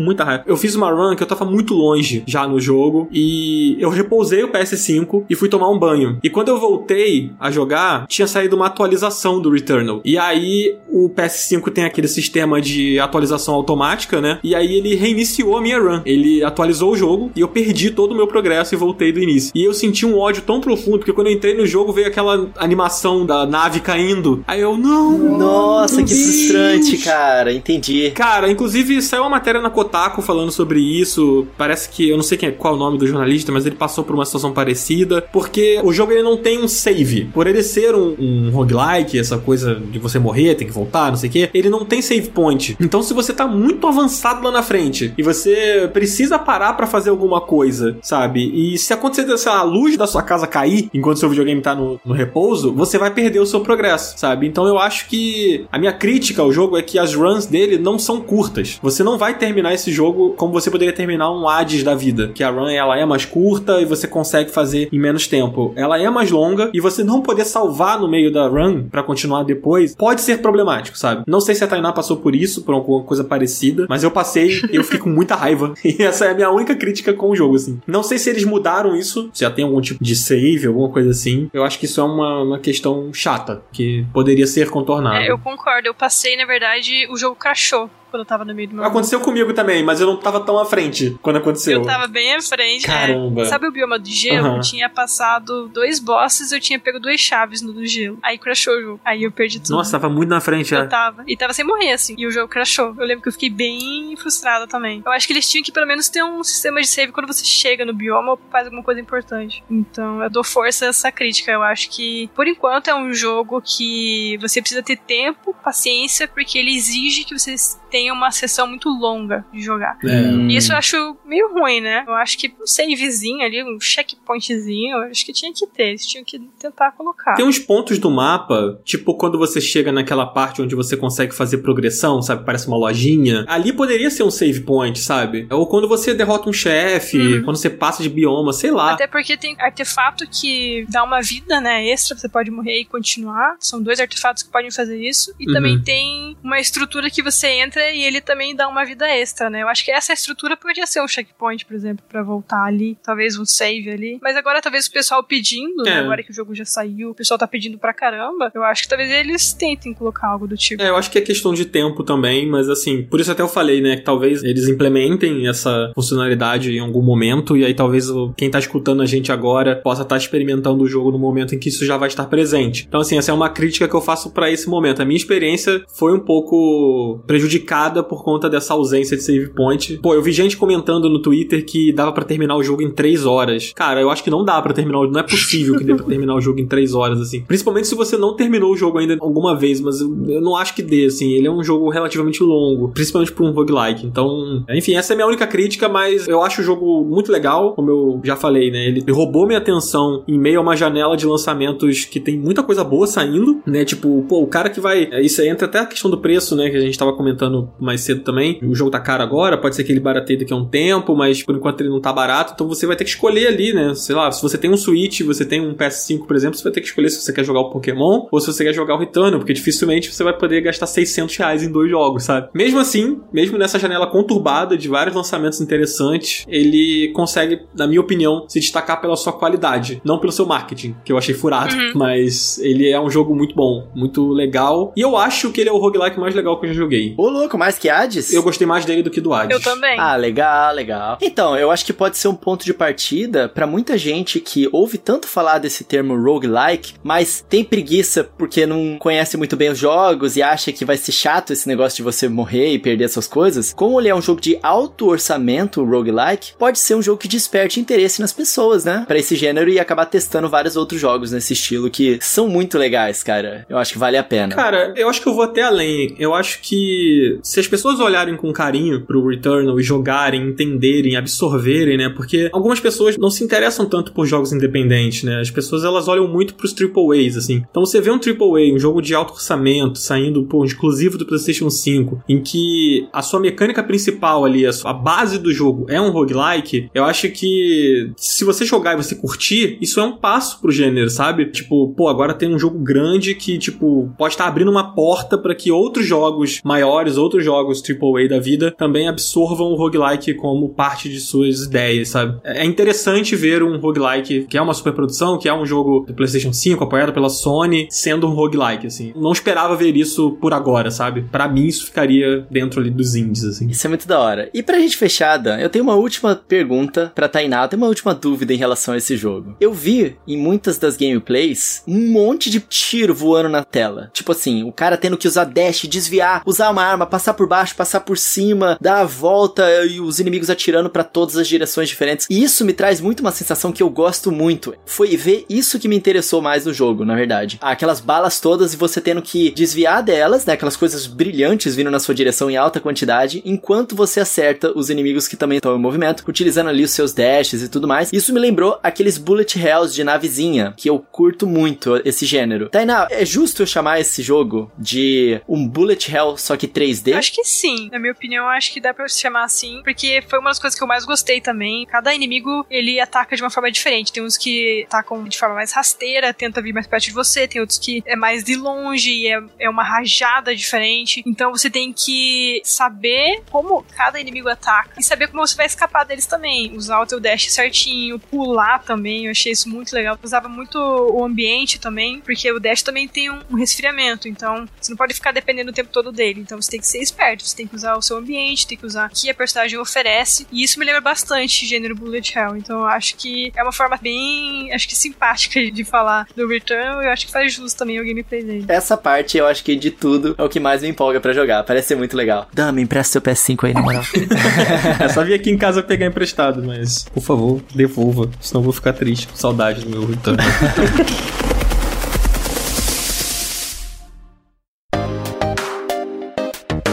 muita 0.00 0.24
raiva. 0.24 0.44
Eu 0.46 0.56
fiz 0.56 0.74
uma 0.74 0.90
run 0.90 1.16
que 1.16 1.22
eu 1.22 1.26
tava 1.26 1.44
muito 1.44 1.74
longe 1.74 2.22
já 2.26 2.46
no 2.46 2.60
jogo 2.60 3.08
e 3.12 3.76
eu 3.80 3.90
repousei 3.90 4.42
o 4.42 4.48
PS5 4.48 5.24
e 5.28 5.34
fui 5.34 5.48
tomar 5.48 5.70
um 5.70 5.78
banho. 5.78 6.18
E 6.22 6.30
quando 6.30 6.48
eu 6.48 6.58
voltei 6.58 7.32
a 7.38 7.50
jogar, 7.50 8.06
tinha 8.06 8.26
saído 8.26 8.56
uma 8.56 8.66
atualização 8.66 9.40
do 9.40 9.50
Returnal. 9.50 10.00
E 10.04 10.18
aí 10.18 10.76
o 10.88 11.08
PS5 11.10 11.70
tem 11.72 11.84
aquele 11.84 12.08
sistema 12.08 12.60
de 12.60 12.98
atualização 12.98 13.54
automática, 13.54 14.20
né? 14.20 14.38
E 14.42 14.54
aí 14.54 14.74
ele 14.74 14.94
reiniciou 14.94 15.56
a 15.56 15.60
minha 15.60 15.78
run. 15.78 16.00
Ele 16.04 16.42
atualizou 16.42 16.92
o 16.92 16.96
jogo 16.96 17.30
e 17.34 17.40
eu 17.40 17.48
perdi 17.48 17.90
todo 17.90 18.12
o 18.12 18.16
meu 18.16 18.26
progresso 18.26 18.74
e 18.74 18.78
voltei 18.78 19.12
do 19.12 19.20
início. 19.20 19.52
E 19.54 19.64
eu 19.64 19.72
senti 19.72 20.04
um 20.04 20.18
ódio 20.18 20.42
tão 20.42 20.60
profundo, 20.60 20.98
porque 20.98 21.12
quando 21.12 21.28
eu 21.28 21.32
entrei 21.32 21.54
no 21.54 21.66
jogo 21.66 21.92
veio 21.92 22.06
aquela 22.06 22.48
animação 22.56 23.24
da 23.24 23.46
nave 23.46 23.80
caindo. 23.80 24.42
Aí 24.46 24.60
eu, 24.60 24.76
não! 24.76 25.38
Nossa, 25.38 26.02
que 26.02 26.14
frustrante, 26.14 26.98
cara. 26.98 27.27
Entendi. 27.52 28.10
Cara, 28.12 28.50
inclusive 28.50 29.00
saiu 29.02 29.22
uma 29.22 29.30
matéria 29.30 29.60
na 29.60 29.70
Kotaku 29.70 30.22
falando 30.22 30.50
sobre 30.50 30.80
isso. 30.80 31.46
Parece 31.56 31.88
que, 31.88 32.08
eu 32.08 32.16
não 32.16 32.24
sei 32.24 32.38
quem 32.38 32.48
é, 32.48 32.52
qual 32.52 32.74
é 32.74 32.76
o 32.76 32.80
nome 32.80 32.98
do 32.98 33.06
jornalista, 33.06 33.52
mas 33.52 33.66
ele 33.66 33.76
passou 33.76 34.04
por 34.04 34.14
uma 34.14 34.24
situação 34.24 34.52
parecida. 34.52 35.22
Porque 35.32 35.80
o 35.82 35.92
jogo 35.92 36.12
ele 36.12 36.22
não 36.22 36.36
tem 36.36 36.62
um 36.62 36.68
save. 36.68 37.26
Por 37.26 37.46
ele 37.46 37.62
ser 37.62 37.94
um, 37.94 38.14
um 38.18 38.50
roguelike, 38.50 39.18
essa 39.18 39.38
coisa 39.38 39.74
de 39.74 39.98
você 39.98 40.18
morrer, 40.18 40.54
tem 40.54 40.66
que 40.66 40.72
voltar, 40.72 41.10
não 41.10 41.16
sei 41.16 41.28
o 41.28 41.32
que, 41.32 41.50
ele 41.52 41.68
não 41.68 41.84
tem 41.84 42.02
save 42.02 42.28
point. 42.28 42.76
Então 42.80 43.02
se 43.02 43.14
você 43.14 43.32
tá 43.32 43.46
muito 43.46 43.86
avançado 43.86 44.42
lá 44.44 44.50
na 44.50 44.62
frente 44.62 45.12
e 45.16 45.22
você 45.22 45.88
precisa 45.92 46.38
parar 46.38 46.74
para 46.74 46.86
fazer 46.86 47.10
alguma 47.10 47.40
coisa, 47.40 47.96
sabe? 48.02 48.50
E 48.54 48.78
se 48.78 48.92
acontecer, 48.92 49.48
lá, 49.48 49.58
a 49.58 49.62
luz 49.62 49.96
da 49.96 50.06
sua 50.06 50.22
casa 50.22 50.46
cair 50.46 50.88
enquanto 50.92 51.18
seu 51.18 51.28
videogame 51.28 51.60
tá 51.60 51.74
no, 51.74 52.00
no 52.04 52.14
repouso, 52.14 52.72
você 52.72 52.98
vai 52.98 53.10
perder 53.10 53.40
o 53.40 53.46
seu 53.46 53.60
progresso, 53.60 54.18
sabe? 54.18 54.46
Então 54.46 54.66
eu 54.66 54.78
acho 54.78 55.08
que 55.08 55.66
a 55.70 55.78
minha 55.78 55.92
crítica 55.92 56.42
ao 56.42 56.52
jogo 56.52 56.76
é 56.76 56.82
que 56.82 56.98
as 56.98 57.14
runs 57.18 57.46
dele 57.46 57.78
não 57.78 57.98
são 57.98 58.20
curtas. 58.20 58.78
Você 58.82 59.02
não 59.02 59.18
vai 59.18 59.36
terminar 59.36 59.74
esse 59.74 59.90
jogo 59.92 60.34
como 60.36 60.52
você 60.52 60.70
poderia 60.70 60.94
terminar 60.94 61.30
um 61.30 61.48
Hades 61.48 61.82
da 61.82 61.94
vida, 61.94 62.28
que 62.34 62.44
a 62.44 62.50
run 62.50 62.68
ela 62.68 62.96
é 62.98 63.04
mais 63.04 63.24
curta 63.24 63.80
e 63.80 63.84
você 63.84 64.06
consegue 64.06 64.50
fazer 64.50 64.88
em 64.92 64.98
menos 64.98 65.26
tempo. 65.26 65.72
Ela 65.76 66.00
é 66.00 66.08
mais 66.08 66.30
longa 66.30 66.70
e 66.72 66.80
você 66.80 67.02
não 67.02 67.20
poder 67.20 67.44
salvar 67.44 68.00
no 68.00 68.08
meio 68.08 68.32
da 68.32 68.46
run 68.46 68.84
para 68.84 69.02
continuar 69.02 69.42
depois 69.42 69.94
pode 69.94 70.20
ser 70.20 70.38
problemático, 70.38 70.96
sabe? 70.96 71.24
Não 71.26 71.40
sei 71.40 71.54
se 71.54 71.64
a 71.64 71.66
Tainá 71.66 71.92
passou 71.92 72.16
por 72.16 72.34
isso, 72.34 72.62
por 72.62 72.74
alguma 72.74 73.02
coisa 73.04 73.24
parecida, 73.24 73.86
mas 73.88 74.04
eu 74.04 74.10
passei 74.10 74.60
e 74.70 74.76
eu 74.76 74.84
fiquei 74.84 75.00
com 75.00 75.10
muita 75.10 75.34
raiva. 75.34 75.74
E 75.88 76.02
essa 76.02 76.26
é 76.26 76.30
a 76.30 76.34
minha 76.34 76.50
única 76.50 76.76
crítica 76.76 77.14
com 77.14 77.30
o 77.30 77.34
jogo, 77.34 77.56
assim. 77.56 77.80
Não 77.86 78.02
sei 78.02 78.18
se 78.18 78.28
eles 78.28 78.44
mudaram 78.44 78.94
isso, 78.94 79.30
se 79.32 79.42
já 79.42 79.50
tem 79.50 79.64
algum 79.64 79.80
tipo 79.80 80.04
de 80.04 80.14
save, 80.14 80.66
alguma 80.66 80.90
coisa 80.90 81.10
assim. 81.10 81.48
Eu 81.52 81.64
acho 81.64 81.78
que 81.78 81.86
isso 81.86 82.00
é 82.00 82.04
uma, 82.04 82.42
uma 82.42 82.58
questão 82.58 83.10
chata, 83.12 83.62
que 83.72 84.04
poderia 84.12 84.46
ser 84.46 84.68
contornada. 84.68 85.24
É, 85.24 85.30
eu 85.30 85.38
concordo. 85.38 85.88
Eu 85.88 85.94
passei, 85.94 86.36
na 86.36 86.44
verdade, 86.44 87.07
o 87.08 87.16
jogo 87.16 87.36
crashou. 87.36 87.90
Quando 88.10 88.20
eu 88.22 88.26
tava 88.26 88.44
no 88.44 88.54
meio 88.54 88.68
do 88.68 88.74
meu 88.76 88.84
Aconteceu 88.84 89.20
comigo 89.20 89.52
também, 89.52 89.82
mas 89.82 90.00
eu 90.00 90.06
não 90.06 90.16
tava 90.16 90.40
tão 90.40 90.58
à 90.58 90.64
frente 90.64 91.16
quando 91.22 91.36
aconteceu. 91.36 91.80
Eu 91.80 91.86
tava 91.86 92.06
bem 92.06 92.34
à 92.34 92.42
frente. 92.42 92.84
é. 92.84 92.88
Caramba. 92.88 93.44
Sabe 93.46 93.68
o 93.68 93.72
bioma 93.72 93.98
do 93.98 94.08
gelo? 94.08 94.56
Eu 94.56 94.60
tinha 94.60 94.88
passado 94.88 95.68
dois 95.68 95.98
bosses, 95.98 96.52
eu 96.52 96.60
tinha 96.60 96.78
pego 96.78 96.98
duas 96.98 97.20
chaves 97.20 97.62
no 97.62 97.72
do 97.72 97.86
gelo. 97.86 98.18
Aí 98.22 98.38
crashou 98.38 98.74
o 98.74 98.80
jogo. 98.82 99.00
Aí 99.04 99.22
eu 99.22 99.30
perdi 99.32 99.60
tudo. 99.60 99.76
Nossa, 99.76 99.92
tava 99.92 100.08
muito 100.08 100.28
na 100.30 100.40
frente, 100.40 100.72
Eu 100.74 100.82
é. 100.82 100.86
tava. 100.86 101.24
E 101.26 101.36
tava 101.36 101.52
sem 101.52 101.64
morrer, 101.64 101.92
assim. 101.92 102.14
E 102.18 102.26
o 102.26 102.30
jogo 102.30 102.48
crashou. 102.48 102.94
Eu 102.98 103.06
lembro 103.06 103.22
que 103.22 103.28
eu 103.28 103.32
fiquei 103.32 103.50
bem 103.50 104.14
frustrada 104.16 104.66
também. 104.66 105.02
Eu 105.04 105.12
acho 105.12 105.26
que 105.26 105.32
eles 105.32 105.48
tinham 105.48 105.62
que 105.62 105.72
pelo 105.72 105.86
menos 105.86 106.08
ter 106.08 106.22
um 106.22 106.42
sistema 106.42 106.80
de 106.80 106.86
save 106.86 107.12
quando 107.12 107.26
você 107.26 107.44
chega 107.44 107.84
no 107.84 107.92
bioma 107.92 108.32
ou 108.32 108.40
faz 108.50 108.64
alguma 108.66 108.82
coisa 108.82 109.00
importante. 109.00 109.62
Então 109.70 110.22
eu 110.22 110.30
dou 110.30 110.44
força 110.44 110.86
a 110.86 110.88
essa 110.88 111.10
crítica. 111.12 111.50
Eu 111.52 111.62
acho 111.62 111.90
que, 111.90 112.30
por 112.34 112.46
enquanto, 112.46 112.88
é 112.88 112.94
um 112.94 113.12
jogo 113.12 113.60
que 113.60 114.36
você 114.40 114.60
precisa 114.60 114.82
ter 114.82 114.96
tempo, 114.96 115.54
paciência, 115.64 116.26
porque 116.26 116.58
ele 116.58 116.74
exige 116.74 117.24
que 117.24 117.36
você 117.38 117.54
tenha 117.90 117.97
uma 118.10 118.30
sessão 118.30 118.66
muito 118.66 118.88
longa 118.88 119.44
de 119.52 119.60
jogar. 119.60 119.98
É. 120.04 120.08
Hum. 120.08 120.48
E 120.50 120.56
isso 120.56 120.72
eu 120.72 120.76
acho 120.76 121.16
meio 121.24 121.52
ruim, 121.52 121.80
né? 121.80 122.04
Eu 122.06 122.14
acho 122.14 122.38
que 122.38 122.52
um 122.60 122.66
savezinho 122.66 123.44
ali, 123.44 123.62
um 123.64 123.78
checkpointzinho, 123.80 124.96
eu 124.96 125.10
acho 125.10 125.24
que 125.24 125.32
tinha 125.32 125.52
que 125.52 125.66
ter. 125.66 125.88
Eles 125.90 126.06
tinham 126.06 126.24
que 126.24 126.38
tentar 126.58 126.92
colocar. 126.92 127.34
Tem 127.34 127.44
uns 127.46 127.58
pontos 127.58 127.98
do 127.98 128.10
mapa, 128.10 128.80
tipo 128.84 129.14
quando 129.16 129.38
você 129.38 129.60
chega 129.60 129.90
naquela 129.92 130.26
parte 130.26 130.62
onde 130.62 130.74
você 130.74 130.96
consegue 130.96 131.34
fazer 131.34 131.58
progressão, 131.58 132.20
sabe? 132.22 132.44
Parece 132.44 132.68
uma 132.68 132.76
lojinha. 132.76 133.44
Ali 133.48 133.72
poderia 133.72 134.10
ser 134.10 134.22
um 134.22 134.30
save 134.30 134.60
point, 134.60 134.98
sabe? 134.98 135.46
Ou 135.50 135.66
quando 135.66 135.88
você 135.88 136.14
derrota 136.14 136.48
um 136.48 136.52
chefe, 136.52 137.18
Uhum. 137.18 137.42
quando 137.44 137.56
você 137.56 137.70
passa 137.70 138.02
de 138.02 138.08
bioma, 138.08 138.52
sei 138.52 138.70
lá. 138.70 138.92
Até 138.92 139.06
porque 139.06 139.36
tem 139.36 139.56
artefato 139.58 140.24
que 140.28 140.86
dá 140.88 141.02
uma 141.02 141.20
vida, 141.20 141.60
né, 141.60 141.86
extra, 141.88 142.16
você 142.16 142.28
pode 142.28 142.50
morrer 142.50 142.80
e 142.80 142.84
continuar. 142.84 143.56
São 143.60 143.82
dois 143.82 144.00
artefatos 144.00 144.42
que 144.42 144.50
podem 144.50 144.70
fazer 144.70 144.98
isso. 145.00 145.34
E 145.38 145.46
Uhum. 145.46 145.54
também 145.54 145.80
tem 145.82 146.36
uma 146.42 146.58
estrutura 146.60 147.10
que 147.10 147.22
você 147.22 147.48
entra 147.48 147.87
e 147.94 148.04
ele 148.04 148.20
também 148.20 148.54
dá 148.54 148.68
uma 148.68 148.84
vida 148.84 149.06
extra, 149.08 149.48
né? 149.50 149.62
Eu 149.62 149.68
acho 149.68 149.84
que 149.84 149.90
essa 149.90 150.12
estrutura 150.12 150.56
podia 150.56 150.86
ser 150.86 151.02
um 151.02 151.08
checkpoint, 151.08 151.64
por 151.66 151.74
exemplo, 151.74 152.04
pra 152.08 152.22
voltar 152.22 152.64
ali. 152.64 152.96
Talvez 153.02 153.38
um 153.38 153.44
save 153.44 153.90
ali. 153.90 154.18
Mas 154.22 154.36
agora 154.36 154.60
talvez 154.60 154.86
o 154.86 154.92
pessoal 154.92 155.22
pedindo, 155.24 155.82
né, 155.82 155.90
É. 155.92 155.98
agora 155.98 156.22
que 156.22 156.30
o 156.30 156.34
jogo 156.34 156.54
já 156.54 156.64
saiu, 156.64 157.10
o 157.10 157.14
pessoal 157.14 157.38
tá 157.38 157.46
pedindo 157.46 157.78
pra 157.78 157.92
caramba. 157.92 158.50
Eu 158.54 158.62
acho 158.64 158.82
que 158.82 158.88
talvez 158.88 159.10
eles 159.10 159.52
tentem 159.52 159.92
colocar 159.94 160.28
algo 160.28 160.46
do 160.46 160.56
tipo. 160.56 160.82
É, 160.82 160.88
eu 160.88 160.96
acho 160.96 161.10
que 161.10 161.18
é 161.18 161.20
questão 161.20 161.52
de 161.54 161.64
tempo 161.64 162.02
também, 162.04 162.46
mas 162.46 162.68
assim, 162.68 163.02
por 163.02 163.20
isso 163.20 163.30
até 163.30 163.42
eu 163.42 163.48
falei, 163.48 163.80
né, 163.80 163.96
que 163.96 164.02
talvez 164.02 164.42
eles 164.42 164.68
implementem 164.68 165.46
essa 165.48 165.90
funcionalidade 165.94 166.72
em 166.72 166.80
algum 166.80 167.02
momento, 167.02 167.56
e 167.56 167.64
aí 167.64 167.74
talvez 167.74 168.06
quem 168.36 168.50
tá 168.50 168.58
escutando 168.58 169.02
a 169.02 169.06
gente 169.06 169.30
agora 169.32 169.76
possa 169.76 170.02
estar 170.02 170.16
experimentando 170.16 170.82
o 170.82 170.86
jogo 170.88 171.10
no 171.10 171.18
momento 171.18 171.54
em 171.54 171.58
que 171.58 171.68
isso 171.68 171.84
já 171.84 171.96
vai 171.96 172.08
estar 172.08 172.24
presente. 172.26 172.84
Então, 172.88 173.00
assim, 173.00 173.16
essa 173.18 173.30
é 173.30 173.34
uma 173.34 173.48
crítica 173.50 173.88
que 173.88 173.94
eu 173.94 174.00
faço 174.00 174.30
pra 174.30 174.50
esse 174.50 174.68
momento. 174.68 175.00
A 175.00 175.04
minha 175.04 175.16
experiência 175.16 175.82
foi 175.88 176.12
um 176.12 176.20
pouco 176.20 177.22
prejudicada 177.26 177.77
por 178.02 178.22
conta 178.24 178.48
dessa 178.48 178.74
ausência 178.74 179.16
de 179.16 179.22
save 179.22 179.48
point. 179.50 179.98
Pô, 180.02 180.14
eu 180.14 180.22
vi 180.22 180.32
gente 180.32 180.56
comentando 180.56 181.08
no 181.08 181.20
Twitter 181.20 181.64
que 181.64 181.92
dava 181.92 182.12
pra 182.12 182.24
terminar 182.24 182.56
o 182.56 182.62
jogo 182.62 182.82
em 182.82 182.90
3 182.90 183.24
horas. 183.24 183.72
Cara, 183.74 184.00
eu 184.00 184.10
acho 184.10 184.22
que 184.24 184.30
não 184.30 184.44
dá 184.44 184.60
pra 184.60 184.72
terminar, 184.72 185.00
o- 185.00 185.10
não 185.10 185.20
é 185.20 185.22
possível 185.22 185.76
que 185.76 185.84
dê 185.84 185.94
pra 185.94 186.04
terminar 186.06 186.34
o 186.34 186.40
jogo 186.40 186.60
em 186.60 186.66
3 186.66 186.94
horas, 186.94 187.20
assim. 187.20 187.40
Principalmente 187.42 187.86
se 187.88 187.94
você 187.94 188.16
não 188.16 188.34
terminou 188.34 188.72
o 188.72 188.76
jogo 188.76 188.98
ainda 188.98 189.16
alguma 189.20 189.56
vez, 189.56 189.80
mas 189.80 190.00
eu, 190.00 190.08
não 190.40 190.56
acho 190.56 190.74
que 190.74 190.82
dê, 190.82 191.06
assim. 191.06 191.32
Ele 191.32 191.46
é 191.46 191.50
um 191.50 191.62
jogo 191.62 191.88
relativamente 191.90 192.42
longo, 192.42 192.88
principalmente 192.88 193.32
pra 193.32 193.44
um 193.44 193.52
roguelike. 193.52 194.06
Então, 194.06 194.64
enfim, 194.70 194.94
essa 194.94 195.12
é 195.12 195.14
a 195.14 195.16
minha 195.16 195.26
única 195.28 195.46
crítica, 195.46 195.88
mas 195.88 196.26
eu 196.28 196.42
acho 196.42 196.60
o 196.60 196.64
jogo 196.64 197.04
muito 197.04 197.30
legal, 197.30 197.72
como 197.74 197.90
eu 197.90 198.20
já 198.24 198.36
falei, 198.36 198.70
né? 198.70 198.86
Ele 198.88 199.04
roubou 199.12 199.46
minha 199.46 199.58
atenção 199.58 200.22
em 200.26 200.38
meio 200.38 200.58
a 200.58 200.62
uma 200.62 200.76
janela 200.76 201.16
de 201.16 201.26
lançamentos 201.26 202.04
que 202.04 202.20
tem 202.20 202.38
muita 202.38 202.62
coisa 202.62 202.82
boa 202.84 203.06
saindo, 203.06 203.60
né? 203.66 203.84
Tipo, 203.84 204.24
pô, 204.28 204.42
o 204.42 204.46
cara 204.46 204.70
que 204.70 204.80
vai. 204.80 205.08
é, 205.10 205.20
Isso 205.20 205.40
aí 205.40 205.48
entra 205.48 205.66
até 205.66 205.78
a 205.80 205.86
questão 205.86 206.10
do 206.10 206.18
preço, 206.18 206.54
né? 206.56 206.70
Que 206.70 206.76
a 206.76 206.80
gente 206.80 206.98
tava 206.98 207.12
comentando 207.12 207.67
mais 207.80 208.00
cedo 208.02 208.22
também. 208.22 208.58
O 208.62 208.74
jogo 208.74 208.90
tá 208.90 209.00
caro 209.00 209.22
agora, 209.22 209.56
pode 209.58 209.76
ser 209.76 209.84
que 209.84 209.92
ele 209.92 210.00
barateie 210.00 210.36
daqui 210.38 210.52
a 210.52 210.56
um 210.56 210.64
tempo, 210.64 211.14
mas 211.16 211.42
por 211.42 211.54
enquanto 211.56 211.80
ele 211.80 211.88
não 211.90 212.00
tá 212.00 212.12
barato, 212.12 212.52
então 212.54 212.68
você 212.68 212.86
vai 212.86 212.96
ter 212.96 213.04
que 213.04 213.10
escolher 213.10 213.48
ali, 213.48 213.72
né? 213.72 213.94
Sei 213.94 214.14
lá, 214.14 214.30
se 214.30 214.42
você 214.42 214.56
tem 214.58 214.70
um 214.70 214.76
Switch, 214.76 215.20
você 215.22 215.44
tem 215.44 215.60
um 215.60 215.74
PS5, 215.74 216.26
por 216.26 216.36
exemplo, 216.36 216.56
você 216.56 216.64
vai 216.64 216.72
ter 216.72 216.80
que 216.80 216.86
escolher 216.86 217.08
se 217.10 217.20
você 217.20 217.32
quer 217.32 217.44
jogar 217.44 217.60
o 217.60 217.70
Pokémon 217.70 218.26
ou 218.30 218.40
se 218.40 218.46
você 218.46 218.64
quer 218.64 218.72
jogar 218.72 218.94
o 218.94 218.98
Returnal, 218.98 219.38
porque 219.38 219.52
dificilmente 219.52 220.12
você 220.12 220.22
vai 220.24 220.36
poder 220.36 220.60
gastar 220.60 220.86
600 220.86 221.36
reais 221.36 221.62
em 221.62 221.70
dois 221.70 221.90
jogos, 221.90 222.24
sabe? 222.24 222.48
Mesmo 222.54 222.78
assim, 222.78 223.20
mesmo 223.32 223.58
nessa 223.58 223.78
janela 223.78 224.06
conturbada 224.06 224.76
de 224.76 224.88
vários 224.88 225.14
lançamentos 225.14 225.60
interessantes, 225.60 226.44
ele 226.48 227.08
consegue, 227.14 227.60
na 227.74 227.86
minha 227.86 228.00
opinião, 228.00 228.44
se 228.48 228.60
destacar 228.60 229.00
pela 229.00 229.16
sua 229.16 229.32
qualidade, 229.32 230.00
não 230.04 230.18
pelo 230.18 230.32
seu 230.32 230.46
marketing, 230.46 230.94
que 231.04 231.12
eu 231.12 231.18
achei 231.18 231.34
furado, 231.34 231.74
Uhum. 231.74 231.92
mas 231.94 232.58
ele 232.58 232.88
é 232.88 233.00
um 233.00 233.10
jogo 233.10 233.34
muito 233.34 233.54
bom, 233.54 233.88
muito 233.94 234.28
legal, 234.32 234.92
e 234.96 235.00
eu 235.00 235.16
acho 235.16 235.50
que 235.50 235.60
ele 235.60 235.68
é 235.70 235.72
o 235.72 235.76
roguelike 235.78 236.18
mais 236.18 236.34
legal 236.34 236.58
que 236.58 236.66
eu 236.66 236.70
já 236.72 236.74
joguei. 236.80 237.14
Ô, 237.16 237.28
louco, 237.28 237.57
mais 237.58 237.78
que 237.78 237.88
Hades? 237.88 238.32
Eu 238.32 238.42
gostei 238.42 238.66
mais 238.66 238.84
dele 238.84 239.02
do 239.02 239.10
que 239.10 239.20
do 239.20 239.34
Hades. 239.34 239.56
Eu 239.56 239.62
também. 239.62 239.98
Ah, 239.98 240.16
legal, 240.16 240.74
legal. 240.74 241.18
Então, 241.20 241.56
eu 241.56 241.70
acho 241.70 241.84
que 241.84 241.92
pode 241.92 242.16
ser 242.16 242.28
um 242.28 242.34
ponto 242.34 242.64
de 242.64 242.72
partida 242.72 243.48
pra 243.48 243.66
muita 243.66 243.98
gente 243.98 244.40
que 244.40 244.68
ouve 244.72 244.98
tanto 244.98 245.26
falar 245.26 245.58
desse 245.58 245.84
termo 245.84 246.16
roguelike, 246.16 246.94
mas 247.02 247.44
tem 247.48 247.64
preguiça 247.64 248.24
porque 248.24 248.66
não 248.66 248.96
conhece 248.98 249.36
muito 249.36 249.56
bem 249.56 249.70
os 249.70 249.78
jogos 249.78 250.36
e 250.36 250.42
acha 250.42 250.72
que 250.72 250.84
vai 250.84 250.96
ser 250.96 251.12
chato 251.12 251.52
esse 251.52 251.68
negócio 251.68 251.96
de 251.96 252.02
você 252.02 252.28
morrer 252.28 252.72
e 252.72 252.78
perder 252.78 253.04
essas 253.04 253.26
coisas. 253.26 253.72
Como 253.72 254.00
ele 254.00 254.08
é 254.08 254.14
um 254.14 254.22
jogo 254.22 254.40
de 254.40 254.58
alto 254.62 255.08
orçamento, 255.08 255.84
roguelike, 255.84 256.52
pode 256.58 256.78
ser 256.78 256.94
um 256.94 257.02
jogo 257.02 257.18
que 257.18 257.28
desperte 257.28 257.80
interesse 257.80 258.20
nas 258.20 258.32
pessoas, 258.32 258.84
né? 258.84 259.04
Pra 259.06 259.18
esse 259.18 259.34
gênero 259.36 259.70
e 259.70 259.78
acabar 259.78 260.06
testando 260.06 260.48
vários 260.48 260.76
outros 260.76 261.00
jogos 261.00 261.32
nesse 261.32 261.52
estilo 261.52 261.90
que 261.90 262.18
são 262.20 262.48
muito 262.48 262.78
legais, 262.78 263.22
cara. 263.22 263.66
Eu 263.68 263.78
acho 263.78 263.92
que 263.92 263.98
vale 263.98 264.16
a 264.16 264.22
pena. 264.22 264.54
Cara, 264.54 264.92
eu 264.96 265.08
acho 265.08 265.20
que 265.20 265.28
eu 265.28 265.34
vou 265.34 265.44
até 265.44 265.62
além. 265.62 266.14
Eu 266.18 266.34
acho 266.34 266.60
que 266.60 267.38
se 267.48 267.58
as 267.58 267.66
pessoas 267.66 267.98
olharem 267.98 268.36
com 268.36 268.52
carinho 268.52 269.06
pro 269.06 269.26
Returnal 269.26 269.80
e 269.80 269.82
jogarem, 269.82 270.48
entenderem, 270.48 271.16
absorverem, 271.16 271.96
né? 271.96 272.10
Porque 272.10 272.50
algumas 272.52 272.78
pessoas 272.78 273.16
não 273.16 273.30
se 273.30 273.42
interessam 273.42 273.86
tanto 273.86 274.12
por 274.12 274.26
jogos 274.26 274.52
independentes, 274.52 275.22
né? 275.22 275.40
As 275.40 275.50
pessoas 275.50 275.82
elas 275.82 276.08
olham 276.08 276.28
muito 276.28 276.54
pros 276.54 276.74
triple 276.74 277.26
A's, 277.26 277.38
assim. 277.38 277.64
Então 277.70 277.86
você 277.86 278.02
vê 278.02 278.10
um 278.10 278.18
triple 278.18 278.48
A, 278.48 278.74
um 278.74 278.78
jogo 278.78 279.00
de 279.00 279.14
alto 279.14 279.32
orçamento, 279.32 279.98
saindo, 279.98 280.44
pô, 280.44 280.62
exclusivo 280.62 281.16
do 281.16 281.24
PlayStation 281.24 281.70
5, 281.70 282.22
em 282.28 282.42
que 282.42 283.08
a 283.14 283.22
sua 283.22 283.40
mecânica 283.40 283.82
principal 283.82 284.44
ali, 284.44 284.66
a, 284.66 284.72
sua, 284.72 284.92
base 284.92 285.38
do 285.38 285.50
jogo 285.50 285.86
é 285.88 285.98
um 285.98 286.10
roguelike, 286.10 286.90
eu 286.94 287.04
acho 287.04 287.30
que 287.30 288.12
se 288.14 288.44
você 288.44 288.66
jogar 288.66 288.92
e 288.92 289.02
você 289.02 289.14
curtir, 289.14 289.78
isso 289.80 289.98
é 290.00 290.04
um 290.04 290.18
passo 290.18 290.60
pro 290.60 290.70
gênero, 290.70 291.08
sabe? 291.08 291.46
Tipo, 291.46 291.94
pô, 291.94 292.08
agora 292.08 292.34
tem 292.34 292.54
um 292.54 292.58
jogo 292.58 292.78
grande 292.78 293.34
que, 293.34 293.56
tipo, 293.56 294.12
pode 294.18 294.34
estar 294.34 294.46
abrindo 294.46 294.70
uma 294.70 294.94
porta 294.94 295.38
para 295.38 295.54
que 295.54 295.72
outros 295.72 296.04
jogos 296.04 296.60
maiores, 296.62 297.16
outros 297.16 297.27
jogos 297.40 297.82
AAA 297.82 298.28
da 298.28 298.38
vida 298.38 298.70
também 298.70 299.08
absorvam 299.08 299.68
o 299.68 299.76
roguelike 299.76 300.34
como 300.34 300.68
parte 300.70 301.08
de 301.08 301.20
suas 301.20 301.64
ideias, 301.64 302.08
sabe? 302.08 302.38
É 302.44 302.64
interessante 302.64 303.36
ver 303.36 303.62
um 303.62 303.78
roguelike 303.78 304.46
que 304.46 304.56
é 304.56 304.62
uma 304.62 304.74
superprodução, 304.74 305.38
que 305.38 305.48
é 305.48 305.54
um 305.54 305.66
jogo 305.66 306.04
do 306.06 306.14
PlayStation 306.14 306.52
5 306.52 306.84
apoiado 306.84 307.12
pela 307.12 307.28
Sony, 307.28 307.86
sendo 307.90 308.26
um 308.26 308.34
roguelike, 308.34 308.86
assim. 308.86 309.12
Não 309.16 309.32
esperava 309.32 309.76
ver 309.76 309.96
isso 309.96 310.32
por 310.40 310.52
agora, 310.52 310.90
sabe? 310.90 311.22
Para 311.22 311.48
mim 311.48 311.66
isso 311.66 311.86
ficaria 311.86 312.46
dentro 312.50 312.80
ali 312.80 312.90
dos 312.90 313.14
indies, 313.14 313.44
assim. 313.44 313.68
Isso 313.68 313.86
é 313.86 313.88
muito 313.88 314.06
da 314.06 314.18
hora. 314.18 314.50
E 314.52 314.62
pra 314.62 314.78
gente 314.78 314.96
fechar, 314.96 315.36
Dan, 315.36 315.58
eu 315.58 315.68
tenho 315.68 315.84
uma 315.84 315.94
última 315.94 316.34
pergunta 316.36 317.12
pra 317.14 317.28
Tainá, 317.28 317.64
eu 317.64 317.68
tenho 317.68 317.82
uma 317.82 317.88
última 317.88 318.14
dúvida 318.14 318.52
em 318.52 318.56
relação 318.56 318.94
a 318.94 318.96
esse 318.96 319.16
jogo. 319.16 319.56
Eu 319.60 319.72
vi 319.72 320.16
em 320.26 320.36
muitas 320.36 320.78
das 320.78 320.96
gameplays 320.96 321.82
um 321.86 322.10
monte 322.10 322.50
de 322.50 322.60
tiro 322.60 323.14
voando 323.14 323.48
na 323.48 323.64
tela. 323.64 324.10
Tipo 324.12 324.32
assim, 324.32 324.62
o 324.64 324.72
cara 324.72 324.96
tendo 324.96 325.16
que 325.16 325.28
usar 325.28 325.44
dash, 325.44 325.82
desviar, 325.82 326.42
usar 326.46 326.70
uma 326.70 326.82
arma, 326.82 327.06
passar 327.06 327.17
por 327.34 327.46
baixo, 327.46 327.76
passar 327.76 328.00
por 328.00 328.18
cima, 328.18 328.76
dar 328.80 329.00
a 329.00 329.04
volta 329.04 329.64
e 329.84 330.00
os 330.00 330.18
inimigos 330.20 330.50
atirando 330.50 330.90
pra 330.90 331.04
todas 331.04 331.36
as 331.36 331.48
direções 331.48 331.88
diferentes. 331.88 332.26
E 332.30 332.42
isso 332.42 332.64
me 332.64 332.72
traz 332.72 333.00
muito 333.00 333.20
uma 333.20 333.32
sensação 333.32 333.72
que 333.72 333.82
eu 333.82 333.90
gosto 333.90 334.30
muito. 334.30 334.74
Foi 334.86 335.16
ver 335.16 335.44
isso 335.48 335.78
que 335.78 335.88
me 335.88 335.96
interessou 335.96 336.40
mais 336.40 336.64
no 336.64 336.72
jogo, 336.72 337.04
na 337.04 337.14
verdade. 337.14 337.58
Aquelas 337.60 338.00
balas 338.00 338.40
todas 338.40 338.74
e 338.74 338.76
você 338.76 339.00
tendo 339.00 339.22
que 339.22 339.50
desviar 339.50 340.02
delas, 340.02 340.44
né? 340.44 340.54
Aquelas 340.54 340.76
coisas 340.76 341.06
brilhantes 341.06 341.74
vindo 341.74 341.90
na 341.90 342.00
sua 342.00 342.14
direção 342.14 342.50
em 342.50 342.56
alta 342.56 342.80
quantidade, 342.80 343.42
enquanto 343.44 343.96
você 343.96 344.20
acerta 344.20 344.72
os 344.76 344.90
inimigos 344.90 345.28
que 345.28 345.36
também 345.36 345.58
estão 345.58 345.76
em 345.76 345.80
movimento, 345.80 346.24
utilizando 346.26 346.68
ali 346.68 346.84
os 346.84 346.90
seus 346.90 347.12
dashes 347.12 347.62
e 347.62 347.68
tudo 347.68 347.88
mais. 347.88 348.12
Isso 348.12 348.32
me 348.32 348.40
lembrou 348.40 348.78
aqueles 348.82 349.18
bullet 349.18 349.58
hells 349.58 349.94
de 349.94 350.04
navezinha, 350.04 350.74
que 350.76 350.88
eu 350.88 350.98
curto 350.98 351.46
muito 351.46 352.00
esse 352.04 352.26
gênero. 352.26 352.68
Tainá, 352.68 353.06
é 353.10 353.24
justo 353.24 353.62
eu 353.62 353.66
chamar 353.66 354.00
esse 354.00 354.22
jogo 354.22 354.70
de 354.78 355.40
um 355.48 355.66
bullet 355.66 356.14
hell 356.14 356.36
só 356.36 356.56
que 356.56 356.68
3D? 356.68 357.07
Acho 357.14 357.32
que 357.32 357.44
sim. 357.44 357.88
Na 357.90 357.98
minha 357.98 358.12
opinião, 358.12 358.48
acho 358.48 358.72
que 358.72 358.80
dá 358.80 358.92
pra 358.92 359.08
se 359.08 359.20
chamar 359.20 359.44
assim, 359.44 359.80
porque 359.82 360.22
foi 360.28 360.38
uma 360.38 360.50
das 360.50 360.58
coisas 360.58 360.76
que 360.76 360.82
eu 360.82 360.88
mais 360.88 361.04
gostei 361.04 361.40
também. 361.40 361.86
Cada 361.86 362.14
inimigo, 362.14 362.66
ele 362.70 363.00
ataca 363.00 363.36
de 363.36 363.42
uma 363.42 363.50
forma 363.50 363.70
diferente. 363.70 364.12
Tem 364.12 364.22
uns 364.22 364.36
que 364.36 364.84
atacam 364.86 365.24
de 365.24 365.38
forma 365.38 365.54
mais 365.54 365.72
rasteira, 365.72 366.32
tenta 366.32 366.60
vir 366.60 366.72
mais 366.72 366.86
perto 366.86 367.04
de 367.04 367.12
você, 367.12 367.46
tem 367.46 367.60
outros 367.60 367.78
que 367.78 368.02
é 368.06 368.16
mais 368.16 368.44
de 368.44 368.56
longe 368.56 369.26
é, 369.26 369.40
é 369.58 369.70
uma 369.70 369.82
rajada 369.82 370.54
diferente. 370.54 371.22
Então 371.26 371.50
você 371.50 371.70
tem 371.70 371.92
que 371.92 372.60
saber 372.64 373.42
como 373.50 373.82
cada 373.96 374.20
inimigo 374.20 374.48
ataca 374.48 374.94
e 374.98 375.02
saber 375.02 375.28
como 375.28 375.46
você 375.46 375.56
vai 375.56 375.66
escapar 375.66 376.04
deles 376.04 376.26
também. 376.26 376.76
Usar 376.76 377.00
o 377.00 377.06
teu 377.06 377.20
dash 377.20 377.52
certinho, 377.52 378.18
pular 378.18 378.82
também, 378.82 379.26
eu 379.26 379.30
achei 379.30 379.52
isso 379.52 379.68
muito 379.68 379.92
legal. 379.92 380.18
Usava 380.22 380.48
muito 380.48 380.78
o 380.78 381.24
ambiente 381.24 381.80
também, 381.80 382.20
porque 382.20 382.50
o 382.50 382.60
dash 382.60 382.82
também 382.82 383.08
tem 383.08 383.30
um 383.30 383.56
resfriamento, 383.56 384.28
então 384.28 384.68
você 384.80 384.90
não 384.90 384.96
pode 384.96 385.14
ficar 385.14 385.32
dependendo 385.32 385.70
o 385.70 385.74
tempo 385.74 385.90
todo 385.92 386.12
dele. 386.12 386.40
Então 386.40 386.60
você 386.60 386.70
tem 386.70 386.80
que 386.80 386.86
ser 386.86 386.97
ser 386.98 387.02
esperto. 387.02 387.46
Você 387.46 387.56
tem 387.56 387.66
que 387.66 387.74
usar 387.74 387.96
o 387.96 388.02
seu 388.02 388.16
ambiente, 388.16 388.66
tem 388.66 388.76
que 388.76 388.86
usar 388.86 389.06
o 389.06 389.10
que 389.10 389.30
a 389.30 389.34
personagem 389.34 389.78
oferece. 389.78 390.46
E 390.50 390.62
isso 390.62 390.78
me 390.78 390.84
lembra 390.84 391.00
bastante 391.00 391.66
gênero 391.66 391.94
bullet 391.94 392.36
hell. 392.36 392.56
Então 392.56 392.80
eu 392.80 392.86
acho 392.86 393.16
que 393.16 393.52
é 393.56 393.62
uma 393.62 393.72
forma 393.72 393.98
bem, 394.00 394.72
acho 394.72 394.88
que 394.88 394.96
simpática 394.96 395.70
de 395.70 395.84
falar 395.84 396.26
do 396.36 396.46
Return. 396.46 397.04
Eu 397.04 397.10
acho 397.10 397.26
que 397.26 397.32
faz 397.32 397.52
justo 397.54 397.78
também 397.78 398.00
o 398.00 398.04
gameplay 398.04 398.42
dele. 398.42 398.64
Essa 398.68 398.96
parte 398.96 399.38
eu 399.38 399.46
acho 399.46 399.62
que 399.62 399.76
de 399.76 399.90
tudo 399.90 400.34
é 400.36 400.42
o 400.42 400.48
que 400.48 400.60
mais 400.60 400.82
me 400.82 400.88
empolga 400.88 401.20
para 401.20 401.32
jogar. 401.32 401.62
Parece 401.64 401.88
ser 401.88 401.96
muito 401.96 402.16
legal. 402.16 402.48
Dama, 402.52 402.80
empresta 402.80 403.12
seu 403.12 403.22
PS5 403.22 403.64
aí, 403.64 403.74
na 403.74 403.82
moral. 403.82 404.02
é 405.00 405.08
só 405.08 405.24
vir 405.24 405.34
aqui 405.34 405.50
em 405.50 405.58
casa 405.58 405.82
pegar 405.82 406.06
emprestado, 406.06 406.62
mas 406.62 407.04
por 407.04 407.22
favor, 407.22 407.62
devolva. 407.74 408.30
Senão 408.40 408.60
eu 408.60 408.64
vou 408.64 408.72
ficar 408.72 408.92
triste 408.92 409.28
com 409.28 409.36
saudade 409.36 409.84
do 409.84 409.90
meu 409.90 410.06
Return. 410.06 410.38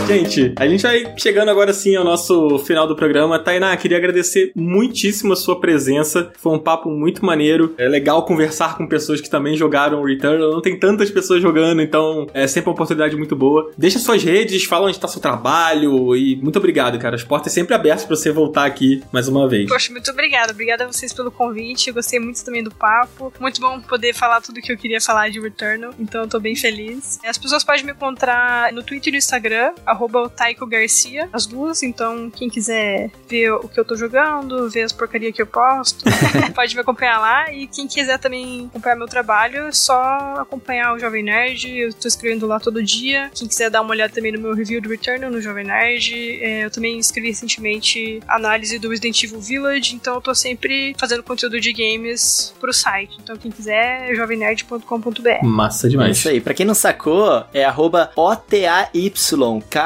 Gente, 0.07 0.53
a 0.55 0.67
gente 0.67 0.83
vai 0.83 1.13
chegando 1.17 1.49
agora 1.49 1.73
sim 1.73 1.95
ao 1.95 2.03
nosso 2.03 2.59
final 2.59 2.87
do 2.87 2.95
programa. 2.95 3.39
Tainá, 3.39 3.75
queria 3.75 3.97
agradecer 3.97 4.51
muitíssimo 4.55 5.33
a 5.33 5.35
sua 5.35 5.59
presença. 5.59 6.31
Foi 6.37 6.53
um 6.53 6.59
papo 6.59 6.89
muito 6.91 7.25
maneiro. 7.25 7.73
É 7.77 7.87
legal 7.87 8.23
conversar 8.23 8.77
com 8.77 8.87
pessoas 8.87 9.19
que 9.19 9.29
também 9.29 9.57
jogaram 9.57 10.03
Returnal. 10.03 10.51
Não 10.51 10.61
tem 10.61 10.77
tantas 10.77 11.09
pessoas 11.09 11.41
jogando, 11.41 11.81
então 11.81 12.27
é 12.33 12.45
sempre 12.45 12.69
uma 12.69 12.73
oportunidade 12.73 13.15
muito 13.15 13.35
boa. 13.35 13.71
Deixa 13.75 13.97
suas 13.97 14.23
redes, 14.23 14.63
fala 14.65 14.85
onde 14.85 14.95
está 14.95 15.07
seu 15.07 15.19
trabalho 15.19 16.15
e 16.15 16.35
muito 16.35 16.59
obrigado, 16.59 16.99
cara. 16.99 17.15
As 17.15 17.23
portas 17.23 17.51
sempre 17.51 17.73
abertas 17.73 18.05
para 18.05 18.15
você 18.15 18.31
voltar 18.31 18.65
aqui 18.65 19.01
mais 19.11 19.27
uma 19.27 19.49
vez. 19.49 19.67
Poxa, 19.67 19.91
muito 19.91 20.11
obrigada. 20.11 20.51
Obrigada 20.51 20.83
a 20.83 20.87
vocês 20.87 21.13
pelo 21.13 21.31
convite. 21.31 21.87
Eu 21.87 21.95
gostei 21.95 22.19
muito 22.19 22.45
também 22.45 22.63
do 22.63 22.71
papo. 22.71 23.33
Muito 23.39 23.59
bom 23.59 23.81
poder 23.81 24.13
falar 24.13 24.39
tudo 24.41 24.61
que 24.61 24.71
eu 24.71 24.77
queria 24.77 25.01
falar 25.01 25.29
de 25.29 25.39
Returnal. 25.39 25.93
Então 25.99 26.21
eu 26.21 26.27
tô 26.27 26.39
bem 26.39 26.55
feliz. 26.55 27.19
As 27.25 27.39
pessoas 27.39 27.63
podem 27.63 27.83
me 27.83 27.91
encontrar 27.91 28.71
no 28.71 28.83
Twitter 28.83 29.09
e 29.09 29.11
no 29.13 29.17
Instagram, 29.17 29.71
arroba 29.95 30.29
Taiko 30.29 30.67
Garcia, 30.67 31.29
as 31.31 31.45
duas. 31.45 31.81
Então, 31.81 32.29
quem 32.29 32.49
quiser 32.49 33.09
ver 33.27 33.51
o 33.53 33.67
que 33.67 33.79
eu 33.79 33.85
tô 33.85 33.95
jogando, 33.95 34.69
ver 34.69 34.83
as 34.83 34.91
porcarias 34.91 35.33
que 35.33 35.41
eu 35.41 35.47
posto, 35.47 36.03
pode 36.53 36.75
me 36.75 36.81
acompanhar 36.81 37.19
lá. 37.19 37.51
E 37.51 37.67
quem 37.67 37.87
quiser 37.87 38.19
também 38.19 38.67
acompanhar 38.67 38.95
meu 38.95 39.07
trabalho, 39.07 39.67
é 39.67 39.71
só 39.71 39.95
acompanhar 40.39 40.93
o 40.93 40.99
Jovem 40.99 41.23
Nerd. 41.23 41.69
Eu 41.69 41.93
tô 41.93 42.07
escrevendo 42.07 42.45
lá 42.45 42.59
todo 42.59 42.83
dia. 42.83 43.31
Quem 43.33 43.47
quiser 43.47 43.69
dar 43.69 43.81
uma 43.81 43.91
olhada 43.91 44.13
também 44.13 44.31
no 44.31 44.39
meu 44.39 44.53
review 44.53 44.81
do 44.81 44.89
Returnal 44.89 45.31
no 45.31 45.41
Jovem 45.41 45.65
Nerd. 45.65 46.13
É, 46.41 46.65
eu 46.65 46.71
também 46.71 46.99
escrevi 46.99 47.29
recentemente 47.29 48.19
análise 48.27 48.77
do 48.77 48.89
Resident 48.89 49.23
Evil 49.23 49.39
Village. 49.39 49.95
Então, 49.95 50.15
eu 50.15 50.21
tô 50.21 50.35
sempre 50.35 50.93
fazendo 50.99 51.23
conteúdo 51.23 51.59
de 51.59 51.71
games 51.71 52.53
pro 52.59 52.73
site. 52.73 53.17
Então, 53.23 53.37
quem 53.37 53.51
quiser, 53.51 54.11
é 54.11 54.15
jovemnerd.com.br. 54.15 55.43
Massa 55.43 55.89
demais. 55.89 56.09
É 56.09 56.11
isso 56.11 56.29
aí. 56.29 56.41
Pra 56.41 56.53
quem 56.53 56.65
não 56.65 56.75
sacou, 56.75 57.45
é 57.53 57.63
arroba 57.63 58.11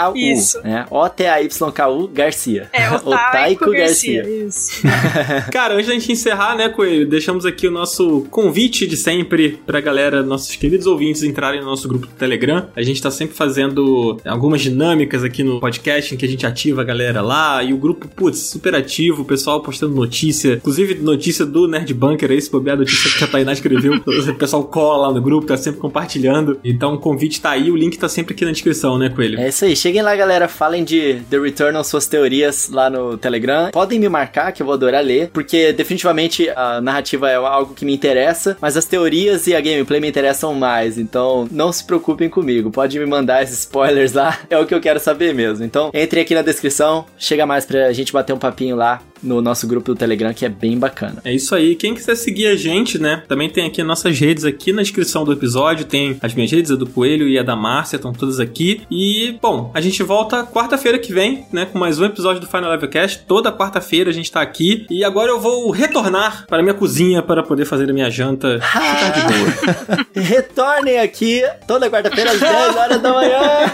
O-T-A-Y-K-U. 0.08 0.16
Isso. 0.16 0.62
Né? 0.62 0.86
O-T-A-Y-K-U 0.90 2.08
Garcia. 2.08 2.70
É, 2.72 2.90
o 2.96 3.00
Taiko 3.10 3.72
Garcia. 3.72 4.24
Garcia. 4.24 4.46
Isso. 4.46 4.82
Cara, 5.52 5.76
antes 5.76 5.88
da 5.88 5.94
gente 5.94 6.12
encerrar, 6.12 6.56
né, 6.56 6.70
Coelho, 6.70 7.08
deixamos 7.08 7.46
aqui 7.46 7.68
o 7.68 7.72
nosso 7.72 8.26
convite 8.30 8.88
de 8.88 8.96
sempre 8.96 9.60
pra 9.66 9.82
galera, 9.82 10.24
nossos 10.24 10.56
queridos 10.56 10.88
ouvintes, 10.88 11.24
entrarem 11.24 11.60
no 11.60 11.66
nosso 11.66 11.88
grupo 11.88 12.08
do 12.08 12.14
Telegram. 12.14 12.68
A 12.76 12.82
gente 12.82 13.02
tá 13.02 13.12
sempre 13.12 13.36
fazendo 13.36 14.20
algumas 14.26 14.62
dinâmicas 14.62 15.24
aqui 15.24 15.44
no 15.44 15.60
podcast 15.60 16.14
em 16.14 16.18
que 16.18 16.26
a 16.26 16.30
gente 16.30 16.46
ativa 16.46 16.82
a 16.82 16.84
galera 16.84 17.22
lá 17.22 17.64
e 17.64 17.74
o 17.74 17.78
grupo, 17.78 18.08
putz, 18.08 18.40
super 18.40 18.76
ativo, 18.76 19.24
o 19.24 19.26
pessoal 19.26 19.62
postando 19.62 19.94
notícia, 19.94 20.54
inclusive 20.54 20.96
notícia 20.96 21.46
do 21.46 21.68
Nerd 21.68 21.94
Bunker 21.94 22.32
aí, 22.32 22.42
se 22.42 22.52
bobear 22.52 22.76
a 22.76 22.80
notícia 22.80 23.18
que 23.18 23.24
a 23.24 23.28
Tainá 23.28 23.52
escreveu. 23.52 23.96
o 24.06 24.36
pessoal 24.36 24.64
cola 24.64 25.08
lá 25.08 25.14
no 25.14 25.22
grupo, 25.22 25.48
tá 25.48 25.58
sempre 25.58 25.80
compartilhando. 25.80 26.60
Então 26.64 26.94
o 26.94 27.00
convite 27.00 27.42
tá 27.42 27.52
aí, 27.52 27.72
o 27.72 27.76
link 27.76 27.98
tá 27.98 28.08
sempre 28.08 28.34
aqui 28.34 28.46
na 28.46 28.52
descrição, 28.52 28.98
né, 28.98 29.10
Coelho? 29.10 29.40
É 29.40 29.50
isso 29.50 29.66
aí. 29.66 29.76
Cheguem 29.90 30.04
lá, 30.04 30.16
galera. 30.16 30.48
Falem 30.48 30.84
de 30.84 31.16
The 31.32 31.40
Returnal, 31.40 31.84
suas 31.84 32.06
teorias 32.06 32.70
lá 32.70 32.92
no 32.92 33.18
Telegram. 33.18 33.72
Podem 33.72 33.98
me 33.98 34.08
marcar, 34.08 34.52
que 34.52 34.62
eu 34.62 34.66
vou 34.68 34.76
adorar 34.76 35.04
ler, 35.04 35.32
porque 35.34 35.74
definitivamente 35.74 36.48
a 36.56 36.80
narrativa 36.80 37.28
é 37.28 37.34
algo 37.34 37.74
que 37.74 37.84
me 37.84 37.96
interessa, 37.96 38.56
mas 38.62 38.78
as 38.78 38.86
teorias 38.86 39.48
e 39.48 39.56
a 39.56 39.60
gameplay 39.60 40.00
me 40.00 40.08
interessam 40.08 40.54
mais. 40.54 41.00
Então 41.00 41.48
não 41.50 41.72
se 41.72 41.84
preocupem 41.84 42.30
comigo. 42.30 42.70
Pode 42.70 43.00
me 43.00 43.06
mandar 43.08 43.42
esses 43.42 43.62
spoilers 43.62 44.14
lá, 44.14 44.38
é 44.48 44.60
o 44.60 44.68
que 44.68 44.76
eu 44.76 44.80
quero 44.80 45.00
saber 45.00 45.34
mesmo. 45.34 45.66
Então 45.66 45.90
entre 45.92 46.20
aqui 46.20 46.36
na 46.36 46.44
descrição, 46.44 47.08
chega 47.18 47.48
mais 47.48 47.66
pra 47.66 47.92
gente 47.92 48.14
bater 48.14 48.32
um 48.32 48.38
papinho 48.38 48.76
lá 48.76 49.02
no 49.22 49.42
nosso 49.42 49.68
grupo 49.68 49.94
do 49.94 49.96
Telegram, 49.98 50.34
que 50.34 50.46
é 50.46 50.50
bem 50.50 50.78
bacana. 50.78 51.22
É 51.24 51.34
isso 51.34 51.54
aí. 51.56 51.76
Quem 51.76 51.94
quiser 51.94 52.16
seguir 52.16 52.48
a 52.48 52.56
gente, 52.56 53.00
né? 53.00 53.24
Também 53.28 53.50
tem 53.50 53.66
aqui 53.66 53.84
nossas 53.84 54.20
redes 54.20 54.46
aqui 54.46 54.72
na 54.72 54.82
descrição 54.82 55.24
do 55.24 55.34
episódio. 55.34 55.86
Tem 55.86 56.18
as 56.22 56.34
minhas 56.34 56.52
redes, 56.52 56.72
a 56.72 56.76
do 56.76 56.88
Coelho 56.88 57.28
e 57.28 57.38
a 57.38 57.44
da 57.44 57.56
Márcia, 57.56 57.98
estão 57.98 58.14
todas 58.14 58.40
aqui. 58.40 58.82
E, 58.90 59.38
bom, 59.42 59.72
a 59.74 59.82
gente 59.82 60.02
volta 60.04 60.44
quarta-feira 60.44 60.98
que 60.98 61.14
vem, 61.14 61.46
né? 61.52 61.66
Com 61.66 61.78
mais 61.78 62.00
um 62.00 62.06
episódio 62.06 62.42
do 62.42 62.48
Final 62.48 62.72
Level 62.72 62.90
Cast. 62.90 63.24
Toda 63.26 63.52
quarta-feira 63.52 64.10
a 64.10 64.14
gente 64.14 64.32
tá 64.32 64.42
aqui. 64.42 64.86
E 64.90 65.04
agora 65.04 65.32
eu 65.32 65.40
vou 65.40 65.72
retornar 65.72 66.46
para 66.48 66.60
a 66.60 66.62
minha 66.62 66.74
cozinha 66.74 67.22
para 67.22 67.44
poder 67.44 67.66
fazer 67.66 67.90
a 67.90 67.94
minha 67.94 68.10
janta. 68.10 68.60
Ficar 68.60 69.10
de 69.10 69.22
boa. 69.22 70.06
Retornem 70.16 71.00
aqui 71.00 71.44
toda 71.68 71.90
quarta-feira 71.90 72.32
às 72.32 72.40
10 72.40 72.76
horas 72.76 73.02
da 73.02 73.14
manhã. 73.14 73.74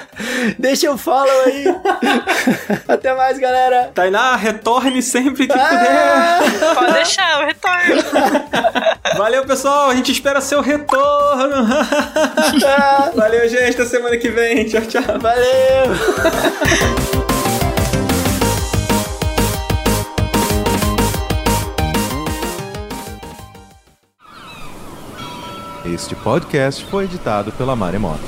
Deixa 0.57 0.91
o 0.91 0.97
follow 0.97 1.41
aí. 1.45 1.65
Até 2.87 3.15
mais, 3.15 3.39
galera. 3.39 3.91
Tainá, 3.93 4.35
retorne 4.35 5.01
sempre 5.01 5.34
sempre 5.35 5.47
que 5.47 5.53
ah! 5.53 6.39
puder. 6.41 6.75
Pode 6.75 6.93
deixar, 6.93 7.41
eu 7.41 7.45
retorno. 7.45 8.03
Valeu, 9.17 9.45
pessoal. 9.45 9.89
A 9.89 9.95
gente 9.95 10.11
espera 10.11 10.41
seu 10.41 10.61
retorno. 10.61 11.67
Valeu, 13.15 13.47
gente. 13.49 13.75
Até 13.75 13.85
semana 13.85 14.17
que 14.17 14.29
vem. 14.29 14.65
Tchau, 14.65 14.81
tchau. 14.81 15.19
Valeu. 15.19 15.45
Este 25.93 26.15
podcast 26.15 26.83
foi 26.85 27.03
editado 27.05 27.51
pela 27.51 27.75
Maremoto. 27.75 28.19